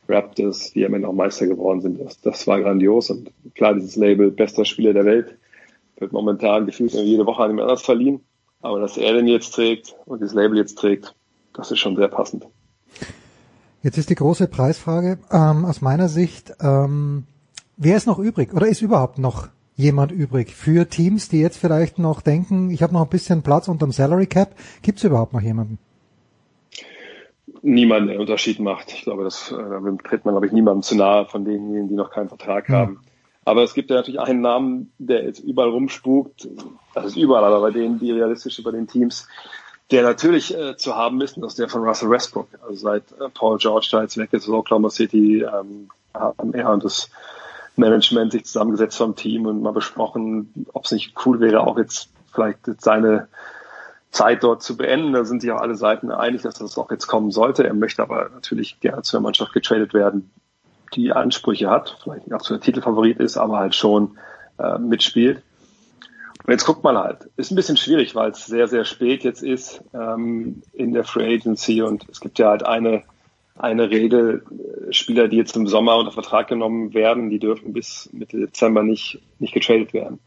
Raptors, 0.09 0.73
die 0.73 0.85
am 0.85 0.95
Ende 0.95 1.09
auch 1.09 1.13
Meister 1.13 1.47
geworden 1.47 1.81
sind, 1.81 2.01
das, 2.01 2.21
das 2.21 2.47
war 2.47 2.61
grandios. 2.61 3.11
Und 3.11 3.31
klar, 3.55 3.75
dieses 3.75 3.97
Label 3.97 4.31
bester 4.31 4.65
Spieler 4.65 4.93
der 4.93 5.05
Welt 5.05 5.37
wird 5.99 6.13
momentan 6.13 6.67
gefühlt 6.67 6.93
jede 6.93 7.27
Woche 7.27 7.43
an 7.43 7.51
jemand 7.51 7.69
anders 7.69 7.83
verliehen, 7.83 8.21
aber 8.63 8.81
dass 8.81 8.97
er 8.97 9.13
den 9.13 9.27
jetzt 9.27 9.53
trägt 9.55 9.95
und 10.07 10.21
dieses 10.21 10.35
Label 10.35 10.57
jetzt 10.57 10.77
trägt, 10.79 11.15
das 11.55 11.71
ist 11.71 11.79
schon 11.79 11.97
sehr 11.97 12.09
passend. 12.09 12.47
Jetzt 13.83 13.99
ist 13.99 14.11
die 14.11 14.15
große 14.15 14.49
Preisfrage 14.49 15.19
ähm, 15.31 15.65
aus 15.65 15.81
meiner 15.81 16.09
Sicht, 16.09 16.53
ähm, 16.61 17.25
wer 17.77 17.97
ist 17.97 18.07
noch 18.07 18.19
übrig 18.19 18.53
oder 18.53 18.67
ist 18.67 18.83
überhaupt 18.83 19.19
noch 19.19 19.49
jemand 19.81 20.13
übrig 20.13 20.55
für 20.55 20.89
Teams, 20.89 21.29
die 21.29 21.41
jetzt 21.41 21.59
vielleicht 21.59 21.99
noch 21.99 22.21
denken, 22.21 22.71
ich 22.71 22.83
habe 22.83 22.93
noch 22.93 23.03
ein 23.03 23.09
bisschen 23.09 23.43
Platz 23.43 23.69
unterm 23.69 23.93
Salary 23.93 24.27
Cap? 24.27 24.55
Gibt 24.83 24.99
es 24.99 25.05
überhaupt 25.05 25.33
noch 25.33 25.41
jemanden? 25.41 25.79
Niemand, 27.63 28.09
der 28.09 28.21
Unterschied 28.21 28.61
macht. 28.61 28.93
Ich 28.93 29.03
glaube, 29.03 29.25
das 29.25 29.53
äh, 29.53 30.09
tritt 30.09 30.25
man, 30.25 30.35
glaube 30.35 30.47
ich, 30.47 30.53
niemandem 30.53 30.83
zu 30.83 30.97
nahe 30.97 31.27
von 31.27 31.45
denjenigen, 31.45 31.89
die 31.89 31.95
noch 31.95 32.11
keinen 32.11 32.29
Vertrag 32.29 32.69
mhm. 32.69 32.75
haben. 32.75 33.01
Aber 33.45 33.63
es 33.63 33.75
gibt 33.75 33.91
ja 33.91 33.97
natürlich 33.97 34.21
einen 34.21 34.43
Namen, 34.43 34.93
der 34.99 35.25
jetzt 35.25 35.41
überall 35.41 35.71
rumspukt. 35.71 36.49
Das 36.95 37.07
ist 37.07 37.17
überall, 37.17 37.45
aber 37.45 37.61
bei 37.61 37.71
denen, 37.71 37.99
die 37.99 38.13
realistisch 38.13 38.59
über 38.59 38.73
den 38.73 38.87
Teams 38.87 39.27
der 39.91 40.03
natürlich 40.03 40.57
äh, 40.57 40.77
zu 40.77 40.95
haben 40.95 41.21
ist, 41.21 41.37
und 41.37 41.43
das 41.43 41.53
ist 41.53 41.59
der 41.59 41.69
von 41.69 41.83
Russell 41.83 42.11
Westbrook. 42.11 42.49
Also 42.63 42.75
seit 42.75 43.11
äh, 43.13 43.29
Paul 43.35 43.59
George 43.59 43.89
da 43.91 44.03
jetzt 44.03 44.17
weg 44.17 44.33
ist 44.33 44.49
Oklahoma 44.49 44.91
City, 44.91 45.43
ähm, 45.43 45.89
haben 46.15 46.55
er 46.55 46.71
und 46.71 46.85
das 46.85 47.11
Management 47.81 48.33
sich 48.33 48.45
zusammengesetzt 48.45 48.97
vom 48.97 49.17
Team 49.17 49.47
und 49.47 49.63
mal 49.63 49.73
besprochen, 49.73 50.67
ob 50.73 50.85
es 50.85 50.93
nicht 50.93 51.15
cool 51.27 51.41
wäre, 51.41 51.61
auch 51.61 51.79
jetzt 51.79 52.11
vielleicht 52.33 52.67
jetzt 52.69 52.85
seine 52.85 53.29
Zeit 54.11 54.43
dort 54.43 54.63
zu 54.63 54.77
beenden. 54.77 55.13
Da 55.13 55.25
sind 55.25 55.43
sich 55.43 55.51
auch 55.51 55.61
alle 55.61 55.75
Seiten 55.75 56.11
einig, 56.11 56.43
dass 56.43 56.55
das 56.55 56.79
auch 56.79 56.91
jetzt 56.91 57.07
kommen 57.07 57.31
sollte. 57.31 57.67
Er 57.67 57.75
möchte 57.75 58.03
aber 58.03 58.29
natürlich 58.33 58.81
gerne 58.81 59.03
zu 59.03 59.17
einer 59.17 59.25
Mannschaft 59.25 59.53
getradet 59.53 59.95
werden, 59.95 60.31
die 60.95 61.13
Ansprüche 61.13 61.71
hat, 61.71 61.97
vielleicht 62.03 62.27
nicht 62.27 62.35
auch 62.35 62.43
zu 62.43 62.55
der 62.55 62.61
Titelfavorit 62.61 63.19
ist, 63.19 63.37
aber 63.37 63.59
halt 63.59 63.75
schon 63.75 64.19
äh, 64.59 64.79
mitspielt. 64.79 65.43
Und 66.45 66.53
jetzt 66.53 66.65
guckt 66.65 66.83
man 66.83 66.97
halt. 66.97 67.29
Ist 67.37 67.53
ein 67.53 67.57
bisschen 67.57 67.77
schwierig, 67.77 68.15
weil 68.15 68.31
es 68.31 68.47
sehr, 68.47 68.67
sehr 68.67 68.85
spät 68.85 69.23
jetzt 69.23 69.43
ist 69.43 69.83
ähm, 69.95 70.63
in 70.73 70.93
der 70.93 71.05
Free 71.05 71.35
Agency 71.35 71.83
und 71.83 72.09
es 72.09 72.21
gibt 72.21 72.39
ja 72.39 72.49
halt 72.49 72.65
eine, 72.65 73.05
eine 73.61 73.91
Regel, 73.91 74.43
äh, 74.89 74.93
Spieler, 74.93 75.29
die 75.29 75.37
jetzt 75.37 75.57
im 75.57 75.67
Sommer 75.67 75.97
unter 75.97 76.13
Vertrag 76.13 76.49
genommen 76.49 76.95
werden, 76.95 77.31
die 77.31 77.39
dürfen 77.39 77.73
bis 77.73 78.09
Mitte 78.13 78.39
Dezember 78.39 78.83
nicht, 78.83 79.21
nicht 79.39 79.55
getradet 79.55 79.93
werden. 79.93 80.19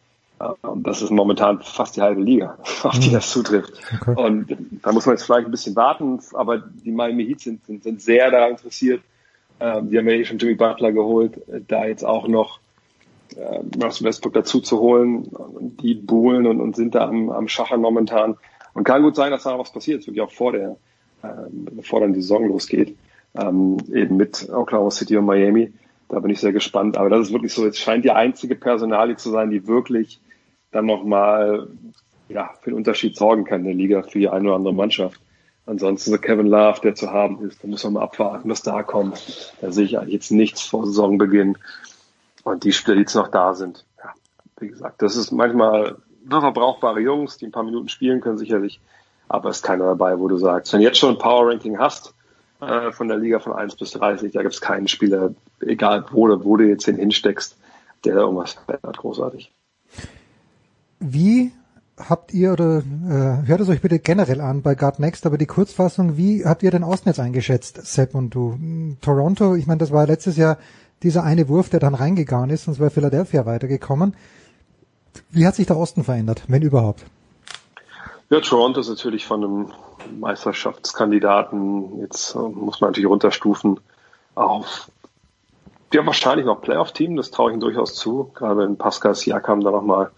Und 0.62 0.86
das 0.86 1.02
ist 1.02 1.12
momentan 1.12 1.62
fast 1.62 1.96
die 1.96 2.02
halbe 2.02 2.22
Liga, 2.22 2.58
auf 2.84 3.00
die 3.00 3.10
mhm. 3.10 3.14
das 3.14 3.32
zutrifft. 3.32 3.74
Okay. 4.02 4.22
Und 4.22 4.58
da 4.84 4.92
muss 4.92 5.06
man 5.06 5.16
jetzt 5.16 5.24
vielleicht 5.24 5.46
ein 5.46 5.52
bisschen 5.52 5.76
warten, 5.76 6.20
aber 6.34 6.58
die 6.58 6.92
Miami 6.92 7.26
Heat 7.26 7.42
sind, 7.42 7.66
sind, 7.66 7.84
sind 7.84 8.02
sehr 8.02 8.30
daran 8.30 8.52
interessiert. 8.52 9.02
Ähm, 9.60 9.90
die 9.90 9.98
haben 9.98 10.08
ja 10.08 10.16
eh 10.16 10.26
schon 10.26 10.40
Jimmy 10.40 10.56
Butler 10.56 10.92
geholt, 10.92 11.40
da 11.68 11.86
jetzt 11.86 12.04
auch 12.04 12.28
noch 12.28 12.60
äh, 13.36 13.60
Russell 13.82 14.08
Westbrook 14.08 14.34
dazu 14.34 14.60
zu 14.60 14.80
holen. 14.80 15.30
Die 15.82 15.94
buhlen 15.94 16.46
und, 16.46 16.60
und 16.60 16.76
sind 16.76 16.96
da 16.96 17.08
am, 17.08 17.30
am 17.30 17.48
Schachern 17.48 17.82
momentan. 17.82 18.36
Und 18.74 18.84
kann 18.84 19.04
gut 19.04 19.16
sein, 19.16 19.32
dass 19.32 19.44
da 19.44 19.52
noch 19.52 19.60
was 19.60 19.72
passiert, 19.72 20.06
wirklich 20.06 20.22
auch 20.22 20.32
vor 20.32 20.52
der, 20.52 20.76
äh, 21.22 21.28
bevor 21.50 22.02
dann 22.02 22.14
die 22.14 22.22
Saison 22.22 22.48
losgeht, 22.48 22.96
ähm, 23.36 23.78
eben 23.94 24.18
mit 24.18 24.50
Oklahoma 24.50 24.92
City 24.92 25.18
und 25.18 25.26
Miami. 25.26 25.74
Da 26.10 26.20
bin 26.20 26.32
ich 26.32 26.40
sehr 26.40 26.54
gespannt. 26.54 26.98
Aber 26.98 27.10
das 27.10 27.28
ist 27.28 27.34
wirklich 27.34 27.54
so, 27.54 27.66
es 27.66 27.78
scheint 27.78 28.06
die 28.06 28.12
einzige 28.12 28.56
Personalie 28.56 29.16
zu 29.16 29.32
sein, 29.32 29.50
die 29.50 29.68
wirklich 29.68 30.20
dann 30.72 30.86
nochmal 30.86 31.68
ja, 32.30 32.52
für 32.62 32.72
den 32.72 32.78
Unterschied 32.78 33.16
sorgen 33.16 33.46
kann 33.46 33.62
in 33.62 33.66
der 33.66 33.76
Liga 33.76 34.04
für 34.04 34.20
die 34.20 34.30
eine 34.30 34.48
oder 34.48 34.56
andere 34.56 34.74
Mannschaft. 34.74 35.20
Ansonsten 35.66 36.12
so 36.12 36.18
Kevin 36.18 36.48
Love, 36.48 36.82
der 36.82 36.96
zu 36.96 37.12
haben 37.12 37.48
ist, 37.48 37.64
da 37.64 37.68
muss 37.68 37.84
man 37.86 37.94
mal 37.94 38.02
abwarten, 38.02 38.50
was 38.50 38.64
da 38.64 38.84
kommt. 38.84 39.54
Da 39.62 39.72
sehe 39.72 39.86
ich 39.86 39.98
eigentlich 39.98 40.14
jetzt 40.14 40.32
nichts 40.32 40.62
vor 40.62 40.86
Saisonbeginn. 40.86 41.58
Und 42.44 42.66
die 42.66 42.74
Spieler, 42.74 42.96
die 42.96 43.02
jetzt 43.04 43.16
noch 43.16 43.30
da 43.30 43.54
sind, 43.54 43.86
ja, 43.98 44.12
wie 44.60 44.68
gesagt, 44.68 45.02
das 45.02 45.16
ist 45.16 45.32
manchmal 45.32 45.98
noch 46.26 46.54
brauchbare 46.54 47.00
Jungs, 47.00 47.38
die 47.38 47.46
ein 47.46 47.52
paar 47.52 47.64
Minuten 47.64 47.88
spielen 47.88 48.20
können, 48.20 48.38
sicherlich. 48.38 48.82
Aber 49.30 49.50
es 49.50 49.58
ist 49.58 49.64
keiner 49.64 49.86
dabei, 49.86 50.20
wo 50.20 50.28
du 50.28 50.38
sagst, 50.38 50.74
wenn 50.74 50.82
du 50.82 50.88
jetzt 50.88 50.98
schon 50.98 51.16
ein 51.16 51.18
Power 51.18 51.50
Ranking 51.50 51.80
hast, 51.80 52.14
äh, 52.68 52.92
von 52.92 53.08
der 53.08 53.18
Liga 53.18 53.40
von 53.40 53.54
1 53.54 53.76
bis 53.76 53.92
30, 53.92 54.32
da 54.32 54.42
gibt 54.42 54.54
es 54.54 54.62
keinen 54.62 54.88
Spieler, 54.88 55.34
egal 55.62 56.06
wo, 56.12 56.28
wo 56.44 56.58
du 56.58 56.68
jetzt 56.68 56.86
hinsteckst, 56.86 57.58
der 58.06 58.16
da 58.16 58.22
irgendwas 58.22 58.54
verändert, 58.54 58.98
großartig. 58.98 59.52
Wie 61.00 61.52
habt 61.98 62.34
ihr 62.34 62.54
oder 62.54 62.80
äh, 62.80 63.48
hört 63.48 63.62
es 63.62 63.70
euch 63.70 63.82
bitte 63.82 64.00
generell 64.00 64.42
an 64.42 64.62
bei 64.62 64.76
Guard 64.76 65.00
Next, 65.00 65.26
aber 65.26 65.38
die 65.38 65.46
Kurzfassung, 65.46 66.18
wie 66.18 66.46
habt 66.46 66.64
ihr 66.64 66.72
den 66.72 66.84
Osten 66.84 67.10
jetzt 67.10 67.20
eingeschätzt, 67.20 67.86
Sepp 67.86 68.16
und 68.16 68.34
du? 68.34 68.58
Toronto, 69.02 69.56
ich 69.56 69.68
meine, 69.68 69.80
das 69.80 69.92
war 69.92 70.08
letztes 70.08 70.38
Jahr 70.38 70.58
dieser 71.04 71.24
eine 71.24 71.50
Wurf, 71.50 71.70
der 71.70 71.80
dann 71.80 71.96
reingegangen 71.96 72.50
ist, 72.50 72.64
sonst 72.64 72.80
wäre 72.80 72.90
Philadelphia 72.90 73.46
weitergekommen. 73.46 74.16
Wie 75.30 75.46
hat 75.46 75.56
sich 75.56 75.68
der 75.68 75.78
Osten 75.78 76.04
verändert, 76.04 76.44
wenn 76.48 76.62
überhaupt? 76.62 77.06
Ja, 78.34 78.40
Toronto 78.40 78.80
ist 78.80 78.90
natürlich 78.90 79.28
von 79.28 79.44
einem 79.44 79.68
Meisterschaftskandidaten, 80.20 82.00
jetzt 82.00 82.34
äh, 82.34 82.40
muss 82.40 82.82
man 82.82 82.90
natürlich 82.90 83.08
runterstufen, 83.08 83.80
auf 84.34 84.90
ja, 85.94 86.04
wahrscheinlich 86.04 86.48
noch 86.48 86.60
Playoff-Team, 86.60 87.16
das 87.16 87.30
traue 87.30 87.52
ich 87.52 87.58
ihm 87.58 87.60
durchaus 87.60 87.94
zu, 87.94 88.32
gerade 88.34 88.62
wenn 88.62 88.76
Pascal 88.76 89.14
Siakam 89.14 89.62
da 89.62 89.70
nochmal 89.70 90.10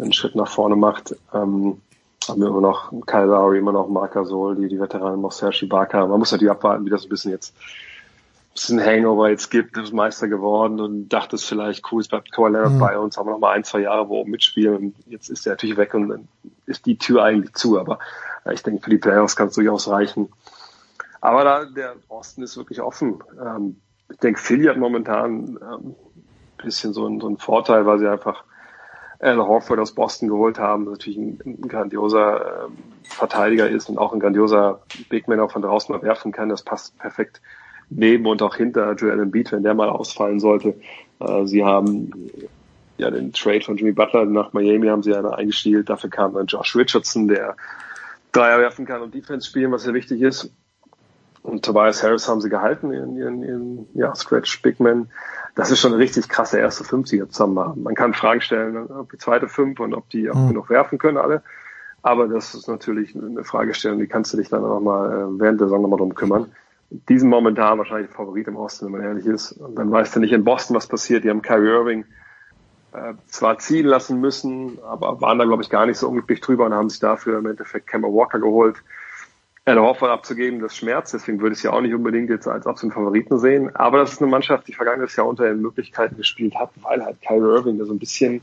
einen 0.00 0.14
Schritt 0.14 0.36
nach 0.36 0.48
vorne 0.48 0.74
macht. 0.74 1.14
Ähm, 1.34 1.82
haben 2.26 2.40
wir 2.40 2.48
immer 2.48 2.62
noch 2.62 2.94
Kyle 3.04 3.26
Lowry, 3.26 3.58
immer 3.58 3.72
noch 3.72 3.88
Marc 3.88 4.14
Gasol, 4.14 4.56
die, 4.56 4.68
die 4.68 4.80
Veteranen 4.80 5.20
noch 5.20 5.32
Serge 5.32 5.66
Ibaka. 5.66 6.06
Man 6.06 6.18
muss 6.18 6.32
natürlich 6.32 6.50
abwarten, 6.50 6.86
wie 6.86 6.90
das 6.90 7.04
ein 7.04 7.10
bisschen 7.10 7.32
jetzt 7.32 7.54
es 8.62 8.70
ein 8.70 8.84
Hangover 8.84 9.28
jetzt 9.28 9.50
gibt, 9.50 9.76
ist 9.76 9.92
Meister 9.92 10.28
geworden 10.28 10.80
und 10.80 11.08
dachte 11.08 11.36
es 11.36 11.44
vielleicht 11.44 11.90
cool, 11.90 12.00
es 12.00 12.08
bleibt 12.08 12.32
Kawhi 12.32 12.50
Leonard 12.50 12.72
mhm. 12.72 12.78
bei 12.78 12.98
uns, 12.98 13.16
haben 13.16 13.26
wir 13.26 13.32
noch 13.32 13.38
mal 13.38 13.52
ein, 13.52 13.64
zwei 13.64 13.80
Jahre, 13.80 14.08
wo 14.08 14.24
wir 14.24 14.30
mitspielen 14.30 14.76
und 14.76 14.94
jetzt 15.06 15.28
ist 15.28 15.46
er 15.46 15.52
natürlich 15.52 15.76
weg 15.76 15.94
und 15.94 16.08
dann 16.08 16.28
ist 16.66 16.86
die 16.86 16.98
Tür 16.98 17.24
eigentlich 17.24 17.54
zu, 17.54 17.78
aber 17.78 17.98
äh, 18.44 18.54
ich 18.54 18.62
denke, 18.62 18.82
für 18.82 18.90
die 18.90 18.98
Playoffs 18.98 19.36
kann 19.36 19.48
es 19.48 19.54
durchaus 19.54 19.88
reichen. 19.88 20.30
Aber 21.20 21.44
da, 21.44 21.64
der 21.64 21.96
Osten 22.08 22.42
ist 22.42 22.56
wirklich 22.56 22.80
offen. 22.80 23.22
Ähm, 23.44 23.76
ich 24.10 24.18
denke, 24.18 24.40
Philly 24.40 24.66
hat 24.66 24.78
momentan 24.78 25.58
ähm, 25.62 25.94
bisschen 26.62 26.92
so, 26.92 27.06
ein, 27.06 27.20
so 27.20 27.26
einen 27.26 27.38
Vorteil, 27.38 27.86
weil 27.86 27.98
sie 27.98 28.08
einfach 28.08 28.44
Al 29.18 29.36
Horford 29.36 29.78
aus 29.78 29.94
Boston 29.94 30.28
geholt 30.28 30.58
haben, 30.58 30.84
der 30.84 30.92
natürlich 30.92 31.18
ein, 31.18 31.38
ein 31.44 31.68
grandioser 31.68 32.40
äh, 32.40 32.68
Verteidiger 33.04 33.68
ist 33.68 33.88
und 33.88 33.98
auch 33.98 34.12
ein 34.12 34.20
grandioser 34.20 34.80
Big 35.08 35.28
Man 35.28 35.40
auch 35.40 35.52
von 35.52 35.62
draußen 35.62 35.94
mal 35.94 36.02
werfen 36.02 36.32
kann. 36.32 36.48
Das 36.48 36.62
passt 36.62 36.98
perfekt 36.98 37.40
neben 37.90 38.26
und 38.26 38.40
auch 38.42 38.56
hinter 38.56 38.92
Joel 38.94 39.20
Embiid, 39.20 39.52
wenn 39.52 39.62
der 39.62 39.74
mal 39.74 39.88
ausfallen 39.88 40.40
sollte. 40.40 40.74
Äh, 41.18 41.46
sie 41.46 41.64
haben 41.64 42.12
ja 42.96 43.10
den 43.10 43.32
Trade 43.32 43.62
von 43.62 43.76
Jimmy 43.76 43.92
Butler 43.92 44.24
nach 44.24 44.52
Miami 44.52 44.86
haben 44.86 45.02
sie 45.02 45.10
ja 45.10 45.20
eingestielt. 45.28 45.90
Dafür 45.90 46.10
kam 46.10 46.34
dann 46.34 46.46
Josh 46.46 46.76
Richardson, 46.76 47.28
der 47.28 47.56
Dreier 48.32 48.60
werfen 48.60 48.86
kann 48.86 49.02
und 49.02 49.14
Defense 49.14 49.48
spielen, 49.48 49.72
was 49.72 49.82
sehr 49.82 49.94
wichtig 49.94 50.22
ist. 50.22 50.52
Und 51.42 51.64
Tobias 51.64 52.02
Harris 52.02 52.28
haben 52.28 52.40
sie 52.40 52.50
gehalten, 52.50 52.92
ihren, 52.92 53.16
ihren, 53.16 53.42
ihren 53.42 53.86
ja, 53.94 54.14
Scratch 54.14 54.60
Bigman. 54.60 55.10
Das 55.54 55.70
ist 55.70 55.80
schon 55.80 55.92
eine 55.92 56.00
richtig 56.00 56.28
krasse 56.28 56.58
erste 56.58 56.84
50er 56.84 57.28
zusammen 57.30 57.58
haben. 57.58 57.82
Man 57.82 57.94
kann 57.94 58.14
Fragen 58.14 58.40
stellen, 58.42 58.76
ob 58.90 59.10
die 59.10 59.18
zweite 59.18 59.48
fünf 59.48 59.80
und 59.80 59.94
ob 59.94 60.08
die 60.10 60.30
auch 60.30 60.34
mhm. 60.34 60.48
genug 60.48 60.70
werfen 60.70 60.98
können 60.98 61.16
alle. 61.16 61.42
Aber 62.02 62.28
das 62.28 62.54
ist 62.54 62.68
natürlich 62.68 63.14
eine 63.14 63.44
Fragestellung, 63.44 63.98
die 63.98 64.06
kannst 64.06 64.32
du 64.32 64.36
dich 64.36 64.48
dann 64.48 64.64
auch 64.64 64.80
mal 64.80 65.10
äh, 65.10 65.40
während 65.40 65.60
der 65.60 65.68
Saison 65.68 65.82
nochmal 65.82 65.98
drum 65.98 66.14
kümmern. 66.14 66.52
Diesen 66.90 67.30
momentan 67.30 67.78
wahrscheinlich 67.78 68.10
Favorit 68.10 68.48
im 68.48 68.56
Osten, 68.56 68.86
wenn 68.86 68.92
man 68.92 69.02
ehrlich 69.02 69.26
ist. 69.26 69.52
Und 69.52 69.76
dann 69.76 69.90
weißt 69.90 70.16
du 70.16 70.20
nicht 70.20 70.32
in 70.32 70.44
Boston, 70.44 70.74
was 70.76 70.88
passiert. 70.88 71.24
Die 71.24 71.30
haben 71.30 71.42
Kyrie 71.42 71.68
Irving 71.68 72.04
äh, 72.92 73.14
zwar 73.26 73.58
ziehen 73.58 73.86
lassen 73.86 74.20
müssen, 74.20 74.78
aber 74.82 75.20
waren 75.20 75.38
da, 75.38 75.44
glaube 75.44 75.62
ich, 75.62 75.70
gar 75.70 75.86
nicht 75.86 75.98
so 75.98 76.08
unglücklich 76.08 76.40
drüber 76.40 76.66
und 76.66 76.74
haben 76.74 76.90
sich 76.90 76.98
dafür 76.98 77.38
im 77.38 77.46
Endeffekt 77.46 77.86
Kemba 77.86 78.08
Walker 78.08 78.40
geholt. 78.40 78.82
Al 79.70 79.80
Horford 79.80 80.10
abzugeben, 80.10 80.60
das 80.60 80.76
schmerzt, 80.76 81.14
deswegen 81.14 81.40
würde 81.40 81.52
ich 81.52 81.58
es 81.58 81.62
ja 81.62 81.72
auch 81.72 81.80
nicht 81.80 81.94
unbedingt 81.94 82.30
jetzt 82.30 82.46
als 82.46 82.66
absoluten 82.66 82.94
Favoriten 82.94 83.38
sehen. 83.38 83.74
Aber 83.74 83.98
das 83.98 84.12
ist 84.12 84.22
eine 84.22 84.30
Mannschaft, 84.30 84.68
die 84.68 84.72
vergangenes 84.72 85.16
Jahr 85.16 85.26
unter 85.26 85.44
den 85.44 85.60
Möglichkeiten 85.60 86.16
gespielt 86.16 86.54
hat, 86.54 86.70
weil 86.82 87.04
halt 87.04 87.20
Kyrie 87.22 87.56
Irving 87.56 87.78
da 87.78 87.84
so 87.84 87.92
ein 87.92 87.98
bisschen, 87.98 88.40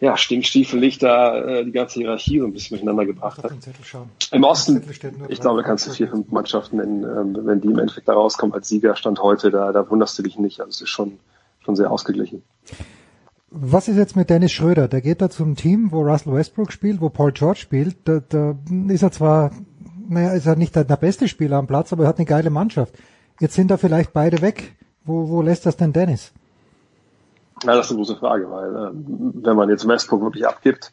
ja, 0.00 0.16
stinkstiefelig 0.16 0.98
da 0.98 1.38
äh, 1.38 1.64
die 1.64 1.72
ganze 1.72 2.00
Hierarchie 2.00 2.40
so 2.40 2.46
ein 2.46 2.52
bisschen 2.52 2.76
durcheinander 2.76 3.06
gebracht 3.06 3.42
hat. 3.42 3.52
Im 4.32 4.44
Osten, 4.44 4.82
ich 5.28 5.40
glaube, 5.40 5.62
da 5.62 5.66
kannst 5.66 5.86
du 5.86 5.90
vier, 5.90 6.08
fünf 6.08 6.30
Mannschaften 6.30 6.76
nennen, 6.76 7.04
ähm, 7.04 7.46
wenn 7.46 7.60
die 7.60 7.68
im 7.68 7.78
Endeffekt 7.78 8.08
da 8.08 8.12
rauskommen 8.12 8.54
als 8.54 8.68
Sieger, 8.68 8.96
stand 8.96 9.20
heute, 9.20 9.50
da, 9.50 9.72
da 9.72 9.88
wunderst 9.90 10.18
du 10.18 10.22
dich 10.22 10.38
nicht. 10.38 10.60
Also 10.60 10.70
es 10.70 10.80
ist 10.80 10.90
schon, 10.90 11.18
schon 11.64 11.76
sehr 11.76 11.90
ausgeglichen. 11.90 12.42
Was 13.52 13.88
ist 13.88 13.96
jetzt 13.96 14.14
mit 14.14 14.30
Dennis 14.30 14.52
Schröder? 14.52 14.86
Der 14.86 15.00
geht 15.00 15.20
da 15.20 15.28
zum 15.28 15.56
Team, 15.56 15.90
wo 15.90 16.02
Russell 16.02 16.34
Westbrook 16.34 16.70
spielt, 16.70 17.00
wo 17.00 17.08
Paul 17.08 17.32
George 17.32 17.58
spielt. 17.58 17.96
Da, 18.04 18.20
da 18.28 18.56
ist 18.88 19.02
er 19.02 19.10
zwar, 19.10 19.50
naja, 20.10 20.32
ist 20.32 20.46
er 20.46 20.56
nicht 20.56 20.74
der, 20.74 20.84
der 20.84 20.96
beste 20.96 21.28
Spieler 21.28 21.56
am 21.56 21.66
Platz, 21.66 21.92
aber 21.92 22.04
er 22.04 22.08
hat 22.08 22.18
eine 22.18 22.26
geile 22.26 22.50
Mannschaft. 22.50 22.94
Jetzt 23.38 23.54
sind 23.54 23.70
da 23.70 23.76
vielleicht 23.76 24.12
beide 24.12 24.42
weg. 24.42 24.76
Wo, 25.04 25.28
wo 25.28 25.40
lässt 25.40 25.64
das 25.66 25.76
denn 25.76 25.92
Dennis? 25.92 26.32
Ja, 27.64 27.74
das 27.74 27.86
ist 27.86 27.92
eine 27.92 27.98
große 27.98 28.16
Frage, 28.16 28.50
weil 28.50 28.74
äh, 28.74 28.90
wenn 28.92 29.56
man 29.56 29.68
jetzt 29.70 29.86
Westbrook 29.86 30.22
wirklich 30.22 30.46
abgibt 30.46 30.92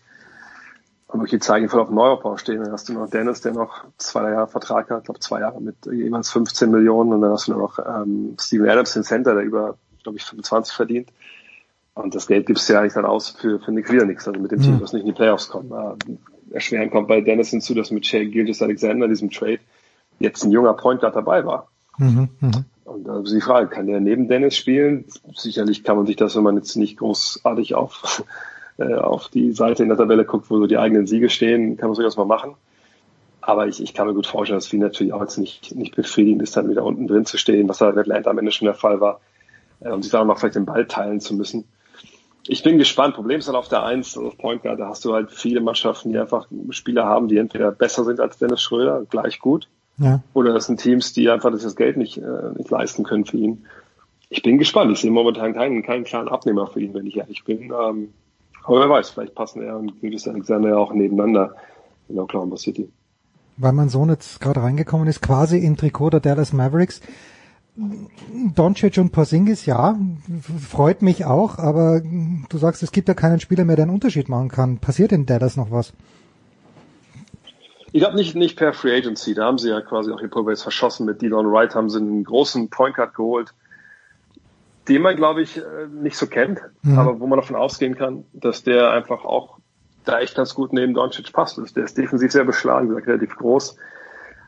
und 1.08 1.20
wirklich 1.20 1.42
die 1.42 1.46
Zeichen 1.46 1.70
voll 1.70 1.82
auf 1.82 1.88
dem 1.88 1.96
Neuaufbau 1.96 2.38
stehen, 2.38 2.62
dann 2.62 2.72
hast 2.72 2.90
du 2.90 2.94
noch 2.94 3.10
Dennis, 3.10 3.42
der 3.42 3.54
noch 3.54 3.86
zwei 3.98 4.32
Jahre 4.32 4.48
Vertrag 4.48 4.90
hat, 4.90 5.00
ich 5.00 5.06
glaube 5.06 5.20
zwei 5.20 5.40
Jahre 5.42 5.62
mit 5.62 5.76
jeweils 5.86 6.32
15 6.32 6.70
Millionen 6.70 7.14
und 7.14 7.22
dann 7.22 7.32
hast 7.32 7.48
du 7.48 7.54
noch 7.54 7.80
ähm, 7.80 8.36
Steven 8.40 8.70
Adams, 8.70 8.94
den 8.94 9.04
Center, 9.04 9.34
der 9.34 9.44
über, 9.44 9.78
glaube 10.04 10.18
ich, 10.18 10.26
25 10.26 10.76
verdient. 10.76 11.10
Und 11.96 12.14
das 12.14 12.28
Geld 12.28 12.46
gibst 12.46 12.70
du 12.70 12.74
ja 12.74 12.82
eigentlich 12.82 12.94
dann 12.94 13.06
aus 13.06 13.30
für, 13.30 13.60
für 13.60 13.72
nix 13.72 13.92
wieder 13.92 14.06
nichts, 14.06 14.28
also 14.28 14.40
mit 14.40 14.52
dem 14.52 14.62
Team, 14.62 14.76
mhm. 14.76 14.82
was 14.82 14.94
nicht 14.94 15.02
in 15.02 15.08
die 15.08 15.14
Playoffs 15.14 15.50
kommt. 15.50 15.72
Erschwerend 16.52 16.92
kommt 16.92 17.08
bei 17.08 17.22
Dennis 17.22 17.50
hinzu, 17.50 17.74
dass 17.74 17.92
mit 17.92 18.06
Shea 18.06 18.24
Gilgis 18.26 18.62
Alexander 18.62 19.08
diesem 19.08 19.30
Trade 19.30 19.60
jetzt 20.20 20.44
ein 20.44 20.52
junger 20.52 20.74
Point 20.74 21.02
Guard 21.02 21.16
dabei 21.16 21.46
war. 21.46 21.68
Mhm, 21.98 22.30
mh. 22.40 22.64
Und 22.86 23.04
da 23.04 23.20
ist 23.20 23.34
die 23.34 23.42
Frage, 23.42 23.68
kann 23.68 23.88
der 23.88 24.00
neben 24.00 24.28
Dennis 24.28 24.56
spielen? 24.56 25.06
Sicherlich 25.36 25.84
kann 25.84 25.98
man 25.98 26.06
sich 26.06 26.16
das, 26.16 26.36
wenn 26.36 26.44
man 26.44 26.56
jetzt 26.56 26.76
nicht 26.78 26.98
großartig 26.98 27.76
auf, 27.76 28.24
äh, 28.78 28.94
auf 28.94 29.30
die 29.30 29.52
Seite 29.52 29.84
in 29.84 29.90
der 29.90 29.98
Tabelle 29.98 30.26
guckt, 30.26 30.50
wo 30.50 30.58
so 30.58 30.68
die 30.68 30.78
eigenen 30.78 31.08
Siege 31.08 31.30
stehen, 31.30 31.78
kann 31.78 31.90
man 31.90 31.96
durchaus 31.96 32.18
mal 32.18 32.26
machen. 32.26 32.56
Aber 33.42 33.68
ich, 33.68 33.82
ich 33.82 33.94
kann 33.94 34.08
mir 34.08 34.14
gut 34.14 34.28
vorstellen, 34.28 34.58
dass 34.58 34.68
für 34.68 34.76
ihn 34.76 34.82
natürlich 34.82 35.14
auch 35.14 35.22
jetzt 35.22 35.38
nicht, 35.38 35.76
nicht 35.76 35.96
befriedigend 35.96 36.42
ist, 36.42 36.58
dann 36.58 36.70
wieder 36.70 36.84
unten 36.84 37.08
drin 37.08 37.26
zu 37.26 37.38
stehen, 37.38 37.70
was 37.70 37.82
halt 37.82 37.96
in 37.96 38.02
Atlanta 38.02 38.30
am 38.30 38.38
Ende 38.40 38.52
schon 38.52 38.66
der 38.66 38.76
Fall 38.76 39.00
war, 39.00 39.22
äh, 39.82 39.90
um 39.90 40.02
sich 40.02 40.12
dann 40.12 40.28
noch 40.28 40.40
vielleicht 40.40 40.56
den 40.56 40.66
Ball 40.66 40.86
teilen 40.86 41.20
zu 41.20 41.36
müssen 41.36 41.66
ich 42.50 42.64
bin 42.64 42.78
gespannt. 42.78 43.16
Problem 43.16 43.40
ist 43.40 43.48
halt 43.48 43.58
auf 43.58 43.68
der 43.68 43.84
Eins, 43.84 44.18
also 44.18 44.30
auf 44.30 44.38
Point 44.38 44.64
Guard, 44.64 44.80
da 44.80 44.88
hast 44.88 45.04
du 45.06 45.14
halt 45.14 45.32
viele 45.32 45.62
Mannschaften, 45.62 46.12
die 46.12 46.18
einfach 46.18 46.48
Spieler 46.70 47.06
haben, 47.06 47.28
die 47.28 47.38
entweder 47.38 47.72
besser 47.72 48.04
sind 48.04 48.20
als 48.20 48.38
Dennis 48.38 48.62
Schröder, 48.62 49.06
gleich 49.10 49.40
gut, 49.40 49.68
ja. 49.98 50.22
oder 50.34 50.54
das 50.54 50.68
sind 50.68 50.80
Teams, 50.80 51.14
die 51.14 51.30
einfach 51.30 51.52
das 51.52 51.76
Geld 51.76 51.98
nicht, 51.98 52.18
äh, 52.18 52.52
nicht 52.58 52.70
leisten 52.70 53.04
können 53.04 53.26
für 53.26 53.38
ihn. 53.38 53.66
Ich 54.30 54.42
bin 54.44 54.58
gespannt. 54.58 54.92
Ich 54.92 55.00
sehe 55.00 55.12
momentan 55.12 55.54
keinen, 55.54 55.84
keinen 55.84 56.04
klaren 56.04 56.28
Abnehmer 56.28 56.68
für 56.68 56.82
ihn, 56.82 56.94
wenn 56.94 57.06
ich 57.06 57.18
ehrlich 57.18 57.44
bin. 57.46 57.72
Ähm, 57.72 58.14
aber 58.64 58.82
wer 58.82 58.90
weiß, 58.90 59.12
vielleicht 59.12 59.36
passen 59.36 59.62
er 59.62 59.78
und 59.78 60.00
Gilgis 60.02 60.28
Alexander 60.28 60.70
ja 60.70 60.78
auch 60.78 60.94
nebeneinander 60.94 61.56
in 62.10 62.20
Oklahoma 62.20 62.58
City. 62.58 62.90
Weil 63.56 63.72
mein 63.72 63.90
Sohn 63.90 64.10
jetzt 64.10 64.40
gerade 64.40 64.62
reingekommen 64.62 65.08
ist, 65.08 65.22
quasi 65.22 65.58
in 65.58 65.78
Trikot 65.78 66.12
der 66.12 66.20
Dallas 66.20 66.54
Mavericks. 66.54 67.02
Doncic 68.56 68.98
und 68.98 69.12
Porzingis, 69.12 69.66
ja, 69.68 69.98
freut 70.68 71.04
mich 71.04 71.26
auch, 71.26 71.60
aber 71.60 72.02
du 72.02 72.58
sagst, 72.58 72.82
es 72.82 72.92
gibt 72.92 73.08
ja 73.08 73.14
keinen 73.14 73.40
Spieler 73.40 73.66
mehr, 73.66 73.76
der 73.76 73.84
einen 73.84 73.94
Unterschied 73.94 74.30
machen 74.30 74.50
kann. 74.50 74.80
Passiert 74.80 75.12
in 75.12 75.28
Dallas 75.28 75.58
noch 75.58 75.70
was? 75.70 75.94
Ich 77.92 78.02
glaube 78.02 78.16
nicht, 78.16 78.36
nicht 78.36 78.58
per 78.58 78.74
Free 78.74 78.98
Agency. 78.98 79.34
Da 79.34 79.46
haben 79.46 79.60
sie 79.60 79.70
ja 79.70 79.82
quasi 79.82 80.12
auch 80.12 80.20
ihr 80.22 80.28
Pulver 80.28 80.56
verschossen. 80.56 81.06
Mit 81.06 81.22
Dylan 81.22 81.52
Wright 81.52 81.76
haben 81.76 81.90
sie 81.90 82.00
einen 82.00 82.24
großen 82.24 82.70
Point 82.70 82.96
Guard 82.96 83.14
geholt, 83.14 83.54
den 84.88 85.04
man, 85.04 85.16
glaube 85.16 85.42
ich, 85.42 85.58
äh, 85.58 85.62
nicht 85.92 86.18
so 86.18 86.28
kennt, 86.28 86.62
mhm. 86.82 86.98
aber 86.98 87.20
wo 87.20 87.28
man 87.28 87.40
davon 87.40 87.56
ausgehen 87.56 87.96
kann, 87.96 88.26
dass 88.34 88.64
der 88.64 88.92
einfach 88.92 89.24
auch 89.24 89.60
da 90.04 90.20
echt 90.20 90.36
ganz 90.36 90.56
gut 90.56 90.74
neben 90.74 90.94
Doncic 90.94 91.32
passt. 91.32 91.60
Der 91.76 91.84
ist 91.84 91.98
defensiv 91.98 92.32
sehr 92.32 92.46
beschlagen, 92.46 92.92
relativ 92.92 93.36
groß 93.36 93.78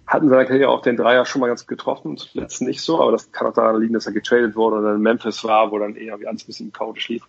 hatten 0.10 0.27
seiner 0.27 0.45
Karriere 0.45 0.69
auch 0.69 0.81
den 0.81 0.98
Dreier 0.98 1.23
schon 1.26 1.40
mal 1.40 1.48
ganz 1.48 1.68
getroffen, 1.68 2.18
zuletzt 2.18 2.64
nicht 2.64 2.81
so, 2.81 2.99
aber 2.99 3.11
das 3.11 3.31
kann 3.31 3.45
auch 3.45 3.53
daran 3.53 3.80
liegen, 3.80 3.94
dass 3.94 4.07
er 4.07 4.11
getradet 4.11 4.56
wurde 4.56 4.77
und 4.77 4.84
dann 4.84 4.95
in 4.95 5.02
Memphis 5.02 5.44
war, 5.44 5.72
wo 5.72 5.77
dann 5.77 5.95
eher 5.95 6.19
wie 6.19 6.26
alles 6.26 6.44
ein 6.44 6.48
bisschen 6.48 6.73
chaotisch 6.73 7.10
lief. 7.10 7.23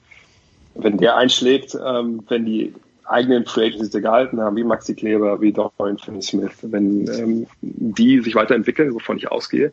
Wenn 0.74 0.96
der 0.96 1.16
einschlägt, 1.16 1.74
ähm, 1.74 2.22
wenn 2.28 2.46
die 2.46 2.74
eigenen 3.04 3.44
Free 3.44 3.66
Agents 3.66 3.90
gehalten 3.90 4.40
haben, 4.40 4.56
wie 4.56 4.64
Maxi 4.64 4.94
Kleber, 4.94 5.42
wie 5.42 5.52
Dorian 5.52 5.98
Finney-Smith, 5.98 6.52
wenn 6.62 7.06
ähm, 7.08 7.46
die 7.60 8.20
sich 8.20 8.34
weiterentwickeln, 8.34 8.94
wovon 8.94 9.18
ich 9.18 9.30
ausgehe, 9.30 9.72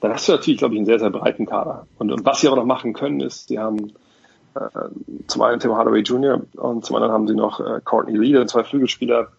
dann 0.00 0.12
hast 0.12 0.28
du 0.28 0.32
natürlich, 0.32 0.58
glaube 0.58 0.74
ich, 0.74 0.78
einen 0.78 0.86
sehr, 0.86 1.00
sehr 1.00 1.10
breiten 1.10 1.46
Kader. 1.46 1.88
Und, 1.98 2.12
und 2.12 2.24
was 2.24 2.40
sie 2.40 2.46
aber 2.46 2.56
noch 2.56 2.66
machen 2.66 2.92
können, 2.92 3.20
ist, 3.20 3.48
sie 3.48 3.58
haben 3.58 3.92
äh, 4.54 4.68
zum 5.26 5.42
einen 5.42 5.58
Tim 5.58 5.74
Hardaway 5.74 6.02
Jr. 6.02 6.42
und 6.54 6.84
zum 6.84 6.94
anderen 6.94 7.12
haben 7.12 7.26
sie 7.26 7.34
noch 7.34 7.58
äh, 7.58 7.80
Courtney 7.82 8.16
Lee, 8.16 8.46
zwei 8.46 8.62
Flügelspieler, 8.62 9.32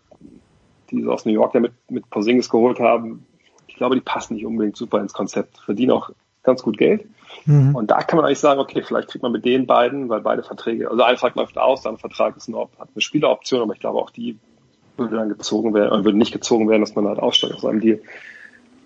die 0.91 1.01
sie 1.01 1.07
aus 1.07 1.26
New 1.26 1.34
York 1.34 1.53
damit 1.53 1.73
mit 1.89 2.09
Porzingis 2.09 2.49
geholt 2.49 2.80
haben, 2.80 3.26
ich 3.68 3.76
glaube, 3.76 3.95
die 3.95 4.01
passen 4.01 4.34
nicht 4.35 4.45
unbedingt 4.45 4.76
super 4.76 4.99
ins 4.99 5.14
Konzept, 5.14 5.59
verdienen 5.59 5.91
auch 5.91 6.09
ganz 6.43 6.64
gut 6.64 6.77
Geld. 6.77 7.05
Mhm. 7.45 7.76
Und 7.76 7.91
da 7.91 7.99
kann 7.99 8.18
man 8.18 8.26
eigentlich 8.26 8.39
sagen, 8.39 8.59
okay, 8.59 8.81
vielleicht 8.81 9.09
kriegt 9.09 9.22
man 9.22 9.31
mit 9.31 9.45
den 9.45 9.68
beiden, 9.68 10.09
weil 10.09 10.22
beide 10.22 10.43
Verträge, 10.43 10.89
also 10.89 11.03
ein 11.03 11.18
Vertrag 11.18 11.35
läuft 11.35 11.57
aus, 11.57 11.81
der 11.81 11.89
andere 11.89 12.01
Vertrag 12.01 12.38
ist 12.38 12.47
eine, 12.47 12.57
hat 12.57 12.89
eine 12.93 13.01
Spieleroption, 13.01 13.61
aber 13.61 13.73
ich 13.73 13.80
glaube 13.80 13.99
auch 13.99 14.09
die 14.09 14.39
würde 14.97 15.15
dann 15.15 15.30
gezogen 15.30 15.73
werden, 15.73 15.91
oder 15.91 16.05
würde 16.05 16.18
nicht 16.18 16.34
gezogen 16.34 16.68
werden, 16.69 16.81
dass 16.81 16.95
man 16.95 17.07
halt 17.07 17.19
aussteigt 17.19 17.53
aus 17.53 17.65
einem 17.65 17.81
Deal. 17.81 18.01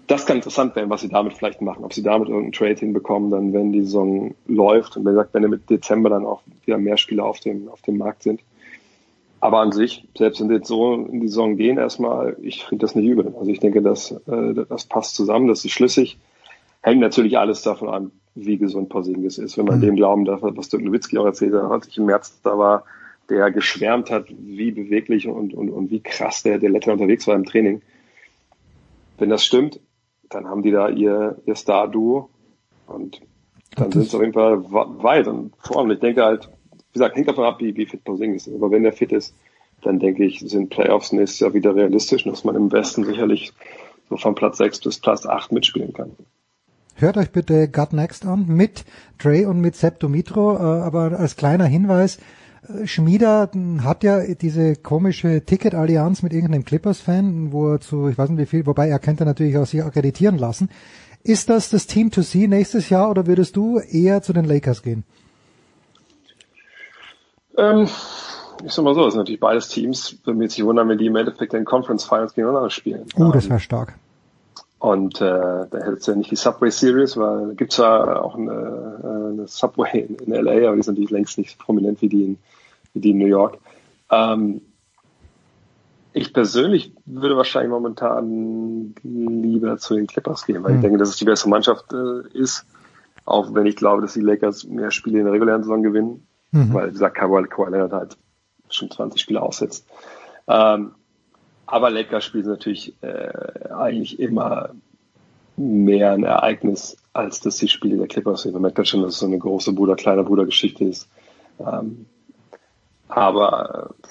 Das 0.07 0.26
kann 0.26 0.38
interessant 0.38 0.76
werden, 0.76 0.90
was 0.90 1.02
sie 1.02 1.07
damit 1.07 1.34
vielleicht 1.34 1.61
machen. 1.61 1.86
Ob 1.86 1.94
sie 1.94 2.03
damit 2.03 2.28
irgendeinen 2.28 2.52
Trade 2.52 2.76
hinbekommen, 2.76 3.32
dann 3.32 3.53
wenn 3.53 3.72
die 3.72 3.84
Saison 3.84 4.36
läuft 4.45 4.98
und 4.98 5.06
wenn 5.06 5.15
sagt, 5.15 5.34
wenn 5.34 5.49
mit 5.49 5.69
Dezember 5.69 6.10
dann 6.10 6.26
auch 6.26 6.41
wieder 6.65 6.78
mehr 6.78 6.98
Spieler 6.98 7.23
auf 7.23 7.40
dem, 7.40 7.69
auf 7.69 7.82
dem 7.82 7.98
Markt 7.98 8.23
sind. 8.23 8.41
Aber 9.41 9.59
an 9.59 9.72
sich, 9.72 10.07
selbst 10.15 10.39
wenn 10.39 10.49
wir 10.49 10.57
jetzt 10.57 10.68
so 10.68 10.93
in 10.93 11.19
die 11.19 11.27
Saison 11.27 11.57
gehen 11.57 11.80
erstmal, 11.80 12.38
ich 12.41 12.63
finde 12.63 12.85
das 12.85 12.93
nicht 12.93 13.07
übel. 13.07 13.34
Also 13.38 13.49
ich 13.49 13.59
denke, 13.59 13.81
das, 13.81 14.11
äh, 14.11 14.53
das 14.69 14.85
passt 14.85 15.15
zusammen, 15.15 15.47
das 15.47 15.65
ist 15.65 15.72
schlüssig. 15.72 16.19
Hängt 16.81 17.01
natürlich 17.01 17.39
alles 17.39 17.63
davon 17.63 17.89
an, 17.89 18.11
wie 18.35 18.57
gesund 18.57 18.89
Porzingis 18.89 19.39
ist. 19.39 19.57
Wenn 19.57 19.65
man 19.65 19.80
mhm. 19.80 19.81
dem 19.81 19.95
glauben 19.95 20.26
darf, 20.26 20.41
was 20.43 20.69
Dirk 20.69 20.84
Nowitzki 20.84 21.18
auch 21.18 21.26
erzählt 21.26 21.55
hat, 21.55 21.72
als 21.72 21.88
ich 21.88 21.97
im 21.97 22.05
März 22.05 22.39
da 22.43 22.57
war, 22.57 22.85
der 23.30 23.49
geschwärmt 23.49 24.11
hat, 24.11 24.26
wie 24.30 24.72
beweglich 24.72 25.27
und, 25.27 25.55
und, 25.55 25.72
und 25.72 25.89
wie 25.89 26.01
krass 26.01 26.43
der, 26.43 26.59
der 26.59 26.69
Letter 26.69 26.93
unterwegs 26.93 27.26
war 27.27 27.35
im 27.35 27.45
Training. 27.45 27.81
Wenn 29.18 29.30
das 29.30 29.43
stimmt, 29.43 29.80
dann 30.30 30.47
haben 30.47 30.61
die 30.61 30.72
da 30.72 30.88
ihr, 30.88 31.38
ihr 31.47 31.55
Star-Duo 31.55 32.30
und 32.85 33.22
dann 33.76 33.91
sind 33.91 34.09
sie 34.09 34.15
auf 34.15 34.22
jeden 34.22 34.34
Fall 34.34 34.63
weit. 34.72 35.27
Und 35.27 35.53
vor 35.57 35.80
allem, 35.80 35.91
ich 35.91 35.99
denke 35.99 36.23
halt, 36.23 36.49
wie 36.91 36.99
gesagt, 36.99 37.15
hängt 37.15 37.27
davon 37.27 37.45
ab, 37.45 37.59
wie, 37.59 37.76
wie 37.76 37.85
fit 37.85 38.03
Porzingis 38.03 38.47
ist. 38.47 38.55
Aber 38.55 38.69
wenn 38.72 38.84
er 38.84 38.91
fit 38.91 39.11
ist, 39.11 39.34
dann 39.81 39.99
denke 39.99 40.26
ich, 40.26 40.39
sind 40.39 40.69
Playoffs 40.69 41.11
nächstes 41.11 41.39
Jahr 41.39 41.53
wieder 41.53 41.76
realistisch 41.76 42.23
dass 42.23 42.43
man 42.43 42.55
im 42.55 42.72
Westen 42.72 43.05
sicherlich 43.05 43.53
so 44.09 44.18
von 44.18 44.35
Platz 44.35 44.57
6 44.57 44.81
bis 44.81 44.99
Platz 44.99 45.26
8 45.26 45.51
mitspielen 45.51 45.93
kann. 45.93 46.11
Hört 46.95 47.18
euch 47.18 47.31
bitte 47.31 47.68
Gut 47.69 47.93
Next 47.93 48.26
an 48.26 48.45
mit 48.47 48.85
Dre 49.18 49.47
und 49.47 49.61
mit 49.61 49.76
Sepp 49.76 50.03
äh, 50.03 50.07
aber 50.38 51.18
als 51.18 51.35
kleiner 51.35 51.65
Hinweis, 51.65 52.19
äh, 52.68 52.85
Schmieder 52.85 53.49
hat 53.84 54.03
ja 54.03 54.22
diese 54.35 54.76
komische 54.76 55.43
Ticket-Allianz 55.45 56.22
mit 56.22 56.34
irgendeinem 56.34 56.65
Clippers-Fan, 56.65 57.51
wo 57.51 57.72
er 57.72 57.80
zu, 57.80 58.09
ich 58.09 58.18
weiß 58.18 58.30
nicht 58.30 58.39
wie 58.39 58.45
viel, 58.45 58.65
wobei 58.65 58.89
er 58.89 58.99
könnte 58.99 59.26
natürlich 59.26 59.57
auch 59.57 59.65
sich 59.65 59.84
akkreditieren 59.84 60.38
lassen. 60.38 60.69
Ist 61.23 61.49
das 61.49 61.69
das 61.69 61.88
Team 61.88 62.11
to 62.11 62.22
see 62.22 62.47
nächstes 62.47 62.89
Jahr 62.89 63.09
oder 63.09 63.27
würdest 63.27 63.55
du 63.55 63.80
eher 63.80 64.22
zu 64.22 64.34
den 64.34 64.45
Lakers 64.45 64.84
gehen? 64.84 65.03
Ähm, 67.62 67.88
Ich 68.64 68.74
sag 68.74 68.84
mal 68.86 68.94
so, 68.94 69.08
es 69.08 69.14
sind 69.14 69.20
natürlich 69.22 69.40
beides 69.40 69.70
Teams, 69.70 70.18
würde 70.24 70.38
mich 70.38 70.56
nicht 70.58 70.66
wundern, 70.66 70.88
wenn 70.90 70.98
die 70.98 71.08
im 71.08 71.16
Endeffekt 71.16 71.54
in 71.54 71.66
Conference 71.66 72.04
Finals 72.06 72.34
gegeneinander 72.36 72.70
spielen. 72.70 73.06
Oh, 73.18 73.32
das 73.32 73.50
wäre 73.50 73.60
stark. 73.60 73.96
Und 74.78 75.22
äh, 75.22 75.26
da 75.26 75.68
hättest 75.74 76.08
du 76.08 76.12
ja 76.12 76.18
nicht 76.18 76.32
die 76.32 76.36
Subway 76.36 76.70
Series, 76.72 77.16
weil 77.18 77.48
da 77.50 77.54
gibt's 77.54 77.78
ja 77.78 78.20
auch 78.22 78.36
eine, 78.36 79.32
eine 79.34 79.48
Subway 79.48 80.00
in, 80.00 80.16
in 80.16 80.34
LA, 80.34 80.68
aber 80.68 80.76
die 80.76 80.82
sind 80.84 80.96
natürlich 80.96 81.12
längst 81.12 81.38
nicht 81.38 81.52
so 81.52 81.64
prominent 81.64 82.02
wie 82.02 82.10
die 82.10 82.24
in, 82.24 82.38
wie 82.94 83.00
die 83.00 83.12
in 83.12 83.18
New 83.20 83.28
York. 83.28 83.58
Ähm, 84.10 84.62
ich 86.14 86.34
persönlich 86.34 86.94
würde 87.06 87.38
wahrscheinlich 87.38 87.72
momentan 87.72 88.96
lieber 89.04 89.78
zu 89.78 89.96
den 89.96 90.08
Clippers 90.08 90.46
gehen, 90.46 90.64
weil 90.64 90.72
Hm. 90.72 90.78
ich 90.78 90.82
denke, 90.82 90.98
dass 90.98 91.10
es 91.10 91.16
die 91.18 91.26
bessere 91.26 91.50
Mannschaft 91.50 91.94
äh, 91.94 92.28
ist, 92.38 92.66
auch 93.26 93.54
wenn 93.54 93.66
ich 93.68 93.76
glaube, 93.76 94.02
dass 94.02 94.14
die 94.14 94.22
Lakers 94.22 94.66
mehr 94.66 94.92
Spiele 94.92 95.20
in 95.20 95.26
der 95.26 95.34
regulären 95.34 95.64
Saison 95.64 95.84
gewinnen, 95.84 96.28
Mhm. 96.52 96.73
weil, 96.73 96.88
wie 96.90 96.94
gesagt, 96.94 97.18
Kawhi 97.18 97.48
Kawhi 97.48 97.72
Leonard 97.72 97.94
halt 97.94 98.18
schon 98.69 98.91
20 98.91 99.22
Spiele 99.22 99.41
aussetzt. 99.41 99.88
Ähm, 100.48 100.91
aber 101.65 101.90
Lakers 101.90 102.26
spielen 102.26 102.48
natürlich 102.48 102.94
äh, 103.02 103.69
eigentlich 103.69 104.19
immer 104.19 104.72
mehr 105.56 106.11
ein 106.11 106.23
Ereignis, 106.23 106.98
als 107.14 107.40
dass 107.40 107.57
die 107.57 107.68
Spiele 107.68 107.98
der 107.98 108.07
Clippers 108.07 108.41
sind. 108.41 108.53
Man 108.53 108.64
merkt 108.64 108.78
ja 108.78 108.86
schon, 108.86 109.02
dass 109.02 109.14
es 109.14 109.19
so 109.19 109.26
eine 109.26 109.38
große 109.38 109.73
Bruder-kleiner 109.73 110.23
Bruder-Geschichte 110.23 110.86
ist. 110.86 111.07
Ähm, 111.60 112.06
aber 113.07 113.94
äh, 114.03 114.07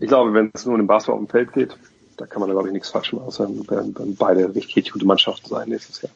ich 0.00 0.08
glaube, 0.08 0.34
wenn 0.34 0.50
es 0.54 0.64
nur 0.64 0.74
um 0.74 0.80
den 0.80 0.86
Basketball 0.86 1.20
auf 1.20 1.26
dem 1.26 1.30
Feld 1.30 1.52
geht, 1.52 1.76
da 2.16 2.26
kann 2.26 2.40
man, 2.40 2.50
glaube 2.50 2.68
ich, 2.68 2.72
nichts 2.72 2.90
falsch 2.90 3.12
machen, 3.12 3.26
außer 3.26 3.48
werden, 3.68 4.16
beide 4.18 4.54
richtig 4.54 4.92
gute 4.92 5.06
Mannschaften 5.06 5.48
sein 5.48 5.68
nächstes 5.68 6.02
Jahr. 6.02 6.12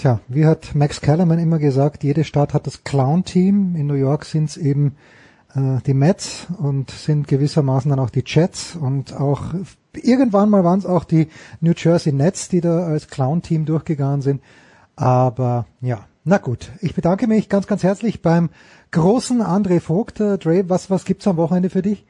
Tja, 0.00 0.18
wie 0.28 0.46
hat 0.46 0.74
Max 0.74 1.02
Kellerman 1.02 1.38
immer 1.38 1.58
gesagt, 1.58 2.04
jede 2.04 2.24
Stadt 2.24 2.54
hat 2.54 2.66
das 2.66 2.84
Clown-Team. 2.84 3.76
In 3.76 3.86
New 3.86 3.92
York 3.92 4.24
sind 4.24 4.48
es 4.48 4.56
eben 4.56 4.96
äh, 5.54 5.76
die 5.84 5.92
Mets 5.92 6.46
und 6.56 6.90
sind 6.90 7.28
gewissermaßen 7.28 7.90
dann 7.90 7.98
auch 7.98 8.08
die 8.08 8.22
Jets 8.24 8.76
und 8.76 9.12
auch 9.12 9.52
irgendwann 9.94 10.48
mal 10.48 10.64
waren 10.64 10.78
es 10.78 10.86
auch 10.86 11.04
die 11.04 11.28
New 11.60 11.74
Jersey 11.76 12.14
Nets, 12.14 12.48
die 12.48 12.62
da 12.62 12.86
als 12.86 13.08
Clown-Team 13.08 13.66
durchgegangen 13.66 14.22
sind. 14.22 14.40
Aber 14.96 15.66
ja, 15.82 16.06
na 16.24 16.38
gut. 16.38 16.72
Ich 16.80 16.94
bedanke 16.94 17.26
mich 17.26 17.50
ganz, 17.50 17.66
ganz 17.66 17.82
herzlich 17.82 18.22
beim 18.22 18.48
großen 18.92 19.42
André 19.42 19.80
Vogt. 19.80 20.18
Äh, 20.18 20.38
Dre, 20.38 20.66
was, 20.70 20.88
was 20.88 21.04
gibt's 21.04 21.26
am 21.26 21.36
Wochenende 21.36 21.68
für 21.68 21.82
dich? 21.82 22.06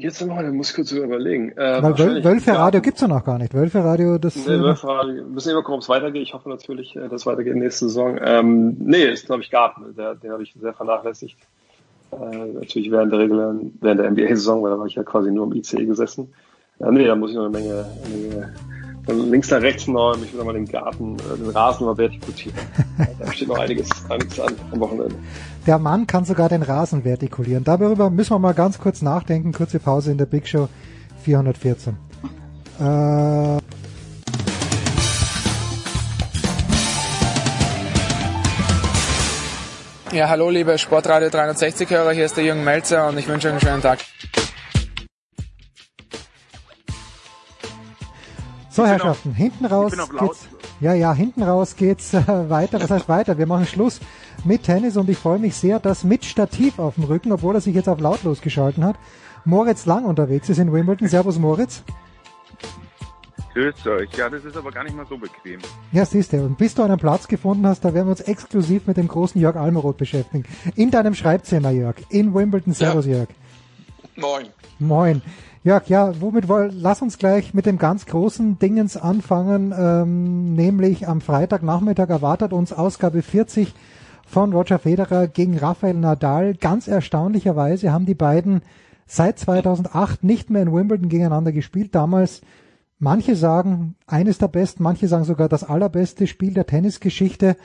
Jetzt 0.00 0.20
noch 0.20 0.28
mal, 0.36 0.50
muss 0.52 0.70
ich 0.70 0.76
kurz 0.76 0.92
überlegen. 0.92 1.50
Äh, 1.52 1.56
Weil 1.56 1.82
Wöl 1.82 1.82
wahrscheinlich- 1.90 2.24
Wölfe 2.24 2.52
Radio 2.52 2.80
gibt's 2.80 3.00
ja 3.00 3.08
noch 3.08 3.24
gar 3.24 3.36
nicht. 3.36 3.52
Wölfe 3.52 3.82
Radio, 3.82 4.16
das... 4.18 4.36
Nee, 4.46 4.54
äh, 4.54 4.60
wir 4.60 4.76
fahren- 4.76 5.16
wir 5.16 5.22
müssen 5.24 5.50
immer 5.50 5.62
gucken, 5.62 5.74
ob 5.74 5.80
es 5.80 5.88
weitergeht. 5.88 6.22
Ich 6.22 6.34
hoffe 6.34 6.48
natürlich, 6.48 6.94
äh, 6.94 7.00
dass 7.08 7.22
es 7.22 7.26
weitergeht 7.26 7.56
nächste 7.56 7.86
Saison. 7.88 8.16
Ähm, 8.22 8.76
nee, 8.78 9.04
ist 9.04 9.26
glaube 9.26 9.42
ich 9.42 9.50
Garten. 9.50 9.94
Der, 9.96 10.14
den 10.14 10.30
habe 10.30 10.42
ich 10.44 10.54
sehr 10.60 10.72
vernachlässigt. 10.72 11.36
Äh, 12.12 12.16
natürlich 12.60 12.90
während 12.92 13.12
der 13.12 13.18
regulären, 13.18 13.76
während 13.80 14.00
der 14.00 14.10
NBA-Saison, 14.10 14.62
weil 14.62 14.70
da 14.70 14.78
war 14.78 14.86
ich 14.86 14.94
ja 14.94 15.02
quasi 15.02 15.30
nur 15.32 15.46
im 15.46 15.52
ICE 15.54 15.84
gesessen. 15.84 16.32
Äh, 16.78 16.90
nee, 16.92 17.04
da 17.04 17.16
muss 17.16 17.30
ich 17.30 17.36
noch 17.36 17.46
eine 17.46 17.58
Menge, 17.58 17.84
eine 18.06 18.16
Menge 18.16 18.54
von 19.08 19.30
links 19.30 19.50
nach 19.50 19.62
rechts 19.62 19.86
noch, 19.86 20.16
ich 20.22 20.32
will 20.32 20.38
noch 20.38 20.44
mal 20.44 20.52
den 20.52 20.66
Garten, 20.66 21.16
äh, 21.16 21.38
den 21.38 21.48
Rasen 21.48 21.86
mal 21.86 21.96
vertikutieren. 21.96 22.58
da 23.18 23.32
steht 23.32 23.48
noch 23.48 23.58
einiges, 23.58 23.88
einiges 24.08 24.38
an 24.38 24.54
am 24.70 24.80
Wochenende. 24.80 25.14
Der 25.66 25.78
Mann 25.78 26.06
kann 26.06 26.24
sogar 26.26 26.48
den 26.50 26.62
Rasen 26.62 27.02
vertikulieren. 27.02 27.64
Darüber 27.64 28.10
müssen 28.10 28.32
wir 28.32 28.38
mal 28.38 28.52
ganz 28.52 28.78
kurz 28.78 29.00
nachdenken. 29.00 29.52
Kurze 29.52 29.78
Pause 29.78 30.12
in 30.12 30.18
der 30.18 30.26
Big 30.26 30.46
Show 30.46 30.68
414. 31.24 31.96
Äh, 32.80 33.58
Ja, 40.10 40.30
hallo 40.30 40.48
liebe 40.48 40.78
Sportradio 40.78 41.28
360-Hörer, 41.28 42.12
hier 42.12 42.24
ist 42.24 42.34
der 42.34 42.42
Jürgen 42.42 42.64
Melzer 42.64 43.08
und 43.08 43.18
ich 43.18 43.28
wünsche 43.28 43.48
euch 43.48 43.52
einen 43.52 43.60
schönen 43.60 43.82
Tag. 43.82 43.98
So, 48.78 48.86
Herrschaften, 48.86 49.32
hinten 49.34 49.66
raus 49.66 49.98
auf 49.98 50.10
geht's. 50.10 50.48
Ja, 50.80 50.94
ja, 50.94 51.12
hinten 51.12 51.42
raus 51.42 51.76
geht's 51.76 52.14
äh, 52.14 52.50
weiter. 52.50 52.80
Was 52.80 52.90
heißt 52.90 53.08
weiter? 53.08 53.38
Wir 53.38 53.46
machen 53.46 53.66
Schluss 53.66 54.00
mit 54.44 54.62
Tennis 54.62 54.96
und 54.96 55.08
ich 55.10 55.18
freue 55.18 55.38
mich 55.38 55.56
sehr, 55.56 55.80
dass 55.80 56.04
mit 56.04 56.24
Stativ 56.24 56.78
auf 56.78 56.94
dem 56.94 57.04
Rücken, 57.04 57.32
obwohl 57.32 57.54
er 57.54 57.60
sich 57.60 57.74
jetzt 57.74 57.88
auf 57.88 58.00
lautlos 58.00 58.40
geschalten 58.40 58.84
hat, 58.84 58.96
Moritz 59.44 59.86
Lang 59.86 60.04
unterwegs 60.04 60.48
ist 60.48 60.58
in 60.58 60.72
Wimbledon. 60.72 61.08
Servus 61.08 61.38
Moritz. 61.38 61.82
Grüßt 63.54 63.86
euch. 63.88 64.12
Ja, 64.16 64.28
das 64.28 64.44
ist 64.44 64.56
aber 64.56 64.70
gar 64.70 64.84
nicht 64.84 64.94
mal 64.94 65.06
so 65.08 65.18
bequem. 65.18 65.58
Ja, 65.90 66.04
siehst 66.04 66.32
du. 66.32 66.44
Und 66.44 66.58
bis 66.58 66.74
du 66.74 66.82
einen 66.82 66.98
Platz 66.98 67.26
gefunden 67.26 67.66
hast, 67.66 67.84
da 67.84 67.92
werden 67.92 68.06
wir 68.06 68.10
uns 68.10 68.20
exklusiv 68.20 68.86
mit 68.86 68.96
dem 68.96 69.08
großen 69.08 69.40
Jörg 69.40 69.56
Almeroth 69.56 69.96
beschäftigen. 69.96 70.44
In 70.76 70.90
deinem 70.90 71.14
Schreibzimmer, 71.14 71.70
Jörg. 71.70 71.96
In 72.10 72.34
Wimbledon. 72.34 72.74
Servus, 72.74 73.06
Jörg. 73.06 73.28
Moin. 74.16 74.46
Moin. 74.78 75.22
Jörg, 75.68 75.86
ja, 75.88 76.18
womit 76.22 76.48
woll, 76.48 76.70
lass 76.72 77.02
uns 77.02 77.18
gleich 77.18 77.52
mit 77.52 77.66
dem 77.66 77.76
ganz 77.76 78.06
großen 78.06 78.58
Dingens 78.58 78.96
anfangen, 78.96 79.74
ähm, 79.78 80.54
nämlich 80.54 81.06
am 81.06 81.20
Freitagnachmittag 81.20 82.08
erwartet 82.08 82.54
uns 82.54 82.72
Ausgabe 82.72 83.20
40 83.20 83.74
von 84.26 84.54
Roger 84.54 84.78
Federer 84.78 85.28
gegen 85.28 85.58
Rafael 85.58 85.92
Nadal. 85.92 86.54
Ganz 86.54 86.88
erstaunlicherweise 86.88 87.92
haben 87.92 88.06
die 88.06 88.14
beiden 88.14 88.62
seit 89.06 89.38
2008 89.38 90.24
nicht 90.24 90.48
mehr 90.48 90.62
in 90.62 90.72
Wimbledon 90.72 91.10
gegeneinander 91.10 91.52
gespielt. 91.52 91.94
Damals, 91.94 92.40
manche 92.98 93.36
sagen 93.36 93.94
eines 94.06 94.38
der 94.38 94.48
besten, 94.48 94.82
manche 94.82 95.06
sagen 95.06 95.24
sogar 95.24 95.50
das 95.50 95.64
allerbeste 95.64 96.26
Spiel 96.26 96.54
der 96.54 96.64
Tennisgeschichte. 96.64 97.58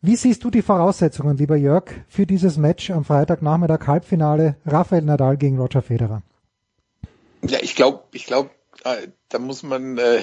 Wie 0.00 0.14
siehst 0.14 0.44
du 0.44 0.50
die 0.52 0.62
Voraussetzungen, 0.62 1.36
lieber 1.36 1.56
Jörg, 1.56 1.86
für 2.06 2.26
dieses 2.26 2.58
Match 2.58 2.92
am 2.92 3.02
Freitagnachmittag 3.02 3.88
Halbfinale 3.88 4.54
Rafael 4.64 5.02
Nadal 5.02 5.36
gegen 5.36 5.58
Roger 5.58 5.82
Federer? 5.82 6.22
Ja, 7.42 7.58
ich 7.62 7.74
glaube, 7.74 8.04
ich 8.12 8.26
glaube, 8.26 8.50
da 9.28 9.38
muss 9.38 9.62
man 9.62 9.98
äh, 9.98 10.22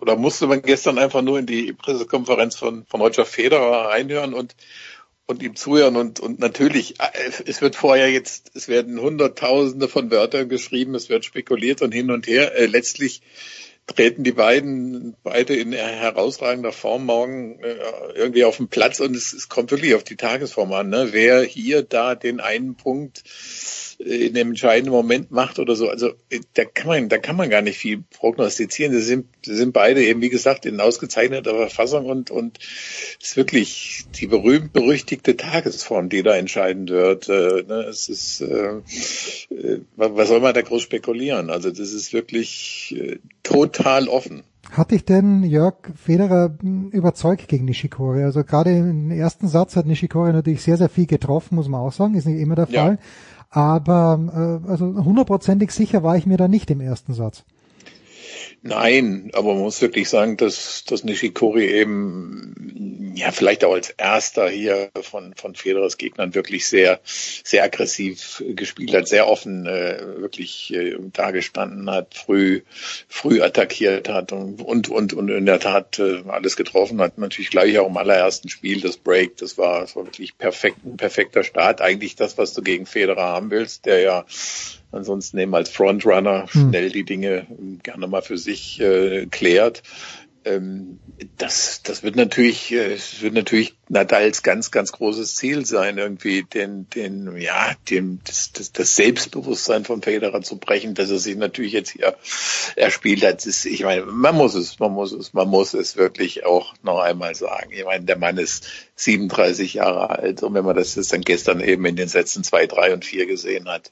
oder 0.00 0.16
musste 0.16 0.46
man 0.46 0.62
gestern 0.62 0.98
einfach 0.98 1.22
nur 1.22 1.38
in 1.38 1.46
die 1.46 1.72
Pressekonferenz 1.72 2.56
von, 2.56 2.86
von 2.86 3.00
Roger 3.00 3.24
Federer 3.24 3.88
reinhören 3.88 4.34
und 4.34 4.54
und 5.26 5.42
ihm 5.42 5.54
zuhören 5.54 5.96
und 5.96 6.20
und 6.20 6.38
natürlich 6.38 7.00
äh, 7.00 7.30
es 7.46 7.60
wird 7.60 7.76
vorher 7.76 8.10
jetzt 8.10 8.52
es 8.54 8.68
werden 8.68 9.00
hunderttausende 9.00 9.88
von 9.88 10.10
Wörtern 10.10 10.48
geschrieben 10.48 10.94
es 10.94 11.08
wird 11.08 11.24
spekuliert 11.24 11.82
und 11.82 11.92
hin 11.92 12.10
und 12.10 12.26
her 12.26 12.56
äh, 12.56 12.66
letztlich 12.66 13.22
treten 13.86 14.22
die 14.22 14.32
beiden 14.32 15.16
beide 15.24 15.56
in 15.56 15.72
herausragender 15.72 16.72
Form 16.72 17.06
morgen 17.06 17.58
äh, 17.60 17.76
irgendwie 18.14 18.44
auf 18.44 18.56
den 18.56 18.68
Platz 18.68 19.00
und 19.00 19.16
es, 19.16 19.32
es 19.32 19.48
kommt 19.48 19.72
wirklich 19.72 19.94
auf 19.94 20.04
die 20.04 20.16
Tagesform 20.16 20.72
an 20.72 20.90
ne? 20.90 21.08
wer 21.10 21.42
hier 21.42 21.82
da 21.82 22.14
den 22.14 22.40
einen 22.40 22.76
Punkt 22.76 23.24
äh, 23.24 23.89
in 24.04 24.32
dem 24.34 24.48
entscheidenden 24.50 24.92
Moment 24.92 25.30
macht 25.30 25.58
oder 25.58 25.76
so. 25.76 25.88
Also 25.88 26.12
da 26.54 26.64
kann 26.64 26.86
man, 26.86 27.08
da 27.08 27.18
kann 27.18 27.36
man 27.36 27.50
gar 27.50 27.60
nicht 27.60 27.78
viel 27.78 28.02
prognostizieren. 28.10 28.92
Sie 28.92 29.02
sind, 29.02 29.26
sie 29.44 29.54
sind 29.54 29.72
beide 29.72 30.02
eben, 30.02 30.22
wie 30.22 30.30
gesagt, 30.30 30.64
in 30.64 30.80
ausgezeichneter 30.80 31.54
Verfassung 31.54 32.06
und 32.06 32.30
und 32.30 32.58
es 33.20 33.28
ist 33.28 33.36
wirklich 33.36 34.06
die 34.18 34.26
berühmt 34.26 34.72
berüchtigte 34.72 35.36
Tagesform, 35.36 36.08
die 36.08 36.22
da 36.22 36.34
entscheiden 36.36 36.88
wird. 36.88 37.28
Äh, 37.28 37.64
ne, 37.68 37.84
es 37.88 38.08
ist, 38.08 38.40
äh, 38.40 38.78
äh, 39.54 39.80
was 39.96 40.28
soll 40.28 40.40
man 40.40 40.54
da 40.54 40.62
groß 40.62 40.82
spekulieren? 40.82 41.50
Also 41.50 41.70
das 41.70 41.92
ist 41.92 42.12
wirklich 42.12 42.96
äh, 42.98 43.18
total 43.42 44.08
offen. 44.08 44.44
Hat 44.70 44.92
dich 44.92 45.04
denn 45.04 45.42
Jörg 45.42 45.74
Federer 45.96 46.56
hm, 46.60 46.90
überzeugt 46.90 47.48
gegen 47.48 47.64
Nishikori? 47.64 48.22
Also 48.22 48.44
gerade 48.44 48.70
im 48.70 49.10
ersten 49.10 49.48
Satz 49.48 49.76
hat 49.76 49.86
Nishikori 49.86 50.32
natürlich 50.32 50.62
sehr, 50.62 50.76
sehr 50.76 50.88
viel 50.88 51.06
getroffen, 51.06 51.56
muss 51.56 51.68
man 51.68 51.80
auch 51.80 51.92
sagen, 51.92 52.14
ist 52.14 52.26
nicht 52.26 52.40
immer 52.40 52.54
der 52.54 52.68
Ja. 52.70 52.96
Aber 53.50 54.62
äh, 54.66 54.70
also 54.70 54.86
hundertprozentig 55.04 55.72
sicher 55.72 56.02
war 56.02 56.16
ich 56.16 56.26
mir 56.26 56.36
da 56.36 56.48
nicht 56.48 56.70
im 56.70 56.80
ersten 56.80 57.14
Satz. 57.14 57.44
Nein, 58.62 59.30
aber 59.32 59.54
man 59.54 59.62
muss 59.62 59.80
wirklich 59.80 60.10
sagen, 60.10 60.36
dass, 60.36 60.84
dass 60.84 61.02
Nishikori 61.02 61.64
eben, 61.64 63.14
ja, 63.16 63.30
vielleicht 63.30 63.64
auch 63.64 63.72
als 63.72 63.88
erster 63.88 64.50
hier 64.50 64.90
von, 65.00 65.32
von 65.34 65.54
Federers 65.54 65.96
Gegnern 65.96 66.34
wirklich 66.34 66.68
sehr, 66.68 67.00
sehr 67.04 67.64
aggressiv 67.64 68.44
gespielt 68.48 68.92
hat, 68.92 69.08
sehr 69.08 69.28
offen, 69.28 69.64
äh, 69.64 69.98
wirklich 70.18 70.74
äh, 70.74 70.94
da 71.14 71.30
gestanden 71.30 71.90
hat, 71.90 72.14
früh, 72.14 72.60
früh 73.08 73.40
attackiert 73.40 74.10
hat 74.10 74.32
und, 74.32 74.60
und, 74.60 74.90
und, 74.90 75.14
und 75.14 75.30
in 75.30 75.46
der 75.46 75.60
Tat 75.60 75.98
äh, 75.98 76.22
alles 76.28 76.56
getroffen 76.56 77.00
hat. 77.00 77.16
Natürlich 77.16 77.48
gleich 77.48 77.78
auch 77.78 77.88
im 77.88 77.96
allerersten 77.96 78.50
Spiel 78.50 78.82
das 78.82 78.98
Break, 78.98 79.38
das 79.38 79.56
war, 79.56 79.80
das 79.80 79.96
war 79.96 80.04
wirklich 80.04 80.36
perfekt, 80.36 80.84
ein 80.84 80.98
perfekter 80.98 81.44
Start. 81.44 81.80
Eigentlich 81.80 82.14
das, 82.14 82.36
was 82.36 82.52
du 82.52 82.60
gegen 82.60 82.84
Federer 82.84 83.22
haben 83.22 83.50
willst, 83.50 83.86
der 83.86 84.00
ja 84.00 84.26
ansonsten 84.92 85.38
eben 85.38 85.54
als 85.54 85.70
Frontrunner 85.70 86.46
Hm. 86.50 86.70
schnell 86.70 86.90
die 86.90 87.04
Dinge 87.04 87.46
gerne 87.82 88.06
mal 88.06 88.22
für 88.22 88.38
sich 88.38 88.80
äh, 88.80 89.26
klärt. 89.26 89.78
Äh, 89.78 90.20
ähm, 90.42 91.00
das, 91.36 91.82
das 91.82 92.02
wird 92.02 92.16
natürlich, 92.16 92.72
äh, 92.72 92.96
wird 93.20 93.34
natürlich 93.34 93.76
Nadals 93.88 94.42
ganz, 94.42 94.70
ganz 94.70 94.92
großes 94.92 95.34
Ziel 95.34 95.66
sein, 95.66 95.98
irgendwie 95.98 96.44
den, 96.44 96.88
den, 96.88 97.36
ja, 97.36 97.72
dem, 97.90 98.20
das, 98.24 98.52
das, 98.52 98.72
das 98.72 98.96
Selbstbewusstsein 98.96 99.84
von 99.84 100.00
Federer 100.00 100.40
zu 100.40 100.56
brechen, 100.56 100.94
dass 100.94 101.10
er 101.10 101.18
sich 101.18 101.36
natürlich 101.36 101.72
jetzt 101.72 101.90
hier 101.90 102.16
erspielt 102.76 103.22
hat. 103.22 103.44
Ist, 103.44 103.66
ich 103.66 103.82
meine, 103.82 104.06
man 104.06 104.34
muss 104.34 104.54
es, 104.54 104.78
man 104.78 104.92
muss 104.92 105.12
es, 105.12 105.34
man 105.34 105.48
muss 105.48 105.74
es 105.74 105.96
wirklich 105.96 106.46
auch 106.46 106.74
noch 106.82 107.00
einmal 107.00 107.34
sagen. 107.34 107.70
Ich 107.72 107.84
meine, 107.84 108.06
der 108.06 108.18
Mann 108.18 108.38
ist 108.38 108.66
37 108.94 109.74
Jahre 109.74 110.08
alt 110.08 110.42
und 110.42 110.54
wenn 110.54 110.64
man 110.64 110.76
das 110.76 110.94
jetzt 110.94 111.12
dann 111.12 111.20
gestern 111.20 111.60
eben 111.60 111.84
in 111.84 111.96
den 111.96 112.08
Sätzen 112.08 112.44
zwei, 112.44 112.66
drei 112.66 112.94
und 112.94 113.04
vier 113.04 113.26
gesehen 113.26 113.68
hat, 113.68 113.90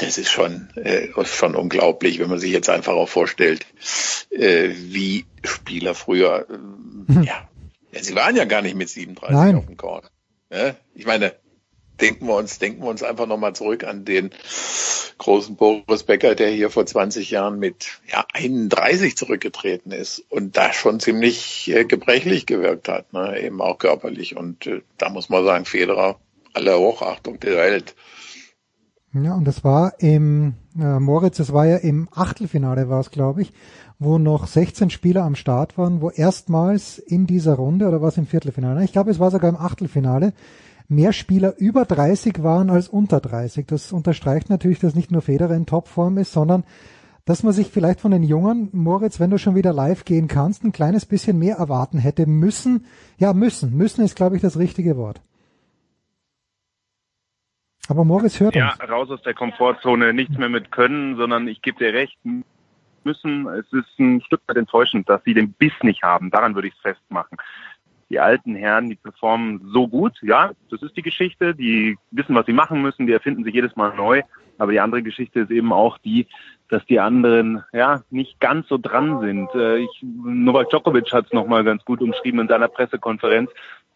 das 0.00 0.18
ist 0.18 0.30
schon, 0.30 0.68
äh, 0.76 1.08
schon 1.24 1.54
unglaublich, 1.54 2.18
wenn 2.18 2.30
man 2.30 2.38
sich 2.38 2.52
jetzt 2.52 2.70
einfach 2.70 2.94
auch 2.94 3.08
vorstellt, 3.08 3.66
äh, 4.30 4.70
wie 4.70 5.26
Spieler 5.44 5.94
früher, 5.94 6.46
äh, 6.48 7.12
hm. 7.12 7.22
ja, 7.22 7.48
sie 8.00 8.14
waren 8.14 8.36
ja 8.36 8.44
gar 8.44 8.62
nicht 8.62 8.76
mit 8.76 8.88
37 8.88 9.36
Nein. 9.36 9.56
auf 9.56 9.66
dem 9.66 9.76
Court. 9.76 10.10
Ja? 10.50 10.74
Ich 10.94 11.06
meine, 11.06 11.34
denken 12.00 12.26
wir 12.26 12.36
uns, 12.36 12.58
denken 12.58 12.82
wir 12.82 12.88
uns 12.88 13.02
einfach 13.02 13.26
nochmal 13.26 13.54
zurück 13.54 13.84
an 13.84 14.04
den 14.04 14.30
großen 15.18 15.56
Boris 15.56 16.04
Becker, 16.04 16.34
der 16.34 16.48
hier 16.48 16.70
vor 16.70 16.86
20 16.86 17.30
Jahren 17.30 17.58
mit 17.58 18.00
ja, 18.10 18.24
31 18.32 19.16
zurückgetreten 19.16 19.92
ist 19.92 20.24
und 20.30 20.56
da 20.56 20.72
schon 20.72 20.98
ziemlich 20.98 21.70
äh, 21.70 21.84
gebrechlich 21.84 22.46
gewirkt 22.46 22.88
hat, 22.88 23.12
ne? 23.12 23.38
eben 23.38 23.60
auch 23.60 23.78
körperlich. 23.78 24.36
Und 24.36 24.66
äh, 24.66 24.80
da 24.96 25.10
muss 25.10 25.28
man 25.28 25.44
sagen, 25.44 25.66
Federer, 25.66 26.18
alle 26.54 26.78
Hochachtung 26.78 27.38
der 27.38 27.56
Welt, 27.56 27.94
ja, 29.12 29.34
und 29.34 29.44
das 29.44 29.64
war 29.64 29.94
im, 29.98 30.54
äh, 30.78 31.00
Moritz, 31.00 31.38
das 31.38 31.52
war 31.52 31.66
ja 31.66 31.76
im 31.76 32.08
Achtelfinale 32.12 32.88
war 32.88 33.00
es, 33.00 33.10
glaube 33.10 33.42
ich, 33.42 33.52
wo 33.98 34.18
noch 34.18 34.46
16 34.46 34.90
Spieler 34.90 35.24
am 35.24 35.34
Start 35.34 35.76
waren, 35.76 36.00
wo 36.00 36.10
erstmals 36.10 36.98
in 36.98 37.26
dieser 37.26 37.54
Runde, 37.54 37.88
oder 37.88 38.00
war 38.00 38.08
es 38.08 38.18
im 38.18 38.26
Viertelfinale? 38.26 38.84
Ich 38.84 38.92
glaube, 38.92 39.10
es 39.10 39.18
war 39.18 39.30
sogar 39.30 39.50
im 39.50 39.56
Achtelfinale, 39.56 40.32
mehr 40.88 41.12
Spieler 41.12 41.56
über 41.58 41.84
30 41.84 42.42
waren 42.42 42.70
als 42.70 42.88
unter 42.88 43.20
30. 43.20 43.66
Das 43.66 43.92
unterstreicht 43.92 44.48
natürlich, 44.48 44.78
dass 44.78 44.94
nicht 44.94 45.10
nur 45.10 45.22
Federer 45.22 45.54
in 45.54 45.66
Topform 45.66 46.18
ist, 46.18 46.32
sondern 46.32 46.64
dass 47.24 47.42
man 47.42 47.52
sich 47.52 47.68
vielleicht 47.68 48.00
von 48.00 48.10
den 48.10 48.22
Jungen, 48.22 48.70
Moritz, 48.72 49.20
wenn 49.20 49.30
du 49.30 49.38
schon 49.38 49.54
wieder 49.54 49.72
live 49.72 50.04
gehen 50.04 50.26
kannst, 50.28 50.64
ein 50.64 50.72
kleines 50.72 51.04
bisschen 51.04 51.38
mehr 51.38 51.56
erwarten 51.56 51.98
hätte 51.98 52.26
müssen. 52.26 52.86
Ja, 53.18 53.32
müssen. 53.34 53.76
Müssen 53.76 54.04
ist, 54.04 54.16
glaube 54.16 54.36
ich, 54.36 54.42
das 54.42 54.58
richtige 54.58 54.96
Wort. 54.96 55.20
Aber 57.88 58.04
Moritz 58.04 58.38
hört 58.38 58.54
ja, 58.54 58.70
uns. 58.70 58.78
Ja, 58.78 58.84
raus 58.86 59.10
aus 59.10 59.22
der 59.22 59.34
Komfortzone, 59.34 60.12
nichts 60.12 60.38
mehr 60.38 60.48
mit 60.48 60.70
können, 60.70 61.16
sondern 61.16 61.48
ich 61.48 61.60
gebe 61.62 61.78
dir 61.78 61.92
recht, 61.92 62.16
müssen. 63.04 63.46
Es 63.48 63.72
ist 63.72 63.98
ein 63.98 64.20
Stück 64.22 64.40
weit 64.46 64.56
enttäuschend, 64.56 65.08
dass 65.08 65.22
sie 65.24 65.34
den 65.34 65.52
Biss 65.52 65.72
nicht 65.82 66.02
haben. 66.02 66.30
Daran 66.30 66.54
würde 66.54 66.68
ich 66.68 66.74
es 66.74 66.80
festmachen. 66.80 67.38
Die 68.08 68.18
alten 68.18 68.56
Herren, 68.56 68.88
die 68.88 68.96
performen 68.96 69.70
so 69.72 69.86
gut. 69.86 70.18
Ja, 70.22 70.50
das 70.70 70.82
ist 70.82 70.96
die 70.96 71.02
Geschichte. 71.02 71.54
Die 71.54 71.96
wissen, 72.10 72.34
was 72.34 72.46
sie 72.46 72.52
machen 72.52 72.82
müssen. 72.82 73.06
Die 73.06 73.12
erfinden 73.12 73.44
sich 73.44 73.54
jedes 73.54 73.76
Mal 73.76 73.94
neu. 73.94 74.22
Aber 74.58 74.72
die 74.72 74.80
andere 74.80 75.02
Geschichte 75.02 75.40
ist 75.40 75.50
eben 75.50 75.72
auch 75.72 75.96
die, 75.98 76.26
dass 76.68 76.84
die 76.86 77.00
anderen 77.00 77.64
ja 77.72 78.02
nicht 78.10 78.40
ganz 78.40 78.68
so 78.68 78.78
dran 78.78 79.20
sind. 79.20 79.48
Äh, 79.54 79.78
ich, 79.78 80.02
Novak 80.02 80.68
Djokovic 80.68 81.12
hat 81.12 81.26
es 81.26 81.32
nochmal 81.32 81.64
ganz 81.64 81.84
gut 81.84 82.02
umschrieben 82.02 82.40
in 82.40 82.48
seiner 82.48 82.68
Pressekonferenz 82.68 83.50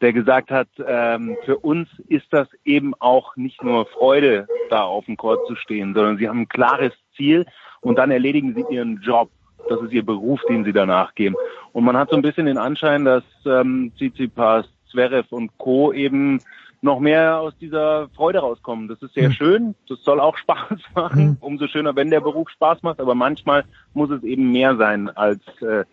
der 0.04 0.12
gesagt 0.12 0.50
hat, 0.50 0.68
ähm, 0.86 1.38
für 1.46 1.56
uns 1.56 1.88
ist 2.08 2.26
das 2.30 2.46
eben 2.62 2.92
auch 2.98 3.36
nicht 3.36 3.64
nur 3.64 3.86
Freude, 3.86 4.46
da 4.68 4.82
auf 4.82 5.06
dem 5.06 5.16
Court 5.16 5.46
zu 5.46 5.56
stehen, 5.56 5.94
sondern 5.94 6.18
sie 6.18 6.28
haben 6.28 6.42
ein 6.42 6.48
klares 6.48 6.92
Ziel 7.16 7.46
und 7.80 7.96
dann 7.96 8.10
erledigen 8.10 8.54
sie 8.54 8.66
ihren 8.68 9.00
Job. 9.00 9.30
Das 9.66 9.80
ist 9.80 9.92
ihr 9.92 10.04
Beruf, 10.04 10.42
den 10.46 10.62
sie 10.62 10.74
danach 10.74 11.14
gehen. 11.14 11.34
Und 11.72 11.84
man 11.84 11.96
hat 11.96 12.10
so 12.10 12.16
ein 12.16 12.22
bisschen 12.22 12.44
den 12.44 12.58
Anschein, 12.58 13.06
dass 13.06 13.24
ähm, 13.46 13.92
Tsitsipas, 13.96 14.68
Zverev 14.90 15.34
und 15.34 15.56
Co. 15.56 15.90
eben 15.90 16.38
noch 16.82 17.00
mehr 17.00 17.40
aus 17.40 17.56
dieser 17.58 18.10
Freude 18.10 18.40
rauskommen. 18.40 18.88
Das 18.88 19.00
ist 19.00 19.14
sehr 19.14 19.30
mhm. 19.30 19.32
schön, 19.32 19.74
das 19.88 20.04
soll 20.04 20.20
auch 20.20 20.36
Spaß 20.44 20.80
machen. 20.94 21.24
Mhm. 21.24 21.36
Umso 21.40 21.66
schöner, 21.66 21.96
wenn 21.96 22.10
der 22.10 22.20
Beruf 22.20 22.50
Spaß 22.50 22.82
macht, 22.82 23.00
aber 23.00 23.14
manchmal 23.14 23.64
muss 23.94 24.10
es 24.10 24.22
eben 24.22 24.52
mehr 24.52 24.76
sein 24.76 25.08
als 25.08 25.40
äh, 25.62 25.84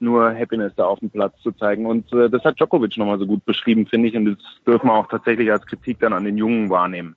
nur 0.00 0.34
Happiness 0.34 0.72
da 0.76 0.84
auf 0.84 1.00
dem 1.00 1.10
Platz 1.10 1.34
zu 1.42 1.52
zeigen. 1.52 1.86
Und 1.86 2.12
äh, 2.12 2.30
das 2.30 2.44
hat 2.44 2.58
Djokovic 2.58 2.96
nochmal 2.96 3.18
so 3.18 3.26
gut 3.26 3.44
beschrieben, 3.44 3.86
finde 3.86 4.08
ich. 4.08 4.16
Und 4.16 4.24
das 4.26 4.36
dürfen 4.66 4.88
wir 4.88 4.94
auch 4.94 5.08
tatsächlich 5.08 5.50
als 5.50 5.66
Kritik 5.66 6.00
dann 6.00 6.12
an 6.12 6.24
den 6.24 6.36
Jungen 6.36 6.70
wahrnehmen. 6.70 7.16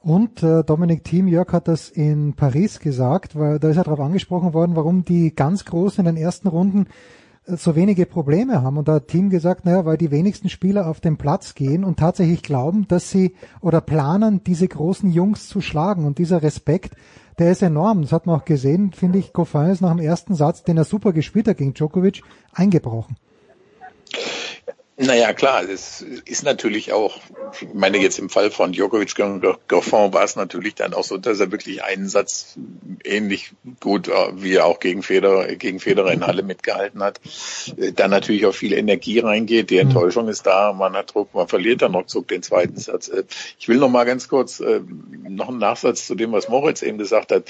Und 0.00 0.42
äh, 0.42 0.62
Dominik 0.64 1.02
Thiem, 1.02 1.28
Jörg 1.28 1.50
hat 1.52 1.66
das 1.66 1.88
in 1.88 2.34
Paris 2.34 2.78
gesagt, 2.78 3.38
weil 3.38 3.58
da 3.58 3.70
ist 3.70 3.76
ja 3.76 3.84
darauf 3.84 4.00
angesprochen 4.00 4.52
worden, 4.52 4.76
warum 4.76 5.04
die 5.04 5.34
ganz 5.34 5.64
Großen 5.64 6.04
in 6.04 6.14
den 6.14 6.22
ersten 6.22 6.48
Runden 6.48 6.88
so 7.46 7.76
wenige 7.76 8.06
Probleme 8.06 8.62
haben. 8.62 8.78
Und 8.78 8.88
da 8.88 8.94
hat 8.94 9.08
Team 9.08 9.30
gesagt, 9.30 9.64
naja, 9.64 9.84
weil 9.84 9.96
die 9.96 10.10
wenigsten 10.10 10.48
Spieler 10.48 10.88
auf 10.88 11.00
den 11.00 11.16
Platz 11.16 11.54
gehen 11.54 11.84
und 11.84 11.98
tatsächlich 11.98 12.42
glauben, 12.42 12.88
dass 12.88 13.10
sie 13.10 13.34
oder 13.60 13.80
planen, 13.80 14.42
diese 14.44 14.66
großen 14.66 15.10
Jungs 15.10 15.48
zu 15.48 15.60
schlagen. 15.60 16.04
Und 16.04 16.18
dieser 16.18 16.42
Respekt, 16.42 16.94
der 17.38 17.52
ist 17.52 17.62
enorm. 17.62 18.02
Das 18.02 18.12
hat 18.12 18.26
man 18.26 18.40
auch 18.40 18.44
gesehen, 18.44 18.92
finde 18.92 19.18
ich, 19.18 19.32
Goffin 19.32 19.66
ist 19.66 19.80
nach 19.80 19.94
dem 19.94 20.04
ersten 20.04 20.34
Satz, 20.34 20.62
den 20.62 20.76
er 20.76 20.84
super 20.84 21.12
gespielt 21.12 21.48
hat 21.48 21.58
gegen 21.58 21.74
Djokovic, 21.74 22.22
eingebrochen. 22.52 23.16
Naja, 24.96 25.32
klar, 25.32 25.68
es 25.68 26.02
ist 26.02 26.44
natürlich 26.44 26.92
auch, 26.92 27.18
ich 27.60 27.66
meine 27.74 27.98
jetzt 27.98 28.20
im 28.20 28.30
Fall 28.30 28.52
von 28.52 28.70
Djokovic 28.70 29.16
gegen 29.16 29.40
Goffin 29.66 30.12
war 30.12 30.22
es 30.22 30.36
natürlich 30.36 30.76
dann 30.76 30.94
auch 30.94 31.02
so, 31.02 31.18
dass 31.18 31.40
er 31.40 31.50
wirklich 31.50 31.82
einen 31.82 32.08
Satz 32.08 32.56
ähnlich 33.02 33.50
gut, 33.80 34.06
äh, 34.06 34.12
wie 34.36 34.54
er 34.54 34.66
auch 34.66 34.78
gegen 34.78 35.02
Federer, 35.02 35.46
gegen 35.56 35.80
Federer 35.80 36.12
in 36.12 36.24
Halle 36.24 36.44
mitgehalten 36.44 37.02
hat, 37.02 37.20
äh, 37.76 37.90
dann 37.90 38.12
natürlich 38.12 38.46
auch 38.46 38.54
viel 38.54 38.72
Energie 38.72 39.18
reingeht, 39.18 39.70
die 39.70 39.82
mhm. 39.82 39.88
Enttäuschung 39.88 40.28
ist 40.28 40.46
da, 40.46 40.72
man 40.72 40.94
hat 40.94 41.12
Druck, 41.12 41.34
man 41.34 41.48
verliert 41.48 41.82
dann 41.82 41.96
ruckzuck 41.96 42.28
den 42.28 42.44
zweiten 42.44 42.78
Satz. 42.78 43.08
Äh, 43.08 43.24
ich 43.58 43.66
will 43.66 43.78
noch 43.78 43.90
mal 43.90 44.04
ganz 44.04 44.28
kurz 44.28 44.60
noch 44.60 45.48
einen 45.48 45.58
Nachsatz 45.58 46.06
zu 46.06 46.14
dem, 46.14 46.30
was 46.32 46.48
Moritz 46.48 46.82
eben 46.82 46.98
gesagt 46.98 47.32
hat. 47.32 47.44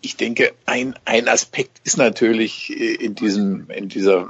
Ich 0.00 0.16
denke, 0.16 0.52
ein, 0.66 0.94
ein 1.04 1.28
Aspekt 1.28 1.80
ist 1.84 1.96
natürlich 1.96 2.70
in 2.70 3.14
diesem, 3.14 3.68
in 3.70 3.88
dieser 3.88 4.28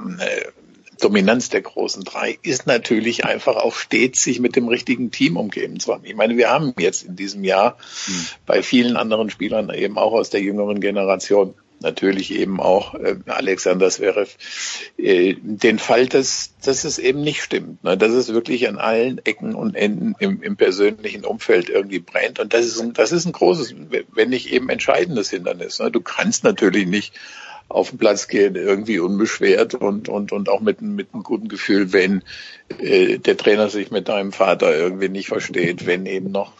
Dominanz 0.99 1.49
der 1.49 1.61
großen 1.61 2.03
drei 2.03 2.37
ist 2.41 2.67
natürlich 2.67 3.25
einfach 3.25 3.55
auch 3.55 3.75
stets 3.75 4.23
sich 4.23 4.39
mit 4.39 4.55
dem 4.55 4.67
richtigen 4.67 5.11
Team 5.11 5.37
umgeben 5.37 5.79
zu 5.79 5.93
haben. 5.93 6.05
Ich 6.05 6.15
meine, 6.15 6.37
wir 6.37 6.49
haben 6.49 6.73
jetzt 6.77 7.03
in 7.03 7.15
diesem 7.15 7.43
Jahr 7.43 7.77
mhm. 8.07 8.25
bei 8.45 8.63
vielen 8.63 8.97
anderen 8.97 9.29
Spielern 9.29 9.69
eben 9.73 9.97
auch 9.97 10.13
aus 10.13 10.29
der 10.29 10.41
jüngeren 10.41 10.79
Generation 10.79 11.53
natürlich 11.81 12.33
eben 12.33 12.59
auch 12.59 12.93
äh, 12.95 13.15
Alexander 13.27 13.89
Zverev, 13.89 14.35
äh, 14.97 15.35
den 15.39 15.79
Fall, 15.79 16.07
dass, 16.07 16.53
dass 16.63 16.83
es 16.83 16.99
eben 16.99 17.21
nicht 17.21 17.41
stimmt, 17.41 17.83
ne? 17.83 17.97
dass 17.97 18.11
es 18.11 18.33
wirklich 18.33 18.67
an 18.67 18.77
allen 18.77 19.19
Ecken 19.25 19.55
und 19.55 19.75
Enden 19.75 20.15
im, 20.19 20.41
im 20.41 20.57
persönlichen 20.57 21.25
Umfeld 21.25 21.69
irgendwie 21.69 21.99
brennt. 21.99 22.39
Und 22.39 22.53
das 22.53 22.65
ist, 22.65 22.81
ein, 22.81 22.93
das 22.93 23.11
ist 23.11 23.25
ein 23.25 23.31
großes, 23.31 23.75
wenn 24.13 24.29
nicht 24.29 24.51
eben 24.51 24.69
entscheidendes 24.69 25.29
Hindernis. 25.29 25.79
Ne? 25.79 25.91
Du 25.91 26.01
kannst 26.01 26.43
natürlich 26.43 26.87
nicht 26.87 27.13
auf 27.69 27.91
den 27.91 27.99
Platz 27.99 28.27
gehen, 28.27 28.55
irgendwie 28.55 28.99
unbeschwert 28.99 29.75
und, 29.75 30.09
und, 30.09 30.31
und 30.31 30.49
auch 30.49 30.59
mit, 30.59 30.81
mit 30.81 31.13
einem 31.13 31.23
guten 31.23 31.47
Gefühl, 31.47 31.93
wenn 31.93 32.23
äh, 32.79 33.19
der 33.19 33.37
Trainer 33.37 33.69
sich 33.69 33.91
mit 33.91 34.09
deinem 34.09 34.31
Vater 34.31 34.75
irgendwie 34.75 35.09
nicht 35.09 35.27
versteht, 35.27 35.85
wenn 35.85 36.05
eben 36.05 36.31
noch 36.31 36.53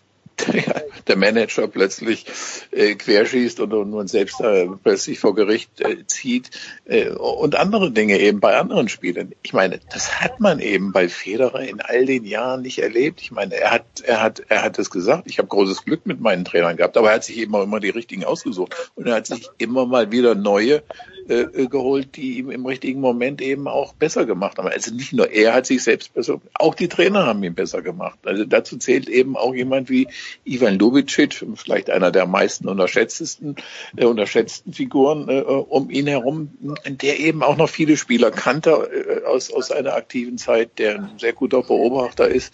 der 1.08 1.18
Manager 1.18 1.68
plötzlich 1.68 2.26
äh, 2.72 2.96
querschießt 2.96 3.60
und, 3.60 3.74
und, 3.74 3.94
und 3.94 4.10
selbst 4.10 4.40
äh, 4.42 4.68
plötzlich 4.84 5.20
vor 5.20 5.36
Gericht 5.36 5.82
äh, 5.82 6.06
zieht 6.06 6.52
äh, 6.86 7.10
und 7.10 7.56
andere 7.56 7.92
Dinge 7.92 8.20
eben 8.20 8.40
bei 8.40 8.56
anderen 8.58 8.90
Spielern. 8.90 9.34
Ich 9.42 9.54
meine, 9.54 9.80
das 9.92 10.22
hat 10.22 10.40
man 10.40 10.60
eben 10.60 10.92
bei 10.92 11.10
Federer 11.10 11.62
in 11.62 11.82
all 11.82 12.06
den 12.06 12.26
Jahren 12.26 12.62
nicht 12.62 12.80
erlebt. 12.80 13.22
Ich 13.22 13.32
meine, 13.32 13.56
er 13.56 13.72
hat, 13.72 14.02
er 14.04 14.22
hat, 14.22 14.44
er 14.50 14.64
hat 14.64 14.80
es 14.80 14.90
gesagt. 14.90 15.24
Ich 15.26 15.38
habe 15.38 15.48
großes 15.48 15.86
Glück 15.86 16.06
mit 16.06 16.22
meinen 16.22 16.46
Trainern 16.46 16.78
gehabt, 16.78 16.98
aber 16.98 17.10
er 17.10 17.16
hat 17.16 17.24
sich 17.24 17.38
eben 17.38 17.56
auch 17.56 17.64
immer 17.64 17.80
die 17.80 17.90
richtigen 17.90 18.24
ausgesucht 18.24 18.76
und 18.96 19.08
er 19.08 19.16
hat 19.16 19.28
sich 19.28 19.50
immer 19.58 19.86
mal 19.86 20.12
wieder 20.12 20.36
neue 20.36 20.84
äh, 21.30 21.68
geholt, 21.68 22.16
die 22.16 22.40
ihm 22.40 22.50
im 22.50 22.66
richtigen 22.66 23.00
Moment 23.02 23.42
eben 23.42 23.68
auch 23.68 23.94
besser 23.94 24.26
gemacht 24.26 24.58
haben. 24.58 24.68
Also 24.68 24.94
nicht 24.94 25.14
nur 25.14 25.32
er 25.32 25.54
hat 25.54 25.66
sich 25.68 25.84
selbst 25.84 26.14
besser, 26.14 26.42
auch 26.56 26.76
die 26.76 26.88
Trainer 26.88 27.26
haben 27.26 27.44
ihn 27.44 27.54
besser 27.54 27.82
gemacht. 27.82 28.20
Also 28.26 28.46
dazu 28.46 28.78
zählt 28.78 29.08
eben 29.08 29.38
auch 29.38 29.54
jemand 29.54 29.90
wie 29.90 30.08
Ivan 30.44 30.80
Lubicic, 30.80 31.46
vielleicht 31.56 31.90
einer 31.90 32.12
der 32.12 32.26
meisten 32.26 32.68
unterschätztesten, 32.68 33.56
äh, 33.96 34.06
unterschätzten 34.06 34.74
Figuren 34.74 35.30
äh, 35.30 35.42
um 35.42 35.90
ihn 35.90 36.08
herum, 36.08 36.50
der 36.88 37.20
eben 37.20 37.44
auch 37.44 37.58
noch 37.58 37.70
viele 37.70 37.96
Spieler 37.96 38.32
kannte 38.32 38.72
äh, 38.72 39.26
aus, 39.26 39.54
aus 39.54 39.72
einer 39.72 39.94
aktiven 39.94 40.38
Zeit, 40.38 40.80
der 40.80 40.96
ein 40.96 41.20
sehr 41.20 41.34
guter 41.34 41.62
Beobachter 41.62 42.28
ist. 42.28 42.54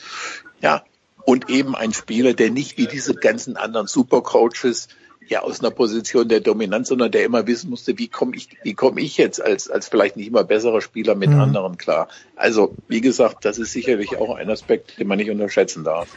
Ja, 0.62 0.84
und 1.26 1.50
eben 1.50 1.76
ein 1.76 1.94
Spieler, 1.94 2.34
der 2.34 2.52
nicht 2.52 2.78
wie 2.78 2.88
diese 2.88 3.16
ganzen 3.16 3.58
anderen 3.58 3.88
Supercoaches 3.88 4.90
ja 5.28 5.42
aus 5.42 5.60
einer 5.60 5.72
Position 5.72 6.28
der 6.28 6.40
Dominanz, 6.40 6.90
sondern 6.90 7.12
der 7.12 7.26
immer 7.26 7.48
wissen 7.48 7.70
musste, 7.70 7.98
wie 7.98 8.08
komme 8.08 8.36
ich, 8.36 8.50
wie 8.64 8.74
komme 8.74 9.02
ich 9.02 9.18
jetzt 9.18 9.42
als, 9.44 9.70
als 9.70 9.88
vielleicht 9.88 10.18
nicht 10.18 10.28
immer 10.28 10.44
besserer 10.44 10.82
Spieler 10.82 11.16
mit 11.16 11.30
mhm. 11.30 11.40
anderen 11.40 11.78
klar. 11.78 12.08
Also, 12.36 12.76
wie 12.88 13.02
gesagt, 13.02 13.46
das 13.46 13.58
ist 13.58 13.72
sicherlich 13.72 14.18
auch 14.18 14.36
ein 14.36 14.50
Aspekt, 14.50 15.00
den 15.00 15.08
man 15.08 15.18
nicht 15.18 15.32
unterschätzen 15.32 15.84
darf. 15.84 16.08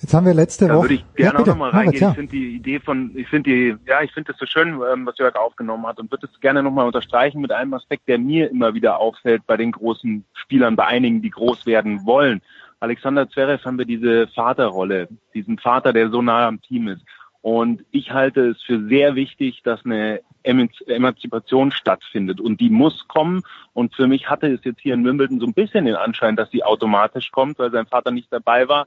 Jetzt 0.00 0.14
haben 0.14 0.26
wir 0.26 0.34
letzte 0.34 0.66
Da 0.66 0.74
Woche. 0.74 0.84
würde 0.84 0.94
ich 0.94 1.14
gerne 1.14 1.34
ja, 1.34 1.40
auch 1.40 1.46
nochmal 1.46 1.70
reingehen. 1.70 2.02
ja. 2.02 2.10
Ich 2.10 2.16
finde 2.16 2.32
die 2.32 2.56
Idee 2.56 2.80
von, 2.80 3.12
ich 3.14 3.28
finde 3.28 3.50
die, 3.50 3.76
ja, 3.86 4.02
ich 4.02 4.12
finde 4.12 4.32
es 4.32 4.38
so 4.38 4.46
schön, 4.46 4.80
ähm, 4.92 5.06
was 5.06 5.16
Jörg 5.18 5.36
aufgenommen 5.36 5.86
hat 5.86 6.00
und 6.00 6.10
würde 6.10 6.26
es 6.26 6.40
gerne 6.40 6.60
nochmal 6.62 6.86
unterstreichen 6.86 7.40
mit 7.40 7.52
einem 7.52 7.72
Aspekt, 7.74 8.08
der 8.08 8.18
mir 8.18 8.50
immer 8.50 8.74
wieder 8.74 8.98
auffällt 8.98 9.46
bei 9.46 9.56
den 9.56 9.70
großen 9.70 10.24
Spielern, 10.32 10.74
bei 10.74 10.86
einigen, 10.86 11.22
die 11.22 11.30
groß 11.30 11.66
werden 11.66 12.04
wollen. 12.04 12.42
Alexander 12.80 13.30
Zverev 13.30 13.64
haben 13.64 13.78
wir 13.78 13.84
diese 13.84 14.26
Vaterrolle, 14.26 15.06
diesen 15.34 15.56
Vater, 15.58 15.92
der 15.92 16.10
so 16.10 16.20
nah 16.20 16.48
am 16.48 16.60
Team 16.60 16.88
ist. 16.88 17.02
Und 17.42 17.84
ich 17.90 18.12
halte 18.12 18.50
es 18.50 18.62
für 18.62 18.86
sehr 18.88 19.16
wichtig, 19.16 19.62
dass 19.64 19.84
eine 19.84 20.20
Emanz- 20.44 20.86
Emanzipation 20.86 21.72
stattfindet. 21.72 22.40
Und 22.40 22.60
die 22.60 22.70
muss 22.70 23.08
kommen. 23.08 23.42
Und 23.72 23.94
für 23.94 24.06
mich 24.06 24.30
hatte 24.30 24.46
es 24.46 24.64
jetzt 24.64 24.80
hier 24.80 24.94
in 24.94 25.04
Wimbledon 25.04 25.40
so 25.40 25.46
ein 25.46 25.54
bisschen 25.54 25.84
den 25.84 25.96
Anschein, 25.96 26.36
dass 26.36 26.50
sie 26.50 26.62
automatisch 26.62 27.32
kommt, 27.32 27.58
weil 27.58 27.72
sein 27.72 27.86
Vater 27.86 28.12
nicht 28.12 28.32
dabei 28.32 28.68
war 28.68 28.86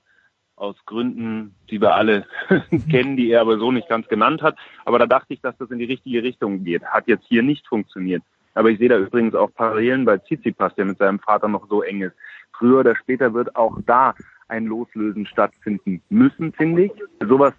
aus 0.55 0.77
Gründen, 0.85 1.53
die 1.69 1.81
wir 1.81 1.95
alle 1.95 2.25
kennen, 2.89 3.17
die 3.17 3.29
er 3.29 3.41
aber 3.41 3.57
so 3.59 3.73
nicht 3.73 3.89
ganz 3.89 4.07
genannt 4.07 4.41
hat. 4.41 4.57
Aber 4.85 4.99
da 4.99 5.05
dachte 5.05 5.33
ich, 5.33 5.41
dass 5.41 5.57
das 5.57 5.69
in 5.69 5.79
die 5.79 5.85
richtige 5.85 6.23
Richtung 6.23 6.63
geht. 6.63 6.83
Hat 6.85 7.07
jetzt 7.07 7.25
hier 7.27 7.43
nicht 7.43 7.67
funktioniert. 7.67 8.23
Aber 8.53 8.69
ich 8.69 8.79
sehe 8.79 8.87
da 8.87 8.97
übrigens 8.97 9.35
auch 9.35 9.53
Parallelen 9.53 10.05
bei 10.05 10.17
Tsitsipas, 10.17 10.73
der 10.75 10.85
mit 10.85 10.97
seinem 10.97 11.19
Vater 11.19 11.49
noch 11.49 11.67
so 11.67 11.81
eng 11.83 12.03
ist. 12.03 12.15
Früher 12.57 12.79
oder 12.79 12.95
später 12.95 13.33
wird 13.33 13.53
auch 13.57 13.77
da 13.85 14.15
ein 14.47 14.65
Loslösen 14.65 15.25
stattfinden 15.25 16.01
müssen, 16.09 16.53
finde 16.53 16.85
ich. 16.85 16.91
Sowas 17.27 17.53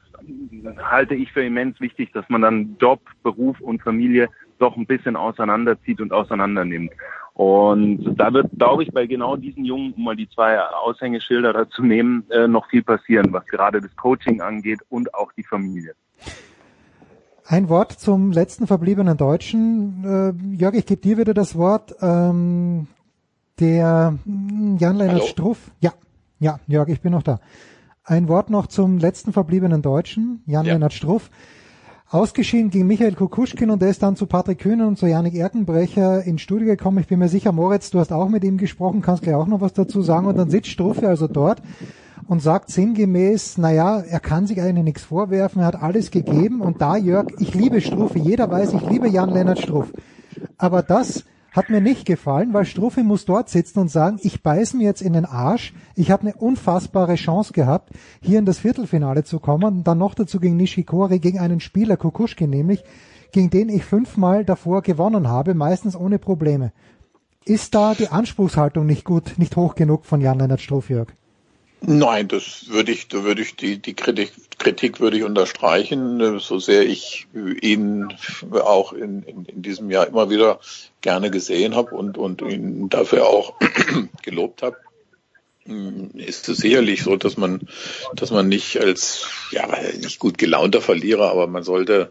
halte 0.79 1.15
ich 1.15 1.33
für 1.33 1.45
immens 1.45 1.81
wichtig, 1.81 2.13
dass 2.13 2.29
man 2.29 2.43
dann 2.43 2.77
Job, 2.81 3.01
Beruf 3.23 3.61
und 3.61 3.83
Familie 3.83 4.29
doch 4.59 4.77
ein 4.77 4.87
bisschen 4.87 5.17
auseinanderzieht 5.17 6.01
und 6.01 6.13
auseinandernimmt. 6.13 6.93
Und 7.35 8.15
da 8.19 8.33
wird, 8.33 8.49
glaube 8.59 8.83
ich, 8.83 8.93
bei 8.93 9.07
genau 9.07 9.37
diesen 9.37 9.65
Jungen, 9.67 9.93
um 9.93 10.05
mal 10.05 10.17
die 10.17 10.29
zwei 10.31 10.59
Aushängeschilder 10.59 11.53
dazu 11.53 11.83
nehmen, 11.83 12.25
äh, 12.31 12.49
noch 12.49 12.67
viel 12.71 12.83
passieren, 12.83 13.31
was 13.33 13.45
gerade 13.47 13.83
das 13.83 13.95
Coaching 13.97 14.41
angeht 14.41 14.81
und 14.89 15.13
auch 15.15 15.33
die 15.33 15.43
Familie. 15.43 15.95
Ein 17.45 17.69
Wort 17.69 17.93
zum 17.93 18.33
letzten 18.33 18.67
verbliebenen 18.67 19.19
Deutschen. 19.19 20.03
Äh, 20.03 20.57
Jörg, 20.57 20.75
ich 20.75 20.87
gebe 20.87 21.01
dir 21.01 21.19
wieder 21.19 21.35
das 21.35 21.57
Wort. 21.57 21.95
Ähm, 22.01 22.89
der 23.61 24.19
mm, 24.25 24.77
Jan-Lennart? 24.79 25.25
Struff. 25.25 25.71
Ja, 25.81 25.93
ja, 26.39 26.61
Jörg, 26.67 26.89
ich 26.89 27.01
bin 27.01 27.13
noch 27.13 27.23
da. 27.23 27.41
Ein 28.05 28.29
Wort 28.29 28.51
noch 28.51 28.67
zum 28.67 28.99
letzten 28.99 29.33
verbliebenen 29.33 29.83
Deutschen, 29.83 30.43
Jan-Lennart 30.47 30.93
Struff. 30.93 31.31
Ausgeschieden 32.09 32.71
gegen 32.71 32.87
Michael 32.87 33.17
Kukuschkin 33.17 33.69
und 33.69 33.83
der 33.83 33.89
ist 33.89 34.01
dann 34.01 34.15
zu 34.15 34.27
Patrick 34.27 34.61
Kühner 34.61 34.87
und 34.87 34.97
zu 34.97 35.07
Janik 35.07 35.35
Erkenbrecher 35.35 36.23
ins 36.23 36.41
Studio 36.41 36.69
gekommen. 36.69 36.99
Ich 36.99 37.09
bin 37.09 37.19
mir 37.19 37.29
sicher, 37.29 37.51
Moritz, 37.51 37.91
du 37.91 37.99
hast 37.99 38.13
auch 38.13 38.29
mit 38.29 38.45
ihm 38.45 38.59
gesprochen, 38.59 39.03
kannst 39.03 39.25
gleich 39.25 39.35
auch 39.35 39.49
noch 39.49 39.61
was 39.61 39.73
dazu 39.73 40.03
sagen. 40.03 40.27
Und 40.27 40.39
dann 40.39 40.49
sitzt 40.49 40.69
Struffe 40.69 41.09
also 41.09 41.27
dort 41.27 41.63
und 42.29 42.41
sagt 42.41 42.71
sinngemäß, 42.71 43.59
naja, 43.59 43.99
er 44.01 44.21
kann 44.21 44.47
sich 44.47 44.61
eigentlich 44.61 44.85
nichts 44.85 45.03
vorwerfen, 45.03 45.63
er 45.63 45.67
hat 45.67 45.83
alles 45.83 46.13
gegeben. 46.13 46.61
Und 46.61 46.81
da, 46.81 46.97
Jörg, 46.97 47.27
ich 47.41 47.55
liebe 47.55 47.81
Struffe, 47.81 48.21
jeder 48.21 48.49
weiß, 48.49 48.75
ich 48.75 48.89
liebe 48.89 49.09
Jan-Lennart 49.09 49.59
Struff. 49.59 49.93
Aber 50.59 50.85
das 50.85 51.25
hat 51.57 51.71
mir 51.71 51.81
nicht 51.81 52.05
gefallen, 52.05 52.53
weil 52.53 52.67
Struffe 52.67 53.03
muss 53.03 53.25
dort 53.25 53.49
sitzen 53.49 53.79
und 53.79 53.91
sagen, 53.91 54.19
ich 54.23 54.43
beiß 54.43 54.75
mir 54.75 54.85
jetzt 54.85 55.01
in 55.01 55.15
den 55.15 55.25
Arsch, 55.25 55.73
ich 55.95 56.11
habe 56.11 56.23
eine 56.23 56.35
unfassbare 56.35 57.15
Chance 57.15 57.55
gehabt, 57.55 57.91
hier 58.21 58.39
in 58.39 58.45
das 58.45 58.59
Viertelfinale 58.59 59.25
zu 59.25 59.41
kommen 59.41 59.79
und 59.79 59.85
dann 59.85 59.99
noch 59.99 60.15
dazu 60.15 60.39
gegen 60.39 60.57
Nishikori, 60.57 61.19
gegen 61.19 61.39
einen 61.39 61.61
Spieler, 61.61 61.97
Kukuschkin 61.97 62.51
nämlich, 62.51 62.85
gegen 63.33 63.49
den 63.49 63.71
ich 63.71 63.85
fünfmal 63.85 64.45
davor 64.45 64.83
gewonnen 64.83 65.29
habe, 65.29 65.55
meistens 65.55 65.97
ohne 65.97 66.19
Probleme. 66.19 66.73
Ist 67.47 67.75
da 67.75 67.95
die 67.95 68.09
Anspruchshaltung 68.09 68.85
nicht 68.85 69.05
gut, 69.05 69.39
nicht 69.39 69.57
hoch 69.57 69.77
genug 69.77 70.05
von 70.05 70.21
Jan-Lennart 70.21 70.61
Struff, 70.61 70.91
Jörg? 70.91 71.09
Nein, 71.81 72.27
das 72.29 72.69
würde 72.69 72.91
ich, 72.91 73.09
da 73.09 73.23
würde 73.23 73.43
ich 73.43 73.55
die, 73.55 73.79
die 73.79 73.95
Kritik, 73.95 74.33
Kritik 74.59 74.99
würde 74.99 75.19
ich 75.19 75.25
unterstreichen, 75.25 76.39
so 76.41 76.59
sehr 76.59 76.87
ich 76.87 77.29
ihn 77.35 78.09
auch 78.53 78.93
in, 78.93 79.23
in, 79.23 79.45
in 79.45 79.63
diesem 79.63 79.91
Jahr 79.91 80.07
immer 80.07 80.31
wieder 80.31 80.59
gerne 81.07 81.31
gesehen 81.31 81.77
habe 81.77 81.95
und, 81.95 82.19
und 82.19 82.43
ihn 82.43 82.89
dafür 82.89 83.27
auch 83.27 83.55
gelobt 84.25 84.63
habe. 84.63 84.77
mm, 85.65 86.19
Ist 86.19 86.49
es 86.49 86.59
sicherlich 86.59 87.05
so, 87.05 87.15
dass 87.15 87.37
man, 87.37 87.61
dass 88.17 88.33
man 88.33 88.49
nicht 88.49 88.81
als, 88.81 89.29
ja, 89.53 89.69
nicht 90.03 90.19
gut 90.19 90.37
gelaunter 90.37 90.81
Verlierer, 90.83 91.31
aber 91.31 91.47
man 91.47 91.63
sollte, 91.63 92.11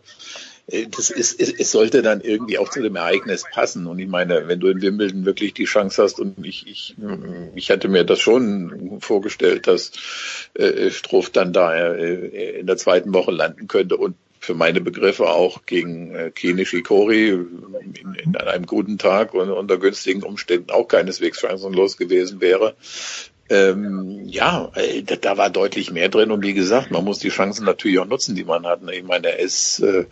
äh, 0.68 0.88
das 0.88 1.10
ist, 1.10 1.38
es, 1.42 1.52
es 1.52 1.74
sollte 1.74 2.04
dann 2.04 2.22
irgendwie 2.22 2.58
auch 2.58 2.70
zu 2.70 2.82
dem 2.82 2.96
Ereignis 2.96 3.44
passen. 3.52 3.86
Und 3.86 4.00
ich 4.00 4.08
meine, 4.08 4.48
wenn 4.48 4.62
du 4.62 4.70
in 4.70 4.82
Wimbledon 4.82 5.26
wirklich 5.26 5.54
die 5.54 5.66
Chance 5.66 6.02
hast, 6.02 6.22
und 6.22 6.46
ich, 6.46 6.66
ich, 6.66 6.96
ich 7.54 7.72
hatte 7.72 7.90
mir 7.90 8.06
das 8.06 8.22
schon 8.22 9.02
vorgestellt, 9.02 9.68
dass 9.68 9.92
äh, 10.54 10.90
Struff 10.90 11.32
dann 11.32 11.52
da 11.52 11.76
äh, 11.76 12.60
in 12.62 12.66
der 12.66 12.78
zweiten 12.78 13.14
Woche 13.14 13.32
landen 13.32 13.68
könnte 13.68 13.98
und 13.98 14.16
für 14.46 14.54
meine 14.54 14.80
Begriffe 14.80 15.28
auch 15.28 15.66
gegen 15.66 16.14
äh, 16.14 16.32
Kei 16.32 16.64
Shikori 16.64 17.30
in, 17.30 18.16
in 18.24 18.36
einem 18.36 18.66
guten 18.66 18.98
Tag 18.98 19.34
und 19.34 19.50
unter 19.50 19.78
günstigen 19.78 20.24
Umständen 20.24 20.70
auch 20.72 20.88
keineswegs 20.88 21.42
chancenlos 21.42 21.98
gewesen 21.98 22.40
wäre. 22.42 22.76
Ähm, 23.48 24.24
ja, 24.26 24.72
äh, 24.74 25.04
da, 25.04 25.38
war 25.38 25.52
deutlich 25.52 25.92
mehr 25.92 26.10
drin 26.10 26.32
und 26.32 26.44
wie 26.44 26.56
gesagt, 26.56 26.90
man 26.90 27.04
muss 27.04 27.20
die 27.20 27.30
Chancen 27.30 27.66
natürlich 27.66 28.00
auch 28.00 28.08
nutzen, 28.08 28.36
die 28.36 28.44
man 28.44 28.66
hat. 28.66 28.80
Ich 28.92 29.04
meine, 29.04 29.28
er 29.28 29.40
ist, 29.40 29.82
äh, 29.82 30.06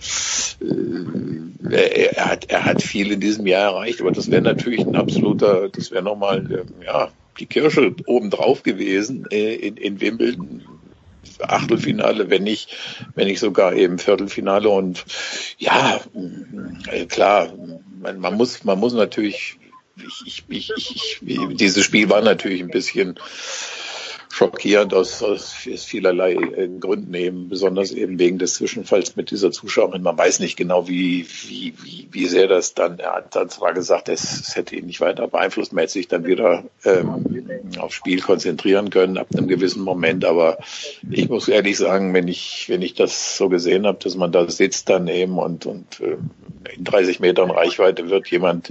äh, 1.71 2.11
er, 2.15 2.25
hat, 2.25 2.45
er 2.49 2.65
hat 2.65 2.83
viel 2.83 3.11
in 3.11 3.19
diesem 3.19 3.47
Jahr 3.47 3.73
erreicht, 3.73 4.01
aber 4.01 4.11
das 4.11 4.29
wäre 4.29 4.43
natürlich 4.43 4.81
ein 4.81 4.95
absoluter, 4.95 5.69
das 5.69 5.89
wäre 5.89 6.03
nochmal, 6.03 6.51
äh, 6.51 6.85
ja, 6.85 7.11
die 7.39 7.47
Kirsche 7.47 7.95
obendrauf 8.05 8.61
gewesen 8.61 9.25
äh, 9.31 9.55
in, 9.55 9.77
in 9.77 9.99
Wimbledon. 9.99 10.63
Achtelfinale, 11.49 12.29
wenn 12.29 12.43
nicht, 12.43 12.75
wenn 13.15 13.27
nicht 13.27 13.39
sogar 13.39 13.73
eben 13.73 13.99
Viertelfinale. 13.99 14.69
Und 14.69 15.05
ja, 15.57 15.99
äh, 16.91 17.05
klar, 17.05 17.53
man, 18.01 18.19
man 18.19 18.35
muss, 18.35 18.63
man 18.63 18.79
muss 18.79 18.93
natürlich 18.93 19.57
ich, 20.25 20.43
ich, 20.47 20.71
ich, 20.75 21.19
ich, 21.21 21.57
dieses 21.57 21.83
Spiel 21.83 22.09
war 22.09 22.21
natürlich 22.21 22.61
ein 22.61 22.69
bisschen 22.69 23.19
schockierend 24.33 24.95
aus, 24.95 25.21
aus 25.21 25.53
vielerlei 25.53 26.33
Gründen 26.79 27.13
eben, 27.13 27.49
besonders 27.49 27.91
eben 27.91 28.17
wegen 28.17 28.39
des 28.39 28.55
Zwischenfalls 28.55 29.15
mit 29.15 29.29
dieser 29.29 29.51
Zuschauerin. 29.51 30.01
Man 30.01 30.17
weiß 30.17 30.39
nicht 30.39 30.55
genau, 30.55 30.87
wie, 30.87 31.27
wie, 31.47 31.75
wie, 31.83 32.07
wie 32.11 32.25
sehr 32.25 32.47
das 32.47 32.73
dann, 32.73 32.97
er 32.97 33.13
hat 33.13 33.35
dann 33.35 33.49
zwar 33.49 33.73
gesagt, 33.73 34.09
es, 34.09 34.23
es 34.23 34.55
hätte 34.55 34.75
ihn 34.75 34.87
nicht 34.87 35.01
weiter 35.01 35.27
beeinflusst, 35.27 35.71
man 35.71 35.83
hätte 35.83 35.93
sich 35.93 36.07
dann 36.07 36.25
wieder 36.25 36.63
ähm, 36.83 37.43
aufs 37.77 37.93
Spiel 37.93 38.21
konzentrieren 38.21 38.89
können 38.89 39.19
ab 39.19 39.27
einem 39.35 39.47
gewissen 39.47 39.83
Moment, 39.83 40.25
aber 40.25 40.57
ich 41.11 41.29
muss 41.29 41.47
ehrlich 41.47 41.77
sagen, 41.77 42.15
wenn 42.15 42.27
ich, 42.27 42.65
wenn 42.69 42.81
ich 42.81 42.95
das 42.95 43.37
so 43.37 43.49
gesehen 43.49 43.85
habe, 43.85 43.99
dass 43.99 44.15
man 44.15 44.31
da 44.31 44.49
sitzt 44.49 44.89
daneben 44.89 45.37
und, 45.37 45.67
und 45.67 45.99
äh, 45.99 46.17
in 46.75 46.83
30 46.83 47.19
Metern 47.19 47.51
Reichweite 47.51 48.09
wird 48.09 48.27
jemand 48.29 48.69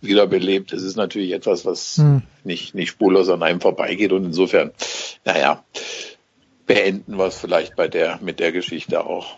wiederbelebt, 0.00 0.72
das 0.72 0.82
ist 0.82 0.96
natürlich 0.96 1.32
etwas, 1.32 1.64
was 1.64 1.98
Hm. 1.98 2.22
nicht, 2.44 2.74
nicht 2.74 2.90
spurlos 2.90 3.28
an 3.28 3.42
einem 3.42 3.60
vorbeigeht 3.60 4.12
und 4.12 4.24
insofern, 4.24 4.70
naja, 5.24 5.64
beenden 6.66 7.16
wir 7.18 7.26
es 7.26 7.38
vielleicht 7.38 7.76
bei 7.76 7.88
der, 7.88 8.18
mit 8.22 8.40
der 8.40 8.52
Geschichte 8.52 9.04
auch. 9.04 9.36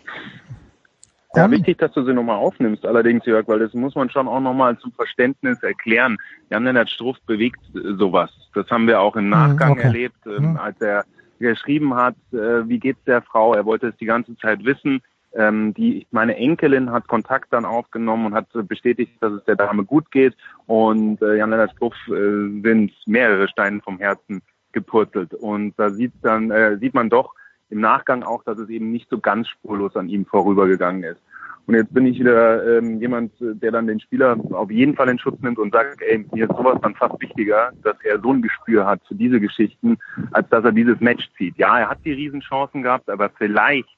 Ja, 1.35 1.51
wichtig, 1.51 1.77
dass 1.77 1.91
du 1.91 2.03
sie 2.03 2.13
nochmal 2.13 2.37
aufnimmst, 2.37 2.83
allerdings, 2.85 3.25
Jörg, 3.25 3.47
weil 3.47 3.59
das 3.59 3.73
muss 3.73 3.93
man 3.93 4.09
schon 4.09 4.27
auch 4.27 4.39
nochmal 4.39 4.77
zum 4.79 4.91
Verständnis 4.93 5.61
erklären. 5.61 6.17
Jan-Lennart 6.49 6.89
Struff 6.89 7.17
bewegt 7.27 7.59
sowas. 7.73 8.31
Das 8.55 8.67
haben 8.71 8.87
wir 8.87 9.01
auch 9.01 9.15
im 9.15 9.29
Nachgang 9.29 9.73
okay. 9.73 9.83
erlebt, 9.83 10.15
ähm, 10.25 10.51
Mhm. 10.51 10.57
als 10.57 10.81
er 10.81 11.05
geschrieben 11.39 11.93
hat, 11.93 12.15
äh, 12.31 12.67
wie 12.67 12.79
geht's 12.79 13.03
der 13.05 13.21
Frau? 13.21 13.53
Er 13.53 13.65
wollte 13.65 13.87
es 13.89 13.97
die 13.97 14.05
ganze 14.05 14.35
Zeit 14.37 14.63
wissen. 14.65 15.01
Ähm, 15.37 15.73
die, 15.75 16.07
meine 16.11 16.35
Enkelin 16.35 16.91
hat 16.91 17.07
Kontakt 17.07 17.53
dann 17.53 17.63
aufgenommen 17.63 18.25
und 18.25 18.33
hat 18.33 18.53
äh, 18.55 18.63
bestätigt, 18.63 19.13
dass 19.21 19.33
es 19.33 19.45
der 19.45 19.55
Dame 19.55 19.85
gut 19.85 20.09
geht. 20.11 20.35
Und 20.65 21.21
äh, 21.21 21.37
Jan-Lennart 21.37 21.71
Struff 21.71 21.93
äh, 22.07 22.61
sind 22.63 22.91
mehrere 23.05 23.47
Steine 23.47 23.79
vom 23.81 23.99
Herzen 23.99 24.41
gepurzelt. 24.71 25.33
Und 25.35 25.73
da 25.77 25.91
sieht 25.91 26.13
dann 26.23 26.49
äh, 26.49 26.77
sieht 26.77 26.95
man 26.95 27.09
doch 27.09 27.35
im 27.69 27.81
Nachgang 27.81 28.23
auch, 28.23 28.43
dass 28.43 28.57
es 28.57 28.69
eben 28.69 28.91
nicht 28.91 29.09
so 29.09 29.19
ganz 29.19 29.47
spurlos 29.47 29.95
an 29.95 30.09
ihm 30.09 30.25
vorübergegangen 30.25 31.03
ist. 31.03 31.21
Und 31.67 31.75
jetzt 31.75 31.93
bin 31.93 32.05
ich 32.05 32.17
wieder 32.17 32.77
ähm, 32.77 33.01
jemand, 33.01 33.33
äh, 33.41 33.53
der 33.53 33.71
dann 33.71 33.87
den 33.87 33.99
Spieler 33.99 34.37
auf 34.51 34.71
jeden 34.71 34.95
Fall 34.95 35.09
in 35.09 35.19
Schutz 35.19 35.39
nimmt 35.41 35.59
und 35.59 35.73
sagt, 35.73 36.01
ey, 36.01 36.25
mir 36.31 36.49
ist 36.49 36.55
sowas 36.55 36.79
dann 36.81 36.95
fast 36.95 37.19
wichtiger, 37.21 37.71
dass 37.83 37.97
er 38.03 38.19
so 38.21 38.31
ein 38.31 38.41
Gespür 38.41 38.85
hat 38.85 39.01
für 39.05 39.15
diese 39.15 39.41
Geschichten, 39.41 39.97
als 40.31 40.47
dass 40.49 40.63
er 40.63 40.71
dieses 40.71 40.99
Match 41.01 41.29
zieht. 41.37 41.57
Ja, 41.57 41.77
er 41.77 41.89
hat 41.89 41.99
die 42.05 42.13
Riesenchancen 42.13 42.83
gehabt, 42.83 43.09
aber 43.09 43.29
vielleicht, 43.37 43.89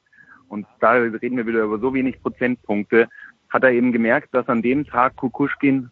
und 0.49 0.67
da 0.79 0.91
reden 0.91 1.37
wir 1.37 1.47
wieder 1.47 1.63
über 1.63 1.79
so 1.79 1.93
wenig 1.93 2.21
Prozentpunkte, 2.21 3.07
hat 3.49 3.63
er 3.63 3.71
eben 3.71 3.91
gemerkt, 3.91 4.33
dass 4.33 4.47
an 4.47 4.61
dem 4.61 4.85
Tag 4.85 5.15
Kukuschkin 5.15 5.89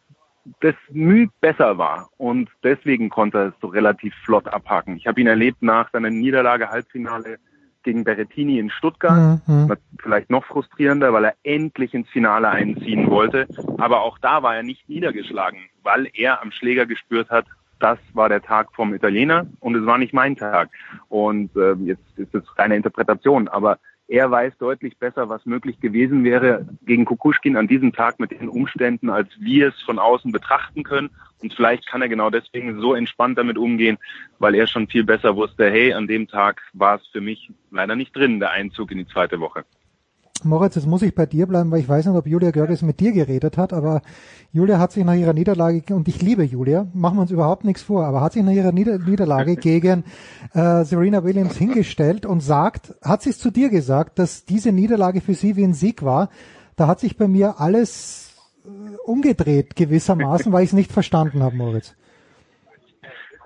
das 0.61 0.75
Mühe 0.91 1.27
besser 1.41 1.77
war 1.77 2.09
und 2.17 2.49
deswegen 2.63 3.09
konnte 3.09 3.37
er 3.37 3.47
es 3.47 3.53
so 3.61 3.67
relativ 3.67 4.13
flott 4.23 4.47
abhaken. 4.47 4.95
Ich 4.95 5.07
habe 5.07 5.19
ihn 5.19 5.27
erlebt 5.27 5.61
nach 5.61 5.91
seiner 5.91 6.09
Niederlage 6.09 6.69
Halbfinale 6.69 7.37
gegen 7.83 8.03
Berrettini 8.03 8.59
in 8.59 8.69
Stuttgart. 8.69 9.41
Mhm. 9.47 9.67
Das 9.69 9.79
Vielleicht 9.99 10.29
noch 10.29 10.45
frustrierender, 10.45 11.13
weil 11.13 11.25
er 11.25 11.35
endlich 11.43 11.93
ins 11.93 12.09
Finale 12.09 12.49
einziehen 12.49 13.09
wollte. 13.09 13.47
Aber 13.77 14.01
auch 14.01 14.19
da 14.19 14.43
war 14.43 14.55
er 14.55 14.63
nicht 14.63 14.87
niedergeschlagen, 14.89 15.59
weil 15.83 16.09
er 16.13 16.41
am 16.41 16.51
Schläger 16.51 16.85
gespürt 16.85 17.29
hat, 17.29 17.45
das 17.79 17.99
war 18.13 18.29
der 18.29 18.41
Tag 18.41 18.73
vom 18.73 18.93
Italiener 18.93 19.47
und 19.59 19.75
es 19.75 19.85
war 19.85 19.97
nicht 19.97 20.13
mein 20.13 20.35
Tag. 20.35 20.69
Und 21.09 21.55
äh, 21.55 21.73
jetzt 21.73 22.17
ist 22.17 22.33
es 22.33 22.43
keine 22.55 22.75
Interpretation, 22.75 23.47
aber 23.47 23.79
er 24.07 24.31
weiß 24.31 24.57
deutlich 24.57 24.97
besser, 24.97 25.27
was 25.27 25.45
möglich 25.45 25.79
gewesen 25.79 26.23
wäre 26.23 26.65
gegen 26.85 27.05
Kukushkin 27.05 27.57
an 27.57 27.67
diesem 27.67 27.91
Tag 27.91 28.19
mit 28.19 28.31
den 28.31 28.47
Umständen, 28.47 29.09
als 29.09 29.27
wir 29.39 29.67
es 29.69 29.81
von 29.81 29.99
außen 29.99 30.31
betrachten 30.31 30.83
können. 30.83 31.09
Und 31.39 31.53
vielleicht 31.53 31.87
kann 31.87 32.01
er 32.01 32.09
genau 32.09 32.29
deswegen 32.29 32.79
so 32.79 32.95
entspannt 32.95 33.37
damit 33.37 33.57
umgehen, 33.57 33.97
weil 34.39 34.55
er 34.55 34.65
schon 34.65 34.87
viel 34.87 35.03
besser 35.03 35.35
wusste, 35.35 35.69
hey, 35.69 35.93
an 35.93 36.07
dem 36.07 36.27
Tag 36.27 36.61
war 36.73 36.95
es 36.95 37.07
für 37.07 37.21
mich 37.21 37.51
leider 37.69 37.95
nicht 37.95 38.15
drin, 38.15 38.39
der 38.39 38.51
Einzug 38.51 38.91
in 38.91 38.99
die 38.99 39.07
zweite 39.07 39.39
Woche. 39.39 39.65
Moritz, 40.43 40.75
jetzt 40.75 40.87
muss 40.87 41.01
ich 41.01 41.15
bei 41.15 41.25
dir 41.25 41.47
bleiben, 41.47 41.71
weil 41.71 41.79
ich 41.79 41.89
weiß 41.89 42.05
nicht, 42.05 42.15
ob 42.15 42.27
Julia 42.27 42.51
Görges 42.51 42.81
mit 42.81 42.99
dir 42.99 43.11
geredet 43.11 43.57
hat, 43.57 43.73
aber 43.73 44.01
Julia 44.51 44.79
hat 44.79 44.91
sich 44.91 45.03
nach 45.03 45.15
ihrer 45.15 45.33
Niederlage, 45.33 45.95
und 45.95 46.07
ich 46.07 46.21
liebe 46.21 46.43
Julia, 46.43 46.87
machen 46.93 47.17
wir 47.17 47.21
uns 47.21 47.31
überhaupt 47.31 47.63
nichts 47.63 47.81
vor, 47.81 48.05
aber 48.05 48.21
hat 48.21 48.33
sich 48.33 48.43
nach 48.43 48.51
ihrer 48.51 48.71
Nieder 48.71 48.99
Niederlage 48.99 49.55
gegen 49.57 50.03
äh, 50.53 50.83
Serena 50.83 51.23
Williams 51.23 51.57
hingestellt 51.57 52.25
und 52.25 52.41
sagt, 52.41 52.95
hat 53.01 53.21
sie 53.21 53.31
es 53.31 53.39
zu 53.39 53.51
dir 53.51 53.69
gesagt, 53.69 54.19
dass 54.19 54.45
diese 54.45 54.71
Niederlage 54.71 55.21
für 55.21 55.33
sie 55.33 55.55
wie 55.55 55.63
ein 55.63 55.73
Sieg 55.73 56.03
war. 56.03 56.29
Da 56.75 56.87
hat 56.87 56.99
sich 56.99 57.17
bei 57.17 57.27
mir 57.27 57.59
alles 57.59 58.31
äh, 58.65 58.69
umgedreht 59.05 59.75
gewissermaßen, 59.75 60.51
weil 60.51 60.63
ich 60.63 60.69
es 60.69 60.73
nicht 60.73 60.91
verstanden 60.91 61.41
habe, 61.41 61.55
Moritz. 61.55 61.95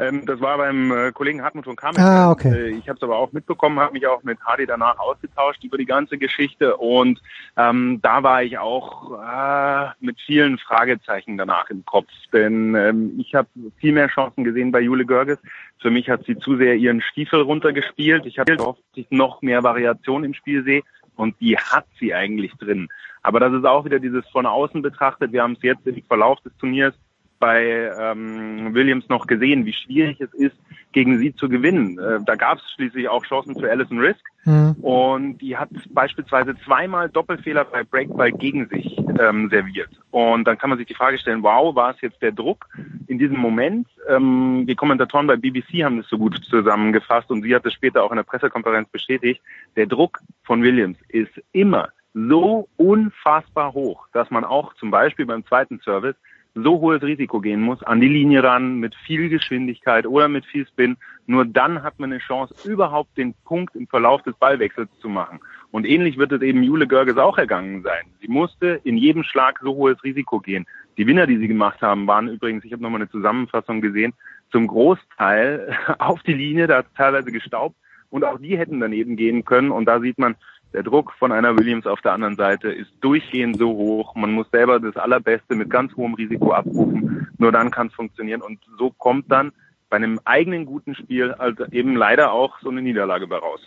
Ähm, 0.02 0.26
das 0.26 0.42
war 0.42 0.58
beim 0.58 0.92
äh, 0.92 1.12
Kollegen 1.12 1.44
Hartmut 1.44 1.66
von 1.66 1.76
Kamen. 1.76 2.00
Ah, 2.00 2.32
okay. 2.32 2.50
Äh, 2.50 2.70
ich 2.70 2.90
habe 2.90 2.98
es 2.98 3.04
aber 3.04 3.18
auch 3.18 3.32
mitbekommen, 3.32 3.80
habe 3.80 3.94
mich 3.94 4.08
auch 4.08 4.24
mit 4.24 4.40
Hardy 4.42 4.66
danach 4.66 4.98
ausgetauscht 4.98 5.64
über 5.64 5.78
die 5.78 5.86
ganze 5.86 6.18
Geschichte 6.18 6.76
und 6.78 7.22
ähm, 7.56 8.00
da 8.02 8.24
war 8.24 8.42
ich 8.42 8.58
auch 8.58 9.20
äh, 9.22 9.92
mit 10.00 10.20
vielen 10.20 10.58
Fragezeichen 10.58 11.38
danach 11.38 11.70
im 11.70 11.86
Kopf, 11.86 12.10
denn 12.34 12.74
ähm, 12.74 13.20
ich 13.20 13.36
habe 13.36 13.48
viel 13.78 13.94
mehr 13.94 14.08
Chancen 14.08 14.44
gesehen 14.44 14.72
bei 14.72 14.80
Jule 14.80 15.06
Görges. 15.06 15.38
Für 15.80 15.92
mich 15.92 16.10
hat 16.10 16.26
sie 16.26 16.38
zu 16.38 16.58
sehr 16.58 16.76
ihren 16.76 17.02
Stiefel 17.02 17.42
runtergespielt. 17.42 18.26
Ich 18.26 18.40
habe 18.40 18.56
gehofft, 18.56 18.82
dass 18.92 19.06
ich 19.06 19.12
noch 19.12 19.44
mehr 19.44 19.64
Variation 19.64 20.24
im 20.24 20.34
Spiel 20.34 20.64
sehe 20.64 20.82
und 21.16 21.40
die 21.40 21.58
hat 21.58 21.86
sie 22.00 22.14
eigentlich 22.16 22.54
drin. 22.54 22.90
Aber 23.22 23.40
das 23.40 23.54
ist 23.54 23.66
auch 23.66 23.86
wieder 23.86 24.00
dieses 24.00 24.28
von 24.30 24.48
außen 24.48 24.82
betrachtet. 24.82 25.32
Wir 25.32 25.44
haben 25.44 25.54
es 25.54 25.62
jetzt 25.62 25.86
im 25.86 26.02
Verlauf 26.04 26.40
des 26.42 26.58
Turniers 26.58 26.96
bei 27.42 27.92
ähm, 28.00 28.74
Williams 28.74 29.10
noch 29.10 29.28
gesehen, 29.28 29.66
wie 29.66 29.74
schwierig 29.74 30.22
es 30.22 30.34
ist, 30.34 30.56
gegen 30.94 31.20
sie 31.20 31.36
zu 31.36 31.50
gewinnen. 31.50 32.00
Äh, 32.00 32.20
da 32.26 32.36
gab 32.36 32.60
es 32.60 32.72
schließlich 32.76 33.10
auch 33.10 33.26
Chancen 33.26 33.60
für 33.60 33.70
Alison 33.70 34.00
Risk 34.00 34.24
Mhm. 34.46 34.72
und 34.82 35.38
die 35.38 35.56
hat 35.56 35.70
beispielsweise 35.92 36.56
zweimal 36.66 37.10
Doppelfehler 37.10 37.66
bei 37.66 37.84
Breakball 37.84 38.32
gegen 38.32 38.68
sich 38.70 38.98
ähm, 39.20 39.50
serviert. 39.50 39.90
Und 40.10 40.48
dann 40.48 40.58
kann 40.58 40.72
man 40.72 40.80
sich 40.80 40.88
die 40.88 40.96
Frage 40.96 41.20
stellen, 41.20 41.44
wow, 41.44 41.76
war 41.76 41.92
es 41.92 42.02
jetzt 42.02 42.22
der 42.24 42.32
Druck 42.32 42.68
in 43.08 43.20
diesem 43.20 43.38
Moment? 43.38 43.88
Ähm, 44.10 44.66
die 44.68 44.76
Kommentatoren 44.76 45.28
bei 45.28 45.36
BBC 45.36 45.84
haben 45.84 45.98
das 45.98 46.10
so 46.10 46.18
gut 46.18 46.42
zusammengefasst 46.50 47.30
und 47.30 47.44
sie 47.44 47.54
hat 47.54 47.66
es 47.68 47.74
später 47.74 48.04
auch 48.04 48.12
in 48.12 48.18
der 48.18 48.24
Pressekonferenz 48.24 48.90
bestätigt. 48.90 49.42
Der 49.76 49.86
Druck 49.86 50.20
von 50.44 50.64
Williams 50.64 50.98
ist 51.10 51.32
immer 51.52 51.90
so 52.14 52.68
unfassbar 52.78 53.74
hoch, 53.74 54.08
dass 54.12 54.32
man 54.32 54.44
auch 54.44 54.74
zum 54.74 54.90
Beispiel 54.90 55.28
beim 55.28 55.46
zweiten 55.46 55.80
Service 55.82 56.16
so 56.54 56.82
hohes 56.82 57.02
Risiko 57.02 57.40
gehen 57.40 57.62
muss, 57.62 57.82
an 57.84 58.02
die 58.02 58.10
Linie 58.10 58.44
ran, 58.44 58.80
mit 58.80 58.94
viel 58.96 59.30
Geschwindigkeit 59.30 60.06
oder 60.06 60.28
mit 60.28 60.46
viel 60.46 60.68
Spin. 60.68 60.98
Nur 61.26 61.46
dann 61.46 61.84
hat 61.84 62.00
man 62.00 62.12
eine 62.12 62.20
Chance, 62.20 62.54
überhaupt 62.70 63.18
den 63.18 63.34
Punkt 63.46 63.76
im 63.76 63.88
Verlauf 63.88 64.22
des 64.24 64.36
Ballwechsels 64.36 64.90
zu 65.00 65.08
machen. 65.08 65.40
Und 65.72 65.86
ähnlich 65.86 66.18
wird 66.18 66.34
es 66.34 66.42
eben 66.42 66.64
Jule 66.64 66.88
Görges 66.88 67.18
auch 67.18 67.38
ergangen 67.38 67.84
sein. 67.84 68.04
Sie 68.20 68.28
musste 68.28 68.82
in 68.84 68.98
jedem 68.98 69.24
Schlag 69.24 69.60
so 69.62 69.76
hohes 69.76 70.04
Risiko 70.04 70.40
gehen. 70.40 70.66
Die 70.98 71.08
Winner, 71.08 71.26
die 71.26 71.38
sie 71.38 71.48
gemacht 71.48 71.82
haben, 71.82 72.06
waren 72.08 72.28
übrigens, 72.28 72.66
ich 72.66 72.74
habe 72.74 72.84
nochmal 72.84 73.02
eine 73.02 73.10
Zusammenfassung 73.10 73.80
gesehen, 73.80 74.14
zum 74.52 74.68
Großteil 74.68 75.78
auf 76.00 76.22
die 76.24 76.34
Linie, 76.34 76.68
da 76.68 76.84
teilweise 76.84 77.32
gestaubt 77.32 77.76
und 78.10 78.26
auch 78.26 78.40
die 78.40 78.58
hätten 78.58 78.82
daneben 78.82 79.16
gehen 79.16 79.46
können. 79.46 79.72
Und 79.72 79.86
da 79.86 80.02
sieht 80.02 80.20
man, 80.20 80.36
der 80.74 80.84
Druck 80.84 81.14
von 81.20 81.32
einer 81.32 81.58
Williams 81.58 81.86
auf 81.86 82.02
der 82.02 82.14
anderen 82.14 82.36
Seite 82.36 82.72
ist 82.72 82.92
durchgehend 83.02 83.58
so 83.58 83.70
hoch. 83.70 84.16
Man 84.16 84.32
muss 84.32 84.50
selber 84.52 84.80
das 84.80 84.96
Allerbeste 84.96 85.56
mit 85.56 85.70
ganz 85.70 85.96
hohem 85.96 86.14
Risiko 86.14 86.54
abrufen. 86.54 87.28
Nur 87.38 87.52
dann 87.52 87.72
kann 87.72 87.88
es 87.88 87.94
funktionieren. 87.94 88.42
Und 88.42 88.60
so 88.78 88.92
kommt 88.92 89.32
dann 89.32 89.52
bei 89.90 89.98
einem 89.98 90.20
eigenen 90.24 90.66
guten 90.66 90.96
Spiel 90.96 91.34
also 91.34 91.66
eben 91.72 91.96
leider 91.96 92.32
auch 92.32 92.60
so 92.62 92.70
eine 92.70 92.82
Niederlage 92.82 93.28
bei 93.28 93.38
raus. 93.38 93.62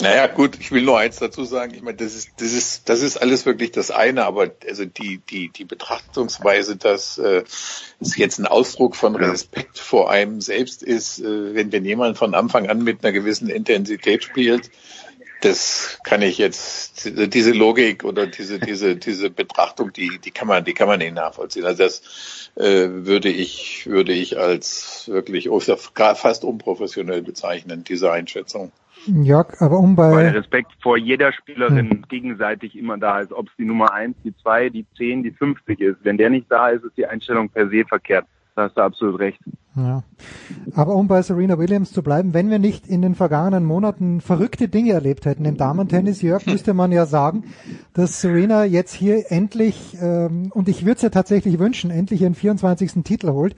Naja, 0.00 0.26
gut, 0.26 0.58
ich 0.58 0.72
will 0.72 0.82
nur 0.82 0.98
eins 0.98 1.18
dazu 1.18 1.44
sagen. 1.44 1.72
Ich 1.72 1.82
meine, 1.82 1.96
das 1.96 2.16
ist, 2.16 2.32
das 2.38 2.52
ist, 2.52 2.88
das 2.88 3.00
ist 3.00 3.16
alles 3.16 3.46
wirklich 3.46 3.70
das 3.70 3.92
eine, 3.92 4.24
aber 4.24 4.50
also 4.66 4.84
die, 4.84 5.18
die, 5.30 5.50
die 5.50 5.64
Betrachtungsweise, 5.64 6.76
dass 6.76 7.16
äh, 7.18 7.44
es 8.00 8.16
jetzt 8.16 8.40
ein 8.40 8.46
Ausdruck 8.46 8.96
von 8.96 9.14
Respekt 9.14 9.78
vor 9.78 10.10
einem 10.10 10.40
selbst 10.40 10.82
ist, 10.82 11.20
äh, 11.20 11.54
wenn, 11.54 11.70
wenn 11.70 11.84
jemand 11.84 12.18
von 12.18 12.34
Anfang 12.34 12.68
an 12.68 12.82
mit 12.82 13.04
einer 13.04 13.12
gewissen 13.12 13.48
Intensität 13.48 14.24
spielt, 14.24 14.70
das 15.44 15.98
kann 16.04 16.22
ich 16.22 16.38
jetzt, 16.38 17.10
diese 17.34 17.52
Logik 17.52 18.04
oder 18.04 18.26
diese, 18.26 18.58
diese, 18.58 18.96
diese 18.96 19.30
Betrachtung, 19.30 19.92
die, 19.92 20.18
die 20.18 20.30
kann 20.30 20.48
man, 20.48 20.64
die 20.64 20.74
kann 20.74 20.88
man 20.88 20.98
nicht 20.98 21.14
nachvollziehen. 21.14 21.64
Also 21.64 21.82
das 21.82 22.50
äh, 22.56 22.88
würde 22.88 23.28
ich, 23.28 23.86
würde 23.86 24.12
ich 24.12 24.38
als 24.38 25.08
wirklich 25.08 25.48
fast 26.16 26.44
unprofessionell 26.44 27.22
bezeichnen, 27.22 27.84
diese 27.84 28.10
Einschätzung. 28.10 28.72
Ja, 29.06 29.44
aber 29.58 29.78
um 29.78 29.96
bei... 29.96 30.10
Weil 30.10 30.32
der 30.32 30.40
Respekt 30.40 30.72
vor 30.80 30.96
jeder 30.96 31.32
Spielerin 31.32 31.90
hm. 31.90 32.04
gegenseitig 32.08 32.76
immer 32.76 32.96
da 32.96 33.20
ist, 33.20 33.32
ob 33.32 33.48
es 33.48 33.52
die 33.58 33.66
Nummer 33.66 33.92
eins, 33.92 34.16
die 34.24 34.34
zwei, 34.36 34.70
die 34.70 34.86
zehn, 34.96 35.22
die 35.22 35.30
50 35.32 35.80
ist. 35.80 35.98
Wenn 36.02 36.16
der 36.16 36.30
nicht 36.30 36.50
da 36.50 36.68
ist, 36.70 36.84
ist 36.84 36.96
die 36.96 37.06
Einstellung 37.06 37.50
per 37.50 37.68
se 37.68 37.84
verkehrt. 37.84 38.24
Da 38.54 38.62
hast 38.62 38.76
du 38.76 38.82
absolut 38.82 39.18
recht. 39.18 39.40
Ja. 39.74 40.04
Aber 40.74 40.94
um 40.94 41.08
bei 41.08 41.20
Serena 41.22 41.58
Williams 41.58 41.92
zu 41.92 42.02
bleiben, 42.04 42.34
wenn 42.34 42.50
wir 42.50 42.60
nicht 42.60 42.86
in 42.86 43.02
den 43.02 43.16
vergangenen 43.16 43.64
Monaten 43.64 44.20
verrückte 44.20 44.68
Dinge 44.68 44.92
erlebt 44.92 45.26
hätten 45.26 45.44
im 45.44 45.56
Damen-Tennis, 45.56 46.22
Jörg, 46.22 46.46
müsste 46.46 46.72
man 46.72 46.92
ja 46.92 47.06
sagen, 47.06 47.44
dass 47.94 48.20
Serena 48.20 48.64
jetzt 48.64 48.94
hier 48.94 49.32
endlich, 49.32 49.96
ähm, 50.00 50.52
und 50.54 50.68
ich 50.68 50.84
würde 50.84 50.96
es 50.96 51.02
ja 51.02 51.08
tatsächlich 51.08 51.58
wünschen, 51.58 51.90
endlich 51.90 52.22
ihren 52.22 52.36
24. 52.36 53.02
Titel 53.02 53.30
holt. 53.30 53.56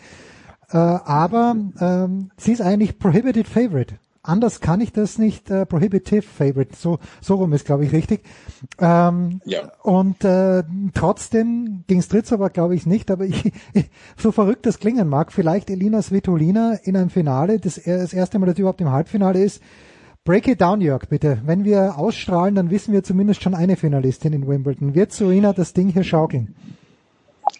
Äh, 0.70 0.78
aber 0.78 1.54
ähm, 1.78 2.30
sie 2.38 2.52
ist 2.52 2.62
eigentlich 2.62 2.98
Prohibited 2.98 3.46
Favorite 3.46 3.96
anders 4.28 4.60
kann 4.60 4.80
ich 4.80 4.92
das 4.92 5.18
nicht 5.18 5.50
äh, 5.50 5.66
prohibitive 5.66 6.22
favorite, 6.22 6.76
so, 6.76 6.98
so 7.20 7.36
rum 7.36 7.52
ist 7.52 7.64
glaube 7.64 7.84
ich 7.84 7.92
richtig. 7.92 8.22
Ähm, 8.80 9.40
ja. 9.44 9.72
Und 9.82 10.24
äh, 10.24 10.62
trotzdem 10.94 11.84
gegen 11.86 12.02
Stritzova 12.02 12.48
glaube 12.48 12.74
ich 12.74 12.86
nicht, 12.86 13.10
aber 13.10 13.24
ich, 13.24 13.52
so 14.16 14.32
verrückt 14.32 14.66
das 14.66 14.78
klingen 14.78 15.08
mag, 15.08 15.32
vielleicht 15.32 15.70
Elina 15.70 16.02
Svitolina 16.02 16.74
in 16.82 16.96
einem 16.96 17.10
Finale, 17.10 17.58
das, 17.58 17.80
das 17.84 18.12
erste 18.12 18.38
Mal, 18.38 18.46
dass 18.46 18.58
überhaupt 18.58 18.80
im 18.80 18.92
Halbfinale 18.92 19.42
ist. 19.42 19.62
Break 20.24 20.48
it 20.48 20.60
down, 20.60 20.80
Jörg, 20.80 21.08
bitte. 21.08 21.40
Wenn 21.44 21.64
wir 21.64 21.98
ausstrahlen, 21.98 22.56
dann 22.56 22.70
wissen 22.70 22.92
wir 22.92 23.04
zumindest 23.04 23.44
schon 23.44 23.54
eine 23.54 23.76
Finalistin 23.76 24.32
in 24.32 24.48
Wimbledon. 24.48 24.96
Wird 24.96 25.12
Serena 25.12 25.52
das 25.52 25.72
Ding 25.72 25.88
hier 25.88 26.02
schaukeln? 26.02 26.56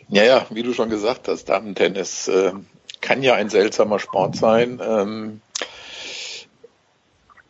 Ja, 0.09 0.24
ja, 0.24 0.47
wie 0.51 0.64
du 0.64 0.72
schon 0.72 0.90
gesagt 0.90 1.28
hast, 1.28 1.48
Damen-Tennis 1.48 2.26
äh, 2.26 2.52
kann 3.01 3.22
ja 3.22 3.34
ein 3.34 3.51
seltsamer 3.51 4.01
Sport 4.01 4.34
sein. 4.34 4.80
Ähm, 4.84 5.40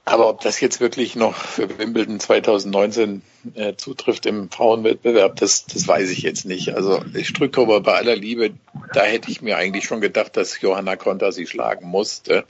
aber 0.09 0.29
ob 0.29 0.41
das 0.41 0.61
jetzt 0.61 0.81
wirklich 0.81 1.17
noch 1.17 1.35
für 1.35 1.79
Wimbledon 1.79 2.21
2019 2.21 3.23
äh, 3.55 3.75
zutrifft 3.75 4.25
im 4.25 4.49
Frauenwettbewerb, 4.51 5.35
das, 5.35 5.67
das 5.67 5.89
weiß 5.89 6.11
ich 6.11 6.23
jetzt 6.23 6.47
nicht. 6.47 6.75
Also 6.77 7.03
ich 7.13 7.33
drücke 7.33 7.61
aber 7.61 7.81
bei 7.81 7.95
aller 7.95 8.15
Liebe, 8.15 8.53
da 8.95 9.03
hätte 9.03 9.33
ich 9.33 9.43
mir 9.43 9.57
eigentlich 9.57 9.85
schon 9.85 10.01
gedacht, 10.01 10.37
dass 10.37 10.61
Johanna 10.61 10.95
Konta 10.95 11.33
sie 11.33 11.49
schlagen 11.49 11.89
musste. 11.89 12.45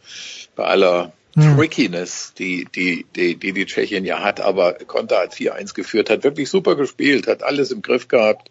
Bei 0.55 0.65
aller 0.65 1.15
hm. 1.35 1.57
Trickiness, 1.57 2.35
die, 2.39 2.67
die, 2.75 3.07
die, 3.17 3.37
die 3.37 3.53
die 3.55 3.65
Tschechien 3.65 4.05
ja 4.05 4.21
hat, 4.21 4.41
aber 4.41 4.75
Konta 4.75 5.23
hat 5.23 5.33
4-1 5.33 5.75
geführt, 5.75 6.11
hat 6.11 6.25
wirklich 6.25 6.51
super 6.51 6.77
gespielt, 6.77 7.27
hat 7.27 7.43
alles 7.43 7.71
im 7.71 7.81
Griff 7.81 8.07
gehabt, 8.09 8.51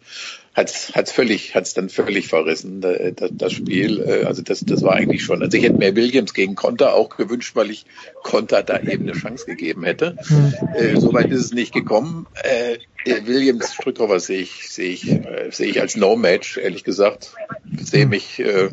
hat's 0.56 0.92
hat's 0.94 1.12
völlig 1.12 1.54
hat's 1.54 1.74
dann 1.74 1.88
völlig 1.88 2.28
verrissen 2.28 2.80
das, 2.80 3.30
das 3.32 3.52
Spiel. 3.52 4.00
Äh, 4.00 4.24
also 4.24 4.42
das 4.42 4.60
das 4.60 4.82
war 4.82 4.94
eigentlich 4.94 5.22
schon 5.22 5.42
also 5.42 5.56
ich 5.56 5.64
hätte 5.64 5.76
mir 5.76 5.94
Williams 5.94 6.34
gegen 6.34 6.54
Konter 6.54 6.94
auch 6.94 7.16
gewünscht 7.16 7.54
weil 7.54 7.70
ich 7.70 7.84
Konter 8.22 8.62
da 8.62 8.80
eben 8.80 9.02
eine 9.02 9.12
Chance 9.12 9.46
gegeben 9.46 9.84
hätte. 9.84 10.16
Mhm. 10.28 10.54
äh, 10.74 11.00
soweit 11.00 11.30
ist 11.30 11.44
es 11.44 11.52
nicht 11.52 11.72
gekommen. 11.72 12.26
Äh, 12.42 12.78
Williams 13.26 13.74
Strückhofer 13.74 14.18
sehe 14.18 14.40
ich 14.40 14.68
sehe 14.70 14.90
ich 14.90 15.08
äh, 15.08 15.50
sehe 15.50 15.68
ich 15.68 15.80
als 15.80 15.96
No 15.96 16.16
Match 16.16 16.56
ehrlich 16.56 16.82
gesagt. 16.82 17.34
Sehe 17.78 18.06
mich 18.06 18.40
äh, 18.40 18.70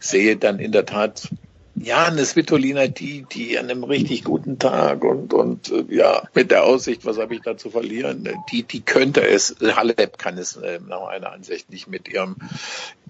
sehe 0.00 0.36
dann 0.36 0.58
in 0.58 0.72
der 0.72 0.86
Tat 0.86 1.28
ja, 1.76 2.04
eine 2.04 2.24
Svitolina, 2.24 2.86
die, 2.86 3.26
die 3.32 3.58
an 3.58 3.68
einem 3.68 3.82
richtig 3.84 4.24
guten 4.24 4.58
Tag 4.58 5.02
und, 5.02 5.34
und 5.34 5.72
äh, 5.72 5.84
ja, 5.88 6.22
mit 6.32 6.50
der 6.50 6.64
Aussicht, 6.64 7.04
was 7.04 7.18
habe 7.18 7.34
ich 7.34 7.40
da 7.42 7.56
zu 7.56 7.70
verlieren, 7.70 8.28
die, 8.52 8.62
die 8.62 8.80
könnte 8.80 9.26
es, 9.26 9.56
Halep 9.60 10.16
kann 10.18 10.38
es 10.38 10.56
äh, 10.56 10.78
nach 10.86 11.00
meiner 11.00 11.32
Ansicht 11.32 11.70
nicht 11.70 11.88
mit 11.88 12.08
ihrem 12.08 12.36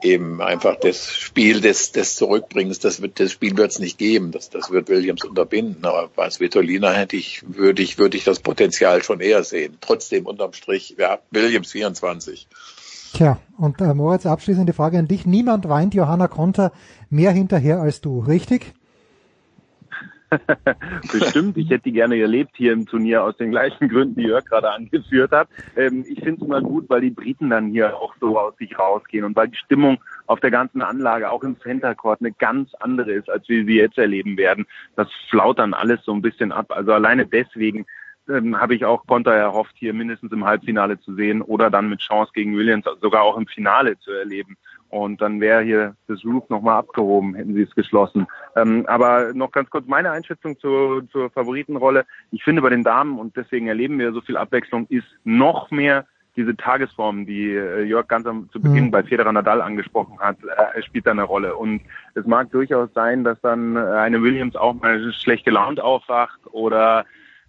eben 0.03 0.41
einfach 0.41 0.77
das 0.77 1.15
Spiel 1.15 1.61
des, 1.61 1.93
des 1.93 2.16
Zurückbringens, 2.16 2.78
das 2.78 3.03
wird, 3.03 3.20
das 3.20 3.32
Spiel 3.32 3.57
wird 3.57 3.73
es 3.73 3.78
nicht 3.78 3.99
geben, 3.99 4.32
das, 4.32 4.49
das 4.49 4.70
wird 4.70 4.89
Williams 4.89 5.24
unterbinden, 5.24 5.85
aber 5.85 6.09
bei 6.09 6.31
Svitolina 6.31 6.91
hätte 6.91 7.16
ich, 7.16 7.43
würde 7.47 7.82
ich, 7.82 7.99
würde 7.99 8.16
ich 8.16 8.24
das 8.24 8.41
Potenzial 8.41 9.03
schon 9.03 9.20
eher 9.20 9.45
sehen. 9.45 9.77
Trotzdem 9.81 10.27
unterm 10.27 10.55
Strich, 10.55 10.97
ja, 10.99 11.19
Williams 11.31 11.73
24. 11.73 12.49
Tja, 13.15 13.39
und 13.57 13.81
äh, 13.81 13.95
Moritz, 13.95 14.27
abschließende 14.27 14.73
Frage 14.73 14.99
an 14.99 15.07
dich. 15.07 15.24
Niemand 15.24 15.69
weint 15.69 15.95
Johanna 15.95 16.27
Konter 16.27 16.73
mehr 17.11 17.31
hinterher 17.31 17.81
als 17.81 18.01
du, 18.01 18.19
richtig? 18.19 18.74
Bestimmt, 21.12 21.57
ich 21.57 21.70
hätte 21.70 21.85
die 21.85 21.93
gerne 21.93 22.19
erlebt 22.19 22.57
hier 22.57 22.73
im 22.73 22.86
Turnier 22.86 23.23
aus 23.23 23.36
den 23.36 23.53
gleichen 23.53 23.89
Gründen, 23.89 24.16
die 24.16 24.27
Jörg 24.27 24.45
gerade 24.47 24.69
angeführt 24.73 25.31
hat. 25.31 25.47
Ähm, 25.77 26.05
ich 26.09 26.24
finde 26.24 26.41
es 26.41 26.47
immer 26.49 26.61
gut, 26.61 26.91
weil 26.91 27.03
die 27.03 27.11
Briten 27.11 27.51
dann 27.51 27.69
hier 27.69 27.97
auch 27.97 28.16
so 28.20 28.36
aus 28.36 28.57
sich 28.57 28.77
rausgehen 28.77 29.24
und 29.24 29.36
weil 29.36 29.47
die 29.47 29.59
Stimmung 29.59 29.99
auf 30.27 30.41
der 30.41 30.51
ganzen 30.51 30.82
Anlage, 30.82 31.31
auch 31.31 31.45
im 31.45 31.57
Center 31.61 31.95
Court, 31.95 32.19
eine 32.20 32.32
ganz 32.32 32.74
andere 32.81 33.12
ist, 33.12 33.31
als 33.31 33.49
wir 33.49 33.65
sie 33.65 33.77
jetzt 33.77 33.97
erleben 33.97 34.36
werden. 34.36 34.66
Das 34.97 35.07
flaut 35.31 35.61
dann 35.61 35.73
alles 35.73 36.01
so 36.05 36.12
ein 36.12 36.23
bisschen 36.23 36.51
ab. 36.51 36.73
Also 36.73 36.93
alleine 36.93 37.27
deswegen 37.27 37.86
ähm, 38.28 38.60
habe 38.60 38.74
ich 38.74 38.84
auch 38.84 39.06
Konter 39.06 39.32
erhofft, 39.32 39.74
hier 39.76 39.92
mindestens 39.92 40.32
im 40.32 40.44
Halbfinale 40.44 40.98
zu 41.01 41.14
sehen 41.14 41.42
oder 41.42 41.70
dann 41.70 41.88
mit 41.88 42.01
Chance 42.01 42.32
gegen 42.34 42.56
Williams 42.56 42.86
sogar 43.01 43.22
auch 43.22 43.36
im 43.36 43.46
Finale 43.46 43.98
zu 43.98 44.12
erleben. 44.12 44.56
Und 44.90 45.20
dann 45.20 45.40
wäre 45.40 45.62
hier 45.62 45.96
das 46.06 46.24
Roof 46.24 46.48
nochmal 46.51 46.78
abgehoben, 46.78 47.34
hätten 47.34 47.55
sie 47.55 47.62
es 47.62 47.74
geschlossen. 47.74 48.26
Ähm, 48.55 48.84
aber 48.86 49.34
noch 49.34 49.51
ganz 49.51 49.68
kurz 49.68 49.86
meine 49.88 50.12
Einschätzung 50.12 50.56
zur, 50.60 51.09
zur 51.10 51.30
Favoritenrolle. 51.30 52.06
Ich 52.30 52.44
finde 52.44 52.62
bei 52.62 52.70
den 52.70 52.84
Damen, 52.84 53.18
und 53.18 53.36
deswegen 53.36 53.66
erleben 53.66 53.98
wir 53.98 54.12
so 54.12 54.20
viel 54.20 54.36
Abwechslung, 54.36 54.86
ist 54.90 55.06
noch 55.24 55.72
mehr 55.72 56.06
diese 56.36 56.56
Tagesform, 56.56 57.26
die 57.26 57.51
äh, 57.51 57.82
Jörg 57.82 58.06
ganz 58.06 58.26
am, 58.26 58.48
zu 58.51 58.60
Beginn 58.60 58.86
mhm. 58.86 58.90
bei 58.90 59.02
Federer 59.02 59.32
Nadal 59.32 59.62
angesprochen 59.62 60.18
hat, 60.20 60.36
äh, 60.44 60.82
spielt 60.82 61.06
da 61.06 61.10
eine 61.10 61.24
Rolle. 61.24 61.56
Und 61.56 61.82
es 62.14 62.24
mag 62.26 62.51
durchaus 62.52 62.88
sein, 62.94 63.24
dass 63.24 63.40
dann 63.40 63.76
eine 63.76 64.22
Williams 64.22 64.55
auch 64.56 64.74
mal 64.74 65.12
schlecht 65.12 65.44
gelaunt 65.44 65.80
aufwacht 65.80 66.40
oder 66.52 67.05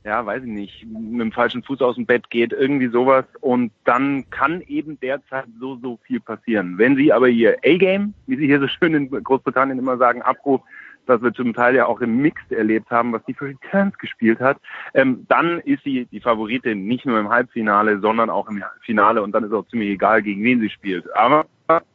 ja, 0.06 0.24
weiß 0.24 0.44
ich 0.44 0.50
nicht, 0.50 0.86
mit 0.86 1.20
dem 1.20 1.32
falschen 1.32 1.64
Fuß 1.64 1.82
aus 1.82 1.96
dem 1.96 2.06
Bett 2.06 2.30
geht, 2.30 2.54
irgendwie 2.54 2.88
sowas. 2.88 3.26
Und 3.42 3.72
dann 3.86 4.30
kann 4.30 4.62
eben 4.62 5.00
derzeit 5.00 5.46
so, 5.60 5.78
so 5.82 5.98
viel 6.04 6.20
passieren. 6.20 6.78
Wenn 6.78 6.96
sie 6.96 7.12
aber 7.12 7.28
ihr 7.28 7.58
A-Game, 7.66 8.14
wie 8.28 8.38
sie 8.38 8.46
hier 8.46 8.60
so 8.60 8.68
schön 8.68 8.94
in 8.94 9.10
Großbritannien 9.10 9.80
immer 9.80 9.98
sagen, 9.98 10.22
abruft, 10.22 10.64
was 11.08 11.22
wir 11.24 11.34
zum 11.34 11.54
Teil 11.54 11.76
ja 11.76 11.88
auch 11.88 12.02
im 12.02 12.18
Mixed 12.18 12.52
erlebt 12.52 12.90
haben, 12.92 13.14
was 13.14 13.24
die 13.26 13.34
für 13.34 13.46
Returns 13.46 13.98
gespielt 13.98 14.40
hat, 14.40 14.58
ähm, 14.94 15.26
dann 15.28 15.60
ist 15.60 15.84
sie 15.84 16.06
die 16.06 16.20
Favoritin 16.20 16.86
nicht 16.86 17.06
nur 17.06 17.20
im 17.20 17.30
Halbfinale, 17.30 18.00
sondern 18.00 18.30
auch 18.30 18.48
im 18.48 18.64
Finale 18.82 19.22
und 19.22 19.32
dann 19.32 19.44
ist 19.44 19.54
auch 19.54 19.68
ziemlich 19.68 19.90
egal, 19.90 20.22
gegen 20.22 20.44
wen 20.44 20.62
sie 20.62 20.70
spielt. 20.70 21.06
Aber 21.16 21.46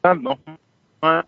nochmal 0.02 1.24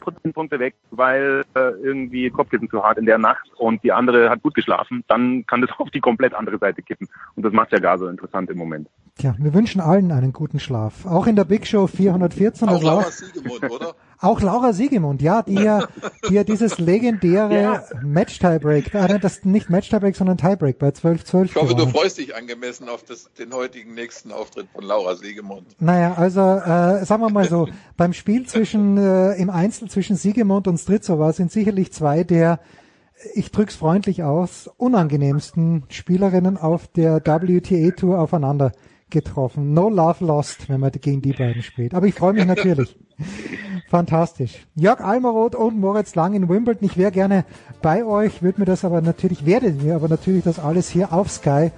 Prozentpunkte 0.00 0.58
weg, 0.58 0.74
weil 0.90 1.44
äh, 1.54 1.70
irgendwie 1.82 2.30
Kopfkissen 2.30 2.70
zu 2.70 2.82
hart 2.82 2.98
in 2.98 3.06
der 3.06 3.18
Nacht 3.18 3.50
und 3.56 3.82
die 3.82 3.92
andere 3.92 4.30
hat 4.30 4.42
gut 4.42 4.54
geschlafen, 4.54 5.04
dann 5.08 5.46
kann 5.46 5.60
das 5.60 5.70
auf 5.78 5.90
die 5.90 6.00
komplett 6.00 6.34
andere 6.34 6.58
Seite 6.58 6.82
kippen. 6.82 7.08
Und 7.36 7.44
das 7.44 7.52
macht 7.52 7.72
ja 7.72 7.78
gar 7.78 7.98
so 7.98 8.08
interessant 8.08 8.50
im 8.50 8.58
Moment. 8.58 8.88
Tja, 9.16 9.36
wir 9.38 9.54
wünschen 9.54 9.80
allen 9.80 10.10
einen 10.10 10.32
guten 10.32 10.58
Schlaf. 10.58 11.06
Auch 11.06 11.28
in 11.28 11.36
der 11.36 11.44
Big 11.44 11.68
Show 11.68 11.86
414. 11.86 12.68
Auch 12.68 12.82
Laura 12.82 13.10
Siegemund, 13.12 13.70
oder? 13.70 13.94
Auch 14.18 14.40
Laura 14.40 14.72
Siegemund, 14.72 15.22
ja, 15.22 15.42
die 15.42 15.54
ja, 15.54 15.86
die 16.28 16.34
ja 16.34 16.42
dieses 16.42 16.78
legendäre 16.78 17.54
ja. 17.62 17.84
Match-Tiebreak, 18.02 18.92
äh, 18.92 19.20
das 19.20 19.44
nicht 19.44 19.70
Match-Tiebreak, 19.70 20.16
sondern 20.16 20.36
Tiebreak 20.36 20.80
bei 20.80 20.88
12-12. 20.88 21.44
Ich 21.44 21.54
hoffe, 21.54 21.74
du 21.76 21.86
freust 21.86 22.18
dich 22.18 22.34
angemessen 22.34 22.88
auf 22.88 23.04
das, 23.04 23.30
den 23.38 23.54
heutigen 23.54 23.94
nächsten 23.94 24.32
Auftritt 24.32 24.66
von 24.74 24.82
Laura 24.82 25.14
Siegemund. 25.14 25.76
Naja, 25.78 26.14
also 26.14 26.40
äh, 26.40 27.04
sagen 27.04 27.22
wir 27.22 27.30
mal 27.30 27.48
so, 27.48 27.68
beim 27.96 28.14
Spiel 28.14 28.46
zwischen 28.46 28.96
äh, 28.96 29.34
im 29.34 29.48
Einzel 29.48 29.88
zwischen 29.88 30.16
Siegemund 30.16 30.66
und 30.66 30.78
Strizova 30.78 31.32
sind 31.32 31.52
sicherlich 31.52 31.92
zwei 31.92 32.24
der 32.24 32.58
ich 33.32 33.52
drück's 33.52 33.76
freundlich 33.76 34.24
aus, 34.24 34.68
unangenehmsten 34.76 35.84
Spielerinnen 35.88 36.56
auf 36.56 36.88
der 36.88 37.24
WTA 37.24 37.92
Tour 37.92 38.18
aufeinander 38.18 38.72
getroffen. 39.14 39.72
No 39.72 39.88
love 39.88 40.22
lost, 40.22 40.68
wenn 40.68 40.80
man 40.80 40.90
gegen 40.92 41.22
die 41.22 41.32
beiden 41.32 41.62
spielt. 41.62 41.94
Aber 41.94 42.06
ich 42.06 42.14
freue 42.14 42.34
mich 42.34 42.44
natürlich. 42.44 42.94
Fantastisch. 43.88 44.66
Jörg 44.74 45.00
Almeroth 45.00 45.54
und 45.54 45.78
Moritz 45.78 46.14
Lang 46.16 46.34
in 46.34 46.48
Wimbledon. 46.48 46.84
Ich 46.84 46.98
wäre 46.98 47.12
gerne 47.12 47.44
bei 47.80 48.04
euch, 48.04 48.42
würde 48.42 48.60
mir 48.60 48.64
das 48.66 48.84
aber 48.84 49.00
natürlich, 49.00 49.46
werde 49.46 49.70
mir 49.70 49.94
aber 49.94 50.08
natürlich 50.08 50.44
das 50.44 50.58
alles 50.58 50.90
hier 50.90 51.12
auf 51.12 51.30
Sky 51.30 51.70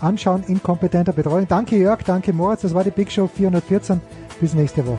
anschauen 0.00 0.42
in 0.48 0.62
kompetenter 0.62 1.12
Betreuung. 1.12 1.46
Danke 1.48 1.76
Jörg, 1.76 2.02
danke 2.02 2.32
Moritz. 2.32 2.62
Das 2.62 2.74
war 2.74 2.84
die 2.84 2.90
Big 2.90 3.10
Show 3.10 3.28
414. 3.28 4.00
Bis 4.40 4.54
nächste 4.54 4.86
Woche. 4.86 4.98